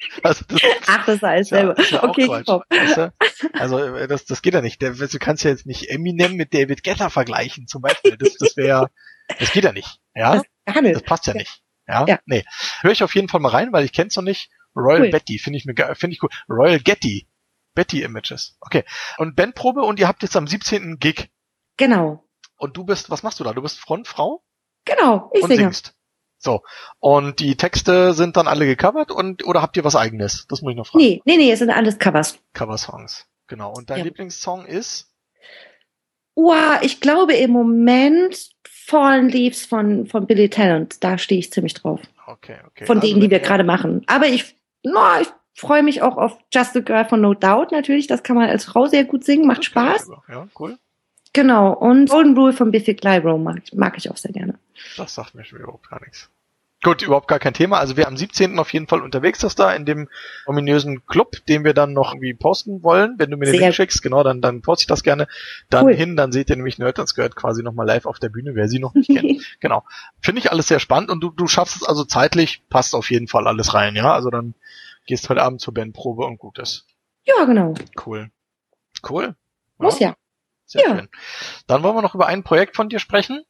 also 0.22 0.44
das, 0.48 0.60
Ach, 0.86 1.06
das 1.06 1.22
heißt 1.22 1.50
selber. 1.50 1.74
Ja, 1.78 1.84
ja 1.90 2.04
okay. 2.04 2.28
Weißt 2.28 2.48
du? 2.96 3.12
Also 3.52 3.78
äh, 3.78 4.08
das, 4.08 4.24
das 4.24 4.42
geht 4.42 4.54
ja 4.54 4.60
nicht. 4.60 4.82
Du 4.82 5.18
kannst 5.18 5.44
ja 5.44 5.50
jetzt 5.50 5.66
nicht 5.66 5.90
Eminem 5.90 6.34
mit 6.34 6.52
David 6.54 6.82
Guetta 6.82 7.08
vergleichen, 7.08 7.66
zum 7.66 7.82
Beispiel. 7.82 8.16
Das, 8.16 8.34
das 8.34 8.56
wäre, 8.56 8.90
das 9.38 9.52
geht 9.52 9.64
ja 9.64 9.72
nicht. 9.72 10.00
Ja, 10.14 10.42
das, 10.64 10.74
das 10.92 11.02
passt 11.02 11.26
ja 11.26 11.34
nicht. 11.34 11.62
Ja, 11.86 12.04
ja. 12.06 12.18
nee. 12.26 12.44
Höre 12.80 12.92
ich 12.92 13.02
auf 13.02 13.14
jeden 13.14 13.28
Fall 13.28 13.40
mal 13.40 13.50
rein, 13.50 13.72
weil 13.72 13.84
ich 13.84 13.92
kenn's 13.92 14.16
noch 14.16 14.22
nicht. 14.22 14.50
Royal 14.76 15.02
cool. 15.02 15.10
Betty 15.10 15.38
finde 15.38 15.58
ich 15.58 15.64
mir 15.64 15.74
finde 15.94 16.14
ich 16.14 16.22
cool. 16.22 16.30
Royal 16.48 16.80
Getty. 16.80 17.28
Betty 17.74 18.02
Images. 18.02 18.56
Okay. 18.60 18.84
Und 19.18 19.36
Bandprobe 19.36 19.82
und 19.82 20.00
ihr 20.00 20.08
habt 20.08 20.22
jetzt 20.22 20.36
am 20.36 20.46
17. 20.46 20.98
Gig. 20.98 21.30
Genau. 21.76 22.24
Und 22.56 22.76
du 22.76 22.84
bist, 22.84 23.08
was 23.08 23.22
machst 23.22 23.38
du 23.38 23.44
da? 23.44 23.52
Du 23.52 23.62
bist 23.62 23.78
Frontfrau? 23.78 24.42
Genau, 24.84 25.30
ich 25.32 25.42
und 25.42 25.48
singe. 25.48 25.62
singst. 25.62 25.94
So. 26.38 26.62
Und 27.00 27.40
die 27.40 27.56
Texte 27.56 28.14
sind 28.14 28.36
dann 28.36 28.46
alle 28.46 28.66
gecovert 28.66 29.10
und 29.10 29.46
oder 29.46 29.60
habt 29.60 29.76
ihr 29.76 29.84
was 29.84 29.96
eigenes? 29.96 30.46
Das 30.48 30.62
muss 30.62 30.70
ich 30.70 30.76
noch 30.76 30.86
fragen. 30.86 31.04
Nee, 31.04 31.22
nee, 31.24 31.36
nee, 31.36 31.52
es 31.52 31.58
sind 31.58 31.70
alles 31.70 31.98
Covers. 31.98 32.38
Coversongs. 32.54 33.26
Genau. 33.48 33.72
Und 33.72 33.90
dein 33.90 33.98
ja. 33.98 34.04
Lieblingssong 34.04 34.66
ist? 34.66 35.08
Uah, 36.34 36.80
ich 36.82 37.00
glaube 37.00 37.34
im 37.34 37.50
Moment 37.50 38.50
Fallen 38.68 39.28
Leaves 39.28 39.66
von, 39.66 40.06
von 40.06 40.26
Billy 40.26 40.48
Talent. 40.48 41.02
Da 41.02 41.18
stehe 41.18 41.40
ich 41.40 41.52
ziemlich 41.52 41.74
drauf. 41.74 42.00
Okay, 42.26 42.56
okay. 42.66 42.86
Von 42.86 42.98
also 42.98 43.08
denen, 43.08 43.20
die 43.20 43.30
wir 43.30 43.40
gerade 43.40 43.64
machen. 43.64 44.02
Aber 44.06 44.28
ich, 44.28 44.56
no, 44.82 45.00
ich 45.20 45.28
freue 45.54 45.82
mich 45.82 46.00
auch 46.02 46.16
auf 46.16 46.38
Just 46.54 46.76
a 46.76 46.80
Girl 46.80 47.04
von 47.04 47.20
No 47.20 47.34
Doubt 47.34 47.72
natürlich. 47.72 48.06
Das 48.06 48.22
kann 48.22 48.36
man 48.36 48.48
als 48.48 48.64
Frau 48.64 48.86
sehr 48.86 49.04
gut 49.04 49.24
singen, 49.24 49.46
macht 49.46 49.64
Spaß. 49.64 50.10
Ja, 50.28 50.46
cool. 50.58 50.78
Genau, 51.32 51.74
und 51.74 52.08
Golden 52.08 52.36
Rule 52.36 52.52
von 52.52 52.70
Biffy 52.70 52.94
Clyro 52.94 53.36
mag, 53.36 53.60
mag 53.74 53.98
ich 53.98 54.10
auch 54.10 54.16
sehr 54.16 54.32
gerne. 54.32 54.58
Das 54.96 55.14
sagt 55.14 55.34
mir 55.34 55.44
schon 55.44 55.60
überhaupt 55.60 55.88
gar 55.88 56.00
nichts. 56.00 56.30
Gut, 56.84 57.02
überhaupt 57.02 57.26
gar 57.26 57.40
kein 57.40 57.54
Thema. 57.54 57.78
Also 57.78 57.96
wir 57.96 58.06
am 58.06 58.16
17. 58.16 58.56
auf 58.60 58.72
jeden 58.72 58.86
Fall 58.86 59.02
unterwegs 59.02 59.42
ist 59.42 59.58
da 59.58 59.72
in 59.72 59.84
dem 59.84 60.08
ominösen 60.46 61.04
Club, 61.06 61.44
den 61.48 61.64
wir 61.64 61.74
dann 61.74 61.92
noch 61.92 62.12
irgendwie 62.12 62.34
posten 62.34 62.84
wollen. 62.84 63.16
Wenn 63.18 63.32
du 63.32 63.36
mir 63.36 63.46
den 63.46 63.54
Sehr 63.54 63.60
Link 63.62 63.74
schickst, 63.74 64.00
genau, 64.00 64.22
dann, 64.22 64.40
dann 64.40 64.62
poste 64.62 64.84
ich 64.84 64.86
das 64.86 65.02
gerne. 65.02 65.26
Dann 65.70 65.86
cool. 65.86 65.94
hin, 65.94 66.14
dann 66.14 66.30
seht 66.30 66.50
ihr 66.50 66.56
nämlich 66.56 66.78
Nerd 66.78 66.98
das 66.98 67.16
gehört 67.16 67.34
quasi 67.34 67.64
nochmal 67.64 67.86
live 67.86 68.06
auf 68.06 68.20
der 68.20 68.28
Bühne, 68.28 68.54
wer 68.54 68.68
sie 68.68 68.78
noch 68.78 68.94
nicht 68.94 69.10
kennt. 69.10 69.42
Genau. 69.60 69.84
Finde 70.20 70.40
ich 70.40 70.52
alles 70.52 70.68
sehr 70.68 70.78
spannend 70.78 71.10
und 71.10 71.20
du, 71.20 71.30
du 71.30 71.48
schaffst 71.48 71.76
es 71.76 71.82
also 71.82 72.04
zeitlich, 72.04 72.62
passt 72.70 72.94
auf 72.94 73.10
jeden 73.10 73.26
Fall 73.26 73.48
alles 73.48 73.74
rein, 73.74 73.96
ja. 73.96 74.14
Also 74.14 74.30
dann 74.30 74.54
gehst 75.06 75.28
heute 75.28 75.42
Abend 75.42 75.60
zur 75.60 75.74
Bandprobe 75.74 76.24
und 76.26 76.38
gut 76.38 76.58
ist. 76.60 76.86
Ja, 77.24 77.44
genau. 77.44 77.74
Cool. 78.06 78.30
Cool. 79.08 79.34
Muss 79.78 79.98
ja. 79.98 80.14
Sehr 80.64 80.84
ja. 80.86 80.96
schön. 80.96 81.08
Dann 81.66 81.82
wollen 81.82 81.96
wir 81.96 82.02
noch 82.02 82.14
über 82.14 82.26
ein 82.26 82.44
Projekt 82.44 82.76
von 82.76 82.88
dir 82.88 83.00
sprechen 83.00 83.42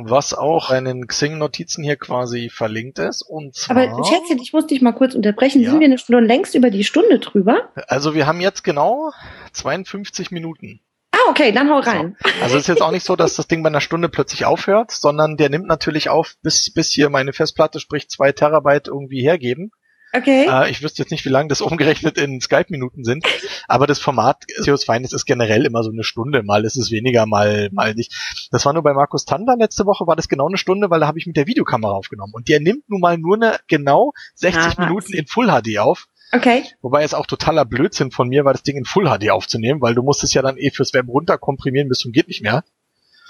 was 0.00 0.32
auch 0.32 0.70
in 0.70 0.84
den 0.84 1.08
Xing-Notizen 1.08 1.82
hier 1.82 1.96
quasi 1.96 2.50
verlinkt 2.50 3.00
ist. 3.00 3.22
Und 3.22 3.56
zwar, 3.56 3.76
Aber 3.76 4.04
Schätzchen, 4.04 4.38
ich 4.38 4.52
muss 4.52 4.68
dich 4.68 4.80
mal 4.80 4.92
kurz 4.92 5.16
unterbrechen. 5.16 5.60
Ja. 5.60 5.70
Sind 5.70 5.80
wir 5.80 5.98
Stunde 5.98 6.24
längst 6.24 6.54
über 6.54 6.70
die 6.70 6.84
Stunde 6.84 7.18
drüber? 7.18 7.68
Also 7.88 8.14
wir 8.14 8.26
haben 8.26 8.40
jetzt 8.40 8.62
genau 8.62 9.10
52 9.52 10.30
Minuten. 10.30 10.80
Ah, 11.10 11.30
okay, 11.30 11.50
dann 11.50 11.68
hau 11.68 11.80
rein. 11.80 12.16
So. 12.22 12.30
Also 12.42 12.56
es 12.56 12.62
ist 12.62 12.68
jetzt 12.68 12.82
auch 12.82 12.92
nicht 12.92 13.04
so, 13.04 13.16
dass 13.16 13.34
das 13.34 13.48
Ding 13.48 13.64
bei 13.64 13.70
einer 13.70 13.80
Stunde 13.80 14.08
plötzlich 14.08 14.44
aufhört, 14.44 14.92
sondern 14.92 15.36
der 15.36 15.48
nimmt 15.48 15.66
natürlich 15.66 16.08
auf, 16.10 16.36
bis, 16.42 16.72
bis 16.72 16.90
hier 16.92 17.10
meine 17.10 17.32
Festplatte, 17.32 17.80
sprich 17.80 18.08
zwei 18.08 18.30
Terabyte 18.30 18.86
irgendwie 18.86 19.22
hergeben. 19.22 19.72
Okay. 20.18 20.46
Äh, 20.48 20.70
ich 20.70 20.82
wüsste 20.82 21.02
jetzt 21.02 21.10
nicht, 21.10 21.24
wie 21.24 21.30
lang 21.30 21.48
das 21.48 21.60
umgerechnet 21.60 22.18
in 22.18 22.40
Skype-Minuten 22.40 23.04
sind, 23.04 23.24
aber 23.68 23.86
das 23.86 23.98
Format 23.98 24.44
Theos 24.64 24.84
Finest 24.84 25.14
ist 25.14 25.24
generell 25.24 25.64
immer 25.64 25.82
so 25.82 25.90
eine 25.90 26.04
Stunde. 26.04 26.42
Mal 26.42 26.64
ist 26.64 26.76
es 26.76 26.90
weniger, 26.90 27.26
mal, 27.26 27.68
mal 27.72 27.94
nicht. 27.94 28.48
Das 28.50 28.64
war 28.66 28.72
nur 28.72 28.82
bei 28.82 28.92
Markus 28.92 29.24
Tander 29.24 29.56
letzte 29.56 29.86
Woche, 29.86 30.06
war 30.06 30.16
das 30.16 30.28
genau 30.28 30.48
eine 30.48 30.58
Stunde, 30.58 30.90
weil 30.90 31.00
da 31.00 31.06
habe 31.06 31.18
ich 31.18 31.26
mit 31.26 31.36
der 31.36 31.46
Videokamera 31.46 31.92
aufgenommen. 31.92 32.32
Und 32.34 32.48
der 32.48 32.60
nimmt 32.60 32.88
nun 32.88 33.00
mal 33.00 33.16
nur 33.18 33.36
eine 33.36 33.58
genau 33.68 34.12
60 34.34 34.62
Aha. 34.62 34.84
Minuten 34.84 35.12
in 35.12 35.26
Full 35.26 35.48
HD 35.48 35.78
auf. 35.78 36.06
Okay. 36.32 36.64
Wobei 36.82 37.04
es 37.04 37.14
auch 37.14 37.26
totaler 37.26 37.64
Blödsinn 37.64 38.10
von 38.10 38.28
mir 38.28 38.44
war, 38.44 38.52
das 38.52 38.62
Ding 38.62 38.76
in 38.76 38.84
Full 38.84 39.06
HD 39.06 39.30
aufzunehmen, 39.30 39.80
weil 39.80 39.94
du 39.94 40.02
musst 40.02 40.22
es 40.24 40.34
ja 40.34 40.42
dann 40.42 40.58
eh 40.58 40.70
fürs 40.70 40.92
Web 40.92 41.08
runterkomprimieren 41.08 41.88
bis 41.88 42.00
zum 42.00 42.12
geht 42.12 42.28
nicht 42.28 42.42
mehr. 42.42 42.64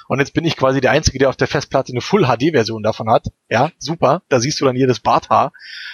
Und 0.09 0.19
jetzt 0.19 0.33
bin 0.35 0.45
ich 0.45 0.57
quasi 0.57 0.81
der 0.81 0.91
Einzige, 0.91 1.19
der 1.19 1.29
auf 1.29 1.37
der 1.37 1.47
Festplatte 1.47 1.93
eine 1.93 2.01
Full-HD-Version 2.01 2.83
davon 2.83 3.11
hat. 3.11 3.27
Ja, 3.49 3.71
super. 3.79 4.23
Da 4.29 4.41
siehst 4.41 4.61
du 4.61 4.65
dann 4.65 4.75
jedes 4.75 5.01
Barthaar. 5.01 5.53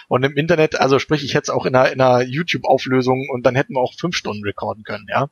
Und 0.08 0.22
im 0.22 0.36
Internet, 0.36 0.80
also 0.80 0.98
sprich, 0.98 1.24
ich 1.24 1.34
hätte 1.34 1.44
es 1.44 1.50
auch 1.50 1.66
in 1.66 1.74
einer, 1.74 1.92
in 1.92 2.00
einer 2.00 2.22
YouTube-Auflösung 2.22 3.28
und 3.32 3.44
dann 3.44 3.56
hätten 3.56 3.74
wir 3.74 3.80
auch 3.80 3.94
fünf 3.98 4.16
Stunden 4.16 4.44
recorden 4.44 4.84
können, 4.84 5.06
ja. 5.10 5.28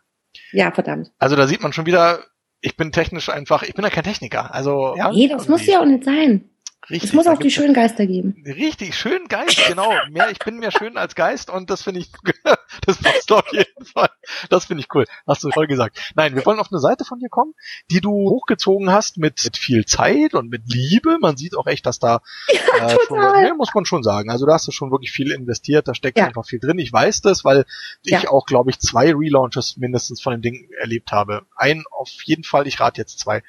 Ja, 0.50 0.72
verdammt. 0.72 1.12
Also 1.18 1.36
da 1.36 1.46
sieht 1.46 1.62
man 1.62 1.72
schon 1.72 1.86
wieder, 1.86 2.24
ich 2.60 2.76
bin 2.76 2.90
technisch 2.90 3.28
einfach, 3.28 3.62
ich 3.62 3.74
bin 3.74 3.84
ja 3.84 3.90
kein 3.90 4.04
Techniker. 4.04 4.52
Also, 4.54 4.94
ja. 4.96 5.12
Nee, 5.12 5.28
das 5.28 5.48
muss 5.48 5.66
ja 5.66 5.80
auch 5.80 5.86
nicht 5.86 6.04
sein. 6.04 6.50
Richtig, 6.90 7.10
es 7.10 7.12
muss 7.12 7.28
auch 7.28 7.38
die 7.38 7.50
schönen 7.50 7.74
Geister 7.74 8.06
geben. 8.06 8.42
Richtig, 8.44 8.96
schönen 8.96 9.28
Geist, 9.28 9.60
genau. 9.68 9.92
Mehr, 10.10 10.30
ich 10.30 10.40
bin 10.40 10.58
mehr 10.58 10.72
schön 10.72 10.96
als 10.96 11.14
Geist 11.14 11.48
und 11.48 11.70
das 11.70 11.82
finde 11.82 12.00
ich, 12.00 12.10
das 12.86 12.98
passt 12.98 13.30
auf 13.30 13.52
jeden 13.52 13.84
Fall. 13.84 14.10
Das 14.50 14.64
finde 14.64 14.80
ich 14.80 14.92
cool. 14.92 15.04
Hast 15.26 15.44
du 15.44 15.50
voll 15.50 15.68
gesagt. 15.68 16.12
Nein, 16.16 16.34
wir 16.34 16.44
wollen 16.44 16.58
auf 16.58 16.72
eine 16.72 16.80
Seite 16.80 17.04
von 17.04 17.20
dir 17.20 17.28
kommen, 17.28 17.54
die 17.90 18.00
du 18.00 18.10
hochgezogen 18.10 18.90
hast 18.90 19.16
mit, 19.16 19.44
mit 19.44 19.56
viel 19.56 19.84
Zeit 19.84 20.34
und 20.34 20.50
mit 20.50 20.62
Liebe. 20.66 21.18
Man 21.20 21.36
sieht 21.36 21.56
auch 21.56 21.68
echt, 21.68 21.86
dass 21.86 22.00
da, 22.00 22.20
ja, 22.48 22.88
äh, 22.88 22.96
schon, 23.06 23.42
nee, 23.42 23.52
muss 23.56 23.72
man 23.74 23.84
schon 23.84 24.02
sagen. 24.02 24.30
Also 24.30 24.44
da 24.44 24.54
hast 24.54 24.66
du 24.66 24.72
schon 24.72 24.90
wirklich 24.90 25.12
viel 25.12 25.30
investiert, 25.30 25.86
da 25.86 25.94
steckt 25.94 26.18
ja. 26.18 26.26
einfach 26.26 26.46
viel 26.46 26.58
drin. 26.58 26.78
Ich 26.80 26.92
weiß 26.92 27.20
das, 27.20 27.44
weil 27.44 27.64
ja. 28.02 28.18
ich 28.18 28.28
auch, 28.28 28.44
glaube 28.44 28.70
ich, 28.70 28.80
zwei 28.80 29.14
Relaunches 29.14 29.76
mindestens 29.76 30.20
von 30.20 30.32
dem 30.32 30.42
Ding 30.42 30.68
erlebt 30.80 31.12
habe. 31.12 31.46
Ein 31.54 31.84
auf 31.92 32.10
jeden 32.24 32.42
Fall, 32.42 32.66
ich 32.66 32.80
rate 32.80 33.00
jetzt 33.00 33.20
zwei. 33.20 33.44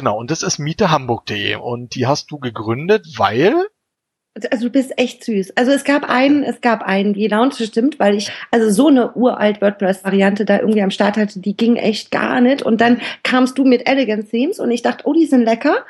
Genau, 0.00 0.18
und 0.18 0.30
das 0.30 0.42
ist 0.42 0.58
mietehamburg.de 0.58 1.56
und 1.56 1.94
die 1.94 2.06
hast 2.06 2.30
du 2.30 2.38
gegründet, 2.38 3.06
weil 3.18 3.54
also 4.50 4.68
du 4.68 4.70
bist 4.70 4.96
echt 4.96 5.24
süß. 5.24 5.58
Also 5.58 5.72
es 5.72 5.84
gab 5.84 6.08
einen, 6.08 6.42
es 6.42 6.62
gab 6.62 6.80
einen, 6.80 7.12
die 7.12 7.28
Lounge 7.28 7.56
stimmt, 7.56 7.98
weil 7.98 8.14
ich 8.14 8.32
also 8.50 8.70
so 8.70 8.88
eine 8.88 9.12
uralt 9.12 9.60
WordPress-Variante 9.60 10.46
da 10.46 10.60
irgendwie 10.60 10.80
am 10.80 10.90
Start 10.90 11.18
hatte, 11.18 11.38
die 11.40 11.54
ging 11.54 11.76
echt 11.76 12.10
gar 12.10 12.40
nicht. 12.40 12.62
Und 12.62 12.80
dann 12.80 13.02
kamst 13.24 13.58
du 13.58 13.64
mit 13.66 13.86
Elegant 13.86 14.30
Themes 14.30 14.58
und 14.58 14.70
ich 14.70 14.80
dachte, 14.80 15.06
oh, 15.06 15.12
die 15.12 15.26
sind 15.26 15.42
lecker. 15.42 15.84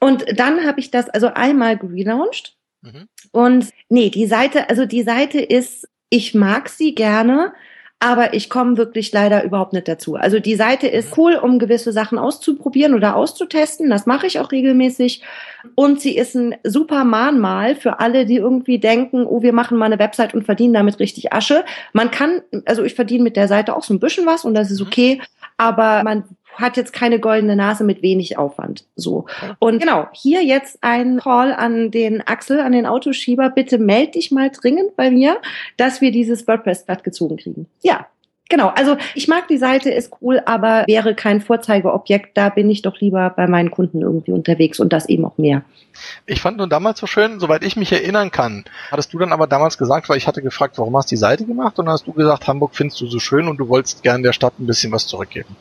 Und 0.00 0.24
dann 0.38 0.64
habe 0.66 0.80
ich 0.80 0.90
das 0.90 1.10
also 1.10 1.26
einmal 1.34 1.76
gelauncht. 1.76 2.56
Mhm. 2.80 3.08
Und 3.30 3.68
nee, 3.90 4.08
die 4.08 4.26
Seite, 4.26 4.70
also 4.70 4.86
die 4.86 5.02
Seite 5.02 5.38
ist, 5.38 5.86
ich 6.08 6.32
mag 6.32 6.70
sie 6.70 6.94
gerne 6.94 7.52
aber 8.02 8.32
ich 8.32 8.48
komme 8.48 8.78
wirklich 8.78 9.12
leider 9.12 9.44
überhaupt 9.44 9.74
nicht 9.74 9.86
dazu. 9.86 10.16
Also 10.16 10.40
die 10.40 10.54
Seite 10.54 10.88
ist 10.88 11.18
cool, 11.18 11.34
um 11.34 11.58
gewisse 11.58 11.92
Sachen 11.92 12.18
auszuprobieren 12.18 12.94
oder 12.94 13.14
auszutesten. 13.14 13.90
Das 13.90 14.06
mache 14.06 14.26
ich 14.26 14.40
auch 14.40 14.50
regelmäßig. 14.50 15.22
Und 15.74 16.00
sie 16.00 16.16
ist 16.16 16.34
ein 16.34 16.56
super 16.64 17.04
Mahnmal 17.04 17.76
für 17.76 18.00
alle, 18.00 18.24
die 18.24 18.36
irgendwie 18.36 18.78
denken, 18.78 19.26
oh, 19.26 19.42
wir 19.42 19.52
machen 19.52 19.76
mal 19.76 19.84
eine 19.84 19.98
Website 19.98 20.32
und 20.32 20.44
verdienen 20.44 20.72
damit 20.72 20.98
richtig 20.98 21.34
Asche. 21.34 21.62
Man 21.92 22.10
kann, 22.10 22.40
also 22.64 22.82
ich 22.84 22.94
verdiene 22.94 23.22
mit 23.22 23.36
der 23.36 23.48
Seite 23.48 23.76
auch 23.76 23.84
so 23.84 23.92
ein 23.92 24.00
bisschen 24.00 24.24
was 24.24 24.46
und 24.46 24.54
das 24.54 24.70
ist 24.70 24.80
mhm. 24.80 24.86
okay. 24.86 25.20
Aber 25.58 26.02
man 26.02 26.24
hat 26.54 26.76
jetzt 26.76 26.92
keine 26.92 27.20
goldene 27.20 27.56
Nase 27.56 27.84
mit 27.84 28.02
wenig 28.02 28.38
Aufwand. 28.38 28.84
So. 28.96 29.26
Und 29.58 29.80
genau, 29.80 30.08
hier 30.12 30.42
jetzt 30.44 30.78
ein 30.82 31.20
Call 31.20 31.52
an 31.52 31.90
den 31.90 32.26
Axel, 32.26 32.60
an 32.60 32.72
den 32.72 32.86
Autoschieber. 32.86 33.50
Bitte 33.50 33.78
meld 33.78 34.14
dich 34.14 34.30
mal 34.30 34.50
dringend 34.50 34.96
bei 34.96 35.10
mir, 35.10 35.38
dass 35.76 36.00
wir 36.00 36.12
dieses 36.12 36.46
WordPress-Blatt 36.46 37.04
gezogen 37.04 37.36
kriegen. 37.36 37.66
Ja. 37.82 38.06
Genau, 38.50 38.66
also 38.66 38.96
ich 39.14 39.28
mag 39.28 39.46
die 39.46 39.58
Seite, 39.58 39.90
ist 39.90 40.10
cool, 40.20 40.42
aber 40.44 40.82
wäre 40.88 41.14
kein 41.14 41.40
Vorzeigeobjekt, 41.40 42.36
da 42.36 42.48
bin 42.48 42.68
ich 42.68 42.82
doch 42.82 43.00
lieber 43.00 43.30
bei 43.30 43.46
meinen 43.46 43.70
Kunden 43.70 44.02
irgendwie 44.02 44.32
unterwegs 44.32 44.80
und 44.80 44.92
das 44.92 45.08
eben 45.08 45.24
auch 45.24 45.38
mehr. 45.38 45.62
Ich 46.26 46.40
fand 46.40 46.56
nur 46.56 46.68
damals 46.68 46.98
so 46.98 47.06
schön, 47.06 47.38
soweit 47.38 47.62
ich 47.62 47.76
mich 47.76 47.92
erinnern 47.92 48.32
kann, 48.32 48.64
hattest 48.90 49.12
du 49.14 49.20
dann 49.20 49.32
aber 49.32 49.46
damals 49.46 49.78
gesagt, 49.78 50.08
weil 50.08 50.16
ich 50.16 50.26
hatte 50.26 50.42
gefragt, 50.42 50.78
warum 50.78 50.96
hast 50.96 51.12
du 51.12 51.14
die 51.14 51.20
Seite 51.20 51.46
gemacht 51.46 51.78
und 51.78 51.86
dann 51.86 51.92
hast 51.92 52.08
du 52.08 52.12
gesagt, 52.12 52.48
Hamburg 52.48 52.74
findest 52.74 53.00
du 53.00 53.06
so 53.06 53.20
schön 53.20 53.46
und 53.46 53.58
du 53.58 53.68
wolltest 53.68 54.02
gerne 54.02 54.24
der 54.24 54.32
Stadt 54.32 54.58
ein 54.58 54.66
bisschen 54.66 54.90
was 54.90 55.06
zurückgeben. 55.06 55.56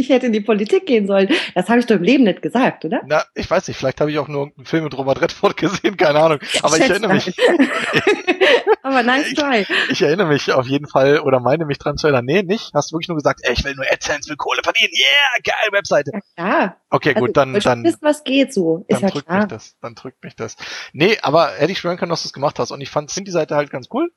Ich 0.00 0.08
hätte 0.08 0.26
in 0.26 0.32
die 0.32 0.40
Politik 0.40 0.86
gehen 0.86 1.06
sollen. 1.06 1.28
Das 1.54 1.68
habe 1.68 1.78
ich 1.78 1.86
doch 1.86 1.96
im 1.96 2.02
Leben 2.02 2.24
nicht 2.24 2.42
gesagt, 2.42 2.84
oder? 2.84 3.02
Na, 3.06 3.24
ich 3.34 3.48
weiß 3.48 3.68
nicht, 3.68 3.76
vielleicht 3.76 4.00
habe 4.00 4.10
ich 4.10 4.18
auch 4.18 4.28
nur 4.28 4.50
einen 4.56 4.66
Film 4.66 4.84
mit 4.84 4.96
Robert 4.96 5.20
Redford 5.20 5.56
gesehen, 5.58 5.96
keine 5.96 6.20
Ahnung. 6.20 6.38
Aber 6.62 6.76
ich, 6.76 6.84
ich 6.84 6.90
erinnere 6.90 7.14
mich. 7.14 7.36
Aber 8.82 9.02
nice 9.02 9.34
try. 9.34 9.60
Ich, 9.60 9.90
ich, 9.90 10.02
erinnere 10.02 10.26
mich 10.28 10.52
auf 10.52 10.66
jeden 10.66 10.86
Fall 10.86 11.20
oder 11.20 11.38
meine 11.38 11.66
mich 11.66 11.78
dran 11.78 11.96
zu 11.96 12.06
erinnern. 12.06 12.24
Nee, 12.24 12.42
nicht. 12.42 12.72
Hast 12.74 12.90
du 12.90 12.94
wirklich 12.94 13.08
nur 13.08 13.18
gesagt, 13.18 13.40
ey, 13.42 13.52
ich 13.52 13.62
will 13.62 13.74
nur 13.74 13.84
AdSense, 13.90 14.28
will 14.28 14.36
Kohle 14.36 14.62
verdienen. 14.64 14.90
Yeah, 14.92 15.42
geil, 15.44 15.72
Webseite. 15.72 16.12
Ja, 16.14 16.20
klar. 16.34 16.76
Okay, 16.88 17.14
gut, 17.14 17.36
also, 17.36 17.52
dann, 17.52 17.60
dann. 17.60 17.84
Wisst, 17.84 18.02
was 18.02 18.24
geht 18.24 18.52
so. 18.52 18.84
Ist 18.88 18.96
dann 18.96 19.08
ja 19.08 19.10
drückt 19.10 19.26
klar. 19.26 19.38
mich 19.40 19.48
das. 19.48 19.76
Dann 19.80 19.94
drückt 19.94 20.24
mich 20.24 20.34
das. 20.34 20.56
Nee, 20.92 21.18
aber 21.22 21.52
hätte 21.52 21.72
ich 21.72 21.78
schwören 21.78 21.98
können, 21.98 22.10
dass 22.10 22.22
du 22.22 22.28
es 22.28 22.32
gemacht 22.32 22.58
hast. 22.58 22.70
Und 22.70 22.80
ich 22.80 22.90
fand, 22.90 23.14
die 23.14 23.30
Seite 23.30 23.54
halt 23.54 23.70
ganz 23.70 23.88
cool. 23.92 24.10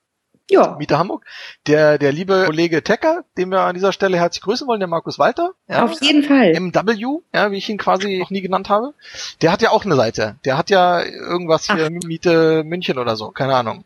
Ja. 0.49 0.75
Mieter 0.77 0.99
Hamburg. 0.99 1.25
Der, 1.67 1.97
der 1.97 2.11
liebe 2.11 2.43
Kollege 2.45 2.83
Tecker, 2.83 3.23
den 3.37 3.49
wir 3.49 3.61
an 3.61 3.75
dieser 3.75 3.93
Stelle 3.93 4.17
herzlich 4.17 4.43
grüßen 4.43 4.67
wollen, 4.67 4.79
der 4.79 4.89
Markus 4.89 5.17
Walter. 5.17 5.51
Ja, 5.67 5.85
Auf 5.85 6.01
jeden 6.01 6.23
Fall. 6.23 6.53
MW, 6.59 7.19
ja, 7.33 7.51
wie 7.51 7.57
ich 7.57 7.69
ihn 7.69 7.77
quasi 7.77 8.17
noch 8.17 8.29
nie 8.29 8.41
genannt 8.41 8.69
habe. 8.69 8.93
Der 9.41 9.51
hat 9.51 9.61
ja 9.61 9.71
auch 9.71 9.85
eine 9.85 9.95
Seite. 9.95 10.35
Der 10.45 10.57
hat 10.57 10.69
ja 10.69 11.01
irgendwas 11.01 11.65
hier, 11.65 11.89
Ach. 11.91 12.07
Miete 12.07 12.63
München 12.65 12.97
oder 12.97 13.15
so, 13.15 13.31
keine 13.31 13.55
Ahnung. 13.55 13.85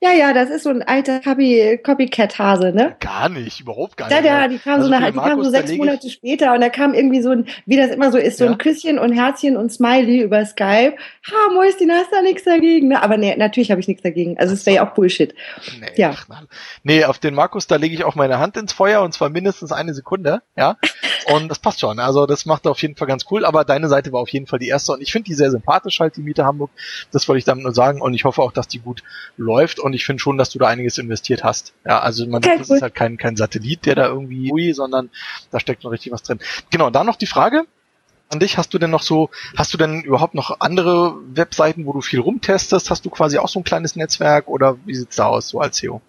Ja, 0.00 0.12
ja, 0.12 0.32
das 0.32 0.48
ist 0.48 0.62
so 0.62 0.70
ein 0.70 0.82
alter 0.82 1.18
Copy, 1.18 1.80
Copycat-Hase, 1.82 2.72
ne? 2.72 2.94
Gar 3.00 3.28
nicht, 3.30 3.60
überhaupt 3.60 3.96
gar 3.96 4.06
nicht. 4.06 4.14
Ja, 4.14 4.22
der, 4.22 4.48
die 4.48 4.58
kam 4.58 4.74
also 4.74 4.88
so, 4.88 4.94
eine, 4.94 5.10
die 5.10 5.18
kam 5.18 5.42
so 5.42 5.50
sechs 5.50 5.72
Monate 5.72 6.08
später 6.08 6.54
und 6.54 6.60
da 6.60 6.68
kam 6.68 6.94
irgendwie 6.94 7.20
so 7.20 7.30
ein, 7.30 7.46
wie 7.66 7.76
das 7.76 7.90
immer 7.90 8.12
so 8.12 8.18
ist, 8.18 8.38
so 8.38 8.44
ja? 8.44 8.52
ein 8.52 8.58
Küsschen 8.58 9.00
und 9.00 9.12
Herzchen 9.12 9.56
und 9.56 9.72
Smiley 9.72 10.20
über 10.22 10.44
Skype. 10.46 10.94
Ha, 11.26 11.52
Mäuschen, 11.52 11.90
hast 11.90 12.12
da 12.12 12.22
nichts 12.22 12.44
dagegen, 12.44 12.88
ne? 12.88 13.02
Aber 13.02 13.16
nee, 13.16 13.34
natürlich 13.36 13.72
habe 13.72 13.80
ich 13.80 13.88
nichts 13.88 14.04
dagegen. 14.04 14.38
Also 14.38 14.54
es 14.54 14.64
wäre 14.66 14.76
ja 14.76 14.88
auch 14.88 14.94
Bullshit. 14.94 15.34
Nee, 15.80 15.88
ja. 15.96 16.14
Ach, 16.14 16.44
nee, 16.84 17.04
auf 17.04 17.18
den 17.18 17.34
Markus, 17.34 17.66
da 17.66 17.74
lege 17.74 17.94
ich 17.96 18.04
auch 18.04 18.14
meine 18.14 18.38
Hand 18.38 18.56
ins 18.56 18.72
Feuer 18.72 19.02
und 19.02 19.12
zwar 19.12 19.30
mindestens 19.30 19.72
eine 19.72 19.94
Sekunde, 19.94 20.42
ja? 20.56 20.76
Und 21.28 21.48
das 21.48 21.58
passt 21.58 21.80
schon. 21.80 21.98
Also 21.98 22.24
das 22.26 22.46
macht 22.46 22.66
auf 22.66 22.80
jeden 22.80 22.96
Fall 22.96 23.06
ganz 23.06 23.26
cool, 23.30 23.44
aber 23.44 23.64
deine 23.64 23.88
Seite 23.88 24.12
war 24.12 24.20
auf 24.20 24.30
jeden 24.30 24.46
Fall 24.46 24.58
die 24.58 24.68
erste 24.68 24.92
und 24.92 25.02
ich 25.02 25.12
finde 25.12 25.26
die 25.26 25.34
sehr 25.34 25.50
sympathisch 25.50 26.00
halt, 26.00 26.16
die 26.16 26.22
Miete 26.22 26.44
Hamburg. 26.44 26.70
Das 27.12 27.28
wollte 27.28 27.38
ich 27.38 27.44
damit 27.44 27.64
nur 27.64 27.74
sagen 27.74 28.00
und 28.00 28.14
ich 28.14 28.24
hoffe 28.24 28.40
auch, 28.40 28.52
dass 28.52 28.66
die 28.66 28.78
gut 28.78 29.02
läuft 29.36 29.78
und 29.78 29.92
ich 29.92 30.06
finde 30.06 30.22
schon, 30.22 30.38
dass 30.38 30.50
du 30.50 30.58
da 30.58 30.68
einiges 30.68 30.96
investiert 30.96 31.44
hast. 31.44 31.74
Ja, 31.84 32.00
also 32.00 32.26
man, 32.26 32.42
okay, 32.42 32.56
das 32.58 32.70
cool. 32.70 32.76
ist 32.76 32.82
halt 32.82 32.94
kein, 32.94 33.18
kein 33.18 33.36
Satellit, 33.36 33.84
der 33.84 33.94
da 33.94 34.06
irgendwie, 34.06 34.50
ui, 34.50 34.72
sondern 34.72 35.10
da 35.50 35.60
steckt 35.60 35.84
noch 35.84 35.90
richtig 35.90 36.12
was 36.12 36.22
drin. 36.22 36.38
Genau, 36.70 36.88
da 36.88 37.04
noch 37.04 37.16
die 37.16 37.26
Frage 37.26 37.64
an 38.30 38.40
dich. 38.40 38.56
Hast 38.56 38.72
du 38.72 38.78
denn 38.78 38.90
noch 38.90 39.02
so, 39.02 39.28
hast 39.56 39.74
du 39.74 39.78
denn 39.78 40.00
überhaupt 40.02 40.34
noch 40.34 40.60
andere 40.60 41.14
Webseiten, 41.34 41.84
wo 41.84 41.92
du 41.92 42.00
viel 42.00 42.20
rumtestest? 42.20 42.90
Hast 42.90 43.04
du 43.04 43.10
quasi 43.10 43.38
auch 43.38 43.48
so 43.48 43.60
ein 43.60 43.64
kleines 43.64 43.96
Netzwerk 43.96 44.48
oder 44.48 44.78
wie 44.86 44.94
sieht's 44.94 45.16
da 45.16 45.26
aus, 45.26 45.48
so 45.48 45.60
als 45.60 45.78
SEO? 45.78 46.00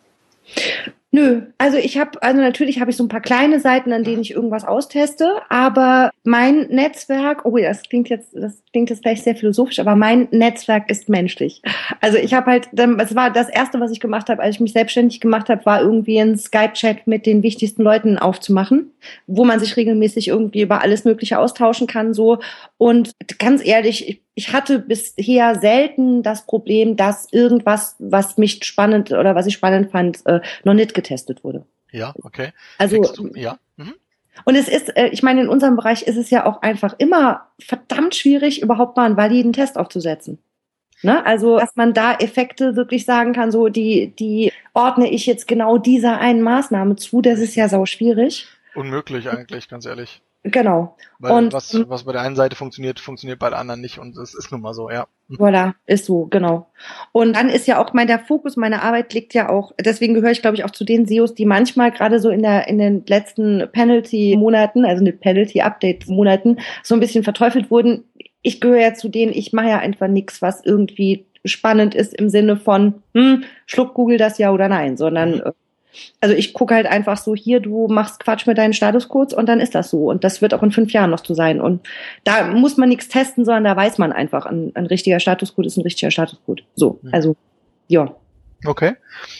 Nö, 1.11 1.41
also 1.57 1.77
ich 1.77 1.97
habe, 1.97 2.21
also 2.21 2.39
natürlich 2.39 2.79
habe 2.79 2.91
ich 2.91 2.97
so 2.97 3.03
ein 3.03 3.09
paar 3.09 3.21
kleine 3.21 3.59
Seiten, 3.59 3.91
an 3.93 4.03
denen 4.03 4.21
ich 4.21 4.31
irgendwas 4.31 4.63
austeste, 4.63 5.41
aber 5.49 6.11
mein 6.23 6.67
Netzwerk, 6.67 7.45
oh, 7.45 7.57
das 7.57 7.81
klingt 7.81 8.09
jetzt, 8.09 8.35
das 8.35 8.61
klingt 8.71 8.91
jetzt 8.91 9.01
gleich 9.01 9.23
sehr 9.23 9.35
philosophisch, 9.35 9.79
aber 9.79 9.95
mein 9.95 10.27
Netzwerk 10.29 10.87
ist 10.91 11.09
menschlich. 11.09 11.63
Also 11.99 12.19
ich 12.19 12.35
habe 12.35 12.51
halt, 12.51 12.69
es 12.73 13.15
war 13.15 13.31
das 13.31 13.49
erste, 13.49 13.79
was 13.79 13.91
ich 13.91 13.99
gemacht 13.99 14.29
habe, 14.29 14.43
als 14.43 14.55
ich 14.55 14.61
mich 14.61 14.73
selbstständig 14.73 15.19
gemacht 15.19 15.49
habe, 15.49 15.65
war 15.65 15.81
irgendwie 15.81 16.19
ein 16.19 16.37
Skype-Chat 16.37 17.07
mit 17.07 17.25
den 17.25 17.41
wichtigsten 17.41 17.81
Leuten 17.81 18.19
aufzumachen, 18.19 18.91
wo 19.25 19.45
man 19.45 19.59
sich 19.59 19.77
regelmäßig 19.77 20.27
irgendwie 20.27 20.61
über 20.61 20.83
alles 20.83 21.05
Mögliche 21.05 21.39
austauschen 21.39 21.87
kann, 21.87 22.13
so. 22.13 22.37
Und 22.77 23.13
ganz 23.39 23.65
ehrlich, 23.65 24.07
ich 24.07 24.21
ich 24.39 24.53
hatte 24.53 24.79
bisher 24.79 25.59
selten 25.59 26.23
das 26.23 26.45
Problem, 26.45 26.95
dass 26.95 27.27
irgendwas, 27.33 27.97
was 27.99 28.37
mich 28.37 28.63
spannend 28.63 29.11
oder 29.11 29.35
was 29.35 29.47
ich 29.47 29.53
spannend 29.55 29.91
fand, 29.91 30.25
äh, 30.27 30.39
noch 30.63 30.73
nicht 30.73 30.93
getestet 30.93 31.43
wurde. 31.43 31.65
Ja, 31.91 32.13
okay. 32.23 32.53
Also, 32.77 33.01
du, 33.01 33.31
ja. 33.35 33.59
Mhm. 33.75 33.95
Und 34.45 34.55
es 34.55 34.69
ist, 34.69 34.95
äh, 34.95 35.07
ich 35.07 35.23
meine, 35.23 35.41
in 35.41 35.49
unserem 35.49 35.75
Bereich 35.75 36.03
ist 36.03 36.15
es 36.15 36.29
ja 36.29 36.45
auch 36.45 36.61
einfach 36.61 36.95
immer 36.99 37.49
verdammt 37.59 38.15
schwierig, 38.15 38.61
überhaupt 38.61 38.95
mal 38.95 39.07
einen 39.07 39.17
validen 39.17 39.51
Test 39.51 39.77
aufzusetzen. 39.77 40.39
Ne? 41.01 41.25
Also, 41.25 41.59
dass 41.59 41.75
man 41.75 41.93
da 41.93 42.13
Effekte 42.13 42.77
wirklich 42.77 43.03
sagen 43.03 43.33
kann, 43.33 43.51
so 43.51 43.67
die, 43.67 44.15
die 44.17 44.53
ordne 44.73 45.11
ich 45.11 45.25
jetzt 45.25 45.49
genau 45.49 45.77
dieser 45.77 46.19
einen 46.19 46.43
Maßnahme 46.43 46.95
zu, 46.95 47.21
das 47.21 47.39
ist 47.39 47.55
ja 47.55 47.67
sau 47.67 47.85
schwierig. 47.85 48.47
Unmöglich 48.73 49.29
eigentlich, 49.29 49.67
ganz 49.67 49.85
ehrlich. 49.85 50.21
Genau. 50.43 50.95
Weil 51.19 51.33
und 51.33 51.53
was, 51.53 51.77
was 51.89 52.05
bei 52.05 52.13
der 52.13 52.21
einen 52.21 52.37
Seite 52.37 52.55
funktioniert, 52.55 53.01
funktioniert 53.01 53.39
bei 53.39 53.49
der 53.49 53.59
anderen 53.59 53.81
nicht 53.81 53.99
und 53.99 54.15
das 54.15 54.33
ist 54.33 54.51
nun 54.51 54.61
mal 54.61 54.73
so, 54.73 54.89
ja. 54.89 55.07
Voilà, 55.29 55.73
ist 55.85 56.05
so, 56.05 56.27
genau. 56.27 56.71
Und 57.11 57.35
dann 57.35 57.49
ist 57.49 57.67
ja 57.67 57.83
auch 57.83 57.91
mein 57.93 58.07
der 58.07 58.19
Fokus 58.19 58.55
meiner 58.55 58.81
Arbeit 58.81 59.13
liegt 59.13 59.33
ja 59.33 59.49
auch, 59.49 59.73
deswegen 59.83 60.13
gehöre 60.13 60.31
ich 60.31 60.41
glaube 60.41 60.55
ich 60.55 60.63
auch 60.63 60.71
zu 60.71 60.85
den 60.85 61.05
SEOs, 61.05 61.35
die 61.35 61.45
manchmal 61.45 61.91
gerade 61.91 62.21
so 62.21 62.29
in 62.29 62.41
der 62.41 62.69
in 62.69 62.77
den 62.77 63.03
letzten 63.05 63.67
Penalty 63.73 64.37
Monaten, 64.37 64.85
also 64.85 65.01
eine 65.01 65.11
Penalty 65.11 65.59
Update 65.59 66.07
Monaten 66.07 66.57
so 66.83 66.93
ein 66.93 67.01
bisschen 67.01 67.25
verteufelt 67.25 67.69
wurden. 67.69 68.05
Ich 68.41 68.61
gehöre 68.61 68.79
ja 68.79 68.93
zu 68.93 69.09
denen, 69.09 69.33
ich 69.33 69.51
mache 69.51 69.67
ja 69.67 69.79
einfach 69.79 70.07
nichts, 70.07 70.41
was 70.41 70.63
irgendwie 70.63 71.25
spannend 71.43 71.95
ist 71.95 72.13
im 72.13 72.29
Sinne 72.29 72.55
von 72.55 73.03
hm, 73.13 73.43
schluck 73.65 73.93
Google 73.93 74.17
das 74.17 74.37
ja 74.37 74.51
oder 74.53 74.69
nein, 74.69 74.95
sondern 74.95 75.35
mhm. 75.35 75.51
Also 76.21 76.35
ich 76.35 76.53
gucke 76.53 76.75
halt 76.75 76.85
einfach 76.85 77.17
so, 77.17 77.35
hier, 77.35 77.59
du 77.59 77.87
machst 77.87 78.19
Quatsch 78.19 78.45
mit 78.47 78.57
deinen 78.57 78.73
Statuscodes 78.73 79.33
und 79.33 79.47
dann 79.47 79.59
ist 79.59 79.75
das 79.75 79.89
so. 79.89 80.09
Und 80.09 80.23
das 80.23 80.41
wird 80.41 80.53
auch 80.53 80.63
in 80.63 80.71
fünf 80.71 80.91
Jahren 80.91 81.09
noch 81.09 81.23
so 81.23 81.33
sein. 81.33 81.59
Und 81.59 81.87
da 82.23 82.47
muss 82.47 82.77
man 82.77 82.89
nichts 82.89 83.07
testen, 83.07 83.45
sondern 83.45 83.63
da 83.63 83.75
weiß 83.75 83.97
man 83.97 84.11
einfach, 84.11 84.45
ein, 84.45 84.71
ein 84.75 84.85
richtiger 84.85 85.19
Statuscode 85.19 85.65
ist 85.65 85.77
ein 85.77 85.83
richtiger 85.83 86.11
Statuscode. 86.11 86.63
So, 86.75 86.99
hm. 87.01 87.09
also 87.13 87.35
ja. 87.87 88.15
Okay. 88.65 88.95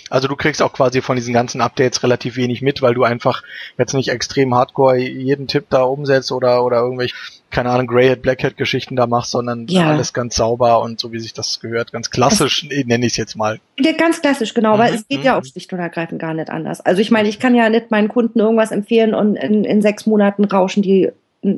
Also 0.10 0.28
du 0.28 0.36
kriegst 0.36 0.62
auch 0.62 0.72
quasi 0.72 1.02
von 1.02 1.16
diesen 1.16 1.34
ganzen 1.34 1.60
Updates 1.62 2.04
relativ 2.04 2.38
wenig 2.38 2.62
mit, 2.62 2.82
weil 2.82 2.94
du 2.94 3.04
einfach 3.04 3.44
jetzt 3.78 3.94
nicht 3.94 4.10
extrem 4.10 4.56
hardcore 4.56 4.98
jeden 4.98 5.48
Tipp 5.48 5.66
da 5.70 5.84
umsetzt 5.84 6.32
oder, 6.32 6.64
oder 6.64 6.78
irgendwelche, 6.78 7.16
keine 7.50 7.70
Ahnung, 7.70 7.88
Greyhead, 7.88 8.22
Blackhead 8.22 8.56
Geschichten 8.56 8.96
da 8.96 9.08
machst, 9.08 9.32
sondern 9.32 9.68
ja. 9.68 9.90
alles 9.90 10.14
ganz 10.14 10.36
sauber 10.36 10.82
und 10.82 11.00
so 11.00 11.12
wie 11.12 11.20
sich 11.20 11.34
das 11.34 11.60
gehört, 11.60 11.92
ganz 11.92 12.10
klassisch, 12.10 12.68
das, 12.70 12.86
nenne 12.86 13.06
ich 13.06 13.14
es 13.14 13.18
jetzt 13.18 13.36
mal. 13.36 13.60
Ja, 13.78 13.92
ganz 13.92 14.22
klassisch, 14.22 14.54
genau, 14.54 14.76
mhm. 14.76 14.80
weil 14.80 14.94
es 14.94 15.08
geht 15.08 15.24
ja 15.24 15.34
mhm. 15.34 15.40
auch 15.40 15.46
schlicht 15.46 15.72
und 15.74 15.80
ergreifend 15.80 16.22
gar 16.22 16.34
nicht 16.34 16.50
anders. 16.50 16.80
Also 16.82 17.02
ich 17.02 17.12
meine, 17.12 17.28
ich 17.28 17.40
kann 17.40 17.56
ja 17.56 17.70
nicht 17.70 17.92
meinen 17.92 18.08
Kunden 18.08 18.40
irgendwas 18.40 18.72
empfehlen 18.72 19.14
und 19.14 19.36
in, 19.36 19.66
in 19.66 19.82
sechs 19.82 20.06
Monaten 20.06 20.46
rauschen 20.46 20.82
die, 20.82 21.12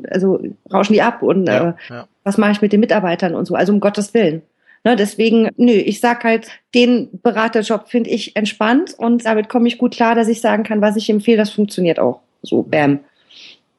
also 0.10 0.40
rauschen 0.72 0.94
die 0.94 1.02
ab 1.04 1.22
und 1.22 1.46
ja, 1.46 1.70
äh, 1.70 1.74
ja. 1.90 2.08
was 2.24 2.38
mache 2.38 2.52
ich 2.52 2.62
mit 2.62 2.74
den 2.74 2.80
Mitarbeitern 2.80 3.36
und 3.36 3.46
so, 3.46 3.54
also 3.54 3.72
um 3.72 3.80
Gottes 3.80 4.16
Willen. 4.16 4.42
Ne, 4.84 4.96
deswegen, 4.96 5.50
nö, 5.58 5.74
ich 5.74 6.00
sag 6.00 6.24
halt, 6.24 6.48
den 6.74 7.10
Beraterjob 7.22 7.88
finde 7.88 8.10
ich 8.10 8.36
entspannt 8.36 8.96
und 8.98 9.26
damit 9.26 9.48
komme 9.48 9.68
ich 9.68 9.78
gut 9.78 9.94
klar, 9.94 10.16
dass 10.16 10.28
ich 10.28 10.42
sagen 10.42 10.64
kann, 10.64 10.82
was 10.82 10.96
ich 10.96 11.10
empfehle, 11.10 11.38
das 11.38 11.52
funktioniert 11.52 12.00
auch. 12.00 12.22
So, 12.42 12.64
bam. 12.64 13.00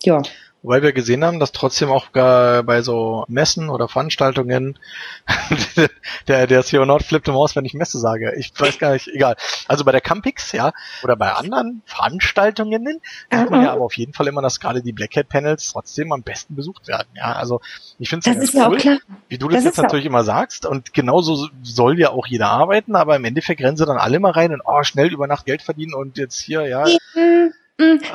Ja. 0.05 0.23
Wobei 0.63 0.81
wir 0.81 0.93
gesehen 0.93 1.25
haben, 1.25 1.41
dass 1.41 1.51
trotzdem 1.51 1.91
auch 1.91 2.11
bei 2.11 2.83
so 2.83 3.25
Messen 3.27 3.69
oder 3.69 3.89
Veranstaltungen 3.89 4.79
der, 6.29 6.47
der 6.47 6.63
CEO 6.63 6.85
Nord 6.85 7.03
flippt 7.03 7.27
im 7.27 7.35
Haus, 7.35 7.57
wenn 7.57 7.65
ich 7.65 7.75
Messe 7.75 7.99
sage. 7.99 8.33
Ich 8.37 8.53
weiß 8.57 8.79
gar 8.79 8.93
nicht, 8.93 9.09
egal. 9.09 9.35
Also 9.67 9.85
bei 9.85 9.91
der 9.91 10.01
Campix, 10.01 10.53
ja, 10.53 10.73
oder 11.03 11.17
bei 11.17 11.33
anderen 11.33 11.83
Veranstaltungen 11.85 13.01
sieht 13.31 13.51
man 13.51 13.65
ja 13.65 13.73
aber 13.73 13.85
auf 13.85 13.97
jeden 13.97 14.13
Fall 14.13 14.29
immer, 14.29 14.41
dass 14.41 14.61
gerade 14.61 14.83
die 14.83 14.93
Black 14.93 15.17
Hat 15.17 15.29
Panels 15.29 15.73
trotzdem 15.73 16.13
am 16.13 16.23
besten 16.23 16.55
besucht 16.55 16.87
werden. 16.87 17.09
Ja, 17.15 17.33
also 17.33 17.61
ich 17.99 18.09
finde 18.09 18.31
es 18.31 18.53
ja 18.53 18.69
cool, 18.69 18.79
ja 18.79 18.99
wie 19.29 19.39
du 19.39 19.49
das, 19.49 19.65
das 19.65 19.65
jetzt 19.65 19.83
natürlich 19.83 20.07
immer 20.07 20.23
sagst. 20.23 20.65
Und 20.65 20.95
genauso 20.95 21.49
soll 21.63 21.99
ja 21.99 22.11
auch 22.11 22.27
jeder 22.29 22.51
arbeiten, 22.51 22.95
aber 22.95 23.17
im 23.17 23.25
Endeffekt 23.25 23.61
rennen 23.61 23.77
sie 23.77 23.87
dann 23.87 23.99
alle 23.99 24.21
mal 24.21 24.31
rein 24.31 24.53
und 24.53 24.63
oh, 24.65 24.85
schnell 24.85 25.13
über 25.13 25.27
Nacht 25.27 25.45
Geld 25.45 25.63
verdienen 25.63 25.95
und 25.95 26.19
jetzt 26.19 26.39
hier, 26.41 26.69
ja. 26.69 26.85
Mhm 27.15 27.53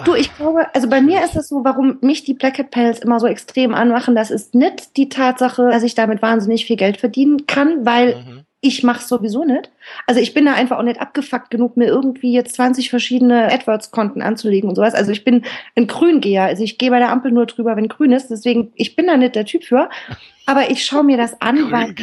du, 0.06 0.14
ich 0.16 0.36
glaube, 0.36 0.74
also 0.74 0.90
bei 0.90 1.02
mir 1.02 1.24
ist 1.24 1.36
es 1.36 1.50
so, 1.50 1.64
warum 1.64 1.98
mich 2.02 2.24
die 2.24 2.34
Black 2.34 2.60
Hat 2.60 2.72
Panels 2.72 3.00
immer 3.00 3.20
so 3.20 3.28
extrem 3.28 3.74
anmachen, 3.74 4.16
das 4.16 4.32
ist 4.32 4.56
nicht 4.56 4.98
die 4.98 5.10
Tatsache, 5.10 5.70
dass 5.70 5.84
ich 5.84 5.96
damit 5.96 6.22
wahnsinnig 6.22 6.66
viel 6.66 6.78
Geld 6.78 6.98
verdienen 6.98 7.48
kann, 7.48 7.86
weil 7.86 8.16
mhm. 8.16 8.42
ich 8.62 8.84
mache 8.84 9.06
sowieso 9.06 9.44
nicht. 9.44 9.72
Also 10.06 10.22
ich 10.22 10.34
bin 10.34 10.46
da 10.46 10.54
einfach 10.54 10.78
auch 10.78 10.84
nicht 10.84 11.02
abgefuckt 11.02 11.50
genug, 11.50 11.76
mir 11.76 11.88
irgendwie 11.88 12.32
jetzt 12.32 12.56
20 12.56 12.90
verschiedene 12.90 13.52
AdWords-Konten 13.52 14.22
anzulegen 14.22 14.70
und 14.70 14.76
sowas. 14.76 14.94
Also 14.94 15.12
ich 15.12 15.24
bin 15.24 15.44
ein 15.76 15.88
Grüngeher. 15.88 16.44
Also 16.44 16.64
ich 16.64 16.78
gehe 16.78 16.92
bei 16.92 17.00
der 17.00 17.10
Ampel 17.10 17.32
nur 17.32 17.46
drüber, 17.46 17.76
wenn 17.76 17.88
grün 17.88 18.12
ist. 18.12 18.30
Deswegen, 18.30 18.72
ich 18.76 18.96
bin 18.96 19.08
da 19.08 19.18
nicht 19.18 19.36
der 19.36 19.46
Typ 19.46 19.64
für. 19.64 19.90
Aber 20.46 20.70
ich 20.70 20.86
schaue 20.86 21.04
mir 21.04 21.18
das 21.18 21.42
an, 21.42 21.72
weil. 21.72 21.96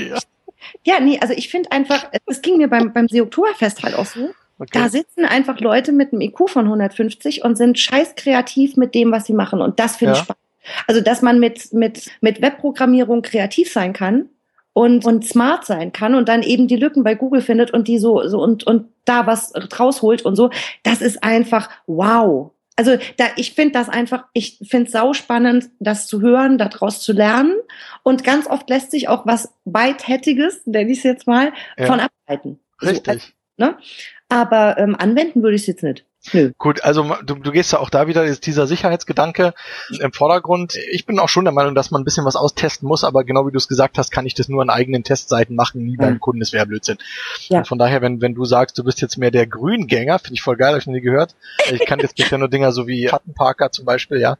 Ja, 0.82 0.98
nee, 0.98 1.18
also 1.20 1.34
ich 1.34 1.50
finde 1.50 1.70
einfach, 1.72 2.06
es 2.26 2.40
ging 2.40 2.56
mir 2.56 2.68
beim, 2.68 2.92
beim 2.92 3.06
See-Oktoberfest 3.06 3.82
halt 3.82 3.94
auch 3.94 4.06
so 4.06 4.30
Okay. 4.64 4.78
Da 4.82 4.88
sitzen 4.88 5.24
einfach 5.24 5.60
Leute 5.60 5.92
mit 5.92 6.12
einem 6.12 6.22
IQ 6.22 6.48
von 6.48 6.64
150 6.64 7.44
und 7.44 7.56
sind 7.56 7.78
scheiß 7.78 8.14
kreativ 8.16 8.76
mit 8.76 8.94
dem, 8.94 9.12
was 9.12 9.26
sie 9.26 9.34
machen. 9.34 9.60
Und 9.60 9.78
das 9.78 9.96
finde 9.96 10.14
ja. 10.14 10.18
ich 10.18 10.24
spannend. 10.24 10.40
Also, 10.86 11.00
dass 11.00 11.20
man 11.20 11.40
mit, 11.40 11.72
mit, 11.72 12.10
mit 12.20 12.40
Webprogrammierung 12.40 13.22
kreativ 13.22 13.70
sein 13.70 13.92
kann 13.92 14.30
und, 14.72 15.04
und 15.04 15.26
smart 15.26 15.66
sein 15.66 15.92
kann 15.92 16.14
und 16.14 16.28
dann 16.28 16.42
eben 16.42 16.68
die 16.68 16.76
Lücken 16.76 17.04
bei 17.04 17.14
Google 17.14 17.42
findet 17.42 17.72
und 17.72 17.88
die 17.88 17.98
so, 17.98 18.26
so 18.28 18.42
und, 18.42 18.66
und 18.66 18.88
da 19.04 19.26
was 19.26 19.52
rausholt 19.78 20.22
und 20.22 20.36
so. 20.36 20.50
Das 20.82 21.02
ist 21.02 21.22
einfach 21.22 21.68
wow. 21.86 22.50
Also 22.76 22.96
da, 23.18 23.26
ich 23.36 23.52
finde 23.52 23.72
das 23.72 23.88
einfach, 23.88 24.24
ich 24.32 24.58
finde 24.66 24.86
es 24.86 24.92
sau 24.92 25.12
spannend, 25.12 25.70
das 25.78 26.08
zu 26.08 26.20
hören, 26.20 26.58
daraus 26.58 27.00
zu 27.00 27.12
lernen. 27.12 27.54
Und 28.02 28.24
ganz 28.24 28.48
oft 28.48 28.68
lässt 28.68 28.90
sich 28.90 29.08
auch 29.08 29.26
was 29.26 29.54
Weithättiges, 29.64 30.66
nenne 30.66 30.90
ich 30.90 30.98
es 30.98 31.04
jetzt 31.04 31.26
mal, 31.26 31.52
ja. 31.78 31.86
von 31.86 32.00
ableiten. 32.00 32.58
Richtig. 32.82 33.34
So, 33.56 33.64
ne? 33.64 33.78
Aber 34.34 34.78
ähm, 34.78 34.96
anwenden 34.98 35.44
würde 35.44 35.54
ich 35.54 35.62
es 35.62 35.68
jetzt 35.68 35.84
nicht. 35.84 36.04
Nö. 36.32 36.50
Gut, 36.58 36.82
also 36.82 37.14
du, 37.24 37.36
du 37.36 37.52
gehst 37.52 37.70
ja 37.72 37.78
auch 37.78 37.88
da 37.88 38.08
wieder, 38.08 38.24
ist 38.24 38.46
dieser 38.46 38.66
Sicherheitsgedanke 38.66 39.54
im 40.00 40.12
Vordergrund. 40.12 40.74
Ich 40.90 41.06
bin 41.06 41.20
auch 41.20 41.28
schon 41.28 41.44
der 41.44 41.54
Meinung, 41.54 41.76
dass 41.76 41.92
man 41.92 42.00
ein 42.00 42.04
bisschen 42.04 42.24
was 42.24 42.34
austesten 42.34 42.88
muss, 42.88 43.04
aber 43.04 43.22
genau 43.22 43.46
wie 43.46 43.52
du 43.52 43.58
es 43.58 43.68
gesagt 43.68 43.96
hast, 43.96 44.10
kann 44.10 44.26
ich 44.26 44.34
das 44.34 44.48
nur 44.48 44.60
an 44.60 44.70
eigenen 44.70 45.04
Testseiten 45.04 45.54
machen, 45.54 45.84
nie 45.84 45.96
beim 45.96 46.18
Kunden, 46.18 46.40
das 46.40 46.52
wäre 46.52 46.66
Blödsinn. 46.66 46.98
Ja. 47.48 47.58
Und 47.58 47.68
von 47.68 47.78
daher, 47.78 48.02
wenn, 48.02 48.20
wenn 48.20 48.34
du 48.34 48.44
sagst, 48.44 48.76
du 48.76 48.82
bist 48.82 49.00
jetzt 49.02 49.18
mehr 49.18 49.30
der 49.30 49.46
Grüngänger, 49.46 50.18
finde 50.18 50.34
ich 50.34 50.42
voll 50.42 50.56
geil, 50.56 50.70
habe 50.70 50.78
ich 50.78 50.86
noch 50.86 50.94
nie 50.94 51.00
gehört. 51.00 51.36
Ich 51.70 51.86
kann 51.86 52.00
jetzt 52.00 52.16
bisher 52.16 52.38
nur 52.38 52.48
Dinger 52.48 52.72
so 52.72 52.88
wie 52.88 53.06
Schattenparker 53.06 53.70
zum 53.70 53.84
Beispiel, 53.84 54.18
ja 54.18 54.36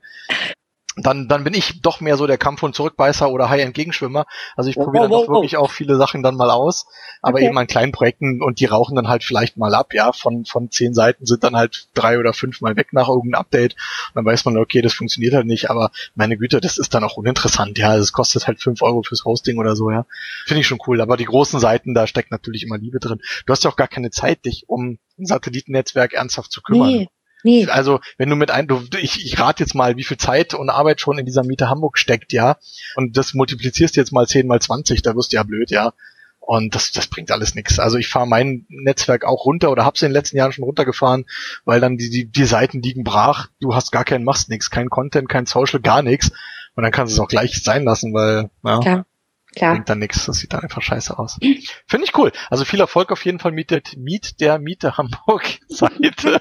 dann, 0.97 1.27
dann 1.27 1.43
bin 1.43 1.55
ich 1.55 1.81
doch 1.83 2.01
mehr 2.01 2.17
so 2.17 2.27
der 2.27 2.39
Kampf- 2.39 2.63
und 2.63 2.75
Zurückbeißer 2.75 3.29
oder 3.29 3.51
High-End-Gegenschwimmer. 3.51 4.27
Also 4.57 4.71
ich 4.71 4.77
probiere 4.77 5.05
dann 5.05 5.11
doch 5.11 5.29
wirklich 5.29 5.57
auch 5.57 5.71
viele 5.71 5.97
Sachen 5.97 6.23
dann 6.23 6.37
mal 6.37 6.51
aus, 6.51 6.87
aber 7.21 7.39
okay. 7.39 7.47
eben 7.47 7.59
an 7.59 7.67
kleinen 7.67 7.91
Projekten 7.91 8.43
und 8.43 8.61
die 8.61 8.67
rauchen 8.67 8.95
dann 8.95 9.09
halt 9.09 9.25
vielleicht 9.25 9.57
mal 9.57 9.75
ab, 9.75 9.93
ja. 9.93 10.13
Von, 10.13 10.45
von 10.45 10.71
zehn 10.71 10.95
Seiten 10.95 11.27
sind 11.27 11.43
dann 11.43 11.57
halt 11.57 11.89
drei 11.95 12.19
oder 12.19 12.33
fünf 12.33 12.61
mal 12.61 12.77
weg 12.77 12.93
nach 12.93 13.09
irgendeinem 13.09 13.41
Update. 13.41 13.75
Und 13.75 14.17
dann 14.17 14.25
weiß 14.25 14.45
man, 14.45 14.57
okay, 14.57 14.83
das 14.83 14.95
funktioniert 14.95 15.35
halt 15.35 15.47
nicht, 15.47 15.69
aber 15.69 15.91
meine 16.15 16.37
Güte, 16.37 16.61
das 16.61 16.79
ist 16.79 16.95
dann 16.95 17.03
auch 17.03 17.17
uninteressant, 17.17 17.77
ja. 17.79 17.97
Es 17.97 18.13
kostet 18.13 18.47
halt 18.47 18.63
fünf 18.63 18.81
Euro 18.83 19.03
fürs 19.03 19.25
Hosting 19.25 19.59
oder 19.59 19.75
so, 19.75 19.91
ja. 19.91 20.07
Finde 20.47 20.61
ich 20.61 20.67
schon 20.67 20.79
cool. 20.87 21.01
Aber 21.01 21.17
die 21.17 21.25
großen 21.25 21.59
Seiten, 21.59 21.95
da 21.95 22.07
steckt 22.07 22.31
natürlich 22.31 22.63
immer 22.63 22.79
Liebe 22.79 23.01
drin. 23.01 23.21
Du 23.47 23.53
hast 23.53 23.65
ja 23.65 23.71
auch 23.71 23.77
gar 23.77 23.89
keine 23.89 24.11
Zeit, 24.11 24.45
dich 24.45 24.65
um 24.69 24.99
ein 25.19 25.27
Satellitennetzwerk 25.27 26.13
ernsthaft 26.13 26.53
zu 26.53 26.63
kümmern. 26.63 26.89
Nee. 26.89 27.09
Nee. 27.45 27.67
Also, 27.67 28.01
wenn 28.17 28.31
du 28.31 28.37
mit 28.37 28.51
ein, 28.51 28.67
du, 28.67 28.83
ich, 28.99 29.25
ich 29.25 29.39
rate 29.39 29.63
jetzt 29.63 29.75
mal, 29.75 29.97
wie 29.97 30.05
viel 30.05 30.17
Zeit 30.17 30.55
und 30.55 30.71
Arbeit 30.71 31.01
schon 31.01 31.19
in 31.19 31.27
dieser 31.27 31.45
Miete 31.45 31.69
Hamburg 31.69 31.99
steckt, 31.99 32.33
ja. 32.33 32.57
Und 32.97 33.17
das 33.19 33.35
multiplizierst 33.35 33.95
du 33.95 34.01
jetzt 34.01 34.13
mal 34.13 34.27
10 34.27 34.47
mal 34.47 34.61
20, 34.61 35.03
da 35.03 35.15
wirst 35.15 35.33
du 35.33 35.37
ja 35.37 35.43
blöd, 35.43 35.71
ja. 35.71 35.93
Und 36.41 36.75
das, 36.75 36.91
das 36.91 37.07
bringt 37.07 37.31
alles 37.31 37.55
nichts. 37.55 37.79
Also 37.79 37.99
ich 37.99 38.09
fahre 38.09 38.27
mein 38.27 38.67
Netzwerk 38.69 39.25
auch 39.25 39.45
runter 39.45 39.71
oder 39.71 39.85
hab's 39.85 40.03
in 40.03 40.09
den 40.09 40.15
letzten 40.15 40.39
Jahren 40.39 40.53
schon 40.53 40.65
runtergefahren, 40.65 41.27
weil 41.65 41.81
dann 41.81 41.97
die, 41.97 42.11
die, 42.11 42.31
die 42.31 42.45
Seiten 42.45 42.83
liegen 42.83 43.05
brach, 43.05 43.49
du 43.61 43.75
hast 43.75 43.93
gar 43.93 44.05
keinen, 44.05 44.25
machst 44.25 44.49
nichts, 44.49 44.71
kein 44.71 44.89
Content, 44.89 45.29
kein 45.29 45.47
Social, 45.47 45.81
gar 45.81 46.03
nichts. 46.03 46.33
Und 46.75 46.83
dann 46.83 46.93
kannst 46.93 47.13
du 47.13 47.17
es 47.17 47.21
auch 47.21 47.29
gleich 47.29 47.63
sein 47.63 47.85
lassen, 47.85 48.13
weil, 48.15 48.51
ja. 48.65 48.81
Klar. 48.81 49.07
Klar. 49.55 49.75
Bringt 49.75 49.89
dann 49.89 49.99
nichts, 49.99 50.27
das 50.27 50.39
sieht 50.39 50.53
dann 50.53 50.61
einfach 50.61 50.83
scheiße 50.83 51.19
aus. 51.19 51.39
Finde 51.87 52.07
ich 52.07 52.17
cool. 52.17 52.33
Also 52.51 52.65
viel 52.65 52.81
Erfolg 52.81 53.13
auf 53.13 53.25
jeden 53.25 53.39
Fall 53.39 53.53
mit 53.53 53.71
der 53.71 53.83
Miet 53.97 54.41
der 54.41 54.59
Miete 54.59 54.97
Hamburg 54.97 55.61
Seite. 55.69 56.41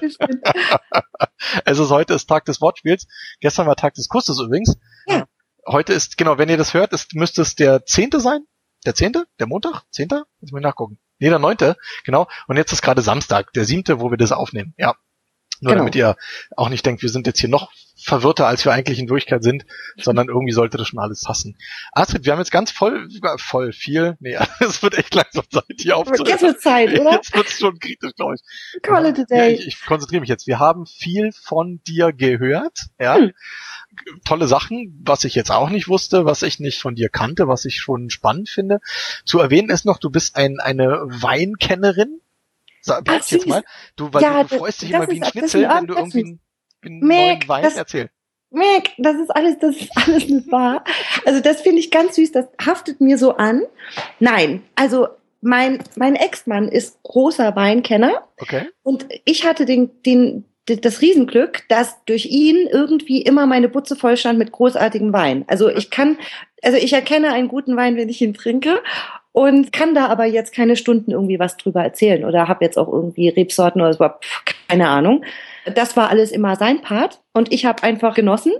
also 1.64 1.88
heute 1.90 2.14
ist 2.14 2.26
Tag 2.26 2.44
des 2.44 2.60
Wortspiels. 2.60 3.06
Gestern 3.40 3.66
war 3.66 3.76
Tag 3.76 3.94
des 3.94 4.08
Kusses 4.08 4.38
übrigens. 4.40 4.76
Ja. 5.06 5.26
Heute 5.66 5.92
ist, 5.92 6.16
genau, 6.16 6.38
wenn 6.38 6.48
ihr 6.48 6.56
das 6.56 6.74
hört, 6.74 6.92
ist, 6.92 7.14
müsste 7.14 7.42
es 7.42 7.54
der 7.54 7.86
zehnte 7.86 8.20
sein. 8.20 8.40
Der 8.84 8.94
zehnte? 8.94 9.26
Der 9.38 9.46
Montag? 9.46 9.82
Zehnter? 9.90 10.26
Muss 10.40 10.48
ich 10.48 10.52
mal 10.52 10.60
nachgucken. 10.60 10.98
Nee, 11.18 11.30
der 11.30 11.38
neunte. 11.38 11.76
Genau. 12.04 12.28
Und 12.46 12.56
jetzt 12.56 12.72
ist 12.72 12.82
gerade 12.82 13.00
Samstag, 13.00 13.52
der 13.52 13.64
siebte, 13.64 14.00
wo 14.00 14.10
wir 14.10 14.18
das 14.18 14.32
aufnehmen. 14.32 14.74
Ja. 14.76 14.94
Nur 15.60 15.72
genau. 15.72 15.82
damit 15.82 15.94
ihr 15.94 16.16
auch 16.56 16.68
nicht 16.68 16.84
denkt, 16.84 17.02
wir 17.02 17.08
sind 17.08 17.26
jetzt 17.26 17.40
hier 17.40 17.48
noch 17.48 17.70
verwirrter, 17.96 18.46
als 18.46 18.64
wir 18.64 18.72
eigentlich 18.72 18.98
in 18.98 19.08
Wirklichkeit 19.08 19.42
sind, 19.42 19.64
sondern 19.96 20.28
irgendwie 20.28 20.52
sollte 20.52 20.76
das 20.76 20.88
schon 20.88 20.98
alles 20.98 21.22
passen. 21.22 21.56
Astrid, 21.92 22.24
wir 22.24 22.32
haben 22.32 22.40
jetzt 22.40 22.50
ganz 22.50 22.70
voll, 22.70 23.08
voll 23.38 23.72
viel, 23.72 24.16
nee, 24.20 24.36
es 24.60 24.82
wird 24.82 24.98
echt 24.98 25.14
langsam 25.14 25.44
Zeit, 25.50 25.64
hier 25.78 25.96
aufzuhören. 25.96 26.26
Jetzt 26.26 26.42
wird 26.42 26.60
Zeit, 26.60 26.98
oder? 26.98 27.12
Jetzt 27.12 27.34
wird 27.34 27.46
es 27.46 27.58
schon 27.58 27.78
kritisch, 27.78 28.12
glaube 28.16 28.34
ich. 28.34 28.82
Call 28.82 29.06
it 29.06 29.18
a 29.18 29.24
day. 29.24 29.38
Ja, 29.38 29.58
ich, 29.58 29.66
ich 29.66 29.84
konzentriere 29.84 30.20
mich 30.20 30.28
jetzt. 30.28 30.46
Wir 30.46 30.58
haben 30.58 30.86
viel 30.86 31.32
von 31.32 31.80
dir 31.86 32.12
gehört, 32.12 32.78
ja. 32.98 33.16
Hm. 33.16 33.32
Tolle 34.24 34.48
Sachen, 34.48 35.00
was 35.04 35.22
ich 35.22 35.36
jetzt 35.36 35.52
auch 35.52 35.70
nicht 35.70 35.86
wusste, 35.86 36.24
was 36.24 36.42
ich 36.42 36.58
nicht 36.58 36.80
von 36.80 36.96
dir 36.96 37.08
kannte, 37.08 37.46
was 37.46 37.64
ich 37.64 37.76
schon 37.76 38.10
spannend 38.10 38.48
finde. 38.48 38.80
Zu 39.24 39.38
erwähnen 39.38 39.70
ist 39.70 39.84
noch, 39.84 39.98
du 39.98 40.10
bist 40.10 40.34
ein, 40.34 40.58
eine 40.58 41.04
Weinkennerin. 41.06 42.20
Sag 42.80 43.04
Ach, 43.08 43.24
jetzt 43.28 43.46
mal. 43.46 43.62
Du, 43.94 44.12
weil 44.12 44.22
ja, 44.22 44.42
du, 44.42 44.48
du 44.48 44.58
freust 44.58 44.82
dich 44.82 44.90
immer 44.90 45.08
wie 45.08 45.22
ein 45.22 45.30
Schnitzel, 45.30 45.68
wenn 45.68 45.86
du 45.86 45.94
irgendwie 45.94 46.40
einen 46.84 47.00
neuen 47.00 47.48
Wein 47.48 47.62
das, 47.62 47.76
erzähl. 47.76 48.10
Mick, 48.50 48.92
das 48.98 49.16
ist 49.16 49.30
alles, 49.30 49.58
das 49.58 49.76
ist 49.76 49.90
alles 49.96 50.28
nicht 50.28 50.50
wahr. 50.50 50.84
Also 51.24 51.40
das 51.40 51.60
finde 51.60 51.80
ich 51.80 51.90
ganz 51.90 52.16
süß, 52.16 52.32
das 52.32 52.46
haftet 52.64 53.00
mir 53.00 53.18
so 53.18 53.36
an. 53.36 53.62
Nein, 54.20 54.62
also 54.76 55.08
mein, 55.40 55.82
mein 55.96 56.16
Ex-Mann 56.16 56.68
ist 56.68 57.02
großer 57.02 57.54
Weinkenner. 57.56 58.26
Okay. 58.40 58.68
Und 58.82 59.06
ich 59.24 59.44
hatte 59.44 59.66
den, 59.66 59.90
den, 60.04 60.44
das 60.66 61.02
Riesenglück, 61.02 61.64
dass 61.68 62.02
durch 62.06 62.26
ihn 62.26 62.68
irgendwie 62.70 63.20
immer 63.22 63.46
meine 63.46 63.68
Butze 63.68 63.96
voll 63.96 64.16
stand 64.16 64.38
mit 64.38 64.52
großartigem 64.52 65.12
Wein. 65.12 65.44
Also 65.48 65.68
ich 65.68 65.90
kann, 65.90 66.16
also 66.62 66.78
ich 66.78 66.92
erkenne 66.92 67.32
einen 67.32 67.48
guten 67.48 67.76
Wein, 67.76 67.96
wenn 67.96 68.08
ich 68.08 68.22
ihn 68.22 68.34
trinke 68.34 68.82
und 69.32 69.72
kann 69.72 69.94
da 69.94 70.06
aber 70.06 70.24
jetzt 70.24 70.54
keine 70.54 70.76
Stunden 70.76 71.10
irgendwie 71.10 71.38
was 71.38 71.56
drüber 71.56 71.82
erzählen 71.82 72.24
oder 72.24 72.48
habe 72.48 72.64
jetzt 72.64 72.78
auch 72.78 72.88
irgendwie 72.88 73.28
Rebsorten 73.28 73.82
oder 73.82 73.92
so, 73.92 74.08
keine 74.68 74.88
Ahnung. 74.88 75.24
Das 75.74 75.96
war 75.96 76.10
alles 76.10 76.32
immer 76.32 76.56
sein 76.56 76.80
Part 76.82 77.22
und 77.32 77.52
ich 77.52 77.64
habe 77.64 77.82
einfach 77.82 78.14
genossen. 78.14 78.52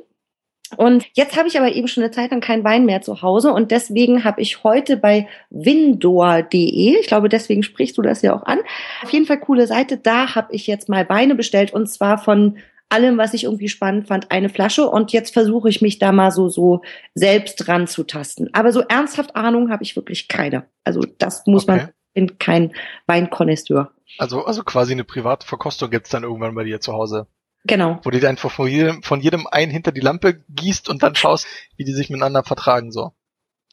Und 0.77 1.07
jetzt 1.15 1.37
habe 1.37 1.47
ich 1.47 1.59
aber 1.59 1.73
eben 1.73 1.89
schon 1.89 2.03
eine 2.03 2.11
Zeit 2.11 2.31
lang 2.31 2.41
keinen 2.41 2.65
Wein 2.65 2.85
mehr 2.85 3.03
zu 3.03 3.23
Hause 3.23 3.53
und 3.53 3.71
deswegen 3.71 4.25
habe 4.25 4.41
ich 4.41 4.65
heute 4.65 4.97
bei 4.97 5.29
windor.de, 5.51 6.99
ich 6.99 7.07
glaube, 7.07 7.29
deswegen 7.29 7.63
sprichst 7.63 7.97
du 7.97 8.03
das 8.03 8.23
ja 8.23 8.35
auch 8.35 8.43
an, 8.45 8.59
auf 9.03 9.11
jeden 9.11 9.27
Fall 9.27 9.39
coole 9.39 9.67
Seite, 9.67 9.99
da 9.99 10.35
habe 10.35 10.53
ich 10.53 10.67
jetzt 10.67 10.89
mal 10.89 11.09
Weine 11.09 11.35
bestellt 11.35 11.73
und 11.73 11.87
zwar 11.89 12.19
von 12.19 12.57
allem, 12.89 13.19
was 13.19 13.35
ich 13.35 13.45
irgendwie 13.45 13.69
spannend 13.69 14.09
fand, 14.09 14.31
eine 14.31 14.49
Flasche 14.49 14.89
und 14.89 15.13
jetzt 15.13 15.33
versuche 15.33 15.69
ich 15.69 15.83
mich 15.83 15.99
da 15.99 16.13
mal 16.13 16.31
so 16.31 16.49
so 16.49 16.83
selbst 17.15 17.69
ranzutasten. 17.69 18.51
Aber 18.53 18.73
so 18.73 18.81
ernsthaft 18.81 19.37
Ahnung 19.37 19.71
habe 19.71 19.83
ich 19.83 19.97
wirklich 19.97 20.29
keine. 20.29 20.65
Also 20.85 21.01
das 21.19 21.47
muss 21.47 21.65
okay. 21.65 21.77
man 21.77 21.89
in 22.15 22.39
kein 22.39 22.75
Weinkonnoisseur. 23.07 23.91
Also 24.19 24.45
also 24.45 24.63
quasi 24.63 24.93
eine 24.93 25.05
private 25.05 25.47
Verkostung 25.47 25.91
gibt's 25.91 26.11
dann 26.11 26.23
irgendwann 26.23 26.55
bei 26.55 26.65
dir 26.65 26.81
zu 26.81 26.93
Hause. 26.93 27.27
Genau. 27.65 27.99
Wo 28.03 28.11
du 28.11 28.21
dir 28.21 28.29
einfach 28.29 28.51
von 28.51 28.69
jedem, 28.69 29.03
von 29.03 29.21
jedem 29.21 29.47
einen 29.47 29.73
hinter 29.73 29.93
die 29.93 30.01
Lampe 30.01 30.43
gießt 30.51 30.89
und 30.89 31.03
dann 31.03 31.15
schaust, 31.15 31.47
wie 31.77 31.85
die 31.85 31.93
sich 31.93 32.11
miteinander 32.11 32.45
vertragen 32.45 32.93
so. 32.93 33.13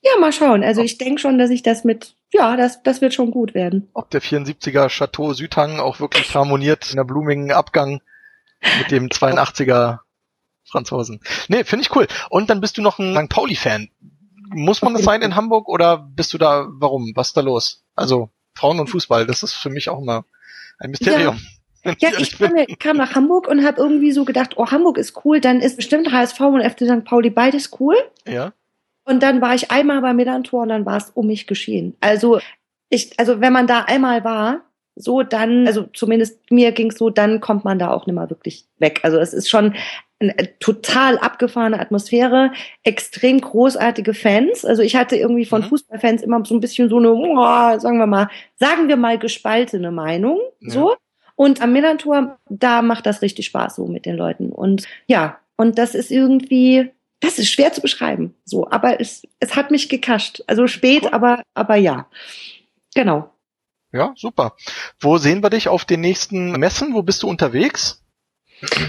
Ja, 0.02 0.12
mal 0.20 0.32
schauen. 0.32 0.64
Also 0.64 0.82
ich 0.82 0.98
denke 0.98 1.22
schon, 1.22 1.38
dass 1.38 1.52
ich 1.52 1.62
das 1.62 1.84
mit, 1.84 2.16
ja, 2.32 2.56
das, 2.56 2.82
das 2.82 3.02
wird 3.02 3.14
schon 3.14 3.30
gut 3.30 3.54
werden. 3.54 3.90
Ob 3.94 4.10
der 4.10 4.22
74er 4.22 4.88
Chateau 4.90 5.34
Südhang 5.34 5.80
auch 5.80 6.00
wirklich 6.00 6.34
harmoniert 6.34 6.90
in 6.90 6.96
der 6.96 7.04
blumigen 7.04 7.52
Abgang 7.52 8.02
mit 8.80 8.90
dem 8.90 9.10
82er 9.10 10.00
Franzosen. 10.64 11.20
Nee, 11.50 11.66
finde 11.66 11.84
ich 11.84 11.96
cool. 11.96 12.08
Und 12.30 12.50
dann 12.50 12.62
bist 12.62 12.78
du 12.78 12.82
noch 12.82 12.98
ein 12.98 13.16
St. 13.16 13.30
Pauli-Fan. 13.30 13.90
Muss 14.54 14.82
man 14.82 14.94
das 14.94 15.04
sein 15.04 15.22
in 15.22 15.36
Hamburg 15.36 15.68
oder 15.68 15.98
bist 15.98 16.34
du 16.34 16.38
da, 16.38 16.68
warum? 16.70 17.12
Was 17.16 17.30
ist 17.30 17.38
da 17.38 17.42
los? 17.42 17.84
Also 17.96 18.30
Frauen 18.56 18.80
und 18.80 18.88
Fußball, 18.88 19.26
das 19.26 19.44
ist 19.44 19.54
für 19.54 19.70
mich 19.70 19.90
auch 19.90 20.02
immer 20.02 20.26
ein 20.80 20.92
Mysterium. 20.92 21.40
Ja, 21.84 21.96
ja 22.00 22.10
ich 22.20 22.38
kam, 22.38 22.54
kam, 22.80 22.98
nach 22.98 23.16
Hamburg 23.16 23.48
und 23.48 23.66
habe 23.66 23.82
irgendwie 23.82 24.12
so 24.12 24.26
gedacht, 24.26 24.58
oh, 24.58 24.68
Hamburg 24.68 24.98
ist 24.98 25.26
cool, 25.26 25.40
dann 25.40 25.62
ist 25.62 25.78
bestimmt 25.78 26.12
HSV 26.12 26.40
und 26.42 26.64
FC 26.64 26.86
St. 26.86 27.06
Pauli 27.06 27.30
beides 27.30 27.72
cool. 27.80 27.96
Ja. 28.28 28.54
Und 29.04 29.24
dann 29.24 29.42
war 29.42 29.56
ich 29.56 29.72
einmal 29.72 30.02
bei 30.02 30.14
Millantor 30.14 30.64
und 30.64 30.70
dann 30.70 30.86
war 30.86 30.98
es 30.98 31.10
um 31.12 31.28
mich 31.28 31.48
geschehen. 31.48 31.96
Also 32.02 32.40
ich, 32.90 33.20
also 33.20 33.42
wenn 33.42 33.54
man 33.54 33.68
da 33.68 33.82
einmal 33.82 34.24
war, 34.24 34.62
so 34.96 35.24
dann, 35.24 35.66
also 35.66 35.84
zumindest 35.94 36.52
mir 36.52 36.72
ging 36.72 36.92
es 36.92 36.98
so, 36.98 37.10
dann 37.10 37.40
kommt 37.40 37.66
man 37.66 37.80
da 37.80 37.90
auch 37.92 38.06
nicht 38.06 38.16
mehr 38.16 38.30
wirklich 38.30 38.68
weg. 38.78 39.00
Also 39.04 39.18
es 39.18 39.34
ist 39.34 39.50
schon 39.50 39.74
eine 40.22 40.60
total 40.60 41.18
abgefahrene 41.18 41.80
Atmosphäre, 41.80 42.52
extrem 42.84 43.42
großartige 43.42 44.14
Fans. 44.14 44.64
Also 44.64 44.82
ich 44.82 44.96
hatte 44.96 45.16
irgendwie 45.16 45.46
von 45.46 45.62
mhm. 45.62 45.66
Fußballfans 45.66 46.22
immer 46.22 46.44
so 46.46 46.56
ein 46.56 46.62
bisschen 46.62 46.90
so 46.90 46.98
eine, 46.98 47.12
oh, 47.12 47.80
sagen 47.80 47.98
wir 47.98 48.08
mal, 48.08 48.30
sagen 48.56 48.88
wir 48.88 48.98
mal 48.98 49.18
gespaltene 49.18 49.92
Meinung. 49.92 50.40
Ja. 50.60 50.72
So. 50.72 50.96
Und 51.36 51.62
am 51.62 51.74
Millantor, 51.74 52.38
da 52.50 52.82
macht 52.82 53.06
das 53.06 53.22
richtig 53.22 53.48
Spaß 53.48 53.76
so 53.76 53.88
mit 53.88 54.06
den 54.06 54.16
Leuten. 54.16 54.52
Und 54.52 54.88
ja, 55.08 55.40
und 55.58 55.78
das 55.78 55.96
ist 55.96 56.12
irgendwie, 56.12 56.92
das 57.20 57.40
ist 57.40 57.52
schwer 57.52 57.74
zu 57.74 57.82
beschreiben. 57.82 58.36
So, 58.46 58.70
aber 58.70 59.00
es, 59.00 59.24
es 59.40 59.56
hat 59.56 59.72
mich 59.72 59.90
gekascht. 59.90 60.44
Also 60.48 60.68
spät, 60.68 61.04
cool. 61.04 61.10
aber, 61.14 61.44
aber 61.54 61.76
ja. 61.76 62.08
Genau. 62.94 63.32
Ja, 63.94 64.14
super. 64.16 64.56
Wo 65.00 65.18
sehen 65.18 65.44
wir 65.44 65.50
dich 65.50 65.68
auf 65.68 65.86
den 65.86 66.02
nächsten 66.02 66.52
Messen? 66.54 66.94
Wo 66.94 67.02
bist 67.02 67.24
du 67.24 67.28
unterwegs? 67.28 68.01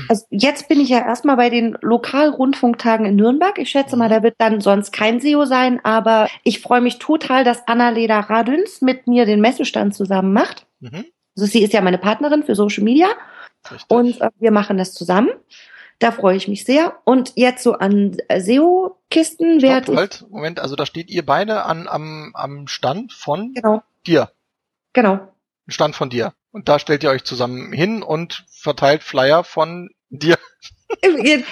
Also 0.08 0.26
jetzt 0.30 0.68
bin 0.68 0.80
ich 0.80 0.88
ja 0.88 0.98
erstmal 0.98 1.36
bei 1.36 1.50
den 1.50 1.76
Lokalrundfunktagen 1.80 3.06
in 3.06 3.16
Nürnberg. 3.16 3.58
Ich 3.58 3.70
schätze 3.70 3.96
mal, 3.96 4.08
da 4.08 4.22
wird 4.22 4.34
dann 4.38 4.60
sonst 4.60 4.92
kein 4.92 5.20
SEO 5.20 5.44
sein, 5.44 5.80
aber 5.84 6.28
ich 6.44 6.60
freue 6.60 6.80
mich 6.80 6.98
total, 6.98 7.44
dass 7.44 7.66
Annalena 7.66 8.20
Radüns 8.20 8.82
mit 8.82 9.06
mir 9.06 9.24
den 9.24 9.40
Messestand 9.40 9.94
zusammen 9.94 10.32
macht. 10.32 10.66
Mhm. 10.80 11.06
Also 11.36 11.46
sie 11.46 11.62
ist 11.62 11.72
ja 11.72 11.80
meine 11.80 11.98
Partnerin 11.98 12.42
für 12.42 12.54
Social 12.54 12.84
Media 12.84 13.08
Richtig. 13.70 13.90
und 13.90 14.20
äh, 14.20 14.30
wir 14.38 14.50
machen 14.50 14.76
das 14.76 14.92
zusammen. 14.92 15.30
Da 15.98 16.10
freue 16.10 16.36
ich 16.36 16.48
mich 16.48 16.64
sehr. 16.64 16.98
Und 17.04 17.32
jetzt 17.36 17.62
so 17.62 17.74
an 17.74 18.16
SEO-Kisten 18.28 19.62
werde 19.62 19.94
Halt, 19.94 20.26
Moment, 20.30 20.58
also 20.58 20.74
da 20.74 20.84
steht 20.84 21.10
ihr 21.10 21.24
beide 21.24 21.64
an, 21.64 21.86
am, 21.86 22.32
am 22.34 22.66
Stand 22.66 23.12
von 23.12 23.54
genau. 23.54 23.82
dir. 24.04 24.32
Genau. 24.94 25.32
Stand 25.68 25.94
von 25.94 26.10
dir. 26.10 26.34
Und 26.52 26.68
da 26.68 26.78
stellt 26.78 27.02
ihr 27.02 27.10
euch 27.10 27.24
zusammen 27.24 27.72
hin 27.72 28.02
und 28.02 28.44
verteilt 28.50 29.02
Flyer 29.02 29.42
von 29.42 29.90
dir. 30.10 30.36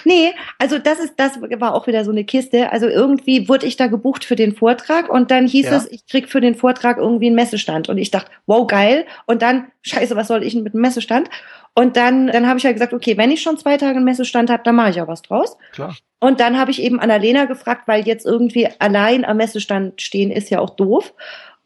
nee, 0.04 0.32
also 0.58 0.78
das 0.78 1.00
ist, 1.00 1.14
das 1.16 1.40
war 1.40 1.74
auch 1.74 1.86
wieder 1.86 2.04
so 2.04 2.10
eine 2.10 2.24
Kiste. 2.24 2.70
Also 2.72 2.86
irgendwie 2.86 3.48
wurde 3.48 3.66
ich 3.66 3.76
da 3.76 3.86
gebucht 3.86 4.24
für 4.24 4.36
den 4.36 4.54
Vortrag 4.54 5.08
und 5.08 5.30
dann 5.30 5.46
hieß 5.46 5.66
ja. 5.66 5.76
es, 5.76 5.90
ich 5.90 6.06
krieg 6.06 6.28
für 6.28 6.40
den 6.40 6.54
Vortrag 6.54 6.98
irgendwie 6.98 7.26
einen 7.26 7.36
Messestand. 7.36 7.88
Und 7.88 7.98
ich 7.98 8.10
dachte, 8.10 8.30
wow, 8.46 8.66
geil. 8.66 9.06
Und 9.26 9.42
dann, 9.42 9.72
scheiße, 9.82 10.14
was 10.16 10.28
soll 10.28 10.42
ich 10.42 10.52
denn 10.52 10.62
mit 10.62 10.74
einem 10.74 10.82
Messestand? 10.82 11.30
Und 11.74 11.96
dann, 11.96 12.26
dann 12.26 12.46
habe 12.46 12.58
ich 12.58 12.64
ja 12.64 12.72
gesagt, 12.72 12.92
okay, 12.92 13.16
wenn 13.16 13.30
ich 13.30 13.42
schon 13.42 13.56
zwei 13.56 13.76
Tage 13.76 13.96
einen 13.96 14.04
Messestand 14.04 14.50
habe, 14.50 14.62
dann 14.64 14.74
mache 14.74 14.90
ich 14.90 14.96
ja 14.96 15.08
was 15.08 15.22
draus. 15.22 15.56
Klar. 15.72 15.96
Und 16.18 16.40
dann 16.40 16.58
habe 16.58 16.70
ich 16.70 16.82
eben 16.82 17.00
Annalena 17.00 17.46
gefragt, 17.46 17.88
weil 17.88 18.06
jetzt 18.06 18.26
irgendwie 18.26 18.68
allein 18.78 19.24
am 19.24 19.38
Messestand 19.38 20.02
stehen 20.02 20.30
ist 20.30 20.50
ja 20.50 20.58
auch 20.58 20.70
doof. 20.70 21.14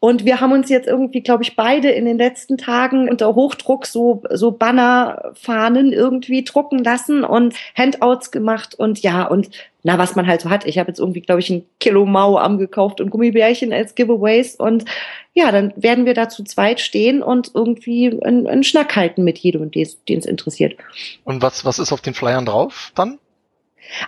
Und 0.05 0.23
wir 0.23 0.39
haben 0.39 0.51
uns 0.51 0.69
jetzt 0.69 0.87
irgendwie, 0.87 1.21
glaube 1.21 1.41
ich, 1.41 1.55
beide 1.55 1.89
in 1.89 2.05
den 2.05 2.19
letzten 2.19 2.59
Tagen 2.59 3.09
unter 3.09 3.33
Hochdruck 3.33 3.87
so, 3.87 4.21
so 4.29 4.51
Bannerfahnen 4.51 5.93
irgendwie 5.93 6.43
drucken 6.43 6.83
lassen 6.83 7.23
und 7.23 7.55
Handouts 7.75 8.29
gemacht 8.29 8.75
und 8.75 8.99
ja, 8.99 9.23
und 9.23 9.49
na, 9.81 9.97
was 9.97 10.15
man 10.15 10.27
halt 10.27 10.41
so 10.41 10.51
hat. 10.51 10.67
Ich 10.67 10.77
habe 10.77 10.89
jetzt 10.89 10.99
irgendwie, 10.99 11.21
glaube 11.21 11.39
ich, 11.39 11.49
ein 11.49 11.65
Kilo 11.79 12.05
Mau 12.05 12.37
am 12.37 12.59
gekauft 12.59 13.01
und 13.01 13.09
Gummibärchen 13.09 13.73
als 13.73 13.95
Giveaways 13.95 14.57
und 14.57 14.85
ja, 15.33 15.51
dann 15.51 15.73
werden 15.75 16.05
wir 16.05 16.13
da 16.13 16.29
zu 16.29 16.43
zweit 16.43 16.81
stehen 16.81 17.23
und 17.23 17.49
irgendwie 17.55 18.15
einen, 18.23 18.45
einen 18.45 18.63
Schnack 18.63 18.95
halten 18.95 19.23
mit 19.23 19.39
jedem, 19.39 19.71
den 19.71 19.87
es 20.19 20.25
interessiert. 20.27 20.75
Und 21.23 21.41
was, 21.41 21.65
was 21.65 21.79
ist 21.79 21.91
auf 21.91 22.01
den 22.01 22.13
Flyern 22.13 22.45
drauf 22.45 22.91
dann? 22.93 23.17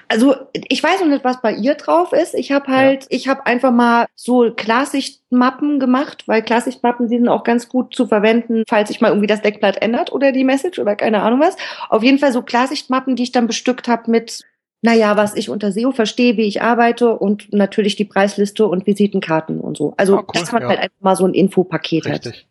Also 0.07 0.35
ich 0.53 0.81
weiß 0.81 1.01
noch 1.01 1.07
nicht, 1.07 1.23
was 1.23 1.41
bei 1.41 1.53
ihr 1.53 1.75
drauf 1.75 2.13
ist. 2.13 2.33
Ich 2.33 2.51
habe 2.51 2.67
halt, 2.67 3.03
ja. 3.03 3.07
ich 3.09 3.27
habe 3.27 3.45
einfach 3.45 3.71
mal 3.71 4.07
so 4.15 4.51
Klarsichtmappen 4.51 5.79
gemacht, 5.79 6.23
weil 6.27 6.41
Klarsichtmappen 6.41 7.07
sind 7.07 7.27
auch 7.27 7.43
ganz 7.43 7.69
gut 7.69 7.95
zu 7.95 8.07
verwenden, 8.07 8.63
falls 8.67 8.89
sich 8.89 9.01
mal 9.01 9.09
irgendwie 9.09 9.27
das 9.27 9.41
Deckblatt 9.41 9.81
ändert 9.81 10.11
oder 10.11 10.31
die 10.31 10.43
Message 10.43 10.79
oder 10.79 10.95
keine 10.95 11.21
Ahnung 11.21 11.39
was. 11.39 11.55
Auf 11.89 12.03
jeden 12.03 12.19
Fall 12.19 12.33
so 12.33 12.41
Klarsichtmappen, 12.41 13.15
die 13.15 13.23
ich 13.23 13.31
dann 13.31 13.47
bestückt 13.47 13.87
habe 13.87 14.09
mit 14.11 14.43
naja, 14.81 15.17
was 15.17 15.35
ich 15.35 15.49
unter 15.49 15.71
SEO 15.71 15.91
verstehe, 15.91 16.37
wie 16.37 16.43
ich 16.43 16.61
arbeite 16.61 17.17
und 17.17 17.51
natürlich 17.51 17.95
die 17.95 18.05
Preisliste 18.05 18.67
und 18.67 18.85
Visitenkarten 18.85 19.59
und 19.59 19.75
so. 19.75 19.95
Also, 19.97 20.17
oh, 20.17 20.19
cool, 20.19 20.25
dass 20.33 20.51
man 20.51 20.61
ja. 20.61 20.69
halt 20.69 20.79
einfach 20.79 21.01
mal 21.01 21.15
so 21.15 21.25
ein 21.25 21.33
Infopaket 21.33 22.05
Richtig. 22.05 22.33
hat. 22.33 22.45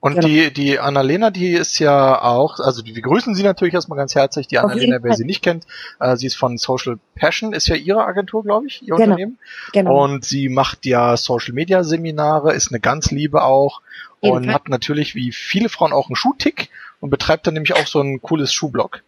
Und 0.00 0.14
genau. 0.14 0.26
die, 0.26 0.52
die 0.52 0.78
Annalena, 0.78 1.30
die 1.30 1.52
ist 1.52 1.78
ja 1.78 2.22
auch, 2.22 2.58
also 2.60 2.84
wir 2.84 3.02
grüßen 3.02 3.34
sie 3.34 3.42
natürlich 3.42 3.74
erstmal 3.74 3.98
ganz 3.98 4.14
herzlich, 4.14 4.48
die 4.48 4.58
Annalena, 4.58 4.98
wer 5.02 5.14
sie 5.14 5.24
nicht 5.24 5.42
kennt, 5.42 5.66
äh, 5.98 6.16
sie 6.16 6.26
ist 6.26 6.36
von 6.36 6.58
Social 6.58 6.98
Passion, 7.14 7.52
ist 7.52 7.68
ja 7.68 7.76
ihre 7.76 8.04
Agentur, 8.04 8.42
glaube 8.42 8.66
ich, 8.66 8.82
ihr 8.82 8.94
genau. 8.94 9.04
Unternehmen. 9.04 9.38
Genau. 9.72 10.04
Und 10.04 10.24
sie 10.24 10.48
macht 10.48 10.86
ja 10.86 11.16
Social 11.16 11.54
Media 11.54 11.84
Seminare, 11.84 12.54
ist 12.54 12.70
eine 12.70 12.80
ganz 12.80 13.10
liebe 13.10 13.42
auch 13.42 13.80
und 14.20 14.52
hat 14.52 14.68
natürlich 14.68 15.14
wie 15.14 15.32
viele 15.32 15.68
Frauen 15.68 15.92
auch 15.92 16.08
einen 16.08 16.16
Schuhtick 16.16 16.68
und 17.00 17.10
betreibt 17.10 17.46
dann 17.46 17.54
nämlich 17.54 17.74
auch 17.74 17.86
so 17.86 18.00
ein 18.00 18.20
cooles 18.20 18.52
Schuhblog. 18.52 19.02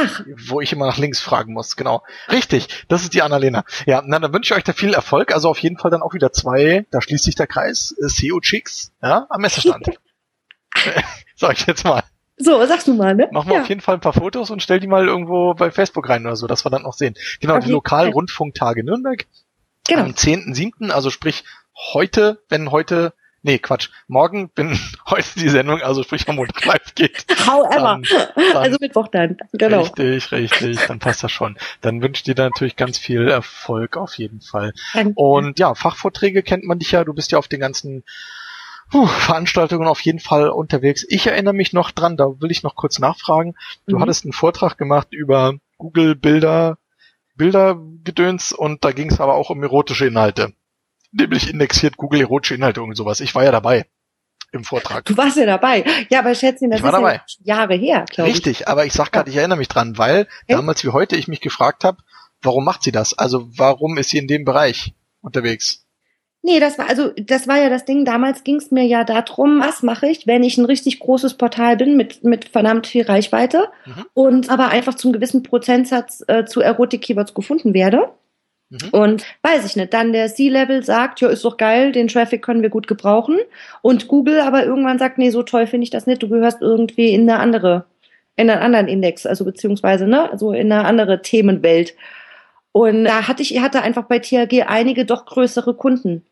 Ach. 0.00 0.22
Wo 0.46 0.60
ich 0.60 0.72
immer 0.72 0.86
nach 0.86 0.98
links 0.98 1.20
fragen 1.20 1.52
muss, 1.52 1.76
genau. 1.76 2.02
Richtig, 2.30 2.68
das 2.88 3.02
ist 3.02 3.14
die 3.14 3.22
Annalena. 3.22 3.64
Ja, 3.86 4.02
na, 4.04 4.18
dann 4.18 4.32
wünsche 4.32 4.54
ich 4.54 4.58
euch 4.58 4.64
da 4.64 4.72
viel 4.72 4.94
Erfolg. 4.94 5.32
Also 5.32 5.48
auf 5.48 5.58
jeden 5.58 5.78
Fall 5.78 5.90
dann 5.90 6.02
auch 6.02 6.14
wieder 6.14 6.32
zwei, 6.32 6.86
da 6.90 7.00
schließt 7.00 7.24
sich 7.24 7.34
der 7.34 7.46
Kreis, 7.46 7.94
äh, 7.98 8.08
SEO-Chicks, 8.08 8.92
ja, 9.02 9.26
am 9.30 9.40
Messestand. 9.40 9.98
Sag 11.36 11.58
ich 11.58 11.66
jetzt 11.66 11.84
mal. 11.84 12.02
So, 12.40 12.64
sagst 12.66 12.86
du 12.86 12.94
mal, 12.94 13.16
ne? 13.16 13.28
Machen 13.32 13.48
wir 13.48 13.56
ja. 13.56 13.62
auf 13.62 13.68
jeden 13.68 13.80
Fall 13.80 13.94
ein 13.96 14.00
paar 14.00 14.12
Fotos 14.12 14.50
und 14.50 14.62
stell 14.62 14.78
die 14.78 14.86
mal 14.86 15.06
irgendwo 15.06 15.54
bei 15.54 15.72
Facebook 15.72 16.08
rein 16.08 16.24
oder 16.24 16.36
so, 16.36 16.46
dass 16.46 16.64
wir 16.64 16.70
dann 16.70 16.82
noch 16.82 16.92
sehen. 16.92 17.14
Genau, 17.40 17.56
auf 17.56 17.64
die 17.64 17.72
Lokalrundfunktage 17.72 18.84
Nürnberg. 18.84 19.26
Genau. 19.88 20.02
Am 20.02 20.10
10.7., 20.12 20.90
also 20.90 21.10
sprich 21.10 21.44
heute, 21.92 22.42
wenn 22.48 22.70
heute 22.70 23.12
Nee, 23.42 23.58
Quatsch. 23.58 23.90
Morgen 24.08 24.48
bin 24.48 24.78
heute 25.06 25.28
die 25.36 25.48
Sendung, 25.48 25.80
also 25.80 26.02
sprich 26.02 26.28
am 26.28 26.36
Montag 26.36 26.64
live 26.64 26.94
geht. 26.94 27.24
However. 27.46 28.00
Dann, 28.04 28.04
dann, 28.34 28.56
also 28.56 28.78
Mittwoch 28.80 29.08
dann. 29.08 29.36
Genau. 29.52 29.82
Richtig, 29.82 30.32
richtig. 30.32 30.86
Dann 30.86 30.98
passt 30.98 31.22
das 31.22 31.30
schon. 31.30 31.56
Dann 31.80 32.02
wünsche 32.02 32.20
ich 32.20 32.34
dir 32.34 32.42
natürlich 32.42 32.76
ganz 32.76 32.98
viel 32.98 33.28
Erfolg 33.28 33.96
auf 33.96 34.14
jeden 34.18 34.40
Fall. 34.40 34.72
Danke. 34.92 35.12
Und 35.14 35.58
ja, 35.58 35.74
Fachvorträge 35.74 36.42
kennt 36.42 36.64
man 36.64 36.78
dich 36.78 36.92
ja. 36.92 37.04
Du 37.04 37.14
bist 37.14 37.30
ja 37.30 37.38
auf 37.38 37.48
den 37.48 37.60
ganzen 37.60 38.04
Puh, 38.90 39.06
Veranstaltungen 39.06 39.86
auf 39.86 40.00
jeden 40.00 40.18
Fall 40.18 40.48
unterwegs. 40.48 41.04
Ich 41.08 41.26
erinnere 41.26 41.52
mich 41.52 41.72
noch 41.72 41.90
dran, 41.90 42.16
da 42.16 42.40
will 42.40 42.50
ich 42.50 42.62
noch 42.62 42.74
kurz 42.74 42.98
nachfragen. 42.98 43.54
Du 43.86 43.96
mhm. 43.96 44.00
hattest 44.00 44.24
einen 44.24 44.32
Vortrag 44.32 44.78
gemacht 44.78 45.08
über 45.10 45.54
Google 45.76 46.14
Bilder, 46.14 46.78
Bildergedöns 47.36 48.52
und 48.52 48.84
da 48.84 48.92
ging 48.92 49.10
es 49.10 49.20
aber 49.20 49.34
auch 49.34 49.50
um 49.50 49.62
erotische 49.62 50.06
Inhalte 50.06 50.54
nämlich 51.12 51.50
indexiert 51.50 51.96
Google 51.96 52.20
erotische 52.20 52.54
Inhalte 52.54 52.82
und 52.82 52.94
sowas. 52.94 53.20
Ich 53.20 53.34
war 53.34 53.44
ja 53.44 53.52
dabei 53.52 53.86
im 54.52 54.64
Vortrag. 54.64 55.04
Du 55.04 55.16
warst 55.16 55.36
ja 55.36 55.46
dabei. 55.46 55.84
Ja, 56.08 56.20
aber 56.20 56.34
Schätzchen, 56.34 56.70
das 56.70 56.80
ist 56.80 56.86
dabei. 56.86 57.14
ja 57.14 57.22
Jahre 57.56 57.74
her, 57.74 58.04
glaube 58.08 58.30
ich. 58.30 58.36
Richtig, 58.36 58.68
aber 58.68 58.86
ich 58.86 58.92
sag 58.92 59.12
gerade, 59.12 59.30
ich 59.30 59.36
erinnere 59.36 59.58
mich 59.58 59.68
dran, 59.68 59.98
weil 59.98 60.26
hey? 60.46 60.56
damals 60.56 60.84
wie 60.84 60.88
heute 60.88 61.16
ich 61.16 61.28
mich 61.28 61.40
gefragt 61.40 61.84
habe, 61.84 61.98
warum 62.42 62.64
macht 62.64 62.82
sie 62.82 62.92
das? 62.92 63.16
Also 63.16 63.48
warum 63.56 63.98
ist 63.98 64.10
sie 64.10 64.18
in 64.18 64.28
dem 64.28 64.44
Bereich 64.44 64.94
unterwegs? 65.20 65.84
Nee, 66.40 66.60
das 66.60 66.78
war 66.78 66.88
also 66.88 67.10
das 67.16 67.48
war 67.48 67.58
ja 67.58 67.68
das 67.68 67.84
Ding. 67.84 68.04
Damals 68.04 68.44
ging 68.44 68.56
es 68.56 68.70
mir 68.70 68.86
ja 68.86 69.04
darum, 69.04 69.60
was 69.60 69.82
mache 69.82 70.06
ich, 70.06 70.26
wenn 70.26 70.44
ich 70.44 70.56
ein 70.56 70.64
richtig 70.64 71.00
großes 71.00 71.34
Portal 71.34 71.76
bin 71.76 71.96
mit 71.96 72.22
mit 72.24 72.48
verdammt 72.48 72.86
viel 72.86 73.02
Reichweite 73.02 73.68
mhm. 73.84 74.06
und 74.14 74.48
aber 74.48 74.68
einfach 74.68 74.94
zum 74.94 75.12
gewissen 75.12 75.42
Prozentsatz 75.42 76.22
äh, 76.28 76.44
zu 76.44 76.60
Erotik-Keywords 76.60 77.34
gefunden 77.34 77.74
werde. 77.74 78.12
Mhm. 78.70 78.88
Und 78.92 79.26
weiß 79.42 79.64
ich 79.64 79.76
nicht, 79.76 79.94
dann 79.94 80.12
der 80.12 80.28
C-Level 80.28 80.82
sagt, 80.82 81.20
ja, 81.20 81.28
ist 81.28 81.44
doch 81.44 81.56
geil, 81.56 81.92
den 81.92 82.08
Traffic 82.08 82.42
können 82.42 82.62
wir 82.62 82.70
gut 82.70 82.86
gebrauchen. 82.86 83.38
Und 83.82 84.08
Google 84.08 84.40
aber 84.40 84.64
irgendwann 84.64 84.98
sagt, 84.98 85.18
nee, 85.18 85.30
so 85.30 85.42
toll 85.42 85.66
finde 85.66 85.84
ich 85.84 85.90
das 85.90 86.06
nicht, 86.06 86.22
du 86.22 86.28
gehörst 86.28 86.60
irgendwie 86.60 87.14
in 87.14 87.28
eine 87.28 87.40
andere, 87.40 87.86
in 88.36 88.50
einen 88.50 88.60
anderen 88.60 88.88
Index, 88.88 89.26
also 89.26 89.44
beziehungsweise, 89.44 90.06
ne, 90.06 90.30
also 90.30 90.52
in 90.52 90.70
eine 90.70 90.84
andere 90.84 91.22
Themenwelt. 91.22 91.94
Und 92.72 93.04
da 93.04 93.26
hatte 93.26 93.42
ich, 93.42 93.58
hatte 93.60 93.82
einfach 93.82 94.04
bei 94.04 94.18
THG 94.18 94.64
einige 94.66 95.04
doch 95.04 95.24
größere 95.24 95.74
Kunden, 95.74 96.24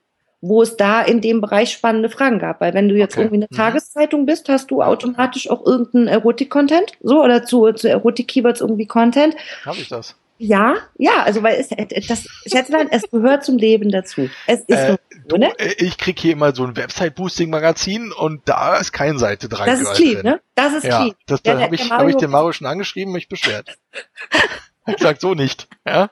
wo 0.49 0.63
es 0.63 0.77
da 0.77 1.03
in 1.03 1.21
dem 1.21 1.41
Bereich 1.41 1.73
spannende 1.73 2.09
Fragen 2.09 2.39
gab. 2.39 2.61
Weil 2.61 2.75
wenn 2.75 2.89
du 2.89 2.95
jetzt 2.95 3.15
okay. 3.15 3.23
irgendwie 3.23 3.37
eine 3.37 3.49
mhm. 3.51 3.57
Tageszeitung 3.57 4.27
bist, 4.27 4.49
hast 4.49 4.71
du 4.71 4.83
automatisch 4.83 5.51
auch 5.51 5.65
irgendeinen 5.65 6.09
Erotik-Content, 6.09 6.93
so, 7.01 7.23
oder 7.23 7.45
zu, 7.45 7.73
zu 7.73 7.89
Erotik-Keywords 7.89 8.61
irgendwie 8.61 8.87
Content. 8.87 9.37
Habe 9.65 9.79
ich 9.79 9.89
das? 9.89 10.17
Ja, 10.39 10.77
ja, 10.99 11.23
also 11.23 11.43
weil 11.43 11.59
es 11.59 11.69
das 12.07 12.27
Schätzlein, 12.47 12.89
es 12.91 13.11
gehört 13.11 13.45
zum 13.45 13.57
Leben 13.57 13.91
dazu. 13.91 14.29
Es 14.47 14.61
ist 14.61 14.77
äh, 14.77 14.97
so, 15.29 15.37
ne? 15.39 15.51
Ich 15.79 15.97
krieg 15.97 16.19
hier 16.19 16.33
immer 16.33 16.55
so 16.55 16.65
ein 16.65 16.77
Website-Boosting-Magazin 16.77 18.13
und 18.13 18.43
da 18.45 18.77
ist 18.77 18.93
keine 18.93 19.19
Seite 19.19 19.49
dran. 19.49 19.67
Das 19.67 19.81
ist 19.81 19.95
clean, 19.95 20.23
ne? 20.23 20.41
Das 20.55 20.75
ist 20.75 20.85
ja, 20.85 20.99
clean. 20.99 21.15
Das, 21.27 21.43
da 21.43 21.59
habe 21.59 21.75
ich, 21.75 21.91
hab 21.91 22.07
ich 22.07 22.17
den 22.17 22.31
Mario 22.31 22.53
schon 22.53 22.67
angeschrieben, 22.67 23.15
mich 23.15 23.29
beschwert. 23.29 23.79
ich 24.87 24.99
sag 24.99 25.21
so 25.23 25.35
nicht, 25.35 25.69
ja? 25.87 26.11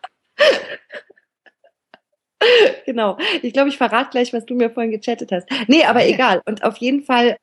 Genau. 2.85 3.19
Ich 3.43 3.53
glaube, 3.53 3.69
ich 3.69 3.79
verrate 3.79 4.11
gleich, 4.11 4.33
was 4.33 4.47
du 4.47 4.55
mir 4.55 4.71
vorhin 4.71 4.93
gechattet 4.93 5.33
hast. 5.33 5.49
Nee, 5.67 5.85
aber 5.85 6.07
egal. 6.07 6.43
Und 6.47 6.65
auf 6.65 6.77
jeden 6.79 7.03
Fall, 7.03 7.37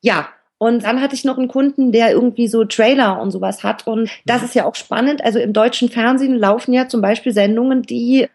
ja, 0.00 0.28
und 0.58 0.84
dann 0.84 1.00
hatte 1.02 1.14
ich 1.14 1.24
noch 1.24 1.36
einen 1.36 1.48
Kunden, 1.48 1.92
der 1.92 2.12
irgendwie 2.12 2.48
so 2.48 2.64
Trailer 2.64 3.20
und 3.20 3.30
sowas 3.30 3.62
hat. 3.62 3.86
Und 3.86 4.10
das 4.24 4.40
mhm. 4.40 4.44
ist 4.46 4.54
ja 4.54 4.64
auch 4.64 4.74
spannend. 4.74 5.22
Also 5.22 5.38
im 5.38 5.52
deutschen 5.52 5.90
Fernsehen 5.90 6.36
laufen 6.36 6.72
ja 6.72 6.88
zum 6.88 7.02
Beispiel 7.02 7.32
Sendungen, 7.32 7.82
die 7.82 8.28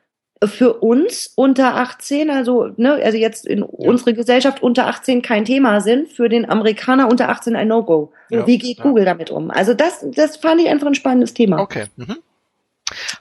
für 0.44 0.74
uns 0.74 1.32
unter 1.36 1.76
18, 1.76 2.32
also, 2.32 2.72
ne, 2.78 2.94
also 2.94 3.18
jetzt 3.18 3.46
in 3.46 3.60
ja. 3.60 3.66
unsere 3.66 4.14
Gesellschaft 4.14 4.64
unter 4.64 4.88
18 4.88 5.22
kein 5.22 5.46
Thema 5.46 5.82
sind, 5.82 6.10
für 6.10 6.30
den 6.30 6.50
Amerikaner 6.50 7.10
unter 7.10 7.30
18 7.30 7.56
ein 7.56 7.68
No-Go. 7.68 8.12
Ja. 8.30 8.48
Wie 8.48 8.58
geht 8.58 8.80
ja. 8.80 8.84
Google 8.84 9.06
damit 9.06 9.30
um? 9.30 9.52
Also 9.52 9.76
das, 9.76 10.04
das 10.16 10.38
fand 10.38 10.62
ich 10.62 10.68
einfach 10.68 10.88
ein 10.88 10.96
spannendes 10.96 11.36
Thema. 11.36 11.60
Okay. 11.60 11.86
Mhm. 11.96 12.18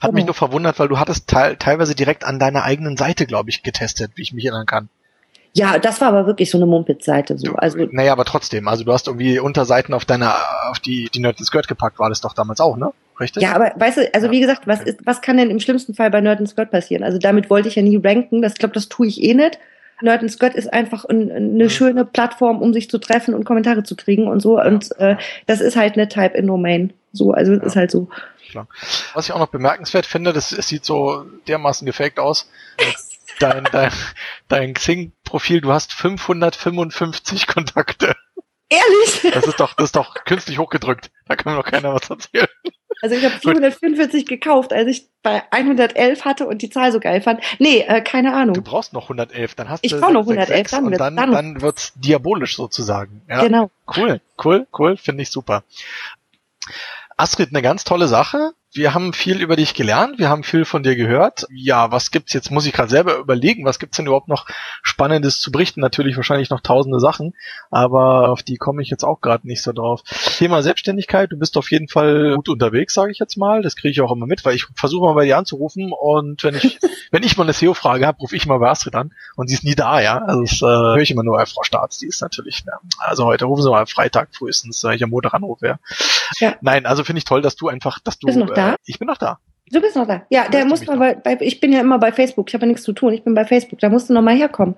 Hat 0.01 0.11
oh. 0.11 0.13
mich 0.13 0.25
nur 0.25 0.33
verwundert, 0.33 0.79
weil 0.79 0.87
du 0.87 0.99
hattest 0.99 1.27
te 1.27 1.55
teilweise 1.59 1.95
direkt 1.95 2.23
an 2.23 2.39
deiner 2.39 2.63
eigenen 2.63 2.97
Seite, 2.97 3.25
glaube 3.25 3.49
ich, 3.49 3.63
getestet, 3.63 4.11
wie 4.15 4.21
ich 4.21 4.33
mich 4.33 4.45
erinnern 4.45 4.65
kann. 4.65 4.89
Ja, 5.53 5.79
das 5.79 5.99
war 5.99 6.07
aber 6.07 6.27
wirklich 6.27 6.49
so 6.49 6.57
eine 6.57 6.65
Mumpitz-Seite. 6.65 7.37
So. 7.37 7.53
Also, 7.55 7.79
naja, 7.91 8.13
aber 8.13 8.23
trotzdem, 8.23 8.67
also 8.69 8.85
du 8.85 8.93
hast 8.93 9.07
irgendwie 9.07 9.37
Unterseiten 9.39 9.93
auf 9.93 10.05
deiner, 10.05 10.35
auf 10.69 10.79
die, 10.79 11.09
die 11.13 11.19
Nerd 11.19 11.39
Skirt 11.39 11.67
gepackt, 11.67 11.99
war 11.99 12.09
das 12.09 12.21
doch 12.21 12.33
damals 12.33 12.61
auch, 12.61 12.77
ne? 12.77 12.91
Richtig? 13.19 13.43
Ja, 13.43 13.53
aber 13.53 13.73
weißt 13.75 13.97
du, 13.97 14.13
also 14.13 14.27
ja. 14.27 14.31
wie 14.31 14.39
gesagt, 14.39 14.65
was 14.65 14.81
ist, 14.81 15.05
was 15.05 15.21
kann 15.21 15.37
denn 15.37 15.49
im 15.49 15.59
schlimmsten 15.59 15.93
Fall 15.93 16.09
bei 16.09 16.21
Nerd 16.21 16.47
Skirt 16.47 16.71
passieren? 16.71 17.03
Also 17.03 17.17
damit 17.17 17.49
wollte 17.49 17.67
ich 17.67 17.75
ja 17.75 17.81
nie 17.81 17.97
ranken, 17.97 18.41
das 18.41 18.55
glaube, 18.55 18.73
das 18.73 18.87
tue 18.87 19.07
ich 19.07 19.21
eh 19.21 19.33
nicht. 19.33 19.59
Nerd 20.01 20.29
Skirt 20.31 20.55
ist 20.55 20.71
einfach 20.73 21.05
ein, 21.05 21.31
eine 21.31 21.63
mhm. 21.65 21.69
schöne 21.69 22.05
Plattform, 22.05 22.61
um 22.61 22.73
sich 22.73 22.89
zu 22.89 22.97
treffen 22.97 23.33
und 23.33 23.43
Kommentare 23.43 23.83
zu 23.83 23.95
kriegen 23.95 24.27
und 24.27 24.39
so. 24.39 24.59
Und 24.59 24.97
äh, 24.99 25.17
das 25.47 25.61
ist 25.61 25.75
halt 25.75 25.93
eine 25.93 26.07
Type 26.07 26.35
in 26.37 26.47
Domain. 26.47 26.93
So, 27.13 27.31
also 27.31 27.53
ja. 27.53 27.61
ist 27.61 27.75
halt 27.75 27.91
so. 27.91 28.07
Klar. 28.51 28.67
Was 29.13 29.25
ich 29.25 29.31
auch 29.31 29.39
noch 29.39 29.47
bemerkenswert 29.47 30.05
finde, 30.05 30.33
das, 30.33 30.51
es 30.51 30.67
sieht 30.67 30.83
so 30.83 31.25
dermaßen 31.47 31.85
gefaked 31.85 32.19
aus. 32.19 32.49
dein, 33.39 33.63
dein, 33.71 33.91
dein 34.49 34.73
Xing-Profil, 34.73 35.61
du 35.61 35.71
hast 35.71 35.93
555 35.93 37.47
Kontakte. 37.47 38.13
Ehrlich? 38.67 39.33
Das 39.33 39.47
ist 39.47 39.59
doch, 39.59 39.73
das 39.73 39.85
ist 39.85 39.95
doch 39.95 40.15
künstlich 40.25 40.57
hochgedrückt. 40.57 41.11
Da 41.27 41.37
kann 41.37 41.53
mir 41.53 41.61
doch 41.61 41.69
keiner 41.69 41.93
was 41.93 42.09
erzählen. 42.09 42.47
Also 43.01 43.15
ich 43.15 43.23
habe 43.23 43.35
445 43.35 44.27
gekauft, 44.27 44.73
als 44.73 44.87
ich 44.87 45.07
bei 45.23 45.43
111 45.51 46.23
hatte 46.23 46.45
und 46.45 46.61
die 46.61 46.69
Zahl 46.69 46.91
so 46.91 46.99
geil 46.99 47.21
fand. 47.21 47.41
Nee, 47.57 47.79
äh, 47.87 48.01
keine 48.01 48.33
Ahnung. 48.33 48.53
Du 48.53 48.61
brauchst 48.61 48.93
noch 48.93 49.03
111, 49.03 49.55
dann 49.55 49.69
hast 49.69 49.83
ich 49.83 49.91
du 49.91 49.97
Ich 49.97 50.01
brauche 50.01 50.13
noch 50.13 50.21
111, 50.21 50.69
dann, 50.69 50.85
und 50.85 50.99
dann, 50.99 51.15
dann, 51.15 51.31
dann 51.31 51.61
wird's 51.61 51.93
diabolisch 51.95 52.55
sozusagen. 52.55 53.21
Ja, 53.27 53.43
genau. 53.43 53.71
Cool, 53.95 54.21
cool, 54.43 54.67
cool, 54.77 54.97
finde 54.97 55.23
ich 55.23 55.31
super. 55.31 55.63
Astrid, 57.21 57.49
eine 57.49 57.61
ganz 57.61 57.83
tolle 57.83 58.07
Sache. 58.07 58.53
Wir 58.73 58.93
haben 58.93 59.11
viel 59.11 59.41
über 59.41 59.57
dich 59.57 59.73
gelernt, 59.73 60.17
wir 60.17 60.29
haben 60.29 60.43
viel 60.43 60.63
von 60.63 60.81
dir 60.81 60.95
gehört. 60.95 61.45
Ja, 61.53 61.91
was 61.91 62.09
gibt's 62.09 62.31
jetzt? 62.31 62.51
Muss 62.51 62.65
ich 62.65 62.71
gerade 62.71 62.89
selber 62.89 63.17
überlegen, 63.17 63.65
was 63.65 63.79
gibt's 63.79 63.97
denn 63.97 64.05
überhaupt 64.05 64.29
noch 64.29 64.45
Spannendes 64.81 65.41
zu 65.41 65.51
berichten? 65.51 65.81
Natürlich 65.81 66.15
wahrscheinlich 66.15 66.49
noch 66.49 66.61
tausende 66.61 67.01
Sachen, 67.01 67.35
aber 67.69 68.29
auf 68.29 68.43
die 68.43 68.55
komme 68.55 68.81
ich 68.81 68.89
jetzt 68.89 69.03
auch 69.03 69.19
gerade 69.19 69.45
nicht 69.45 69.61
so 69.61 69.73
drauf. 69.73 70.03
Thema 70.37 70.63
Selbstständigkeit, 70.63 71.33
du 71.33 71.37
bist 71.37 71.57
auf 71.57 71.69
jeden 71.69 71.89
Fall 71.89 72.35
gut 72.35 72.47
unterwegs, 72.47 72.93
sage 72.93 73.11
ich 73.11 73.19
jetzt 73.19 73.35
mal. 73.35 73.61
Das 73.61 73.75
kriege 73.75 73.91
ich 73.91 73.99
auch 73.99 74.11
immer 74.11 74.25
mit, 74.25 74.45
weil 74.45 74.55
ich 74.55 74.65
versuche 74.73 75.05
mal 75.05 75.15
bei 75.15 75.25
dir 75.25 75.37
anzurufen 75.37 75.91
und 75.91 76.41
wenn 76.45 76.55
ich 76.55 76.79
wenn 77.11 77.23
ich 77.23 77.35
mal 77.35 77.43
eine 77.43 77.53
SEO-Frage 77.53 78.07
habe, 78.07 78.19
rufe 78.19 78.37
ich 78.37 78.45
mal 78.45 78.57
bei 78.59 78.69
Astrid 78.69 78.95
an 78.95 79.13
und 79.35 79.49
sie 79.49 79.55
ist 79.55 79.65
nie 79.65 79.75
da, 79.75 79.99
ja. 79.99 80.19
Also 80.19 80.43
das 80.43 80.61
äh, 80.61 80.65
höre 80.65 80.97
ich 80.97 81.11
immer 81.11 81.23
nur 81.23 81.37
bei 81.37 81.45
Frau 81.45 81.63
Staats, 81.63 81.99
die 81.99 82.07
ist 82.07 82.21
natürlich. 82.21 82.65
Ne? 82.65 82.71
Also 82.99 83.25
heute 83.25 83.45
rufen 83.45 83.63
sie 83.63 83.69
mal 83.69 83.85
Freitag 83.85 84.29
frühestens, 84.33 84.81
wenn 84.85 84.93
ich 84.93 85.03
am 85.03 85.09
Montag 85.09 85.33
anrufe. 85.33 85.67
Ja. 85.67 85.79
ja. 86.39 86.55
Nein, 86.61 86.85
also 86.85 87.03
finde 87.03 87.17
ich 87.17 87.25
toll, 87.25 87.41
dass 87.41 87.57
du 87.57 87.67
einfach, 87.67 87.99
dass 87.99 88.17
du 88.17 88.29
da? 88.69 88.75
Ich 88.85 88.99
bin 88.99 89.07
noch 89.07 89.17
da. 89.17 89.39
Du 89.71 89.79
bist 89.79 89.95
noch 89.95 90.07
da. 90.07 90.23
Ja, 90.29 90.49
der 90.49 90.65
muss 90.65 90.85
mal 90.85 90.97
bei, 90.97 91.15
bei, 91.15 91.37
ich 91.39 91.59
bin 91.59 91.71
ja 91.71 91.79
immer 91.79 91.97
bei 91.97 92.11
Facebook. 92.11 92.49
Ich 92.49 92.53
habe 92.53 92.65
ja 92.65 92.67
nichts 92.67 92.83
zu 92.83 92.93
tun. 92.93 93.13
Ich 93.13 93.23
bin 93.23 93.33
bei 93.33 93.45
Facebook. 93.45 93.79
Da 93.79 93.89
musst 93.89 94.09
du 94.09 94.13
noch 94.13 94.21
mal 94.21 94.35
herkommen. 94.35 94.75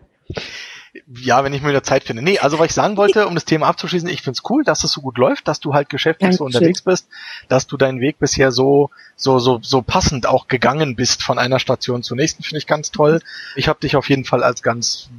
Ja, 1.07 1.43
wenn 1.43 1.53
ich 1.53 1.63
mir 1.63 1.69
wieder 1.69 1.81
Zeit 1.81 2.03
finde. 2.03 2.21
Nee, 2.21 2.37
also 2.37 2.59
was 2.59 2.67
ich 2.67 2.73
sagen 2.73 2.97
wollte, 2.97 3.25
um 3.25 3.33
das 3.33 3.45
Thema 3.45 3.65
abzuschließen, 3.65 4.07
ich 4.09 4.21
find's 4.21 4.43
cool, 4.47 4.63
dass 4.63 4.83
es 4.83 4.91
so 4.91 5.01
gut 5.01 5.17
läuft, 5.17 5.47
dass 5.47 5.59
du 5.59 5.73
halt 5.73 5.89
geschäftlich 5.89 6.37
Dankeschön. 6.37 6.51
so 6.51 6.57
unterwegs 6.57 6.83
bist, 6.83 7.07
dass 7.47 7.65
du 7.65 7.77
deinen 7.77 7.99
Weg 7.99 8.19
bisher 8.19 8.51
so 8.51 8.91
so 9.15 9.39
so 9.39 9.59
so 9.63 9.81
passend 9.81 10.27
auch 10.27 10.47
gegangen 10.47 10.95
bist 10.95 11.23
von 11.23 11.39
einer 11.39 11.57
Station 11.57 12.03
zur 12.03 12.17
nächsten, 12.17 12.43
finde 12.43 12.59
ich 12.59 12.67
ganz 12.67 12.91
toll. 12.91 13.21
Ich 13.55 13.67
habe 13.67 13.79
dich 13.79 13.95
auf 13.95 14.07
jeden 14.07 14.23
Fall 14.23 14.43
als 14.43 14.61
ganz 14.61 15.09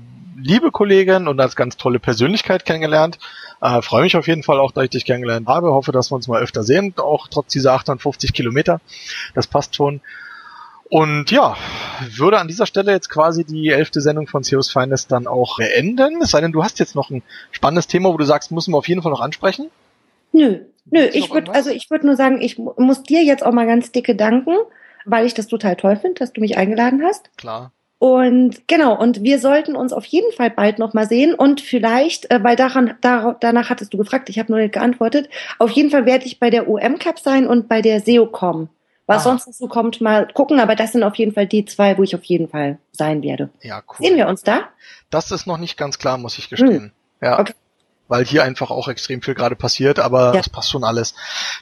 liebe 0.45 0.71
Kollegin 0.71 1.27
und 1.27 1.41
als 1.41 1.57
ganz 1.57 1.77
tolle 1.77 1.99
Persönlichkeit 1.99 2.65
kennengelernt. 2.65 3.19
Äh, 3.61 3.81
Freue 3.83 4.03
mich 4.03 4.17
auf 4.17 4.29
jeden 4.29 4.43
Fall 4.43 4.61
auch, 4.61 4.73
dass 4.73 4.85
ich 4.85 4.91
dich 4.91 5.05
kennengelernt 5.05 5.49
habe. 5.49 5.73
Hoffe, 5.73 5.91
dass 5.91 6.11
wir 6.11 6.17
uns 6.17 6.29
mal 6.29 6.43
öfter 6.43 6.63
sehen, 6.63 6.95
auch 6.99 7.29
trotz 7.29 7.53
dieser 7.53 7.73
58 7.73 8.33
Kilometer. 8.33 8.81
Das 9.35 9.47
passt 9.47 9.75
schon. 9.75 10.01
Und 10.91 11.31
ja, 11.31 11.57
würde 12.15 12.39
an 12.39 12.47
dieser 12.47 12.67
Stelle 12.67 12.93
jetzt 12.93 13.09
quasi 13.09 13.45
die 13.45 13.71
elfte 13.71 14.03
Sendung 14.03 14.27
von 14.27 14.45
Seos 14.45 14.71
Finest 14.71 15.11
dann 15.11 15.27
auch 15.27 15.57
beenden. 15.57 16.21
Es 16.21 16.31
sei 16.31 16.43
denn, 16.43 16.53
du 16.53 16.63
hast 16.63 16.79
jetzt 16.79 16.95
noch 16.95 17.11
ein 17.11 17.23
spannendes 17.51 17.87
Thema, 17.87 18.11
wo 18.11 18.17
du 18.19 18.25
sagst, 18.25 18.53
müssen 18.53 18.73
wir 18.75 18.79
auf 18.79 18.89
jeden 18.89 19.03
Fall 19.03 19.11
noch 19.11 19.23
ansprechen. 19.23 19.71
Nö, 20.33 20.61
nö, 20.85 21.01
ich 21.13 21.33
würde, 21.33 21.53
also 21.53 21.71
ich 21.71 21.91
würde 21.91 22.07
nur 22.07 22.17
sagen, 22.17 22.41
ich 22.43 22.59
muss 22.59 23.03
dir 23.03 23.25
jetzt 23.25 23.45
auch 23.45 23.53
mal 23.53 23.67
ganz 23.67 23.93
dicke 23.93 24.15
danken, 24.15 24.55
weil 25.07 25.27
ich 25.27 25.33
das 25.33 25.47
total 25.47 25.77
toll 25.77 25.97
finde, 25.97 26.19
dass 26.19 26.33
du 26.33 26.41
mich 26.41 26.59
eingeladen 26.59 27.03
hast. 27.03 27.31
Klar. 27.39 27.73
Und 28.05 28.69
genau, 28.69 28.95
und 29.01 29.23
wir 29.23 29.39
sollten 29.39 29.75
uns 29.75 29.95
auf 29.95 30.05
jeden 30.05 30.31
Fall 30.31 30.51
bald 30.51 30.79
nochmal 30.79 31.09
sehen 31.09 31.33
und 31.33 31.63
vielleicht, 31.63 32.31
äh, 32.31 32.45
weil 32.45 32.55
daran, 32.55 32.99
dar, 33.01 33.39
danach 33.41 33.71
hattest 33.71 33.95
du 33.95 33.97
gefragt, 33.97 34.29
ich 34.29 34.39
habe 34.39 34.53
nur 34.53 34.61
nicht 34.61 34.75
geantwortet, 34.75 35.31
auf 35.59 35.71
jeden 35.71 35.89
Fall 35.89 36.05
werde 36.05 36.27
ich 36.27 36.39
bei 36.39 36.51
der 36.51 36.69
UM 36.69 36.99
Cup 36.99 37.19
sein 37.19 37.47
und 37.47 37.67
bei 37.67 37.81
der 37.81 38.03
SEOCom. 38.03 38.69
Was 39.07 39.23
ah. 39.23 39.31
sonst 39.31 39.47
dazu 39.47 39.69
kommt, 39.69 40.03
mal 40.03 40.29
gucken, 40.35 40.61
aber 40.61 40.77
das 40.77 40.93
sind 40.93 41.03
auf 41.03 41.15
jeden 41.15 41.33
Fall 41.33 41.47
die 41.47 41.65
zwei, 41.65 41.97
wo 41.97 42.03
ich 42.03 42.15
auf 42.15 42.25
jeden 42.25 42.47
Fall 42.47 42.79
sein 42.93 43.23
werde. 43.23 43.49
Ja, 43.63 43.81
cool. 43.89 44.07
Sehen 44.07 44.19
wir 44.19 44.29
uns 44.29 44.43
da? 44.43 44.65
Das 45.09 45.31
ist 45.31 45.47
noch 45.47 45.57
nicht 45.57 45.79
ganz 45.79 45.97
klar, 45.97 46.19
muss 46.19 46.37
ich 46.37 46.51
gestehen. 46.51 46.71
Hm. 46.71 46.93
Ja. 47.23 47.39
Okay. 47.39 47.55
weil 48.07 48.27
hier 48.27 48.45
einfach 48.45 48.71
auch 48.71 48.89
extrem 48.89 49.23
viel 49.23 49.33
gerade 49.33 49.57
passiert, 49.57 49.99
aber 49.99 50.27
ja. 50.27 50.33
das 50.33 50.51
passt 50.51 50.71
schon 50.71 50.85
alles. 50.85 51.15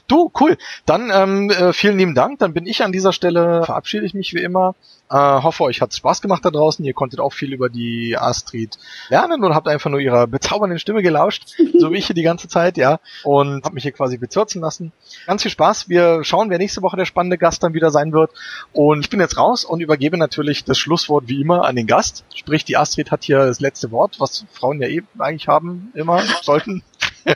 Du, 0.09 0.29
cool. 0.41 0.57
Dann 0.85 1.09
ähm, 1.09 1.49
äh, 1.51 1.71
vielen 1.71 1.97
lieben 1.97 2.15
Dank. 2.15 2.39
Dann 2.39 2.53
bin 2.53 2.65
ich 2.65 2.83
an 2.83 2.91
dieser 2.91 3.13
Stelle, 3.13 3.63
verabschiede 3.63 4.05
ich 4.05 4.13
mich 4.13 4.33
wie 4.33 4.43
immer. 4.43 4.75
Äh, 5.13 5.43
hoffe, 5.43 5.65
euch 5.65 5.79
hat 5.79 5.93
Spaß 5.93 6.23
gemacht 6.23 6.43
da 6.43 6.49
draußen. 6.49 6.83
Ihr 6.83 6.93
konntet 6.93 7.19
auch 7.19 7.33
viel 7.33 7.53
über 7.53 7.69
die 7.69 8.17
Astrid 8.17 8.79
lernen 9.09 9.43
oder 9.43 9.53
habt 9.53 9.67
einfach 9.67 9.91
nur 9.91 9.99
ihrer 9.99 10.25
bezaubernden 10.25 10.79
Stimme 10.79 11.03
gelauscht, 11.03 11.55
so 11.77 11.91
wie 11.91 11.97
ich 11.97 12.07
hier 12.07 12.15
die 12.15 12.23
ganze 12.23 12.47
Zeit, 12.47 12.77
ja. 12.77 12.99
Und 13.23 13.63
habt 13.63 13.75
mich 13.75 13.83
hier 13.83 13.91
quasi 13.91 14.17
bezirzen 14.17 14.59
lassen. 14.59 14.91
Ganz 15.27 15.43
viel 15.43 15.51
Spaß. 15.51 15.87
Wir 15.87 16.23
schauen, 16.23 16.49
wer 16.49 16.57
nächste 16.57 16.81
Woche 16.81 16.97
der 16.97 17.05
spannende 17.05 17.37
Gast 17.37 17.61
dann 17.61 17.75
wieder 17.75 17.91
sein 17.91 18.11
wird. 18.11 18.31
Und 18.71 19.01
ich 19.01 19.11
bin 19.11 19.19
jetzt 19.19 19.37
raus 19.37 19.65
und 19.65 19.81
übergebe 19.81 20.17
natürlich 20.17 20.63
das 20.63 20.79
Schlusswort 20.79 21.27
wie 21.27 21.41
immer 21.41 21.65
an 21.65 21.75
den 21.75 21.85
Gast. 21.85 22.25
Sprich, 22.33 22.65
die 22.65 22.75
Astrid 22.75 23.11
hat 23.11 23.23
hier 23.23 23.37
das 23.37 23.59
letzte 23.59 23.91
Wort, 23.91 24.19
was 24.19 24.45
Frauen 24.51 24.81
ja 24.81 24.87
eben 24.87 25.07
eh 25.19 25.21
eigentlich 25.21 25.47
haben, 25.47 25.91
immer 25.93 26.23
sollten. 26.41 26.81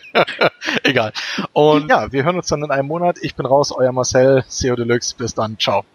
Egal. 0.84 1.14
Und 1.54 1.90
ja, 1.90 2.12
wir 2.12 2.24
hören 2.24 2.38
uns 2.38 2.48
dann 2.48 2.64
in 2.64 2.72
einem 2.72 2.88
Monat. 2.88 3.18
Ich 3.22 3.36
bin 3.36 3.46
raus, 3.46 3.72
euer 3.72 3.92
Marcel, 3.92 4.46
SEO 4.48 4.76
Deluxe. 4.76 5.14
Bis 5.16 5.36
dann. 5.36 5.60
Ciao. 5.60 5.86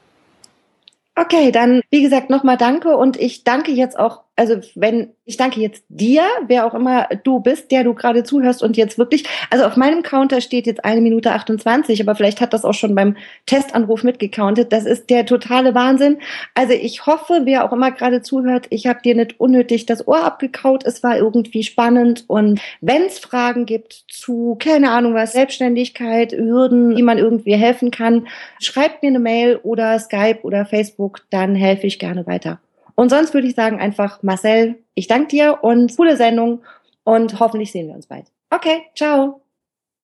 Okay, 1.14 1.52
dann 1.52 1.82
wie 1.90 2.02
gesagt 2.02 2.30
nochmal 2.30 2.56
danke 2.56 2.97
und 2.97 3.18
ich 3.18 3.44
danke 3.44 3.70
jetzt 3.70 3.98
auch 3.98 4.24
also 4.35 4.57
wenn, 4.75 5.11
ich 5.27 5.37
danke 5.37 5.61
jetzt 5.61 5.85
dir, 5.89 6.23
wer 6.47 6.67
auch 6.67 6.75
immer 6.75 7.07
du 7.23 7.41
bist, 7.41 7.71
der 7.71 7.85
du 7.85 7.93
gerade 7.93 8.25
zuhörst 8.25 8.63
und 8.63 8.79
jetzt 8.79 8.97
wirklich, 8.97 9.25
also 9.51 9.65
auf 9.67 9.77
meinem 9.77 10.03
Counter 10.03 10.41
steht 10.41 10.67
jetzt 10.67 10.85
eine 10.85 11.03
Minute 11.03 11.33
28, 11.33 12.01
aber 12.01 12.15
vielleicht 12.15 12.41
hat 12.41 12.55
das 12.55 12.65
auch 12.65 12.73
schon 12.73 12.95
beim 12.95 13.17
Testanruf 13.45 14.05
mitgecountet. 14.05 14.73
Das 14.73 14.87
ist 14.87 15.11
der 15.11 15.27
totale 15.27 15.75
Wahnsinn. 15.75 16.19
Also 16.55 16.73
ich 16.73 17.05
hoffe, 17.05 17.43
wer 17.45 17.65
auch 17.65 17.73
immer 17.73 17.91
gerade 17.91 18.23
zuhört, 18.23 18.67
ich 18.71 18.87
habe 18.87 19.03
dir 19.03 19.15
nicht 19.15 19.39
unnötig 19.39 19.85
das 19.85 20.09
Ohr 20.09 20.25
abgekaut. 20.25 20.85
Es 20.87 21.03
war 21.03 21.19
irgendwie 21.19 21.63
spannend 21.63 22.25
und 22.27 22.61
wenn 22.81 23.03
es 23.03 23.19
Fragen 23.19 23.67
gibt 23.67 24.05
zu, 24.09 24.57
keine 24.59 24.93
Ahnung 24.93 25.15
was, 25.15 25.33
Selbstständigkeit, 25.33 26.33
Hürden, 26.33 26.97
wie 26.97 27.03
man 27.03 27.19
irgendwie 27.19 27.55
helfen 27.55 27.91
kann, 27.91 28.27
schreibt 28.61 29.03
mir 29.03 29.09
eine 29.09 29.19
Mail 29.19 29.57
oder 29.63 29.99
Skype 29.99 30.41
oder 30.43 30.65
Facebook, 30.65 31.21
dann 31.29 31.55
helfe 31.55 31.87
ich 31.87 31.99
gerne 31.99 32.27
weiter. 32.27 32.61
Und 32.94 33.10
sonst 33.10 33.35
würde 33.35 33.47
ich 33.47 33.55
sagen 33.55 33.81
einfach, 33.81 34.23
Marcel, 34.23 34.82
ich 34.94 35.06
danke 35.06 35.28
dir 35.28 35.59
und 35.62 35.97
coole 35.97 36.16
Sendung 36.16 36.62
und 37.05 37.40
hoffentlich 37.40 37.73
sehen 37.73 37.89
wir 37.89 37.94
uns 37.94 38.06
bald. 38.06 38.27
Okay, 38.51 38.85
ciao. 38.94 39.41